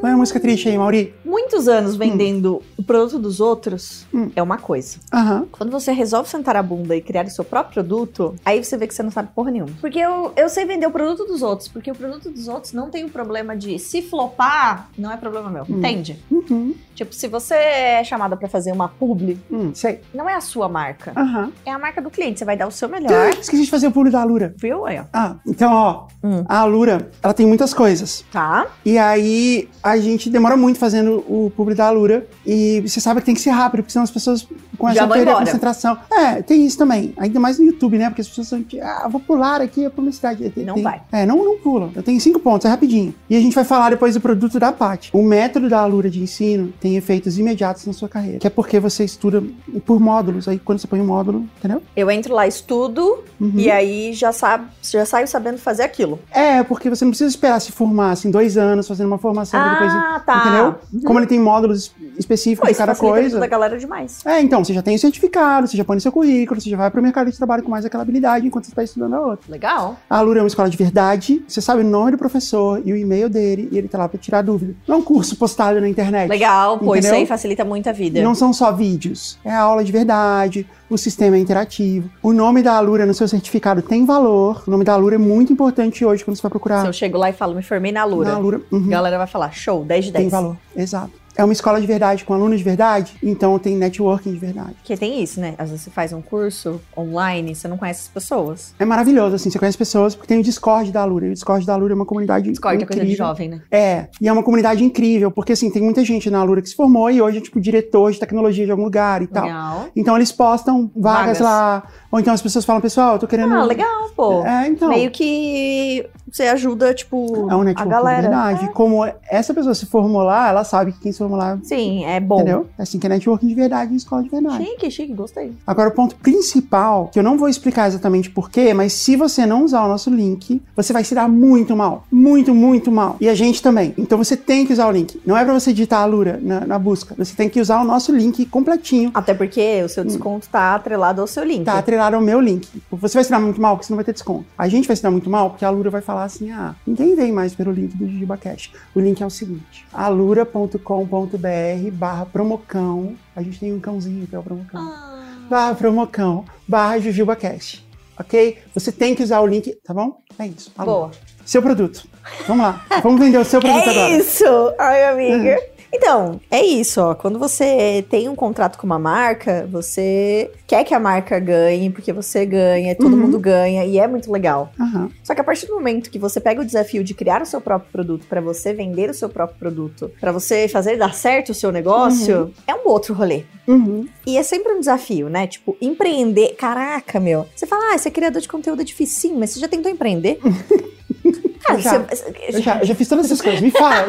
Põe 0.00 0.10
a 0.10 0.16
música 0.16 0.38
triste 0.40 0.68
aí, 0.68 0.78
Mauri. 0.78 1.14
Muitos 1.24 1.66
anos 1.68 1.96
vendendo 1.96 2.62
o 2.76 2.82
produto 2.82 3.18
dos 3.18 3.40
outros 3.40 4.06
Hum. 4.14 4.30
é 4.36 4.42
uma 4.42 4.58
coisa. 4.58 4.98
Aham. 5.12 5.46
Quando 5.50 5.70
você 5.70 5.92
resolve 5.92 6.28
sentar 6.28 6.56
a 6.56 6.62
bunda 6.62 6.94
e 6.96 7.00
criar 7.00 7.26
o 7.26 7.30
seu 7.30 7.44
próprio 7.44 7.74
produto, 7.82 8.34
aí 8.44 8.62
você 8.62 8.76
vê 8.76 8.86
que 8.86 8.94
você 8.94 9.02
não 9.02 9.10
sabe 9.10 9.30
porra 9.34 9.50
nenhuma. 9.50 9.72
Porque 9.80 9.98
eu, 9.98 10.32
eu 10.36 10.48
sei 10.48 10.64
vender 10.64 10.86
o 10.86 10.90
produto 10.90 11.24
dos 11.26 11.42
outros, 11.42 11.68
porque 11.68 11.90
o 11.90 11.94
produto 11.94 12.30
dos 12.30 12.48
outros 12.48 12.72
não 12.72 12.90
tem 12.90 13.04
o 13.04 13.08
problema 13.10 13.56
de 13.56 13.78
se 13.78 14.02
flopar, 14.02 14.88
não 14.96 15.10
é 15.10 15.16
problema 15.16 15.50
meu, 15.50 15.62
Hum. 15.64 15.78
entende? 15.78 16.18
Uhum. 16.30 16.74
Tipo, 16.94 17.14
se 17.14 17.26
você 17.28 17.54
é 17.54 18.04
chamada 18.04 18.36
pra 18.36 18.48
fazer 18.48 18.72
uma 18.72 18.88
publi, 18.88 19.38
Hum, 19.50 19.70
sei. 19.74 20.00
não 20.12 20.28
é 20.28 20.34
a 20.34 20.40
sua 20.40 20.68
marca, 20.68 21.12
Aham. 21.16 21.50
é 21.64 21.70
a 21.72 21.78
marca 21.78 22.00
do 22.02 22.10
cliente. 22.10 22.38
Você 22.38 22.44
vai 22.44 22.56
dar 22.56 22.66
o 22.66 22.70
seu 22.70 22.88
Ah, 22.88 22.92
melhor. 22.92 23.28
esqueci 23.30 23.64
de 23.64 23.70
fazer 23.70 23.86
o 23.88 23.92
pulo 23.92 24.10
da 24.10 24.20
Alura. 24.20 24.54
Viu? 24.56 24.84
Aí, 24.86 24.98
ó. 25.00 25.04
Ah, 25.12 25.36
então, 25.46 25.72
ó. 25.72 26.06
Hum. 26.22 26.44
A 26.46 26.58
Alura, 26.60 27.10
ela 27.22 27.32
tem 27.32 27.46
muitas 27.46 27.72
coisas. 27.72 28.24
Tá. 28.30 28.66
E 28.84 28.98
aí, 28.98 29.39
a 29.82 29.96
gente 29.98 30.28
demora 30.30 30.56
muito 30.56 30.78
fazendo 30.78 31.24
o 31.28 31.52
publi 31.56 31.74
da 31.74 31.86
Alura. 31.86 32.26
E 32.46 32.80
você 32.86 33.00
sabe 33.00 33.20
que 33.20 33.26
tem 33.26 33.34
que 33.34 33.40
ser 33.40 33.50
rápido, 33.50 33.80
porque 33.82 33.92
senão 33.92 34.04
as 34.04 34.10
pessoas 34.10 34.46
começam 34.78 34.94
Já 34.96 35.02
a 35.02 35.06
vão 35.06 35.16
perder 35.16 35.30
a 35.30 35.32
embora. 35.32 35.46
concentração. 35.46 35.98
É, 36.10 36.42
tem 36.42 36.64
isso 36.64 36.78
também. 36.78 37.12
Ainda 37.16 37.38
mais 37.40 37.58
no 37.58 37.66
YouTube, 37.66 37.98
né? 37.98 38.08
Porque 38.08 38.20
as 38.22 38.28
pessoas 38.28 38.48
são 38.48 38.62
tipo, 38.62 38.82
ah, 38.82 39.08
vou 39.10 39.20
pular 39.20 39.60
aqui 39.60 39.84
a 39.84 39.90
publicidade. 39.90 40.48
Tem- 40.50 40.64
Não 40.64 40.74
tem- 40.74 40.82
vai. 40.82 41.02
É, 41.12 41.26
não, 41.26 41.44
não 41.44 41.58
pula. 41.58 41.90
Eu 41.94 42.02
tenho 42.02 42.20
cinco 42.20 42.38
pontos, 42.40 42.64
é 42.66 42.68
rapidinho. 42.68 43.14
E 43.28 43.36
a 43.36 43.40
gente 43.40 43.54
vai 43.54 43.64
falar 43.64 43.90
depois 43.90 44.14
do 44.14 44.20
produto 44.20 44.58
da 44.58 44.72
Paty. 44.72 45.10
O 45.12 45.22
método 45.22 45.68
da 45.68 45.80
Alura 45.80 46.08
de 46.10 46.20
ensino 46.22 46.72
tem 46.80 46.96
efeitos 46.96 47.38
imediatos 47.38 47.86
na 47.86 47.92
sua 47.92 48.08
carreira. 48.08 48.38
Que 48.38 48.46
é 48.46 48.50
porque 48.50 48.78
você 48.80 49.04
estuda 49.04 49.42
por 49.84 50.00
módulos. 50.00 50.48
Aí 50.48 50.58
quando 50.58 50.78
você 50.78 50.86
põe 50.86 51.00
um 51.00 51.06
módulo, 51.06 51.46
entendeu? 51.58 51.82
Eu 51.94 52.10
entro 52.10 52.34
lá, 52.34 52.46
estudo, 52.46 53.18
Uhum. 53.40 53.52
e 53.56 53.70
aí 53.70 54.12
já, 54.12 54.32
sabe, 54.32 54.66
já 54.82 55.04
saio 55.04 55.26
sabendo 55.28 55.58
fazer 55.58 55.82
aquilo. 55.82 56.18
É, 56.30 56.62
porque 56.62 56.88
você 56.90 57.04
não 57.04 57.10
precisa 57.10 57.28
esperar 57.30 57.60
se 57.60 57.72
formar 57.72 58.10
assim, 58.12 58.30
dois 58.30 58.56
anos 58.56 58.86
fazendo 58.88 59.06
uma 59.08 59.18
formação 59.20 59.62
depois. 59.72 59.92
Ah, 59.92 60.22
tá. 60.24 60.40
Entendeu? 60.40 61.02
Como 61.04 61.18
ele 61.18 61.26
tem 61.26 61.38
módulos 61.38 61.88
Pô, 61.88 62.04
específicos 62.18 62.68
de 62.68 62.74
cada 62.74 62.94
coisa. 62.94 63.38
da 63.38 63.46
galera 63.46 63.78
demais. 63.78 64.24
É, 64.24 64.40
então, 64.40 64.64
você 64.64 64.72
já 64.72 64.82
tem 64.82 64.96
o 64.96 64.98
certificado, 64.98 65.66
você 65.66 65.76
já 65.76 65.84
põe 65.84 65.96
no 65.96 66.00
seu 66.00 66.12
currículo, 66.12 66.60
você 66.60 66.70
já 66.70 66.76
vai 66.76 66.90
pro 66.90 67.02
mercado 67.02 67.30
de 67.30 67.36
trabalho 67.36 67.62
com 67.62 67.70
mais 67.70 67.84
aquela 67.84 68.02
habilidade 68.02 68.46
enquanto 68.46 68.64
você 68.64 68.72
está 68.72 68.82
estudando 68.82 69.14
a 69.14 69.20
outra. 69.20 69.50
Legal. 69.50 69.96
A 70.08 70.18
Alura 70.18 70.40
é 70.40 70.42
uma 70.42 70.48
escola 70.48 70.68
de 70.68 70.76
verdade, 70.76 71.42
você 71.46 71.60
sabe 71.60 71.82
o 71.82 71.84
nome 71.84 72.12
do 72.12 72.18
professor 72.18 72.80
e 72.84 72.92
o 72.92 72.96
e-mail 72.96 73.28
dele, 73.28 73.68
e 73.70 73.78
ele 73.78 73.88
tá 73.88 73.98
lá 73.98 74.08
pra 74.08 74.18
tirar 74.18 74.42
dúvida. 74.42 74.74
Não 74.86 74.96
é 74.96 74.98
um 74.98 75.02
curso 75.02 75.36
postado 75.36 75.80
na 75.80 75.88
internet. 75.88 76.28
Legal, 76.28 76.78
pô, 76.78 76.96
isso 76.96 77.12
aí 77.12 77.26
facilita 77.26 77.64
muito 77.64 77.88
a 77.88 77.92
vida. 77.92 78.22
Não 78.22 78.34
são 78.34 78.52
só 78.52 78.72
vídeos, 78.72 79.38
é 79.44 79.54
aula 79.54 79.84
de 79.84 79.92
verdade, 79.92 80.66
o 80.90 80.98
sistema 80.98 81.36
é 81.36 81.38
interativo. 81.38 82.10
O 82.20 82.32
nome 82.32 82.62
da 82.62 82.74
Alura 82.74 83.06
no 83.06 83.14
seu 83.14 83.28
certificado 83.28 83.80
tem 83.80 84.04
valor, 84.04 84.64
o 84.66 84.70
nome 84.70 84.84
da 84.84 84.92
Alura 84.92 85.14
é 85.14 85.18
muito 85.18 85.52
importante 85.52 86.04
hoje 86.04 86.24
quando 86.24 86.36
você 86.36 86.42
vai 86.42 86.50
procurar 86.50 86.82
Se 86.82 86.88
eu 86.88 86.92
chego 86.92 87.16
lá 87.16 87.30
e 87.30 87.32
falo, 87.32 87.54
me 87.54 87.62
formei 87.62 87.92
na 87.92 88.04
Lura, 88.04 88.30
na 88.30 88.36
Alura. 88.36 88.60
Uhum. 88.70 88.86
a 88.86 88.90
galera 88.90 89.18
vai 89.18 89.26
falar, 89.28 89.52
show, 89.52 89.84
10 89.84 90.06
de 90.06 90.12
10. 90.12 90.24
Tem 90.24 90.30
valor, 90.30 90.56
exato. 90.76 91.12
É 91.40 91.44
uma 91.44 91.54
escola 91.54 91.80
de 91.80 91.86
verdade, 91.86 92.22
com 92.22 92.34
alunos 92.34 92.58
de 92.58 92.64
verdade, 92.64 93.14
então 93.22 93.58
tem 93.58 93.74
networking 93.74 94.30
de 94.30 94.38
verdade. 94.38 94.74
Porque 94.74 94.94
tem 94.94 95.22
isso, 95.22 95.40
né? 95.40 95.54
Às 95.56 95.70
vezes 95.70 95.84
você 95.84 95.90
faz 95.90 96.12
um 96.12 96.20
curso 96.20 96.78
online, 96.94 97.54
você 97.54 97.66
não 97.66 97.78
conhece 97.78 98.02
as 98.02 98.08
pessoas. 98.08 98.74
É 98.78 98.84
maravilhoso, 98.84 99.36
assim, 99.36 99.48
você 99.48 99.58
conhece 99.58 99.78
pessoas, 99.78 100.14
porque 100.14 100.28
tem 100.28 100.38
o 100.38 100.42
Discord 100.42 100.92
da 100.92 101.00
Alura, 101.00 101.24
e 101.24 101.30
o 101.30 101.32
Discord 101.32 101.64
da 101.64 101.72
Alura 101.72 101.94
é 101.94 101.96
uma 101.96 102.04
comunidade 102.04 102.50
Discord 102.50 102.76
é 102.76 102.84
incrível. 102.84 103.00
coisa 103.00 103.10
de 103.10 103.16
jovem, 103.16 103.48
né? 103.48 103.62
É, 103.70 104.08
e 104.20 104.28
é 104.28 104.32
uma 104.32 104.42
comunidade 104.42 104.84
incrível, 104.84 105.30
porque 105.30 105.54
assim, 105.54 105.70
tem 105.70 105.80
muita 105.80 106.04
gente 106.04 106.28
na 106.28 106.40
Alura 106.40 106.60
que 106.60 106.68
se 106.68 106.76
formou 106.76 107.10
e 107.10 107.22
hoje 107.22 107.38
é 107.38 107.40
tipo 107.40 107.58
diretor 107.58 108.12
de 108.12 108.20
tecnologia 108.20 108.66
de 108.66 108.70
algum 108.70 108.84
lugar 108.84 109.22
e 109.22 109.26
tal. 109.26 109.44
Legal. 109.44 109.88
Então 109.96 110.16
eles 110.16 110.30
postam 110.30 110.90
vagas, 110.94 111.38
Vagas. 111.38 111.40
lá, 111.40 111.88
ou 112.12 112.20
então 112.20 112.34
as 112.34 112.42
pessoas 112.42 112.66
falam, 112.66 112.82
pessoal, 112.82 113.14
eu 113.14 113.18
tô 113.18 113.26
querendo... 113.26 113.54
Ah, 113.54 113.64
legal, 113.64 114.10
pô. 114.14 114.44
É, 114.44 114.68
então... 114.68 114.90
Meio 114.90 115.10
que 115.10 116.06
você 116.30 116.44
ajuda, 116.44 116.92
tipo, 116.94 117.48
É 117.50 117.54
um 117.56 117.60
a 117.62 117.84
galera. 117.84 118.22
verdade. 118.22 118.68
Como 118.72 119.04
essa 119.30 119.52
pessoa 119.54 119.74
se 119.74 119.86
formou 119.86 120.22
lá, 120.22 120.48
ela 120.48 120.64
sabe 120.64 120.92
que 120.92 121.00
quem 121.00 121.12
se 121.12 121.18
formou 121.18 121.38
lá, 121.38 121.58
Sim, 121.62 122.04
é 122.04 122.18
bom. 122.20 122.36
entendeu? 122.36 122.66
É 122.78 122.82
assim 122.82 122.98
que 122.98 123.06
é 123.06 123.10
networking 123.10 123.46
de 123.48 123.54
verdade 123.54 123.92
e 123.92 123.96
escola 123.96 124.22
de 124.22 124.28
verdade. 124.28 124.64
Chique, 124.64 124.90
chique, 124.90 125.12
gostei. 125.14 125.52
Agora, 125.66 125.88
o 125.88 125.92
ponto 125.92 126.14
principal, 126.16 127.08
que 127.12 127.18
eu 127.18 127.22
não 127.22 127.36
vou 127.36 127.48
explicar 127.48 127.86
exatamente 127.88 128.30
porquê, 128.30 128.72
mas 128.74 128.92
se 128.92 129.16
você 129.16 129.44
não 129.46 129.64
usar 129.64 129.84
o 129.84 129.88
nosso 129.88 130.10
link, 130.10 130.60
você 130.76 130.92
vai 130.92 131.04
se 131.04 131.14
dar 131.14 131.28
muito 131.28 131.76
mal. 131.76 132.04
Muito, 132.10 132.54
muito 132.54 132.90
mal. 132.90 133.16
E 133.20 133.28
a 133.28 133.34
gente 133.34 133.62
também. 133.62 133.94
Então 133.98 134.16
você 134.18 134.36
tem 134.36 134.66
que 134.66 134.72
usar 134.72 134.86
o 134.88 134.90
link. 134.90 135.20
Não 135.26 135.36
é 135.36 135.44
pra 135.44 135.52
você 135.52 135.72
digitar 135.72 136.02
a 136.02 136.06
Lura 136.06 136.38
na, 136.42 136.60
na 136.66 136.78
busca. 136.78 137.14
Você 137.18 137.34
tem 137.36 137.48
que 137.48 137.60
usar 137.60 137.80
o 137.80 137.84
nosso 137.84 138.12
link 138.14 138.44
completinho. 138.46 139.10
Até 139.14 139.34
porque 139.34 139.82
o 139.84 139.88
seu 139.88 140.04
desconto 140.04 140.48
tá 140.48 140.74
atrelado 140.74 141.20
ao 141.20 141.26
seu 141.26 141.44
link. 141.44 141.60
Hum. 141.60 141.64
Tá 141.64 141.78
atrelado 141.78 142.16
ao 142.16 142.22
meu 142.22 142.40
link. 142.40 142.68
Você 142.90 143.14
vai 143.18 143.24
se 143.24 143.30
dar 143.30 143.40
muito 143.40 143.60
mal 143.60 143.76
porque 143.76 143.86
você 143.86 143.92
não 143.92 143.96
vai 143.96 144.04
ter 144.04 144.12
desconto. 144.12 144.44
A 144.56 144.68
gente 144.68 144.86
vai 144.86 144.96
se 144.96 145.02
dar 145.02 145.10
muito 145.10 145.28
mal 145.30 145.50
porque 145.50 145.64
a 145.64 145.70
Lura 145.70 145.90
vai 145.90 146.00
falar 146.00 146.19
assim: 146.24 146.50
ah, 146.50 146.74
ninguém 146.86 147.14
vem 147.16 147.32
mais 147.32 147.54
pelo 147.54 147.72
link 147.72 147.96
do 147.96 148.08
JujubaCast. 148.08 148.72
O 148.94 149.00
link 149.00 149.22
é 149.22 149.26
o 149.26 149.30
seguinte: 149.30 149.84
alura.com.br 149.92 151.90
barra 151.92 152.26
promocão. 152.26 153.14
A 153.34 153.42
gente 153.42 153.58
tem 153.60 153.72
um 153.72 153.80
cãozinho 153.80 154.26
que 154.26 154.34
é 154.34 154.38
o 154.38 154.42
promocão. 154.42 154.80
Ah. 154.80 155.22
barra 155.48 155.74
promocão, 155.74 156.44
barra 156.66 156.98
JujubaCast. 156.98 157.86
Ok? 158.18 158.58
Você 158.74 158.92
tem 158.92 159.14
que 159.14 159.22
usar 159.22 159.40
o 159.40 159.46
link, 159.46 159.74
tá 159.82 159.94
bom? 159.94 160.20
É 160.38 160.46
isso. 160.46 160.70
Alô. 160.76 160.92
Boa. 160.92 161.10
Seu 161.44 161.62
produto. 161.62 162.06
Vamos 162.46 162.64
lá. 162.66 162.84
Vamos 163.02 163.18
vender 163.18 163.38
o 163.38 163.44
seu 163.44 163.60
produto 163.60 163.88
É 163.88 163.90
agora. 163.90 164.10
isso! 164.10 164.44
Ai, 164.78 165.04
amiga. 165.04 165.58
Então, 165.92 166.40
é 166.50 166.62
isso, 166.64 167.00
ó. 167.00 167.14
Quando 167.14 167.38
você 167.38 168.04
tem 168.08 168.28
um 168.28 168.34
contrato 168.36 168.78
com 168.78 168.86
uma 168.86 168.98
marca, 168.98 169.66
você 169.70 170.50
quer 170.66 170.84
que 170.84 170.94
a 170.94 171.00
marca 171.00 171.38
ganhe, 171.40 171.90
porque 171.90 172.12
você 172.12 172.46
ganha, 172.46 172.94
todo 172.94 173.12
Uhum. 173.14 173.22
mundo 173.22 173.38
ganha, 173.40 173.84
e 173.84 173.98
é 173.98 174.06
muito 174.06 174.30
legal. 174.30 174.70
Aham. 174.78 175.10
Só 175.24 175.34
que 175.34 175.40
a 175.40 175.44
partir 175.44 175.66
do 175.66 175.74
momento 175.74 176.10
que 176.10 176.18
você 176.18 176.38
pega 176.40 176.60
o 176.60 176.64
desafio 176.64 177.02
de 177.02 177.12
criar 177.12 177.42
o 177.42 177.46
seu 177.46 177.60
próprio 177.60 177.90
produto, 177.90 178.26
pra 178.28 178.40
você 178.40 178.72
vender 178.72 179.10
o 179.10 179.14
seu 179.14 179.28
próprio 179.28 179.58
produto, 179.58 180.10
pra 180.20 180.30
você 180.30 180.68
fazer 180.68 180.96
dar 180.96 181.14
certo 181.14 181.50
o 181.50 181.54
seu 181.54 181.72
negócio, 181.72 182.52
é 182.66 182.74
um 182.74 182.88
outro 182.88 183.12
rolê. 183.12 183.42
Uhum. 183.66 184.06
E 184.30 184.36
é 184.38 184.42
sempre 184.42 184.72
um 184.72 184.78
desafio, 184.80 185.28
né? 185.28 185.46
Tipo, 185.46 185.76
empreender. 185.80 186.54
Caraca, 186.56 187.18
meu. 187.18 187.48
Você 187.54 187.66
fala, 187.66 187.94
ah, 187.94 187.98
você 187.98 188.08
é 188.08 188.12
criador 188.12 188.40
de 188.40 188.48
conteúdo 188.48 188.80
é 188.82 188.84
dificinho, 188.84 189.36
mas 189.38 189.50
você 189.50 189.60
já 189.60 189.66
tentou 189.68 189.90
empreender? 189.90 190.38
Cara, 191.62 191.78
Já. 191.78 191.98
você. 191.98 192.34
Eu 192.48 192.62
já, 192.62 192.78
eu 192.78 192.86
já 192.86 192.94
fiz 192.94 193.06
todas 193.08 193.26
essas 193.26 193.40
coisas. 193.42 193.60
Me 193.60 193.70
fala. 193.70 194.06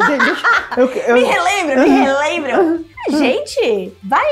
eu, 0.78 0.86
eu- 0.88 1.14
Me 1.16 1.24
relembra, 1.24 1.84
me 1.84 1.90
relembra. 1.90 2.80
Gente, 3.10 3.92
vai 4.04 4.26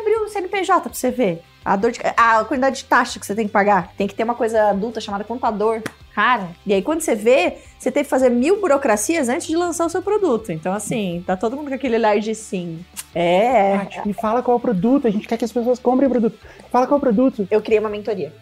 abrir 0.00 0.16
um 0.24 0.28
CNPJ 0.28 0.80
pra 0.88 0.94
você 0.94 1.10
ver. 1.10 1.42
A, 1.64 1.76
dor 1.76 1.92
de, 1.92 2.00
a 2.16 2.44
quantidade 2.44 2.78
de 2.78 2.84
taxa 2.84 3.20
que 3.20 3.26
você 3.26 3.34
tem 3.34 3.46
que 3.46 3.52
pagar. 3.52 3.92
Tem 3.96 4.06
que 4.08 4.14
ter 4.14 4.24
uma 4.24 4.34
coisa 4.34 4.70
adulta 4.70 5.00
chamada 5.00 5.22
contador. 5.22 5.80
Cara, 6.14 6.48
e 6.66 6.72
aí 6.72 6.82
quando 6.82 7.02
você 7.02 7.14
vê, 7.14 7.58
você 7.82 7.90
teve 7.90 8.04
que 8.04 8.10
fazer 8.10 8.28
mil 8.30 8.60
burocracias 8.60 9.28
antes 9.28 9.46
de 9.48 9.56
lançar 9.56 9.84
o 9.86 9.88
seu 9.88 10.00
produto. 10.02 10.52
Então, 10.52 10.72
assim, 10.72 11.22
tá 11.26 11.36
todo 11.36 11.56
mundo 11.56 11.68
com 11.68 11.74
aquele 11.74 11.96
olhar 11.96 12.18
de 12.20 12.34
sim. 12.34 12.78
É, 13.14 13.76
Paty, 13.78 14.06
me 14.06 14.12
fala 14.12 14.42
qual 14.42 14.56
é 14.56 14.58
o 14.58 14.60
produto. 14.60 15.06
A 15.06 15.10
gente 15.10 15.26
quer 15.26 15.36
que 15.36 15.44
as 15.44 15.52
pessoas 15.52 15.78
comprem 15.78 16.06
o 16.06 16.10
produto. 16.10 16.38
Fala 16.70 16.86
qual 16.86 16.96
é 16.96 16.98
o 16.98 17.00
produto. 17.00 17.46
eu 17.50 17.60
criei 17.60 17.80
uma 17.80 17.90
mentoria. 17.90 18.32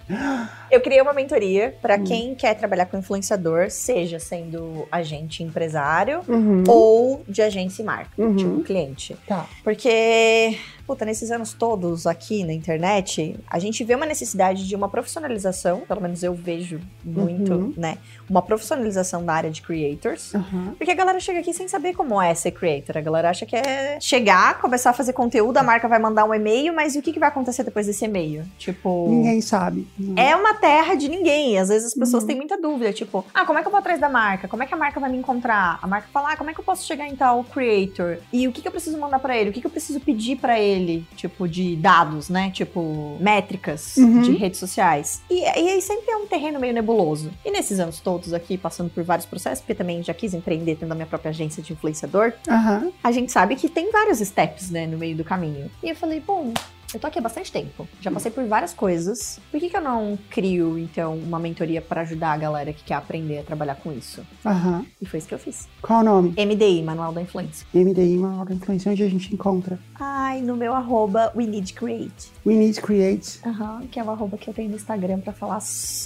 Eu 0.71 0.81
criei 0.81 1.01
uma 1.01 1.13
mentoria 1.13 1.75
pra 1.83 1.97
Hum. 1.97 2.05
quem 2.05 2.35
quer 2.35 2.55
trabalhar 2.55 2.87
com 2.87 2.97
influenciador, 2.97 3.71
seja 3.71 4.21
sendo 4.21 4.87
agente 4.93 5.43
empresário 5.43 6.21
Uhum. 6.29 6.63
ou 6.69 7.25
de 7.27 7.43
agência 7.43 7.83
e 7.83 7.85
marca, 7.85 8.11
Uhum. 8.17 8.37
tipo 8.37 8.61
cliente. 8.63 9.17
Tá. 9.27 9.47
Porque, 9.65 10.57
puta, 10.87 11.05
nesses 11.05 11.31
anos 11.33 11.53
todos 11.55 12.07
aqui 12.07 12.45
na 12.45 12.53
internet, 12.53 13.35
a 13.49 13.59
gente 13.59 13.83
vê 13.83 13.95
uma 13.97 14.07
necessidade 14.07 14.69
de 14.69 14.77
uma 14.77 14.89
profissionalização, 14.89 15.81
pelo 15.81 16.01
menos 16.01 16.23
eu 16.23 16.35
vejo 16.35 16.79
muito, 17.05 17.53
Uhum. 17.53 17.75
né? 17.77 17.99
Uma 18.31 18.43
profissionalização 18.43 19.25
da 19.25 19.33
área 19.35 19.51
de 19.51 19.61
creators. 19.61 20.35
Aham. 20.35 20.75
Porque 20.79 20.93
a 20.93 20.95
galera 20.95 21.19
chega 21.19 21.41
aqui 21.41 21.53
sem 21.53 21.67
saber 21.67 21.95
como 21.95 22.21
é 22.23 22.33
ser 22.35 22.53
creator. 22.53 22.97
A 22.97 23.01
galera 23.01 23.29
acha 23.31 23.45
que 23.45 23.57
é 23.57 23.99
chegar, 24.01 24.61
começar 24.61 24.91
a 24.91 24.93
fazer 24.93 25.13
conteúdo, 25.13 25.57
a 25.59 25.63
marca 25.63 25.89
vai 25.89 25.99
mandar 25.99 26.25
um 26.25 26.33
e-mail, 26.33 26.73
mas 26.75 26.95
e 26.95 26.99
o 26.99 27.03
que, 27.03 27.13
que 27.13 27.19
vai 27.19 27.29
acontecer 27.29 27.65
depois 27.65 27.87
desse 27.87 28.05
e-mail? 28.05 28.45
Tipo. 28.59 29.09
Ninguém 29.09 29.41
sabe. 29.41 29.87
É 30.17 30.35
uma 30.37 30.55
terra 30.55 30.95
de 30.95 31.09
ninguém. 31.09 31.59
Às 31.59 31.69
vezes 31.69 31.89
as 31.89 31.95
pessoas 31.95 32.23
Uhum. 32.23 32.27
têm 32.29 32.37
muita 32.37 32.57
dúvida, 32.61 32.93
tipo, 32.93 33.25
ah, 33.35 33.45
como 33.45 33.59
é 33.59 33.63
que 33.63 33.67
eu 33.69 33.73
vou 33.73 33.79
atrás 33.81 33.99
da 34.01 34.09
marca? 34.09 34.47
Como 34.47 34.63
é 34.63 34.67
que 34.67 34.75
a 34.75 34.77
marca 34.77 35.01
vai 35.01 35.11
me 35.11 35.19
encontrar? 35.19 35.79
A 35.83 35.87
marca 35.87 36.09
fala, 36.13 36.33
ah, 36.33 36.37
como 36.37 36.51
é 36.51 36.55
que 36.55 36.61
eu 36.61 36.65
posso 36.65 36.87
chegar 36.87 37.09
em 37.09 37.17
tal 37.17 37.43
creator? 37.45 38.19
E 38.33 38.47
o 38.47 38.53
que, 38.53 38.63
que 38.63 38.69
eu 38.69 38.73
preciso 38.73 38.97
mandar 38.99 39.19
pra 39.19 39.37
ele? 39.37 39.51
O 39.51 39.53
que, 39.53 39.61
que 39.61 39.67
eu 39.67 39.71
preciso 39.71 39.99
pedir 40.01 40.37
pra 40.37 40.59
ele? 40.61 41.05
Tipo, 41.17 41.49
de 41.49 41.75
dados, 41.77 42.29
né? 42.29 42.51
Tipo, 42.53 43.17
métricas 43.21 43.97
Uhum. 43.97 44.21
de 44.23 44.33
redes 44.33 44.59
sociais. 44.61 45.23
E, 45.31 45.41
e 45.41 45.45
aí 45.47 45.81
sempre 45.83 46.11
é 46.11 46.17
um 46.17 46.27
terreno 46.27 46.61
meio 46.61 46.73
nebuloso. 46.75 47.31
E 47.45 47.51
nesses 47.51 47.81
anos 47.81 47.99
todos 48.01 48.20
todos 48.21 48.35
aqui 48.35 48.59
passando 48.59 48.91
por 48.91 49.03
vários 49.03 49.27
processos, 49.27 49.61
porque 49.61 49.75
também 49.75 50.03
já 50.03 50.13
quis 50.13 50.35
empreender 50.35 50.77
tendo 50.77 50.93
a 50.93 50.95
minha 50.95 51.07
própria 51.07 51.31
agência 51.31 51.63
de 51.63 51.73
influenciador, 51.73 52.33
Aham. 52.49 52.93
a 53.03 53.11
gente 53.11 53.33
sabe 53.33 53.57
que 53.57 53.69
tem 53.69 53.91
vários 53.91 54.19
steps, 54.19 54.71
né, 54.71 54.87
no 54.87 54.99
meio 54.99 55.17
do 55.17 55.25
caminho. 55.25 55.71
E 55.83 55.89
eu 55.89 55.97
falei, 55.97 56.21
bom, 56.21 56.53
eu 56.95 57.01
tô 57.01 57.07
aqui 57.07 57.19
há 57.19 57.23
bastante 57.23 57.53
tempo, 57.53 57.87
já 58.01 58.11
passei 58.11 58.31
por 58.31 58.45
várias 58.47 58.73
coisas. 58.75 59.39
Por 59.51 59.61
que, 59.61 59.69
que 59.71 59.77
eu 59.77 59.81
não 59.81 60.19
crio, 60.29 60.79
então, 60.79 61.17
uma 61.17 61.39
mentoria 61.39 61.81
para 61.81 62.01
ajudar 62.03 62.33
a 62.33 62.37
galera 62.37 62.73
que 62.73 62.83
quer 62.85 62.95
aprender 62.95 63.39
a 63.39 63.43
trabalhar 63.43 63.77
com 63.77 63.93
isso? 63.93 64.23
Aham. 64.45 64.85
E 65.01 65.07
foi 65.07 65.19
isso 65.19 65.29
que 65.29 65.35
eu 65.35 65.39
fiz. 65.39 65.69
Qual 65.83 66.01
o 66.01 66.05
nome? 66.05 66.31
MDI, 66.37 66.83
Manual 66.83 67.13
da 67.13 67.23
Influência. 67.23 67.67
MDI, 67.75 68.19
uma 68.19 68.41
hora 68.41 68.53
influência 68.55 68.91
onde 68.91 69.03
a 69.03 69.09
gente 69.09 69.33
encontra. 69.33 69.79
Ai, 69.99 70.41
no 70.41 70.57
meu 70.57 70.75
arroba, 70.75 71.33
we 71.37 71.47
need 71.47 71.73
create. 71.75 72.31
We 72.45 72.55
need 72.55 72.81
create. 72.81 73.39
Aham, 73.47 73.83
que 73.91 73.99
é 74.01 74.05
o 74.05 74.11
arroba 74.11 74.37
que 74.39 74.49
eu 74.49 74.55
tenho 74.55 74.71
no 74.71 74.77
Instagram 74.77 75.21
pra 75.21 75.33
falar 75.33 75.59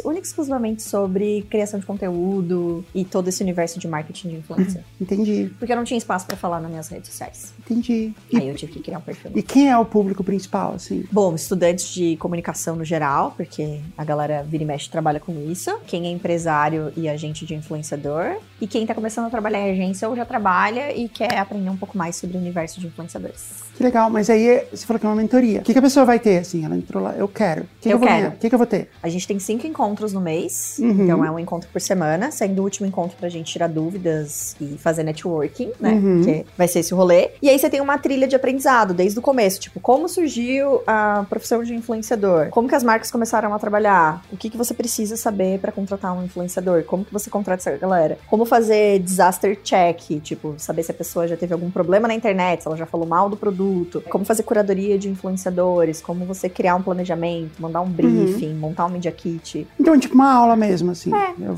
única 0.04 0.20
e 0.24 0.28
exclusivamente 0.28 0.82
sobre 0.82 1.42
criação 1.50 1.78
de 1.80 1.86
conteúdo 1.86 2.84
e 2.94 3.04
todo 3.04 3.28
esse 3.28 3.42
universo 3.42 3.78
de 3.78 3.86
marketing 3.88 4.28
de 4.30 4.36
influência. 4.36 4.84
Entendi, 5.00 5.50
Porque 5.58 5.72
eu 5.72 5.76
não 5.76 5.84
tinha 5.84 5.98
espaço 5.98 6.26
pra 6.26 6.36
falar 6.36 6.60
nas 6.60 6.70
minhas 6.70 6.88
redes 6.88 7.10
sociais. 7.10 7.52
entendi. 7.60 8.12
E, 8.32 8.36
Aí 8.36 8.48
eu 8.48 8.54
tive 8.54 8.72
que 8.72 8.80
criar 8.80 8.98
um 8.98 9.02
perfil. 9.02 9.30
e 9.34 9.42
quem 9.42 9.70
é 9.70 9.76
o 9.76 9.84
público 9.84 10.22
principal, 10.24 10.73
assim? 10.74 11.04
Bom, 11.10 11.34
estudantes 11.34 11.92
de 11.92 12.16
comunicação 12.16 12.76
no 12.76 12.84
geral, 12.84 13.32
porque 13.36 13.80
a 13.96 14.04
galera 14.04 14.42
vira 14.42 14.62
e 14.62 14.66
mexe 14.66 14.88
trabalha 14.90 15.20
com 15.20 15.32
isso. 15.50 15.76
Quem 15.86 16.06
é 16.06 16.10
empresário 16.10 16.92
e 16.96 17.08
agente 17.08 17.44
de 17.46 17.54
influenciador. 17.54 18.36
E 18.60 18.66
quem 18.66 18.86
tá 18.86 18.94
começando 18.94 19.26
a 19.26 19.30
trabalhar 19.30 19.60
em 19.60 19.72
agência 19.72 20.08
ou 20.08 20.16
já 20.16 20.24
trabalha 20.24 20.96
e 20.96 21.08
quer 21.08 21.36
aprender 21.38 21.68
um 21.70 21.76
pouco 21.76 21.96
mais 21.98 22.16
sobre 22.16 22.36
o 22.36 22.40
universo 22.40 22.80
de 22.80 22.86
influenciadores. 22.86 23.64
Que 23.76 23.82
legal, 23.82 24.08
mas 24.08 24.30
aí 24.30 24.46
é- 24.48 24.68
você 24.72 24.86
falou 24.86 25.00
que 25.00 25.06
é 25.06 25.08
uma 25.08 25.16
mentoria. 25.16 25.58
O 25.60 25.62
que, 25.62 25.72
que 25.72 25.78
a 25.78 25.82
pessoa 25.82 26.06
vai 26.06 26.18
ter, 26.20 26.38
assim? 26.38 26.64
Ela 26.64 26.76
entrou 26.76 27.02
lá, 27.02 27.12
eu 27.16 27.26
quero. 27.26 27.62
O 27.62 27.64
que, 27.64 27.70
que 27.82 27.88
Eu 27.88 27.92
eu 27.92 27.98
vou 27.98 28.06
quero. 28.08 28.28
O 28.28 28.32
que, 28.38 28.48
que 28.48 28.54
eu 28.54 28.58
vou 28.58 28.66
ter? 28.66 28.88
A 29.02 29.08
gente 29.08 29.26
tem 29.26 29.38
cinco 29.40 29.66
encontros 29.66 30.12
no 30.12 30.20
mês, 30.20 30.76
Uhum. 30.78 30.90
então 31.02 31.24
é 31.24 31.30
um 31.30 31.38
encontro 31.38 31.68
por 31.72 31.80
semana, 31.80 32.30
sendo 32.30 32.60
o 32.60 32.62
último 32.62 32.86
encontro 32.86 33.16
pra 33.18 33.28
gente 33.28 33.50
tirar 33.52 33.66
dúvidas 33.68 34.54
e 34.60 34.78
fazer 34.78 35.02
networking, 35.02 35.72
né? 35.80 35.90
Uhum. 35.92 36.22
Que 36.24 36.46
vai 36.56 36.68
ser 36.68 36.80
esse 36.80 36.94
rolê. 36.94 37.30
E 37.42 37.48
aí 37.48 37.58
você 37.58 37.68
tem 37.68 37.80
uma 37.80 37.98
trilha 37.98 38.28
de 38.28 38.36
aprendizado 38.36 38.94
desde 38.94 39.18
o 39.18 39.22
começo, 39.22 39.60
tipo, 39.60 39.80
como 39.80 40.08
surgiu 40.08 40.63
a 40.86 41.24
profissão 41.28 41.62
de 41.62 41.74
influenciador? 41.74 42.48
Como 42.50 42.68
que 42.68 42.74
as 42.74 42.82
marcas 42.82 43.10
começaram 43.10 43.52
a 43.54 43.58
trabalhar? 43.58 44.22
O 44.32 44.36
que 44.36 44.50
que 44.50 44.56
você 44.56 44.74
precisa 44.74 45.16
saber 45.16 45.58
pra 45.58 45.72
contratar 45.72 46.16
um 46.16 46.24
influenciador? 46.24 46.84
Como 46.84 47.04
que 47.04 47.12
você 47.12 47.30
contrata 47.30 47.60
essa 47.70 47.78
galera? 47.78 48.18
Como 48.28 48.44
fazer 48.44 48.98
disaster 49.00 49.58
check, 49.62 50.20
tipo, 50.22 50.54
saber 50.58 50.82
se 50.82 50.90
a 50.90 50.94
pessoa 50.94 51.26
já 51.28 51.36
teve 51.36 51.52
algum 51.52 51.70
problema 51.70 52.08
na 52.08 52.14
internet, 52.14 52.62
se 52.62 52.68
ela 52.68 52.76
já 52.76 52.86
falou 52.86 53.06
mal 53.06 53.28
do 53.28 53.36
produto. 53.36 54.02
Como 54.10 54.24
fazer 54.24 54.42
curadoria 54.42 54.98
de 54.98 55.08
influenciadores, 55.08 56.00
como 56.00 56.24
você 56.24 56.48
criar 56.48 56.76
um 56.76 56.82
planejamento, 56.82 57.60
mandar 57.60 57.80
um 57.80 57.88
briefing, 57.88 58.54
montar 58.54 58.86
um 58.86 58.90
media 58.90 59.12
kit. 59.12 59.66
Então, 59.78 59.98
tipo 59.98 60.14
uma 60.14 60.32
aula 60.32 60.56
mesmo, 60.56 60.90
assim. 60.90 61.14
É. 61.14 61.34
Eu 61.40 61.56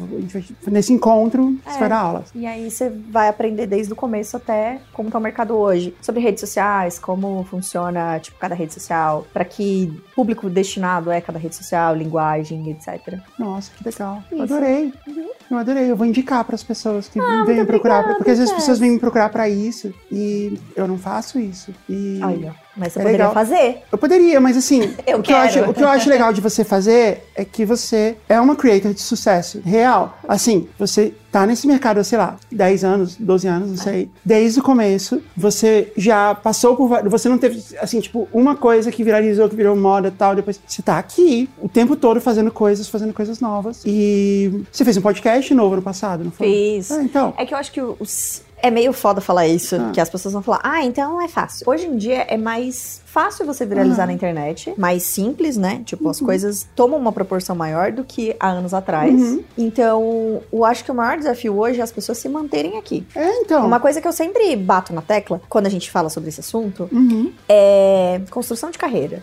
nesse 0.70 0.92
encontro, 0.92 1.56
você 1.64 1.76
É. 1.76 1.80
vai 1.80 1.88
dar 1.88 1.98
aula. 1.98 2.24
E 2.34 2.46
aí 2.46 2.70
você 2.70 2.90
vai 2.90 3.28
aprender 3.28 3.66
desde 3.66 3.92
o 3.92 3.96
começo 3.96 4.36
até 4.36 4.78
como 4.92 5.10
tá 5.10 5.18
o 5.18 5.20
mercado 5.20 5.54
hoje. 5.56 5.94
Sobre 6.00 6.20
redes 6.20 6.40
sociais, 6.40 6.98
como 6.98 7.44
funciona, 7.44 8.18
tipo, 8.18 8.38
cada 8.38 8.54
rede 8.54 8.72
social, 8.74 8.95
para 9.32 9.44
que 9.44 10.02
público 10.14 10.48
destinado 10.50 11.10
é 11.10 11.20
cada 11.20 11.38
rede 11.38 11.54
social, 11.54 11.94
linguagem, 11.94 12.70
etc. 12.70 13.18
Nossa, 13.38 13.70
que 13.76 13.84
legal. 13.84 14.22
Eu 14.30 14.44
Isso. 14.44 14.54
adorei. 14.54 14.92
Uhum. 15.06 15.28
Eu 15.50 15.58
adorei. 15.58 15.90
Eu 15.90 15.96
vou 15.96 16.06
indicar 16.06 16.44
para 16.44 16.54
as 16.54 16.62
pessoas 16.62 17.08
que 17.08 17.18
Ah, 17.20 17.44
vêm 17.46 17.64
procurar. 17.64 17.98
obrigada, 18.00 18.14
porque 18.16 18.30
às 18.30 18.38
vezes 18.38 18.52
as 18.52 18.58
pessoas 18.60 18.78
vêm 18.78 18.92
me 18.92 18.98
procurar 18.98 19.28
para 19.28 19.48
isso 19.48 19.92
e 20.10 20.58
eu 20.74 20.86
não 20.88 20.98
faço 20.98 21.38
isso. 21.38 21.72
E 21.88 22.20
Olha, 22.22 22.54
mas 22.76 22.92
você 22.92 22.98
É 22.98 23.02
poderia 23.02 23.26
legal. 23.28 23.34
fazer. 23.34 23.82
eu 23.90 23.98
poderia, 23.98 24.40
mas 24.40 24.56
assim, 24.56 24.94
Eu 25.06 25.18
o, 25.18 25.22
que 25.22 25.32
eu 25.32 25.36
acho, 25.36 25.60
o 25.70 25.74
que 25.74 25.82
eu 25.82 25.88
acho 25.88 26.08
legal 26.08 26.32
de 26.32 26.40
você 26.40 26.64
fazer 26.64 27.24
é 27.34 27.44
que 27.44 27.64
você 27.64 28.16
é 28.28 28.40
uma 28.40 28.56
creator 28.56 28.92
de 28.92 29.00
sucesso 29.00 29.60
real. 29.64 30.18
Assim, 30.28 30.68
você 30.78 31.14
tá 31.30 31.46
nesse 31.46 31.66
mercado, 31.66 32.02
sei 32.02 32.16
lá, 32.18 32.36
10 32.50 32.84
anos, 32.84 33.16
12 33.16 33.46
anos, 33.46 33.68
não 33.70 33.76
sei. 33.76 34.10
Desde 34.24 34.60
o 34.60 34.62
começo, 34.62 35.22
você 35.36 35.92
já 35.96 36.34
passou 36.34 36.74
por. 36.76 36.88
Você 37.10 37.28
não 37.28 37.36
teve, 37.38 37.62
assim, 37.80 38.00
tipo, 38.00 38.26
uma 38.32 38.56
coisa 38.56 38.90
que 38.90 39.04
viralizou, 39.04 39.48
que 39.48 39.56
virou 39.56 39.76
moda 39.76 40.08
e 40.08 40.10
tal. 40.10 40.34
Depois 40.34 40.58
você 40.66 40.80
tá 40.82 40.98
aqui 40.98 41.48
o 41.60 41.68
tempo 41.68 41.94
todo 41.96 42.20
fazendo 42.20 42.50
coisas, 42.50 42.88
fazendo 42.88 43.12
coisas 43.12 43.40
novas. 43.40 43.82
E 43.84 44.64
você 44.72 44.84
fez 44.84 44.96
um 44.96 45.02
podcast 45.02 45.52
novo 45.54 45.76
no 45.76 45.82
passado, 45.82 46.24
não 46.24 46.30
foi? 46.30 46.46
Fiz. 46.46 46.90
Ah, 46.90 47.02
então. 47.02 47.34
É 47.36 47.44
que 47.44 47.52
eu 47.52 47.58
acho 47.58 47.70
que 47.72 47.80
os. 47.82 48.42
É 48.62 48.70
meio 48.70 48.92
foda 48.92 49.20
falar 49.20 49.46
isso, 49.46 49.76
Ah. 49.76 49.90
que 49.92 50.00
as 50.00 50.08
pessoas 50.08 50.32
vão 50.32 50.42
falar, 50.42 50.60
ah, 50.62 50.82
então 50.84 51.20
é 51.20 51.28
fácil. 51.28 51.68
Hoje 51.68 51.86
em 51.86 51.96
dia 51.96 52.22
é 52.28 52.36
mais 52.36 53.00
fácil 53.16 53.46
você 53.46 53.64
viralizar 53.64 54.02
Aham. 54.02 54.08
na 54.08 54.12
internet, 54.12 54.74
mais 54.76 55.02
simples, 55.02 55.56
né? 55.56 55.80
Tipo, 55.86 56.06
as 56.10 56.20
coisas 56.20 56.68
tomam 56.76 56.98
uma 56.98 57.10
proporção 57.12 57.56
maior 57.56 57.90
do 57.90 58.04
que 58.04 58.36
há 58.38 58.50
anos 58.50 58.74
atrás. 58.74 59.10
Uhum. 59.14 59.42
Então, 59.56 60.42
eu 60.52 60.64
acho 60.66 60.84
que 60.84 60.90
o 60.90 60.94
maior 60.94 61.16
desafio 61.16 61.58
hoje 61.58 61.80
é 61.80 61.82
as 61.82 61.90
pessoas 61.90 62.18
se 62.18 62.28
manterem 62.28 62.76
aqui. 62.76 63.06
É, 63.14 63.40
então. 63.40 63.66
Uma 63.66 63.80
coisa 63.80 64.02
que 64.02 64.06
eu 64.06 64.12
sempre 64.12 64.54
bato 64.54 64.92
na 64.92 65.00
tecla 65.00 65.40
quando 65.48 65.64
a 65.64 65.70
gente 65.70 65.90
fala 65.90 66.10
sobre 66.10 66.28
esse 66.28 66.40
assunto 66.40 66.90
Uhum. 66.92 67.32
é 67.48 68.20
construção 68.30 68.70
de 68.70 68.76
carreira. 68.76 69.22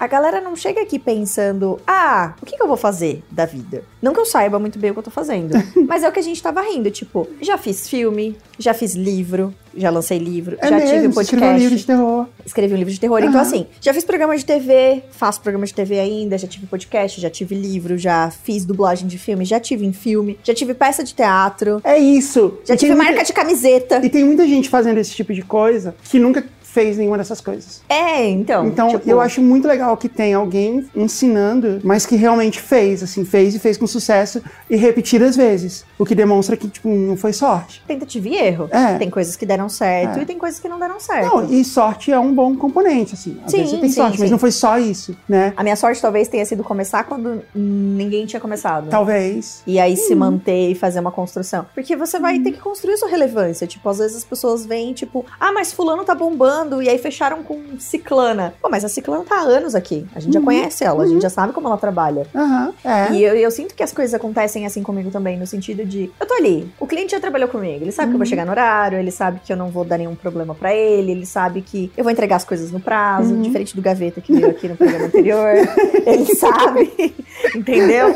A 0.00 0.06
galera 0.08 0.40
não 0.40 0.56
chega 0.56 0.80
aqui 0.82 0.98
pensando, 0.98 1.78
ah, 1.86 2.34
o 2.42 2.44
que, 2.46 2.56
que 2.56 2.62
eu 2.62 2.66
vou 2.66 2.76
fazer 2.76 3.22
da 3.30 3.46
vida? 3.46 3.84
Não 4.02 4.12
que 4.12 4.18
eu 4.18 4.26
saiba 4.26 4.58
muito 4.58 4.76
bem 4.76 4.90
o 4.90 4.94
que 4.94 4.98
eu 4.98 5.04
tô 5.04 5.10
fazendo, 5.12 5.52
mas 5.86 6.02
é 6.02 6.08
o 6.08 6.12
que 6.12 6.18
a 6.18 6.22
gente 6.22 6.42
tava 6.42 6.62
rindo, 6.62 6.90
tipo, 6.90 7.28
já 7.40 7.56
fiz 7.56 7.88
filme, 7.88 8.36
já 8.58 8.74
fiz 8.74 8.96
livro, 8.96 9.54
já 9.76 9.90
lancei 9.90 10.18
livro, 10.18 10.56
É 10.60 10.68
já 10.68 10.76
mesmo, 10.76 10.90
tive 10.94 11.08
um 11.08 11.12
você 11.12 11.20
escreveu 11.22 11.48
um 11.48 11.50
podcast, 11.50 11.62
livro 11.62 11.76
de 11.78 11.86
terror. 11.86 12.26
escrevi 12.44 12.74
um 12.74 12.76
livro 12.76 12.92
de 12.92 13.00
terror. 13.00 13.18
Aham. 13.18 13.28
Então, 13.28 13.40
assim, 13.40 13.66
já 13.80 13.94
fiz 13.94 14.04
programa 14.04 14.36
de 14.36 14.44
TV, 14.44 15.02
faço 15.10 15.40
programa 15.40 15.66
de 15.66 15.74
TV 15.74 15.98
ainda, 16.00 16.36
já 16.38 16.48
tive 16.48 16.66
podcast, 16.66 17.20
já 17.20 17.30
tive 17.30 17.54
livro, 17.54 17.96
já 17.98 18.30
fiz 18.30 18.64
dublagem 18.64 19.06
de 19.08 19.18
filme, 19.18 19.44
já 19.44 19.60
tive 19.60 19.86
em 19.86 19.92
filme, 19.92 20.38
já 20.42 20.52
tive 20.54 20.74
peça 20.74 21.04
de 21.04 21.14
teatro, 21.14 21.80
É 21.84 21.98
isso. 21.98 22.58
já 22.64 22.74
E 22.74 22.76
tive 22.76 22.94
muita- 22.94 23.10
marca 23.10 23.24
de 23.24 23.32
camiseta. 23.32 24.00
E 24.04 24.08
tem 24.10 24.24
muita 24.24 24.46
gente 24.46 24.68
fazendo 24.68 24.98
esse 24.98 25.12
tipo 25.12 25.32
de 25.34 25.42
coisa 25.42 25.94
que 26.04 26.18
nunca 26.18 26.44
fez 26.72 26.96
nenhuma 26.96 27.18
dessas 27.18 27.40
coisas. 27.40 27.82
É, 27.88 28.28
então. 28.28 28.66
Então, 28.66 28.88
tipo, 28.90 29.08
eu 29.10 29.20
acho 29.20 29.40
muito 29.42 29.66
legal 29.66 29.96
que 29.96 30.08
tem 30.08 30.34
alguém 30.34 30.88
ensinando, 30.94 31.80
mas 31.82 32.06
que 32.06 32.16
realmente 32.16 32.60
fez, 32.60 33.02
assim, 33.02 33.24
fez 33.24 33.54
e 33.54 33.58
fez 33.58 33.76
com 33.76 33.86
sucesso 33.86 34.42
e 34.68 34.76
repetidas 34.76 35.36
vezes. 35.36 35.84
O 35.98 36.04
que 36.06 36.14
demonstra 36.14 36.56
que, 36.56 36.68
tipo, 36.68 36.88
não 36.88 37.16
foi 37.16 37.32
sorte. 37.32 37.82
Tentativa 37.86 38.28
e 38.28 38.36
erro. 38.36 38.68
É. 38.70 38.96
Tem 38.98 39.10
coisas 39.10 39.36
que 39.36 39.44
deram 39.44 39.68
certo 39.68 40.18
É. 40.18 40.22
e 40.22 40.26
tem 40.26 40.38
coisas 40.38 40.60
que 40.60 40.68
não 40.68 40.78
deram 40.78 40.98
certo. 41.00 41.26
Não, 41.26 41.50
e 41.52 41.64
sorte 41.64 42.12
é 42.12 42.18
um 42.18 42.32
bom 42.32 42.54
componente, 42.56 43.14
assim. 43.14 43.38
Às 43.44 43.50
Sim, 43.50 43.56
vezes 43.58 43.72
você 43.72 43.80
tem 43.80 43.88
sim, 43.90 43.96
sorte, 43.96 44.18
mas 44.18 44.28
sim. 44.28 44.32
não 44.32 44.38
foi 44.38 44.50
só 44.52 44.78
isso, 44.78 45.16
né? 45.28 45.52
A 45.56 45.62
minha 45.62 45.76
sorte 45.76 46.00
talvez 46.00 46.28
tenha 46.28 46.44
sido 46.46 46.62
começar 46.62 47.04
quando 47.04 47.42
ninguém 47.54 48.26
tinha 48.26 48.40
começado. 48.40 48.88
Talvez. 48.88 49.62
E 49.66 49.78
aí 49.78 49.96
se 49.96 50.12
Uhum. 50.12 50.18
manter 50.20 50.70
e 50.70 50.74
fazer 50.74 51.00
uma 51.00 51.10
construção. 51.12 51.66
Porque 51.74 51.96
você 51.96 52.18
vai 52.18 52.38
ter 52.38 52.52
que 52.52 52.58
construir 52.60 52.96
sua 52.96 53.08
relevância. 53.08 53.66
Tipo, 53.66 53.88
às 53.88 53.98
vezes 53.98 54.16
as 54.18 54.24
pessoas 54.24 54.64
vêm, 54.64 54.92
tipo, 54.92 55.24
ah, 55.38 55.52
mas 55.52 55.72
fulano 55.72 56.04
tá 56.04 56.14
bombando. 56.14 56.59
E 56.82 56.88
aí 56.88 56.98
fecharam 56.98 57.42
com 57.42 57.78
ciclana. 57.78 58.54
Pô, 58.60 58.68
mas 58.68 58.84
a 58.84 58.88
ciclana 58.88 59.24
tá 59.24 59.36
há 59.36 59.42
anos 59.42 59.74
aqui. 59.74 60.06
A 60.14 60.20
gente 60.20 60.32
já 60.34 60.38
Uhum. 60.40 60.44
conhece 60.46 60.84
ela, 60.84 61.02
a 61.04 61.06
gente 61.06 61.22
já 61.22 61.30
sabe 61.30 61.52
como 61.52 61.66
ela 61.68 61.76
trabalha. 61.76 62.26
Aham, 62.34 62.72
é. 62.84 63.12
E 63.12 63.22
eu, 63.22 63.34
eu 63.34 63.50
sinto 63.50 63.74
que 63.74 63.82
as 63.82 63.92
coisas 63.92 64.12
acontecem 64.14 64.66
assim 64.66 64.82
comigo 64.82 65.10
também, 65.10 65.38
no 65.38 65.46
sentido 65.46 65.84
de, 65.84 66.10
eu 66.20 66.26
tô 66.26 66.34
ali, 66.34 66.70
o 66.78 66.86
cliente 66.86 67.12
já 67.12 67.20
trabalhou 67.20 67.48
comigo, 67.48 67.82
ele 67.84 67.92
sabe 67.92 68.08
que 68.10 68.14
eu 68.14 68.18
vou 68.18 68.24
Uhum. 68.26 68.30
chegar 68.30 68.44
no 68.44 68.50
horário, 68.52 68.98
ele 68.98 69.10
sabe 69.10 69.40
que 69.44 69.52
eu 69.52 69.56
não 69.56 69.68
vou 69.70 69.84
dar 69.84 69.98
nenhum 69.98 70.14
problema 70.14 70.54
pra 70.54 70.74
ele, 70.74 71.12
ele 71.12 71.26
sabe 71.26 71.62
que 71.62 71.90
eu 71.96 72.04
vou 72.04 72.12
entregar 72.12 72.36
as 72.36 72.44
coisas 72.44 72.70
no 72.70 72.80
prazo, 72.80 73.34
Uhum. 73.34 73.42
diferente 73.42 73.74
do 73.74 73.82
Gaveta 73.82 74.20
que 74.20 74.32
veio 74.32 74.50
aqui 74.50 74.68
no 74.68 74.76
programa 74.76 75.06
anterior. 75.06 75.54
ele 76.06 76.34
sabe, 76.34 77.14
entendeu? 77.54 78.14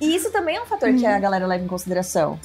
E 0.00 0.14
isso 0.14 0.30
também 0.30 0.56
é 0.56 0.62
um 0.62 0.66
fator 0.66 0.92
que 0.94 1.04
a 1.06 1.14
Uhum. 1.14 1.20
galera 1.20 1.46
leva 1.46 1.64
em 1.64 1.68
consideração. 1.68 2.38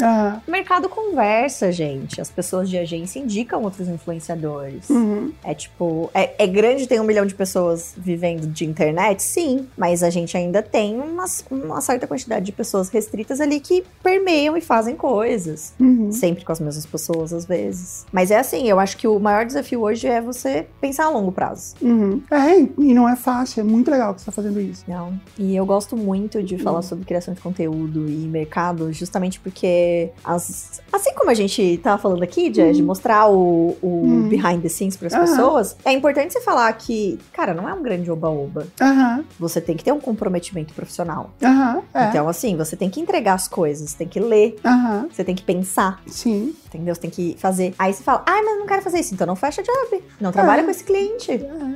O 0.48 0.52
mercado 0.52 0.90
conversa, 0.90 1.72
gente. 1.72 2.20
As 2.20 2.30
pessoas 2.30 2.70
de 2.70 2.78
agência 2.78 3.20
indicam 3.20 3.62
outros 3.64 3.88
influenciadores. 3.88 4.90
Uhum. 4.90 5.32
É 5.44 5.54
tipo, 5.54 6.10
é, 6.14 6.34
é 6.44 6.48
grande 6.48 6.88
ter 6.88 7.00
um 7.00 7.04
milhão 7.04 7.26
de 7.26 7.36
pessoas 7.36 7.94
vivendo 7.98 8.48
de 8.48 8.66
internet? 8.66 9.22
Sim, 9.24 9.68
mas 9.78 10.04
a 10.04 10.10
gente 10.10 10.36
ainda 10.36 10.62
tem 10.62 11.00
uma, 11.00 11.26
uma 11.52 11.82
certa 11.82 12.08
quantidade 12.08 12.46
de 12.46 12.52
pessoas 12.52 12.90
restritas 12.90 13.40
ali 13.42 13.60
que 13.60 13.84
permeiam 14.04 14.56
e 14.58 14.62
fazem 14.62 14.96
coisas. 14.96 15.74
Uhum. 15.80 16.12
Sempre 16.12 16.44
com 16.46 16.52
as 16.52 16.60
mesmas 16.60 16.86
pessoas, 16.86 17.34
às 17.34 17.46
vezes. 17.46 18.06
Mas 18.12 18.32
é 18.32 18.38
assim, 18.40 18.68
eu 18.68 18.80
acho 18.80 18.98
que 18.98 19.08
o 19.08 19.20
maior 19.20 19.46
desafio 19.46 19.82
hoje 19.82 20.08
é 20.08 20.22
você 20.22 20.68
pensar 20.82 21.06
a 21.06 21.10
longo 21.10 21.32
prazo. 21.32 21.76
Uhum. 21.82 22.22
É, 22.32 22.60
e 22.78 22.94
não 22.94 23.08
é 23.08 23.16
fácil, 23.16 23.62
é 23.62 23.64
muito 23.64 23.90
legal 23.92 24.14
que 24.14 24.22
você 24.22 24.26
tá 24.26 24.32
fazendo 24.32 24.60
isso. 24.60 24.84
Não. 24.88 25.20
E 25.38 25.56
eu 25.56 25.66
gosto 25.66 25.96
muito 25.98 26.42
de 26.44 26.58
falar 26.58 26.82
sobre 26.82 27.06
criação 27.06 27.34
de 27.34 27.42
conteúdo 27.42 28.08
e 28.10 28.28
mercado, 28.28 28.92
justamente 28.92 29.40
porque, 29.40 30.10
as- 30.24 30.82
assim 30.92 31.14
como 31.14 31.30
a 31.30 31.34
gente 31.34 31.80
tava 31.84 32.02
falando 32.02 32.24
aqui, 32.24 32.54
Jé, 32.54 32.72
de 32.72 32.82
mostrar 32.84 33.28
o, 33.30 33.76
o 33.82 33.88
Uhum. 34.06 34.30
behind 34.30 34.62
the 34.62 34.70
scenes 34.70 34.96
para 34.98 35.08
as. 35.08 35.25
Pessoas, 35.30 35.76
é 35.86 35.92
importante 35.92 36.34
você 36.34 36.42
falar 36.42 36.72
que, 36.74 37.20
cara, 37.34 37.54
não 37.54 37.68
é 37.68 37.74
um 37.74 37.82
grande 37.82 38.10
oba-oba. 38.12 38.68
Aham, 38.82 39.24
Você 39.40 39.60
tem 39.62 39.76
que 39.76 39.84
ter 39.84 39.92
um 39.92 40.00
comprometimento 40.00 40.74
profissional. 40.74 41.32
aham, 41.44 41.82
é. 41.94 42.06
Então, 42.10 42.28
assim, 42.30 42.56
você 42.56 42.76
tem 42.76 42.90
que 42.90 43.00
entregar 43.00 43.34
as 43.34 43.48
coisas, 43.48 43.94
tem 43.94 44.08
que 44.08 44.20
ler, 44.20 44.58
Aham, 44.66 45.08
você 45.12 45.24
tem 45.24 45.36
que 45.36 45.44
pensar, 45.44 46.02
sim. 46.08 46.56
Entendeu? 46.76 46.96
Você 46.96 47.02
tem 47.02 47.10
que 47.10 47.36
fazer. 47.40 47.74
Aí 47.80 47.94
você 47.94 48.04
fala, 48.04 48.24
ai, 48.26 48.42
mas 48.42 48.54
eu 48.54 48.60
não 48.60 48.68
quero 48.68 48.82
fazer 48.82 49.00
isso. 49.00 49.14
Então 49.14 49.26
não 49.28 49.36
fecha 49.36 49.62
job. 49.64 50.04
Não 50.20 50.32
trabalha 50.32 50.62
É. 50.62 50.64
com 50.64 50.72
esse 50.72 50.84
cliente. 50.84 51.32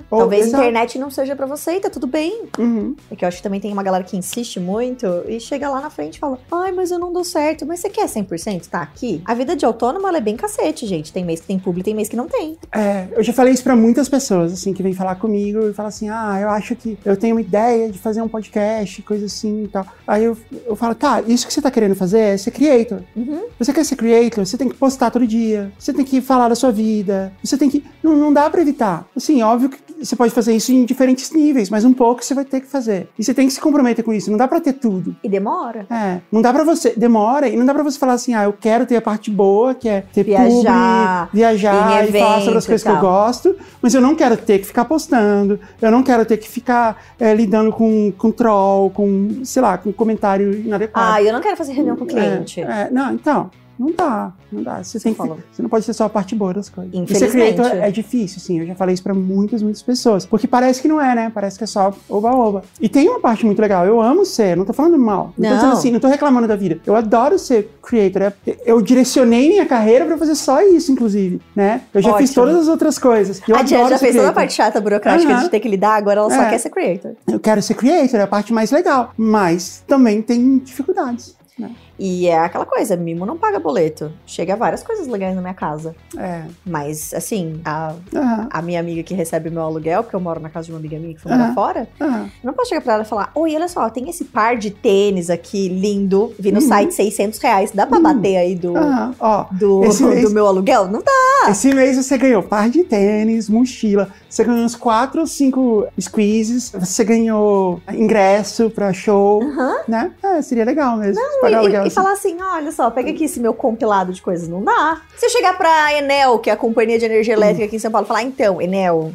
Ou- 0.09 0.19
Talvez 0.19 0.45
a 0.45 0.47
exato. 0.47 0.63
internet 0.63 0.99
não 0.99 1.09
seja 1.11 1.35
pra 1.35 1.45
você 1.45 1.73
e 1.73 1.79
tá 1.79 1.89
tudo 1.89 2.07
bem. 2.07 2.43
Uhum. 2.57 2.95
É 3.11 3.15
que 3.15 3.23
eu 3.23 3.27
acho 3.27 3.37
que 3.37 3.43
também 3.43 3.59
tem 3.59 3.71
uma 3.71 3.83
galera 3.83 4.03
que 4.03 4.15
insiste 4.17 4.59
muito 4.59 5.05
e 5.27 5.39
chega 5.39 5.69
lá 5.69 5.81
na 5.81 5.89
frente 5.89 6.15
e 6.15 6.19
fala: 6.19 6.39
Ai, 6.51 6.71
mas 6.71 6.91
eu 6.91 6.99
não 6.99 7.11
dou 7.13 7.23
certo. 7.23 7.65
Mas 7.65 7.79
você 7.79 7.89
quer 7.89 8.07
100%? 8.07 8.67
Tá 8.67 8.81
aqui? 8.81 9.21
A 9.25 9.33
vida 9.33 9.55
de 9.55 9.65
autônomo 9.65 10.07
ela 10.07 10.17
é 10.17 10.21
bem 10.21 10.35
cacete, 10.35 10.85
gente. 10.85 11.11
Tem 11.13 11.23
mês 11.25 11.39
que 11.41 11.47
tem 11.47 11.59
público, 11.59 11.85
tem 11.85 11.95
mês 11.95 12.09
que 12.09 12.15
não 12.15 12.27
tem. 12.27 12.57
É, 12.71 13.07
eu 13.11 13.23
já 13.23 13.33
falei 13.33 13.53
isso 13.53 13.63
pra 13.63 13.75
muitas 13.75 14.09
pessoas, 14.09 14.51
assim, 14.53 14.73
que 14.73 14.81
vêm 14.83 14.93
falar 14.93 15.15
comigo 15.15 15.67
e 15.69 15.73
falam 15.73 15.87
assim: 15.89 16.09
ah, 16.09 16.37
eu 16.41 16.49
acho 16.49 16.75
que 16.75 16.97
eu 17.05 17.15
tenho 17.17 17.35
uma 17.35 17.41
ideia 17.41 17.89
de 17.89 17.97
fazer 17.99 18.21
um 18.21 18.27
podcast, 18.27 19.01
coisa 19.03 19.25
assim 19.25 19.63
e 19.63 19.67
tal. 19.67 19.85
Aí 20.07 20.23
eu, 20.23 20.37
eu 20.65 20.75
falo, 20.75 20.95
tá, 20.95 21.21
isso 21.27 21.45
que 21.47 21.53
você 21.53 21.61
tá 21.61 21.69
querendo 21.71 21.95
fazer 21.95 22.19
é 22.19 22.37
ser 22.37 22.51
creator. 22.51 23.01
Uhum. 23.15 23.45
Você 23.59 23.71
quer 23.73 23.83
ser 23.85 23.95
creator, 23.95 24.45
você 24.45 24.57
tem 24.57 24.67
que 24.69 24.75
postar 24.75 24.88
todo 24.97 25.27
dia, 25.27 25.71
você 25.77 25.93
tem 25.93 26.05
que 26.05 26.21
falar 26.21 26.49
da 26.49 26.55
sua 26.55 26.71
vida, 26.71 27.31
você 27.43 27.57
tem 27.57 27.69
que. 27.69 27.83
Não, 28.01 28.15
não 28.15 28.33
dá 28.33 28.49
pra 28.49 28.61
evitar. 28.61 29.05
Assim, 29.15 29.41
óbvio 29.41 29.69
que 29.69 29.79
você 30.05 30.15
pode 30.15 30.33
fazer 30.33 30.55
isso 30.55 30.71
em 30.71 30.85
diferentes 30.85 31.31
níveis, 31.31 31.69
mas 31.69 31.83
um 31.83 31.93
pouco 31.93 32.23
você 32.23 32.33
vai 32.33 32.45
ter 32.45 32.61
que 32.61 32.67
fazer. 32.67 33.09
E 33.17 33.23
você 33.23 33.33
tem 33.33 33.47
que 33.47 33.53
se 33.53 33.59
comprometer 33.59 34.03
com 34.03 34.13
isso, 34.13 34.31
não 34.31 34.37
dá 34.37 34.47
pra 34.47 34.61
ter 34.61 34.73
tudo. 34.73 35.15
E 35.23 35.29
demora. 35.29 35.85
É, 35.89 36.19
não 36.31 36.41
dá 36.41 36.53
pra 36.53 36.63
você, 36.63 36.93
demora, 36.95 37.47
e 37.47 37.55
não 37.55 37.65
dá 37.65 37.73
pra 37.73 37.83
você 37.83 37.99
falar 37.99 38.13
assim, 38.13 38.33
ah, 38.33 38.43
eu 38.43 38.53
quero 38.53 38.85
ter 38.85 38.95
a 38.95 39.01
parte 39.01 39.29
boa, 39.29 39.73
que 39.75 39.89
é 39.89 40.01
ter 40.13 40.23
Viajar, 40.23 41.27
publi, 41.27 41.39
viajar 41.39 42.07
e 42.07 42.11
falar 42.11 42.41
sobre 42.41 42.57
as 42.57 42.65
coisas 42.65 42.83
que 42.83 42.89
eu 42.89 42.99
gosto, 42.99 43.55
mas 43.81 43.93
eu 43.93 44.01
não 44.01 44.15
quero 44.15 44.37
ter 44.37 44.59
que 44.59 44.65
ficar 44.65 44.85
postando, 44.85 45.59
eu 45.81 45.91
não 45.91 46.03
quero 46.03 46.25
ter 46.25 46.37
que 46.37 46.47
ficar 46.47 47.01
é, 47.19 47.33
lidando 47.33 47.71
com, 47.71 48.11
com 48.17 48.31
troll, 48.31 48.89
com, 48.89 49.43
sei 49.43 49.61
lá, 49.61 49.77
com 49.77 49.91
comentário 49.91 50.53
inadequado. 50.53 51.13
Ah, 51.13 51.21
eu 51.21 51.33
não 51.33 51.41
quero 51.41 51.57
fazer 51.57 51.73
reunião 51.73 51.95
com 51.95 52.03
o 52.03 52.07
cliente. 52.07 52.61
É, 52.61 52.63
é, 52.63 52.89
não, 52.91 53.13
então, 53.13 53.49
não 53.79 53.91
dá, 53.95 54.33
não 54.51 54.61
dá. 54.61 54.83
Você, 54.83 54.99
tem 54.99 55.13
que, 55.13 55.21
você 55.21 55.61
não 55.61 55.69
pode 55.69 55.85
ser 55.85 55.93
só 55.93 56.03
a 56.05 56.09
parte 56.09 56.35
boa 56.35 56.53
das 56.53 56.67
coisas. 56.67 56.93
E 56.93 56.97
ser 56.97 57.01
Infelizmente. 57.03 57.55
creator 57.55 57.77
é 57.81 57.89
difícil, 57.89 58.37
assim, 58.37 58.59
eu 58.59 58.67
já 58.67 58.75
falei 58.75 58.93
isso 58.93 59.01
pra 59.03 59.13
muitas, 59.13 59.63
muitas 59.63 59.81
pessoas. 59.81 60.25
Porque 60.25 60.47
parece 60.47 60.81
que 60.81 60.87
não 60.87 60.99
é, 60.99 61.15
né? 61.15 61.31
Parece 61.33 61.57
que 61.57 61.63
é 61.63 61.67
só 61.67 61.93
oba-oba. 62.09 62.63
E 62.81 62.89
tem 62.89 63.07
uma 63.07 63.19
parte 63.21 63.45
muito 63.45 63.61
legal, 63.61 63.85
eu 63.85 64.01
amo 64.01 64.25
ser, 64.25 64.57
não 64.57 64.65
tô 64.65 64.73
falando 64.73 64.97
mal. 64.99 65.33
Não, 65.37 65.49
tô 65.49 65.49
Não. 65.49 65.55
dizendo 65.55 65.73
assim, 65.73 65.91
não 65.91 65.99
tô 65.99 66.07
reclamando 66.07 66.47
da 66.47 66.55
vida. 66.57 66.79
Eu 66.85 66.95
adoro 66.95 67.39
ser 67.39 67.71
creator. 67.81 68.21
é- 68.23 68.33
Eu 68.65 68.81
direcionei 68.81 69.47
minha 69.47 69.65
carreira 69.65 70.05
pra 70.05 70.17
fazer 70.17 70.35
só 70.35 70.61
isso, 70.61 70.91
inclusive, 70.91 71.39
né? 71.55 71.81
Eu 71.93 72.01
já 72.01 72.13
fiz 72.17 72.31
Ótimo. 72.31 72.45
todas 72.45 72.61
as 72.63 72.67
outras 72.67 72.99
coisas. 72.99 73.41
Eu 73.47 73.55
a 73.55 73.59
adoro 73.61 73.89
já 73.89 73.97
fez 73.97 74.15
toda 74.15 74.29
a 74.29 74.33
parte 74.33 74.53
chata 74.53 74.81
burocrática 74.81 75.31
Aham. 75.31 75.43
de 75.43 75.49
ter 75.49 75.59
que 75.61 75.69
lidar, 75.69 75.95
agora 75.95 76.19
ela 76.19 76.29
só 76.29 76.41
É. 76.41 76.49
quer 76.49 76.57
ser 76.57 76.69
creator. 76.69 77.11
Eu 77.31 77.39
quero 77.39 77.61
ser 77.61 77.75
creator, 77.75 78.19
é 78.19 78.23
a 78.23 78.27
parte 78.27 78.51
mais 78.51 78.71
legal. 78.71 79.13
Mas 79.17 79.83
também 79.87 80.21
tem 80.21 80.57
dificuldades. 80.57 81.35
Né? 81.57 81.71
E 81.99 82.27
é 82.27 82.37
aquela 82.39 82.65
coisa, 82.65 82.95
mimo 82.95 83.25
não 83.25 83.37
paga 83.37 83.59
boleto. 83.59 84.09
Chega 84.25 84.55
várias 84.55 84.81
coisas 84.81 85.05
legais 85.05 85.35
na 85.35 85.41
minha 85.41 85.53
casa. 85.53 85.93
É. 86.17 86.43
Mas, 86.65 87.13
assim, 87.13 87.59
a, 87.65 87.93
Aham, 88.15 88.47
a 88.49 88.61
minha 88.61 88.79
amiga 88.79 89.03
que 89.03 89.13
recebe 89.13 89.49
meu 89.49 89.61
aluguel, 89.63 90.01
porque 90.03 90.15
eu 90.15 90.19
moro 90.21 90.39
na 90.39 90.49
casa 90.49 90.67
de 90.67 90.71
uma 90.71 90.79
amiga 90.79 90.97
minha 90.97 91.13
que 91.13 91.19
foi 91.19 91.31
morar 91.31 91.45
Aham. 91.45 91.53
fora, 91.53 91.87
aham. 91.99 92.23
eu 92.41 92.47
não 92.47 92.53
posso 92.53 92.69
chegar 92.69 92.81
pra 92.81 92.93
ela 92.93 93.03
e 93.03 93.05
falar: 93.05 93.31
Oi, 93.35 93.53
olha 93.53 93.67
só, 93.67 93.89
tem 93.89 94.09
esse 94.09 94.23
par 94.25 94.55
de 94.57 94.71
tênis 94.71 95.29
aqui 95.29 95.67
lindo, 95.67 96.33
vi 96.39 96.51
no 96.53 96.61
Uhum. 96.61 96.67
site 96.67 96.93
600 96.93 97.37
reais. 97.39 97.71
Dá 97.73 97.85
pra 97.85 97.97
Uhum. 97.97 98.03
bater 98.03 98.37
aí 98.37 98.55
do. 98.55 98.73
Ó, 99.19 99.45
do, 99.51 99.81
mês- 99.81 100.31
meu 100.31 100.47
aluguel? 100.47 100.87
Não 100.87 101.01
dá. 101.01 101.49
Esse 101.51 101.73
mês 101.73 101.97
você 101.97 102.17
ganhou 102.17 102.41
par 102.43 102.69
de 102.69 102.83
tênis, 102.83 103.49
mochila, 103.49 104.07
você 104.29 104.43
ganhou 104.43 104.63
uns 104.63 104.75
quatro 104.75 105.21
ou 105.21 105.27
cinco 105.27 105.85
squeezes, 105.99 106.69
você 106.71 107.03
ganhou 107.03 107.81
ingresso 107.91 108.69
pra 108.69 108.93
show, 108.93 109.41
né? 109.87 110.11
É, 110.23 110.41
seria 110.41 110.63
legal 110.63 110.95
mesmo. 110.97 111.21
E, 111.21 111.41
pagar 111.41 111.57
aluguel 111.59 111.88
e 111.91 111.93
falar 111.95 112.13
assim: 112.13 112.37
olha 112.41 112.71
só, 112.71 112.89
pega 112.89 113.11
aqui 113.11 113.25
esse 113.25 113.39
meu 113.39 113.53
compilado 113.53 114.13
de 114.13 114.21
coisas. 114.21 114.47
Não 114.47 114.63
dá. 114.63 115.01
Se 115.17 115.25
eu 115.25 115.29
chegar 115.29 115.57
pra 115.57 115.93
Enel, 115.93 116.39
que 116.39 116.49
é 116.49 116.53
a 116.53 116.57
companhia 116.57 116.97
de 116.97 117.05
energia 117.05 117.33
elétrica 117.33 117.65
aqui 117.65 117.75
em 117.75 117.79
São 117.79 117.91
Paulo, 117.91 118.05
e 118.05 118.07
falar: 118.07 118.23
então, 118.23 118.61
Enel, 118.61 119.11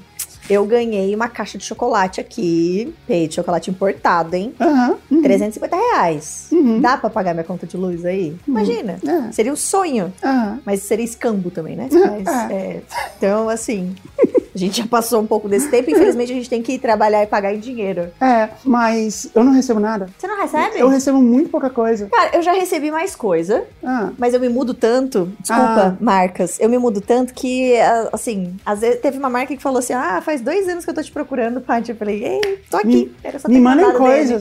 eu 0.49 0.65
ganhei 0.67 1.15
uma 1.15 1.29
caixa 1.29 1.57
de 1.57 1.65
chocolate 1.65 2.21
aqui, 2.21 2.95
peito 3.07 3.35
chocolate 3.35 3.71
importado, 3.71 4.37
hein? 4.37 4.55
Aham. 4.61 4.97
uhum, 5.11 5.23
350 5.23 5.75
reais. 5.75 6.49
Uhum. 6.53 6.81
Dá 6.81 6.97
pra 6.99 7.09
pagar 7.09 7.33
minha 7.33 7.45
conta 7.45 7.67
de 7.67 7.77
luz 7.77 8.05
aí? 8.05 8.37
Imagina. 8.47 8.99
É. 9.07 9.33
Seria 9.33 9.53
o 9.53 9.57
sonho. 9.57 10.13
Mas 10.65 10.83
seria 10.83 11.05
escambo 11.05 11.51
também, 11.51 11.77
né? 11.77 11.89
É. 11.95 12.23
Mas, 12.25 12.51
é, 12.51 12.83
então, 13.17 13.49
assim, 13.49 13.95
a 14.55 14.59
gente 14.59 14.79
já 14.79 14.87
passou 14.87 15.21
um 15.21 15.27
pouco 15.27 15.49
desse 15.49 15.69
tempo. 15.69 15.91
Infelizmente, 15.91 16.33
a 16.33 16.35
gente 16.35 16.49
tem 16.51 16.63
que 16.63 16.73
ir 16.73 16.79
trabalhar 16.79 17.23
e 17.23 17.27
pagar 17.27 17.53
em 17.55 17.59
dinheiro. 17.59 18.09
É, 18.21 18.49
mas 18.65 19.29
eu 19.35 19.43
não 19.43 19.53
recebo 19.53 19.81
nada. 19.81 20.09
Você 20.19 20.27
não 20.27 20.41
recebe? 20.41 20.79
Eu 20.79 20.89
recebo 20.89 21.21
muito 21.21 21.51
pouca 21.51 21.69
coisa. 21.71 22.09
Cara, 22.11 22.37
eu 22.37 22.43
já 22.43 22.53
recebi 22.53 22.91
mais 22.91 23.15
coisa, 23.17 23.65
Ah, 23.83 24.11
mas 24.19 24.33
eu 24.35 24.41
me 24.41 24.49
mudo 24.49 24.73
tanto. 24.75 25.33
Desculpa, 25.41 25.97
marcas. 26.01 26.59
Eu 26.61 26.69
me 26.69 26.79
mudo 26.79 27.01
tanto 27.01 27.35
que, 27.35 27.77
ah, 27.81 28.09
assim, 28.13 28.55
às 28.65 28.81
vezes 28.81 29.01
teve 29.01 29.19
uma 29.19 29.31
marca 29.31 29.55
que 29.57 29.63
falou 29.63 29.79
assim: 29.79 29.93
Ah, 29.93 30.21
faz 30.25 30.41
dois 30.41 30.69
anos 30.69 30.85
que 30.85 30.91
eu 30.91 30.95
tô 30.95 31.03
te 31.03 31.11
procurando, 31.13 31.61
Paty. 31.61 31.91
Eu 31.91 31.97
falei, 31.97 32.25
ei, 32.25 32.59
tô 32.71 32.77
aqui. 32.77 33.13
Me- 33.49 33.55
me 33.55 33.61
mandem 33.61 33.87
mandado 33.87 34.05
dele. 34.05 34.39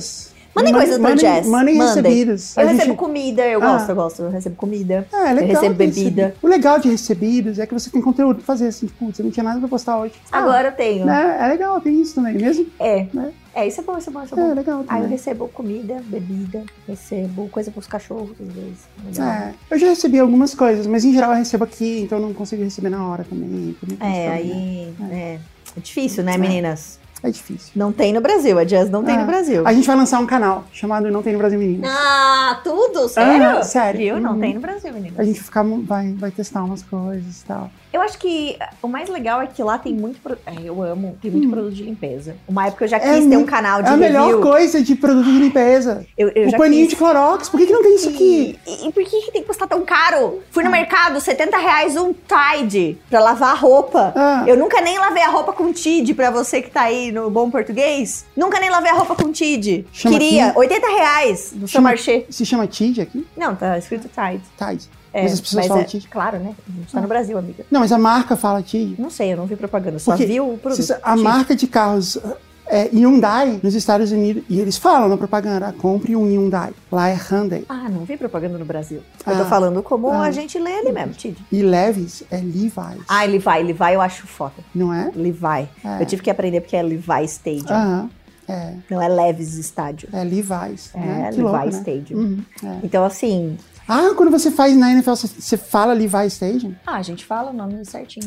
Mandem 0.56 0.74
coisas 0.74 0.98
pra 1.00 1.10
mandem- 1.10 1.36
Jess. 1.36 1.48
Mandem 1.48 1.76
recebidos. 1.78 2.58
Eu 2.58 2.68
gente- 2.68 2.76
recebo 2.78 2.96
comida, 2.96 3.42
eu 3.48 3.64
Ah. 3.64 3.74
gosto, 3.74 3.90
eu 3.90 3.96
gosto. 3.96 4.22
Eu 4.24 4.30
recebo 4.30 4.56
comida. 4.56 5.08
É, 5.12 5.16
é 5.30 5.34
legal. 5.34 5.48
recebo 5.50 5.62
ter 5.76 5.88
bebida. 5.88 6.22
recebido. 6.26 6.34
O 6.44 6.48
legal 6.48 6.80
de 6.80 6.90
recebidos 6.90 7.60
é 7.60 7.66
que 7.66 7.74
você 7.74 7.90
tem 7.90 8.02
conteúdo 8.02 8.36
pra 8.38 8.46
fazer 8.46 8.68
assim, 8.68 8.88
putz, 8.88 9.18
eu 9.20 9.26
não 9.26 9.32
tinha 9.32 9.44
nada 9.44 9.60
pra 9.60 9.68
postar 9.68 10.00
hoje. 10.00 10.14
Ah, 10.32 10.40
Agora 10.40 10.68
eu 10.68 10.72
tenho. 10.74 11.06
né, 11.06 11.38
é 11.42 11.48
legal, 11.48 11.80
tem 11.82 12.00
isso 12.02 12.16
também, 12.16 12.36
mesmo? 12.36 12.68
É. 12.80 13.08
Né? 13.14 13.32
É, 13.56 13.68
isso 13.68 13.82
é 13.82 13.84
bom, 13.84 13.98
isso 13.98 14.10
é 14.10 14.14
bom, 14.14 14.24
isso 14.24 14.34
é 14.34 14.38
bom. 14.38 14.52
É 14.52 14.54
legal 14.56 14.78
Aí 14.80 14.84
eu 14.84 14.88
também. 15.04 15.10
recebo 15.10 15.48
comida, 15.48 16.02
bebida, 16.06 16.64
recebo 16.88 17.48
coisa 17.50 17.70
pros 17.72 17.86
cachorros, 17.88 18.32
às 18.40 18.48
vezes. 18.54 18.80
Legal. 19.06 19.28
É, 19.28 19.54
eu 19.72 19.78
já 19.80 19.88
recebi 19.90 20.20
algumas 20.20 20.54
coisas, 20.56 20.88
mas 20.88 21.04
em 21.06 21.14
geral 21.14 21.32
eu 21.32 21.38
recebo 21.38 21.64
aqui, 21.64 22.02
então 22.02 22.18
eu 22.20 22.26
não 22.28 22.34
consigo 22.34 22.64
receber 22.64 22.90
na 22.90 23.08
hora 23.08 23.24
também. 23.24 23.76
É, 23.80 23.86
coisas, 23.86 24.00
né? 24.00 24.30
aí. 24.32 24.94
É. 25.12 25.40
É 25.76 25.80
difícil, 25.80 26.24
né, 26.24 26.36
É. 26.36 26.38
meninas? 26.38 27.00
É 27.24 27.32
difícil. 27.32 27.72
Não 27.74 27.92
tem 27.94 28.12
no 28.12 28.20
Brasil, 28.20 28.60
a 28.60 28.66
Jazz 28.66 28.90
não 28.90 29.02
tem 29.04 29.16
É. 29.16 29.18
no 29.20 29.26
Brasil. 29.26 29.66
A 29.66 29.72
gente 29.74 29.88
vai 29.88 29.96
lançar 29.96 30.20
um 30.20 30.26
canal 30.26 30.66
chamado 30.74 31.10
Não 31.10 31.24
Tem 31.24 31.32
no 31.32 31.40
Brasil 31.40 31.58
Meninas. 31.58 31.90
Ah, 31.90 32.60
tudo? 32.64 33.08
Sério? 33.08 33.60
Ah, 33.60 33.64
sério. 33.64 34.00
Viu? 34.00 34.20
Não 34.20 34.34
Uhum. 34.34 34.40
tem 34.42 34.54
no 34.56 34.60
Brasil, 34.60 34.92
meninas. 34.92 35.18
A 35.18 35.24
gente 35.24 35.36
vai, 35.38 35.44
ficar, 35.46 35.64
vai, 35.64 36.12
vai 36.14 36.32
testar 36.32 36.64
umas 36.66 36.84
coisas 36.84 37.42
e 37.42 37.46
tal. 37.46 37.72
Eu 37.94 38.02
acho 38.02 38.18
que 38.18 38.58
o 38.82 38.88
mais 38.88 39.08
legal 39.08 39.40
é 39.40 39.46
que 39.46 39.62
lá 39.62 39.78
tem 39.78 39.94
muito. 39.94 40.20
pro- 40.20 40.38
É, 40.48 40.54
eu 40.64 40.82
amo, 40.82 41.16
tem 41.22 41.30
muito 41.30 41.48
Hum. 41.48 41.52
produto 41.52 41.74
de 41.74 41.84
limpeza. 41.84 42.36
Uma 42.48 42.66
época 42.68 42.86
eu 42.86 42.90
já 42.90 42.98
É 42.98 43.00
quis 43.00 43.28
ter 43.30 43.38
um 43.38 43.46
canal 43.46 43.84
de 43.84 43.90
É 43.90 43.92
a 43.92 43.98
melhor 43.98 44.26
review. 44.26 44.42
coisa 44.42 44.82
de 44.82 44.96
produto 44.96 45.26
de 45.26 45.38
limpeza. 45.38 46.04
Eu, 46.18 46.30
eu 46.30 46.50
o 46.50 46.58
paninho 46.58 46.82
quis. 46.82 46.90
de 46.90 46.96
Clorox. 46.96 47.50
Por 47.50 47.60
que, 47.60 47.68
que 47.68 47.72
não 47.74 47.84
tem 47.84 47.96
isso 47.96 48.10
aqui? 48.10 48.60
E, 48.66 48.88
e 48.88 48.92
por 48.92 49.04
que, 49.04 49.22
que 49.22 49.32
tem 49.32 49.42
que 49.42 49.48
custar 49.48 49.68
tão 49.68 49.82
caro? 49.86 50.42
Fui 50.52 50.64
no 50.64 50.70
Ah. 50.70 50.72
mercado, 50.72 51.22
70 51.22 51.56
reais 51.58 51.96
um 51.96 52.14
Tide 52.14 52.98
pra 53.10 53.20
lavar 53.20 53.52
a 53.52 53.54
roupa. 53.58 54.12
Ah. 54.16 54.44
Eu 54.48 54.58
nunca 54.58 54.82
nem 54.82 54.98
lavei 54.98 55.22
a 55.22 55.30
roupa 55.30 55.54
com 55.54 55.72
Tide, 55.72 56.16
pra 56.16 56.32
você 56.32 56.62
que 56.64 56.72
tá 56.72 56.82
aí 56.82 57.12
no 57.12 57.30
bom 57.30 57.52
português. 57.52 58.26
Nunca 58.36 58.60
nem 58.60 58.72
lavei 58.72 58.90
a 58.92 58.96
roupa 58.96 59.16
com 59.16 59.32
Tide. 59.32 59.86
Chama 59.94 60.18
Queria, 60.18 60.48
aqui- 60.48 60.58
80 60.60 60.88
reais 60.88 61.52
no 61.54 61.60
seu 61.68 61.68
Chama- 61.68 61.90
marché. 61.90 62.26
Se 62.30 62.44
chama 62.44 62.66
Tid 62.66 63.02
aqui? 63.02 63.26
Não, 63.38 63.56
tá 63.56 63.78
escrito 63.78 64.10
Tide. 64.10 64.42
Tide. 64.58 64.90
É, 65.14 65.22
Mas 65.24 65.34
as 65.34 65.42
pessoas 65.42 65.68
mas 65.68 65.68
falam 65.68 65.84
é. 65.84 66.00
Claro, 66.10 66.40
né? 66.40 66.56
A 66.68 66.72
gente 66.80 66.92
tá 66.92 67.02
no 67.02 67.08
Brasil, 67.08 67.38
amiga. 67.38 67.64
Não, 67.70 67.80
mas 67.82 67.92
a 67.92 67.98
marca 68.00 68.36
fala 68.36 68.62
Tid. 68.64 68.96
Não 69.00 69.10
sei, 69.12 69.34
eu 69.34 69.38
não 69.38 69.46
vi 69.46 69.56
propaganda, 69.56 70.00
só 70.00 70.12
Porque 70.12 70.26
vi 70.26 70.40
o 70.42 70.58
produto. 70.58 70.96
A 71.04 71.16
marca 71.16 71.56
de 71.56 71.68
carros 71.68 72.18
é 72.66 72.90
Hyundai 72.92 73.60
nos 73.62 73.76
Estados 73.76 74.12
Unidos, 74.12 74.42
e 74.50 74.60
eles 74.60 74.76
falam 74.78 75.08
na 75.10 75.16
propaganda, 75.18 75.72
compre 75.74 76.16
um 76.16 76.24
Hyundai. 76.26 76.72
Lá 76.92 77.10
é 77.10 77.14
Hyundai. 77.14 77.64
Ah, 77.70 77.88
não 77.90 78.06
vi 78.06 78.18
propaganda 78.18 78.58
no 78.58 78.66
Brasil. 78.66 79.02
Eu 79.28 79.36
tô 79.36 79.42
Ah. 79.44 79.46
falando 79.46 79.84
como 79.84 80.10
Ah. 80.12 80.22
a 80.24 80.32
gente 80.32 80.58
lê 80.58 80.74
ali 80.80 80.92
mesmo, 80.92 81.14
Tid. 81.14 81.38
E 81.52 81.62
Levis 81.62 82.24
é 82.32 82.38
Levi's. 82.38 82.74
Ah, 83.08 83.24
ele 83.26 83.38
vai, 83.38 83.96
eu 83.96 84.02
acho 84.02 84.26
foda. 84.26 84.56
Não 84.74 84.92
é? 84.92 85.12
Levi. 85.14 85.70
É. 85.86 86.02
Eu 86.02 86.06
tive 86.08 86.24
que 86.24 86.32
aprender 86.32 86.62
porque 86.62 86.76
é 86.76 86.82
Levi 86.82 87.24
Stadium. 87.26 87.66
Aham. 87.70 88.10
É, 88.46 88.74
Não 88.92 89.02
é 89.02 89.08
Levis 89.08 89.54
Estádio. 89.56 90.10
é 90.12 90.22
Levi's. 90.24 90.90
É, 90.94 91.00
né? 91.00 91.30
Levi 91.30 91.42
louco, 91.42 91.58
né? 91.60 91.70
Stadium. 91.70 92.18
Uhum, 92.20 92.40
é. 92.64 92.78
Então, 92.84 93.06
assim. 93.06 93.58
Ah, 93.88 94.14
quando 94.16 94.32
você 94.32 94.50
faz 94.50 94.76
na 94.78 94.92
NFL, 94.92 95.12
você, 95.12 95.58
fala 95.58 95.94
Levi 95.94 96.26
Stadium? 96.28 96.74
Ah, 96.86 96.96
a 96.96 97.02
gente 97.02 97.26
fala 97.26 97.52
o 97.52 97.54
nome 97.54 97.84
certinho. 97.86 98.26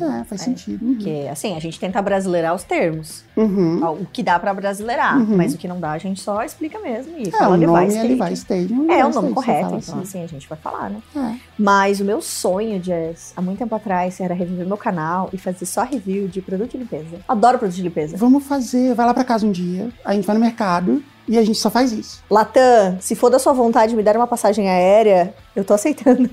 Ah, 0.00 0.20
é, 0.20 0.24
faz 0.24 0.42
sentido. 0.42 0.84
Uhum. 0.84 0.94
Porque, 0.94 1.28
assim, 1.30 1.56
a 1.56 1.60
gente 1.60 1.78
tenta 1.80 2.00
brasileirar 2.00 2.54
os 2.54 2.62
termos. 2.62 3.24
Uhum. 3.36 3.82
O 3.84 4.06
que 4.06 4.22
dá 4.22 4.38
pra 4.38 4.54
brasileirar. 4.54 5.18
Uhum. 5.18 5.36
Mas 5.36 5.54
o 5.54 5.58
que 5.58 5.66
não 5.66 5.80
dá, 5.80 5.92
a 5.92 5.98
gente 5.98 6.20
só 6.20 6.42
explica 6.42 6.78
mesmo. 6.78 7.18
E 7.18 7.28
É, 7.28 7.30
fala 7.32 7.56
o 7.56 7.58
Levi 7.58 7.66
nome 7.66 7.84
é 7.84 7.88
Stadium. 7.88 8.18
Levi 8.18 8.32
Stadium. 8.34 8.76
É, 8.90 9.04
o 9.04 9.06
Levi 9.08 9.14
nome 9.14 9.14
Stadium, 9.14 9.28
você 9.28 9.34
correto. 9.34 9.66
Então, 9.66 9.78
assim. 9.78 10.00
assim, 10.02 10.22
a 10.22 10.26
gente 10.26 10.48
vai 10.48 10.58
falar, 10.58 10.90
né? 10.90 11.02
É. 11.16 11.34
Mas 11.58 12.00
o 12.00 12.04
meu 12.04 12.20
sonho, 12.20 12.82
Jess, 12.82 13.32
há 13.36 13.42
muito 13.42 13.58
tempo 13.58 13.74
atrás, 13.74 14.20
era 14.20 14.34
reviver 14.34 14.66
meu 14.66 14.76
canal 14.76 15.28
e 15.32 15.38
fazer 15.38 15.66
só 15.66 15.82
review 15.82 16.28
de 16.28 16.40
produto 16.40 16.72
de 16.72 16.78
limpeza. 16.78 17.20
Adoro 17.26 17.58
produto 17.58 17.76
de 17.76 17.82
limpeza. 17.82 18.16
Vamos 18.16 18.44
fazer, 18.44 18.94
vai 18.94 19.06
lá 19.06 19.14
pra 19.14 19.24
casa 19.24 19.46
um 19.46 19.52
dia, 19.52 19.90
a 20.04 20.14
gente 20.14 20.26
vai 20.26 20.34
no 20.34 20.40
mercado 20.40 21.02
e 21.26 21.38
a 21.38 21.42
gente 21.44 21.58
só 21.58 21.70
faz 21.70 21.92
isso. 21.92 22.22
Latam, 22.30 22.98
se 23.00 23.14
for 23.14 23.30
da 23.30 23.38
sua 23.38 23.52
vontade 23.52 23.94
me 23.96 24.02
dar 24.02 24.16
uma 24.16 24.26
passagem 24.26 24.68
aérea, 24.68 25.34
eu 25.54 25.64
tô 25.64 25.74
aceitando. 25.74 26.28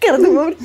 Cara 0.00 0.18
do 0.18 0.30
meu... 0.30 0.56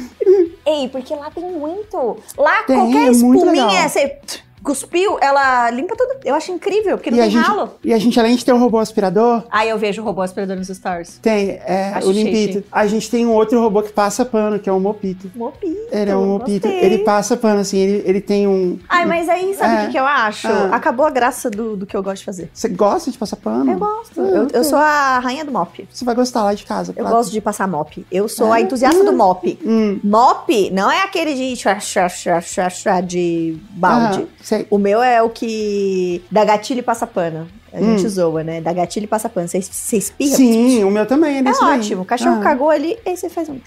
Ei, 0.66 0.90
porque 0.90 1.16
lá 1.16 1.32
tem 1.32 1.44
muito. 1.44 2.18
Lá 2.38 2.64
Tem, 2.64 2.76
qualquer 2.76 3.08
é 3.08 3.12
espuminha, 3.12 3.68
legal. 3.68 3.90
você 3.90 4.20
cuspiu, 4.68 5.18
ela 5.22 5.70
limpa 5.72 5.96
tudo. 5.96 6.16
Eu 6.26 6.36
acho 6.36 6.52
incrível, 6.52 6.98
porque 6.98 7.10
não 7.10 7.18
E 7.18 7.22
a, 7.22 7.24
tem 7.24 7.32
gente, 7.32 7.46
ralo. 7.46 7.70
e 7.84 7.94
a 7.94 7.98
gente, 7.98 8.20
além 8.20 8.36
de 8.36 8.44
ter 8.44 8.52
um 8.54 8.60
robô 8.60 8.78
aspirador, 8.80 9.44
Aí 9.50 9.70
eu 9.70 9.78
vejo 9.78 10.02
o 10.02 10.06
robô 10.06 10.22
aspirador 10.22 10.58
nos 10.58 10.68
stars. 10.70 11.18
tem 11.22 11.52
é, 11.66 11.94
Acho 11.96 12.10
o 12.10 12.12
Limpito. 12.12 12.64
A 12.70 12.86
gente 12.86 13.10
tem 13.10 13.26
um 13.26 13.32
outro 13.32 13.62
robô 13.62 13.82
que 13.82 13.94
passa 13.94 14.26
pano, 14.26 14.60
que 14.60 14.70
é 14.70 14.74
o 14.74 14.80
Mopito. 14.80 15.32
Mopito. 15.36 15.88
Ele 15.90 16.12
é 16.12 16.16
um 16.18 16.26
Mopito. 16.26 16.68
gostei. 16.68 16.86
Ele 16.86 16.98
passa 17.00 17.38
pano, 17.38 17.62
assim, 17.62 17.78
ele, 17.78 18.04
ele 18.06 18.20
tem 18.22 18.46
um. 18.48 18.78
Ai, 18.90 19.06
mas 19.06 19.30
aí, 19.30 19.54
sabe 19.56 19.74
o 19.74 19.78
É. 19.78 19.86
que, 19.86 19.92
que 19.94 20.00
eu 20.00 20.06
acho? 20.06 20.48
Ah. 20.48 20.70
Acabou 20.74 21.06
a 21.06 21.10
graça 21.10 21.50
do, 21.50 21.78
do 21.78 21.86
que 21.86 21.96
eu 21.96 22.04
gosto 22.04 22.20
de 22.20 22.26
fazer. 22.26 22.50
Você 22.54 22.68
gosta 22.68 23.10
de 23.10 23.18
passar 23.18 23.38
pano? 23.38 23.72
Eu 23.72 23.78
gosto. 23.80 24.20
Ah, 24.22 24.24
eu, 24.28 24.44
ok. 24.44 24.60
eu 24.60 24.64
sou 24.66 24.78
a 24.78 25.20
rainha 25.20 25.46
do 25.46 25.52
mop. 25.52 25.88
Você 25.92 26.04
vai 26.04 26.14
gostar 26.16 26.44
lá 26.44 26.54
de 26.54 26.66
casa. 26.66 26.94
Eu 26.98 27.06
gosto 27.06 27.32
de 27.32 27.40
passar 27.40 27.68
mop. 27.68 28.06
Eu 28.12 28.28
sou 28.28 28.52
a 28.52 28.56
Ah. 28.58 28.62
entusiasta 28.62 29.04
do 29.04 29.14
mop. 29.14 29.58
Hum. 29.66 30.00
Mop 30.04 30.70
não 30.72 30.92
é 30.92 31.04
aquele 31.04 31.34
de 31.34 31.56
chá, 31.56 31.80
chá, 31.80 32.10
chá, 32.10 32.42
chá, 32.42 32.70
chá, 32.70 33.00
de 33.02 33.58
balde. 33.72 34.28
Ah, 34.52 34.57
sei. 34.58 34.68
O 34.70 34.78
meu 34.78 35.02
é 35.02 35.22
o 35.22 35.30
que 35.30 36.22
dá 36.32 36.44
gatilho 36.44 36.80
e 36.80 36.84
passa 36.84 37.08
pano. 37.08 37.48
A 37.74 37.80
gente 37.82 38.06
Hum. 38.06 38.10
zoa, 38.10 38.44
né? 38.44 38.62
Dá 38.62 38.72
gatilho 38.74 39.04
e 39.04 39.08
passa 39.08 39.28
pano. 39.30 39.48
Você, 39.48 39.62
você 39.62 39.98
espirra. 39.98 40.36
Sim, 40.38 40.84
o 40.84 40.92
meu 40.92 41.06
também 41.06 41.36
é 41.36 41.40
É 41.40 41.44
desse 41.44 41.60
daí. 41.60 41.80
ótimo. 41.80 42.02
O 42.02 42.06
cachorro 42.06 42.38
Ah, 42.40 42.44
cagou 42.44 42.70
ali, 42.70 42.98
aí 43.06 43.16
você 43.18 43.30
faz 43.30 43.50
um. 43.50 43.58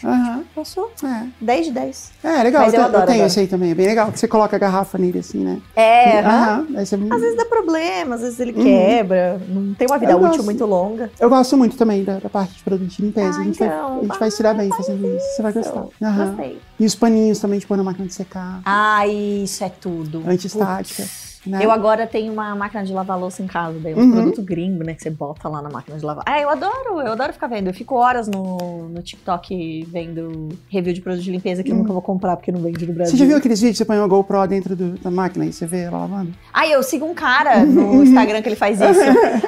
Passou. 0.55 0.91
é. 1.05 1.27
10 1.41 1.67
de 1.67 1.73
10. 1.73 2.11
É, 2.25 2.43
legal. 2.43 2.63
Mas 2.65 2.75
eu 2.75 2.81
te- 2.81 2.87
adoro, 2.87 3.07
tenho 3.07 3.15
adoro. 3.19 3.27
esse 3.27 3.41
aí 3.41 3.47
também. 3.47 3.71
É 3.71 3.75
bem 3.75 3.87
legal. 3.87 4.11
Que 4.13 4.19
você 4.19 4.27
coloca 4.29 4.57
a 4.57 4.59
garrafa 4.59 4.97
nele 4.99 5.19
assim, 5.19 5.39
né? 5.45 5.61
É, 5.77 6.21
aham. 6.21 6.67
Você- 6.75 6.95
Às 7.11 7.21
vezes 7.21 7.37
dá 7.37 7.45
problema, 7.45 8.15
às 8.15 8.21
vezes 8.23 8.41
ele 8.41 8.53
Uhum. 8.53 8.63
quebra. 8.63 9.41
Não 9.49 9.75
tem 9.75 9.87
uma 9.87 9.99
vida 9.99 10.13
Eu 10.13 10.17
útil 10.19 10.29
gosto. 10.31 10.45
muito 10.45 10.67
longa. 10.67 11.11
Eu 11.21 11.29
gosto 11.29 11.57
muito 11.57 11.77
também 11.77 12.03
da, 12.05 12.19
da 12.19 12.29
parte 12.29 12.55
de 12.57 12.63
produto 12.63 12.89
de 12.89 13.03
limpeza. 13.03 13.39
Ah, 13.39 13.41
a 13.41 13.45
gente, 13.45 13.59
vai, 13.59 13.69
então, 13.69 13.99
a 13.99 14.03
gente 14.03 14.19
vai 14.19 14.31
se 14.31 14.43
dar 14.43 14.55
bem 14.55 14.69
fazendo 14.71 15.07
isso. 15.17 15.27
Você 15.37 15.43
vai 15.43 15.51
Então, 15.53 15.63
gostar. 15.63 16.07
Aham. 16.07 16.27
Gostei. 16.29 16.59
E 16.79 16.87
os 16.87 16.95
paninhos 16.95 17.39
também 17.39 17.59
de 17.59 17.67
pôr 17.67 17.77
na 17.77 17.83
máquina 17.83 18.07
de 18.07 18.15
secar. 18.15 18.61
Ah, 18.65 19.07
isso 19.07 19.63
é 19.63 19.69
tudo. 19.69 20.23
Antiestática. 20.27 21.03
Putz. 21.03 21.20
Né? 21.47 21.65
Eu 21.65 21.71
agora 21.71 22.07
tenho 22.07 22.33
uma 22.33 22.55
máquina 22.55 22.85
de 22.85 22.93
lavar 22.93 23.19
louça 23.19 23.43
em 23.43 23.47
casa, 23.47 23.79
daí 23.79 23.95
um 23.95 23.99
Uhum. 23.99 24.13
produto 24.13 24.43
gringo, 24.43 24.85
né, 24.85 24.93
que 24.95 25.03
você 25.03 25.09
bota 25.11 25.49
lá 25.49 25.63
na 25.63 25.71
máquina 25.71 25.97
de 25.97 26.05
lavar. 26.05 26.23
Ah, 26.27 26.39
eu 26.41 26.51
adoro, 26.51 27.01
eu 27.01 27.13
adoro 27.13 27.33
ficar 27.33 27.47
vendo. 27.47 27.69
Eu 27.69 27.75
fico 27.75 27.95
horas 27.97 28.29
no, 28.29 28.89
no 28.91 29.03
TikTok 29.03 29.87
vendo 29.91 30.51
review 30.69 30.93
de 30.93 31.01
produto 31.01 31.23
de 31.25 31.31
limpeza 31.31 31.63
que 31.63 31.71
eu 31.71 31.75
Hum. 31.75 31.79
nunca 31.79 31.93
vou 31.95 32.03
comprar 32.03 32.37
porque 32.37 32.53
não 32.53 32.61
vende 32.61 32.87
no 32.87 32.93
Brasil. 32.93 33.13
Você 33.13 33.17
já 33.17 33.25
viu 33.25 33.37
aqueles 33.39 33.59
vídeos 33.61 33.79
que 33.79 33.79
você 33.79 33.87
põe 33.87 33.97
uma 33.99 34.07
GoPro 34.07 34.47
dentro 34.47 34.77
do- 34.77 34.99
da 34.99 35.11
máquina 35.11 35.47
e 35.47 35.53
você 35.53 35.65
vê 35.67 35.81
ela 35.85 35.99
lavando? 36.01 36.33
Ah, 36.53 36.67
eu 36.69 36.83
sigo 36.83 37.07
um 37.07 37.15
cara 37.15 37.61
no 37.65 38.03
Instagram 38.03 38.43
que 38.43 38.49
ele 38.49 38.57
faz 38.57 38.79
isso. 38.81 39.01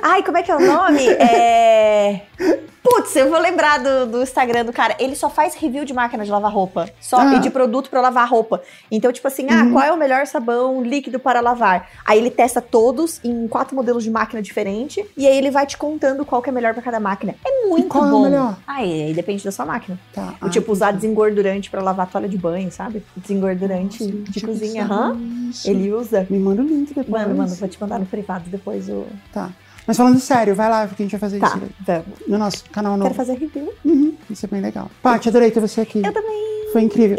Ai, 0.03 0.23
como 0.23 0.39
é 0.39 0.43
que 0.43 0.51
é 0.51 0.57
o 0.57 0.61
nome? 0.61 1.03
É. 1.23 2.23
Putz, 2.83 3.15
eu 3.15 3.31
vou 3.31 3.39
lembrar 3.39 3.79
do, 3.79 4.07
do 4.07 4.23
Instagram 4.23 4.65
do 4.65 4.73
cara. 4.73 4.97
Ele 4.99 5.15
só 5.15 5.31
faz 5.31 5.55
review 5.55 5.85
de 5.85 5.95
máquina 5.95 6.25
de 6.25 6.31
lavar 6.31 6.51
roupa. 6.53 6.89
Só, 7.01 7.19
Ah. 7.21 7.35
E 7.37 7.39
de 7.39 7.49
produto 7.49 7.89
pra 7.89 8.01
lavar 8.01 8.29
roupa. 8.29 8.61
Então, 8.91 9.13
tipo 9.13 9.27
assim, 9.29 9.47
ah, 9.49 9.63
Uhum. 9.63 9.73
qual 9.73 9.85
é 9.85 9.93
o 9.93 9.97
melhor 9.97 10.27
sabão 10.27 10.83
líquido 10.83 11.19
para 11.21 11.41
lavar? 11.41 11.82
Aí 12.05 12.19
ele 12.19 12.31
testa 12.31 12.61
todos 12.61 13.21
em 13.25 13.47
quatro 13.49 13.75
modelos 13.77 14.03
de 14.05 14.11
máquina 14.11 14.41
diferente. 14.43 15.05
E 15.17 15.27
aí 15.27 15.37
ele 15.37 15.51
vai 15.51 15.67
te 15.67 15.77
contando 15.77 16.25
qual 16.25 16.43
que 16.43 16.49
é 16.51 16.53
melhor 16.53 16.75
pra 16.75 16.83
cada 16.83 16.99
máquina. 17.01 17.35
É 17.47 17.67
muito 17.69 17.89
qual 17.89 18.05
é 18.05 18.09
o 18.09 18.11
bom. 18.11 18.23
melhor? 18.25 18.57
Aí, 18.67 19.03
aí 19.05 19.15
depende 19.15 19.45
da 19.45 19.53
sua 19.53 19.65
máquina. 19.67 19.99
Tá. 20.13 20.35
O 20.43 20.49
tipo, 20.49 20.71
usar 20.73 20.93
desengordurante 20.93 21.71
pra 21.71 21.83
lavar 21.83 22.09
toalha 22.11 22.29
de 22.29 22.37
banho, 22.39 22.71
sabe? 22.73 23.03
Desengordurante 23.17 24.07
de 24.07 24.41
cozinha. 24.41 24.85
Aham. 24.85 25.19
Ele... 25.65 25.93
Usa. 25.93 26.27
Me 26.31 26.39
manda 26.39 26.63
o 26.63 26.65
link 26.67 26.89
depois. 26.95 27.09
Mano, 27.09 27.35
mano, 27.37 27.55
vou 27.55 27.69
te 27.69 27.79
mandar 27.81 27.99
no 27.99 28.07
privado 28.07 28.45
depois 28.49 28.89
o. 28.89 29.05
Tá. 29.33 29.51
Mas 29.87 29.97
falando 29.97 30.19
sério, 30.21 30.55
vai 30.55 30.71
lá, 30.71 30.87
porque 30.87 31.03
a 31.03 31.05
gente 31.05 31.11
vai 31.13 31.21
fazer 31.21 31.39
Tá, 31.41 31.49
isso 31.49 31.59
vamos. 31.85 32.09
no 32.29 32.39
nosso 32.39 32.65
canal 32.71 32.93
Quero 32.93 33.03
novo. 33.05 33.15
fazer 33.15 33.35
review. 33.35 33.73
Uhum, 33.85 34.15
isso 34.31 34.47
é 34.47 34.49
bem 34.49 34.61
legal. 34.61 34.91
Paty, 35.03 35.29
adorei 35.29 35.51
ter 35.51 35.61
você 35.61 35.81
aqui. 35.81 36.01
Eu 36.05 36.13
também. 36.13 36.71
Foi 36.73 36.83
incrível. 36.83 37.19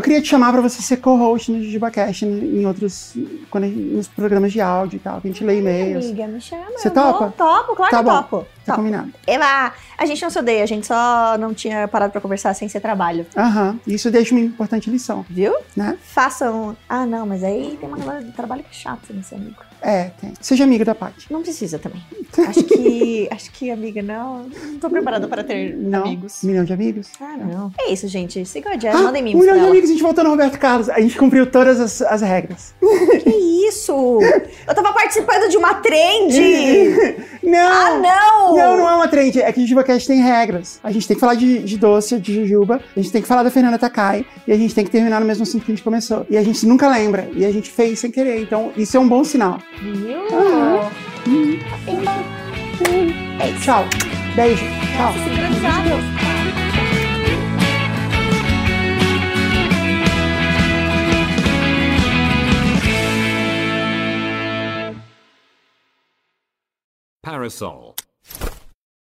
Eu 0.00 0.02
queria 0.02 0.22
te 0.22 0.28
chamar 0.28 0.50
pra 0.50 0.62
você 0.62 0.80
ser 0.80 0.96
co-host 0.96 1.52
no 1.52 1.62
JujubaCast 1.62 2.24
em 2.24 2.64
outros. 2.64 3.12
Quando, 3.50 3.66
nos 3.66 4.08
programas 4.08 4.50
de 4.50 4.58
áudio 4.58 4.96
e 4.96 4.98
tal, 4.98 5.20
que 5.20 5.28
a 5.28 5.30
gente 5.30 5.44
lê 5.44 5.58
e-mails. 5.58 6.06
Amiga, 6.06 6.26
me 6.26 6.40
chama. 6.40 6.64
Você 6.74 6.88
eu 6.88 6.94
vou. 6.94 7.02
topa? 7.12 7.34
Topo, 7.36 7.76
claro 7.76 7.90
Tá 7.90 7.98
que 7.98 8.04
topo. 8.08 8.38
Tá 8.64 8.72
Topo. 8.72 8.76
combinado. 8.78 9.12
Eva, 9.26 9.74
a 9.98 10.06
gente 10.06 10.22
não 10.22 10.30
se 10.30 10.38
odeia, 10.38 10.62
a 10.62 10.66
gente 10.66 10.86
só 10.86 11.36
não 11.38 11.52
tinha 11.52 11.86
parado 11.86 12.12
pra 12.12 12.20
conversar 12.22 12.54
sem 12.54 12.66
ser 12.66 12.80
trabalho. 12.80 13.26
Aham. 13.36 13.78
Isso 13.86 14.10
deixa 14.10 14.34
uma 14.34 14.40
importante 14.42 14.88
lição, 14.88 15.22
Viu? 15.28 15.54
né? 15.76 15.98
Façam. 16.02 16.74
Ah, 16.88 17.04
não, 17.04 17.26
mas 17.26 17.44
aí 17.44 17.76
tem 17.78 17.86
uma 17.86 17.98
galera 17.98 18.22
do 18.24 18.32
trabalho 18.32 18.62
que 18.62 18.70
é 18.70 18.72
chato 18.72 19.12
nesse 19.12 19.34
amigo. 19.34 19.56
É, 19.82 20.10
tem. 20.20 20.32
Seja 20.40 20.64
amiga 20.64 20.84
da 20.84 20.94
Paty. 20.94 21.26
Não 21.30 21.42
precisa 21.42 21.78
também. 21.78 22.02
Acho 22.48 22.62
que. 22.62 23.28
acho 23.30 23.50
que, 23.52 23.70
amiga, 23.70 24.02
não. 24.02 24.44
Não 24.44 24.78
tô 24.78 24.88
preparada 24.88 25.26
para 25.26 25.42
ter 25.42 25.74
Não? 25.76 26.04
amigos. 26.04 26.42
Um 26.44 26.46
milhão 26.46 26.64
de 26.64 26.72
amigos? 26.72 27.08
Ah, 27.20 27.36
não. 27.36 27.72
É 27.78 27.92
isso, 27.92 28.06
gente. 28.08 28.44
Sigam 28.46 28.72
a 28.72 28.76
Jazz, 28.76 28.94
Ah, 28.94 29.02
mandem 29.02 29.22
um 29.22 29.24
memes 29.24 29.40
milhão 29.40 29.58
de 29.58 29.66
amigos, 29.66 29.90
a 29.90 29.92
gente 29.92 30.02
voltou 30.02 30.22
no 30.24 30.30
Roberto 30.30 30.58
Carlos. 30.58 30.88
A 30.88 31.00
gente 31.00 31.16
cumpriu 31.18 31.46
todas 31.46 31.80
as, 31.80 32.02
as 32.02 32.22
regras. 32.22 32.74
Que 33.20 33.30
isso? 33.68 34.18
Eu 34.66 34.74
tava 34.74 34.92
participando 34.92 35.48
de 35.50 35.56
uma 35.56 35.74
trend! 35.74 36.34
Não! 37.42 37.58
ah, 37.58 37.98
não! 37.98 38.56
Não, 38.56 38.76
não 38.76 38.88
é 38.88 38.94
uma 38.96 39.08
trend. 39.08 39.40
É 39.40 39.50
que 39.52 39.60
o 39.60 39.62
JujubaCast 39.62 40.06
tem 40.06 40.20
regras. 40.20 40.78
A 40.82 40.90
gente 40.92 41.08
tem 41.08 41.16
que 41.16 41.20
falar 41.20 41.34
de, 41.34 41.60
de 41.62 41.76
doce, 41.78 42.18
de 42.18 42.34
jujuba. 42.34 42.80
A 42.96 43.00
gente 43.00 43.10
tem 43.12 43.22
que 43.22 43.26
falar 43.28 43.42
da 43.42 43.50
Fernanda 43.50 43.78
Takai. 43.78 44.24
E 44.46 44.52
a 44.52 44.56
gente 44.56 44.74
tem 44.74 44.84
que 44.84 44.90
terminar 44.90 45.20
no 45.20 45.26
mesmo 45.26 45.42
assunto 45.42 45.64
que 45.64 45.72
a 45.72 45.74
gente 45.74 45.82
começou. 45.82 46.26
E 46.30 46.36
a 46.36 46.42
gente 46.42 46.64
nunca 46.66 46.88
lembra. 46.88 47.28
E 47.34 47.44
a 47.44 47.50
gente 47.50 47.70
fez 47.70 47.98
sem 47.98 48.10
querer. 48.10 48.40
Então, 48.42 48.72
isso 48.76 48.96
é 48.96 49.00
um 49.00 49.08
bom 49.08 49.24
sinal. 49.24 49.58
Viu? 49.78 50.26
Então, 51.86 52.24
é 53.40 53.50
isso. 53.50 53.60
Tchau. 53.64 53.84
Beijo. 54.34 54.64
Tchau. 54.96 55.12
Nossa. 55.12 56.20
Parasol. 67.22 67.94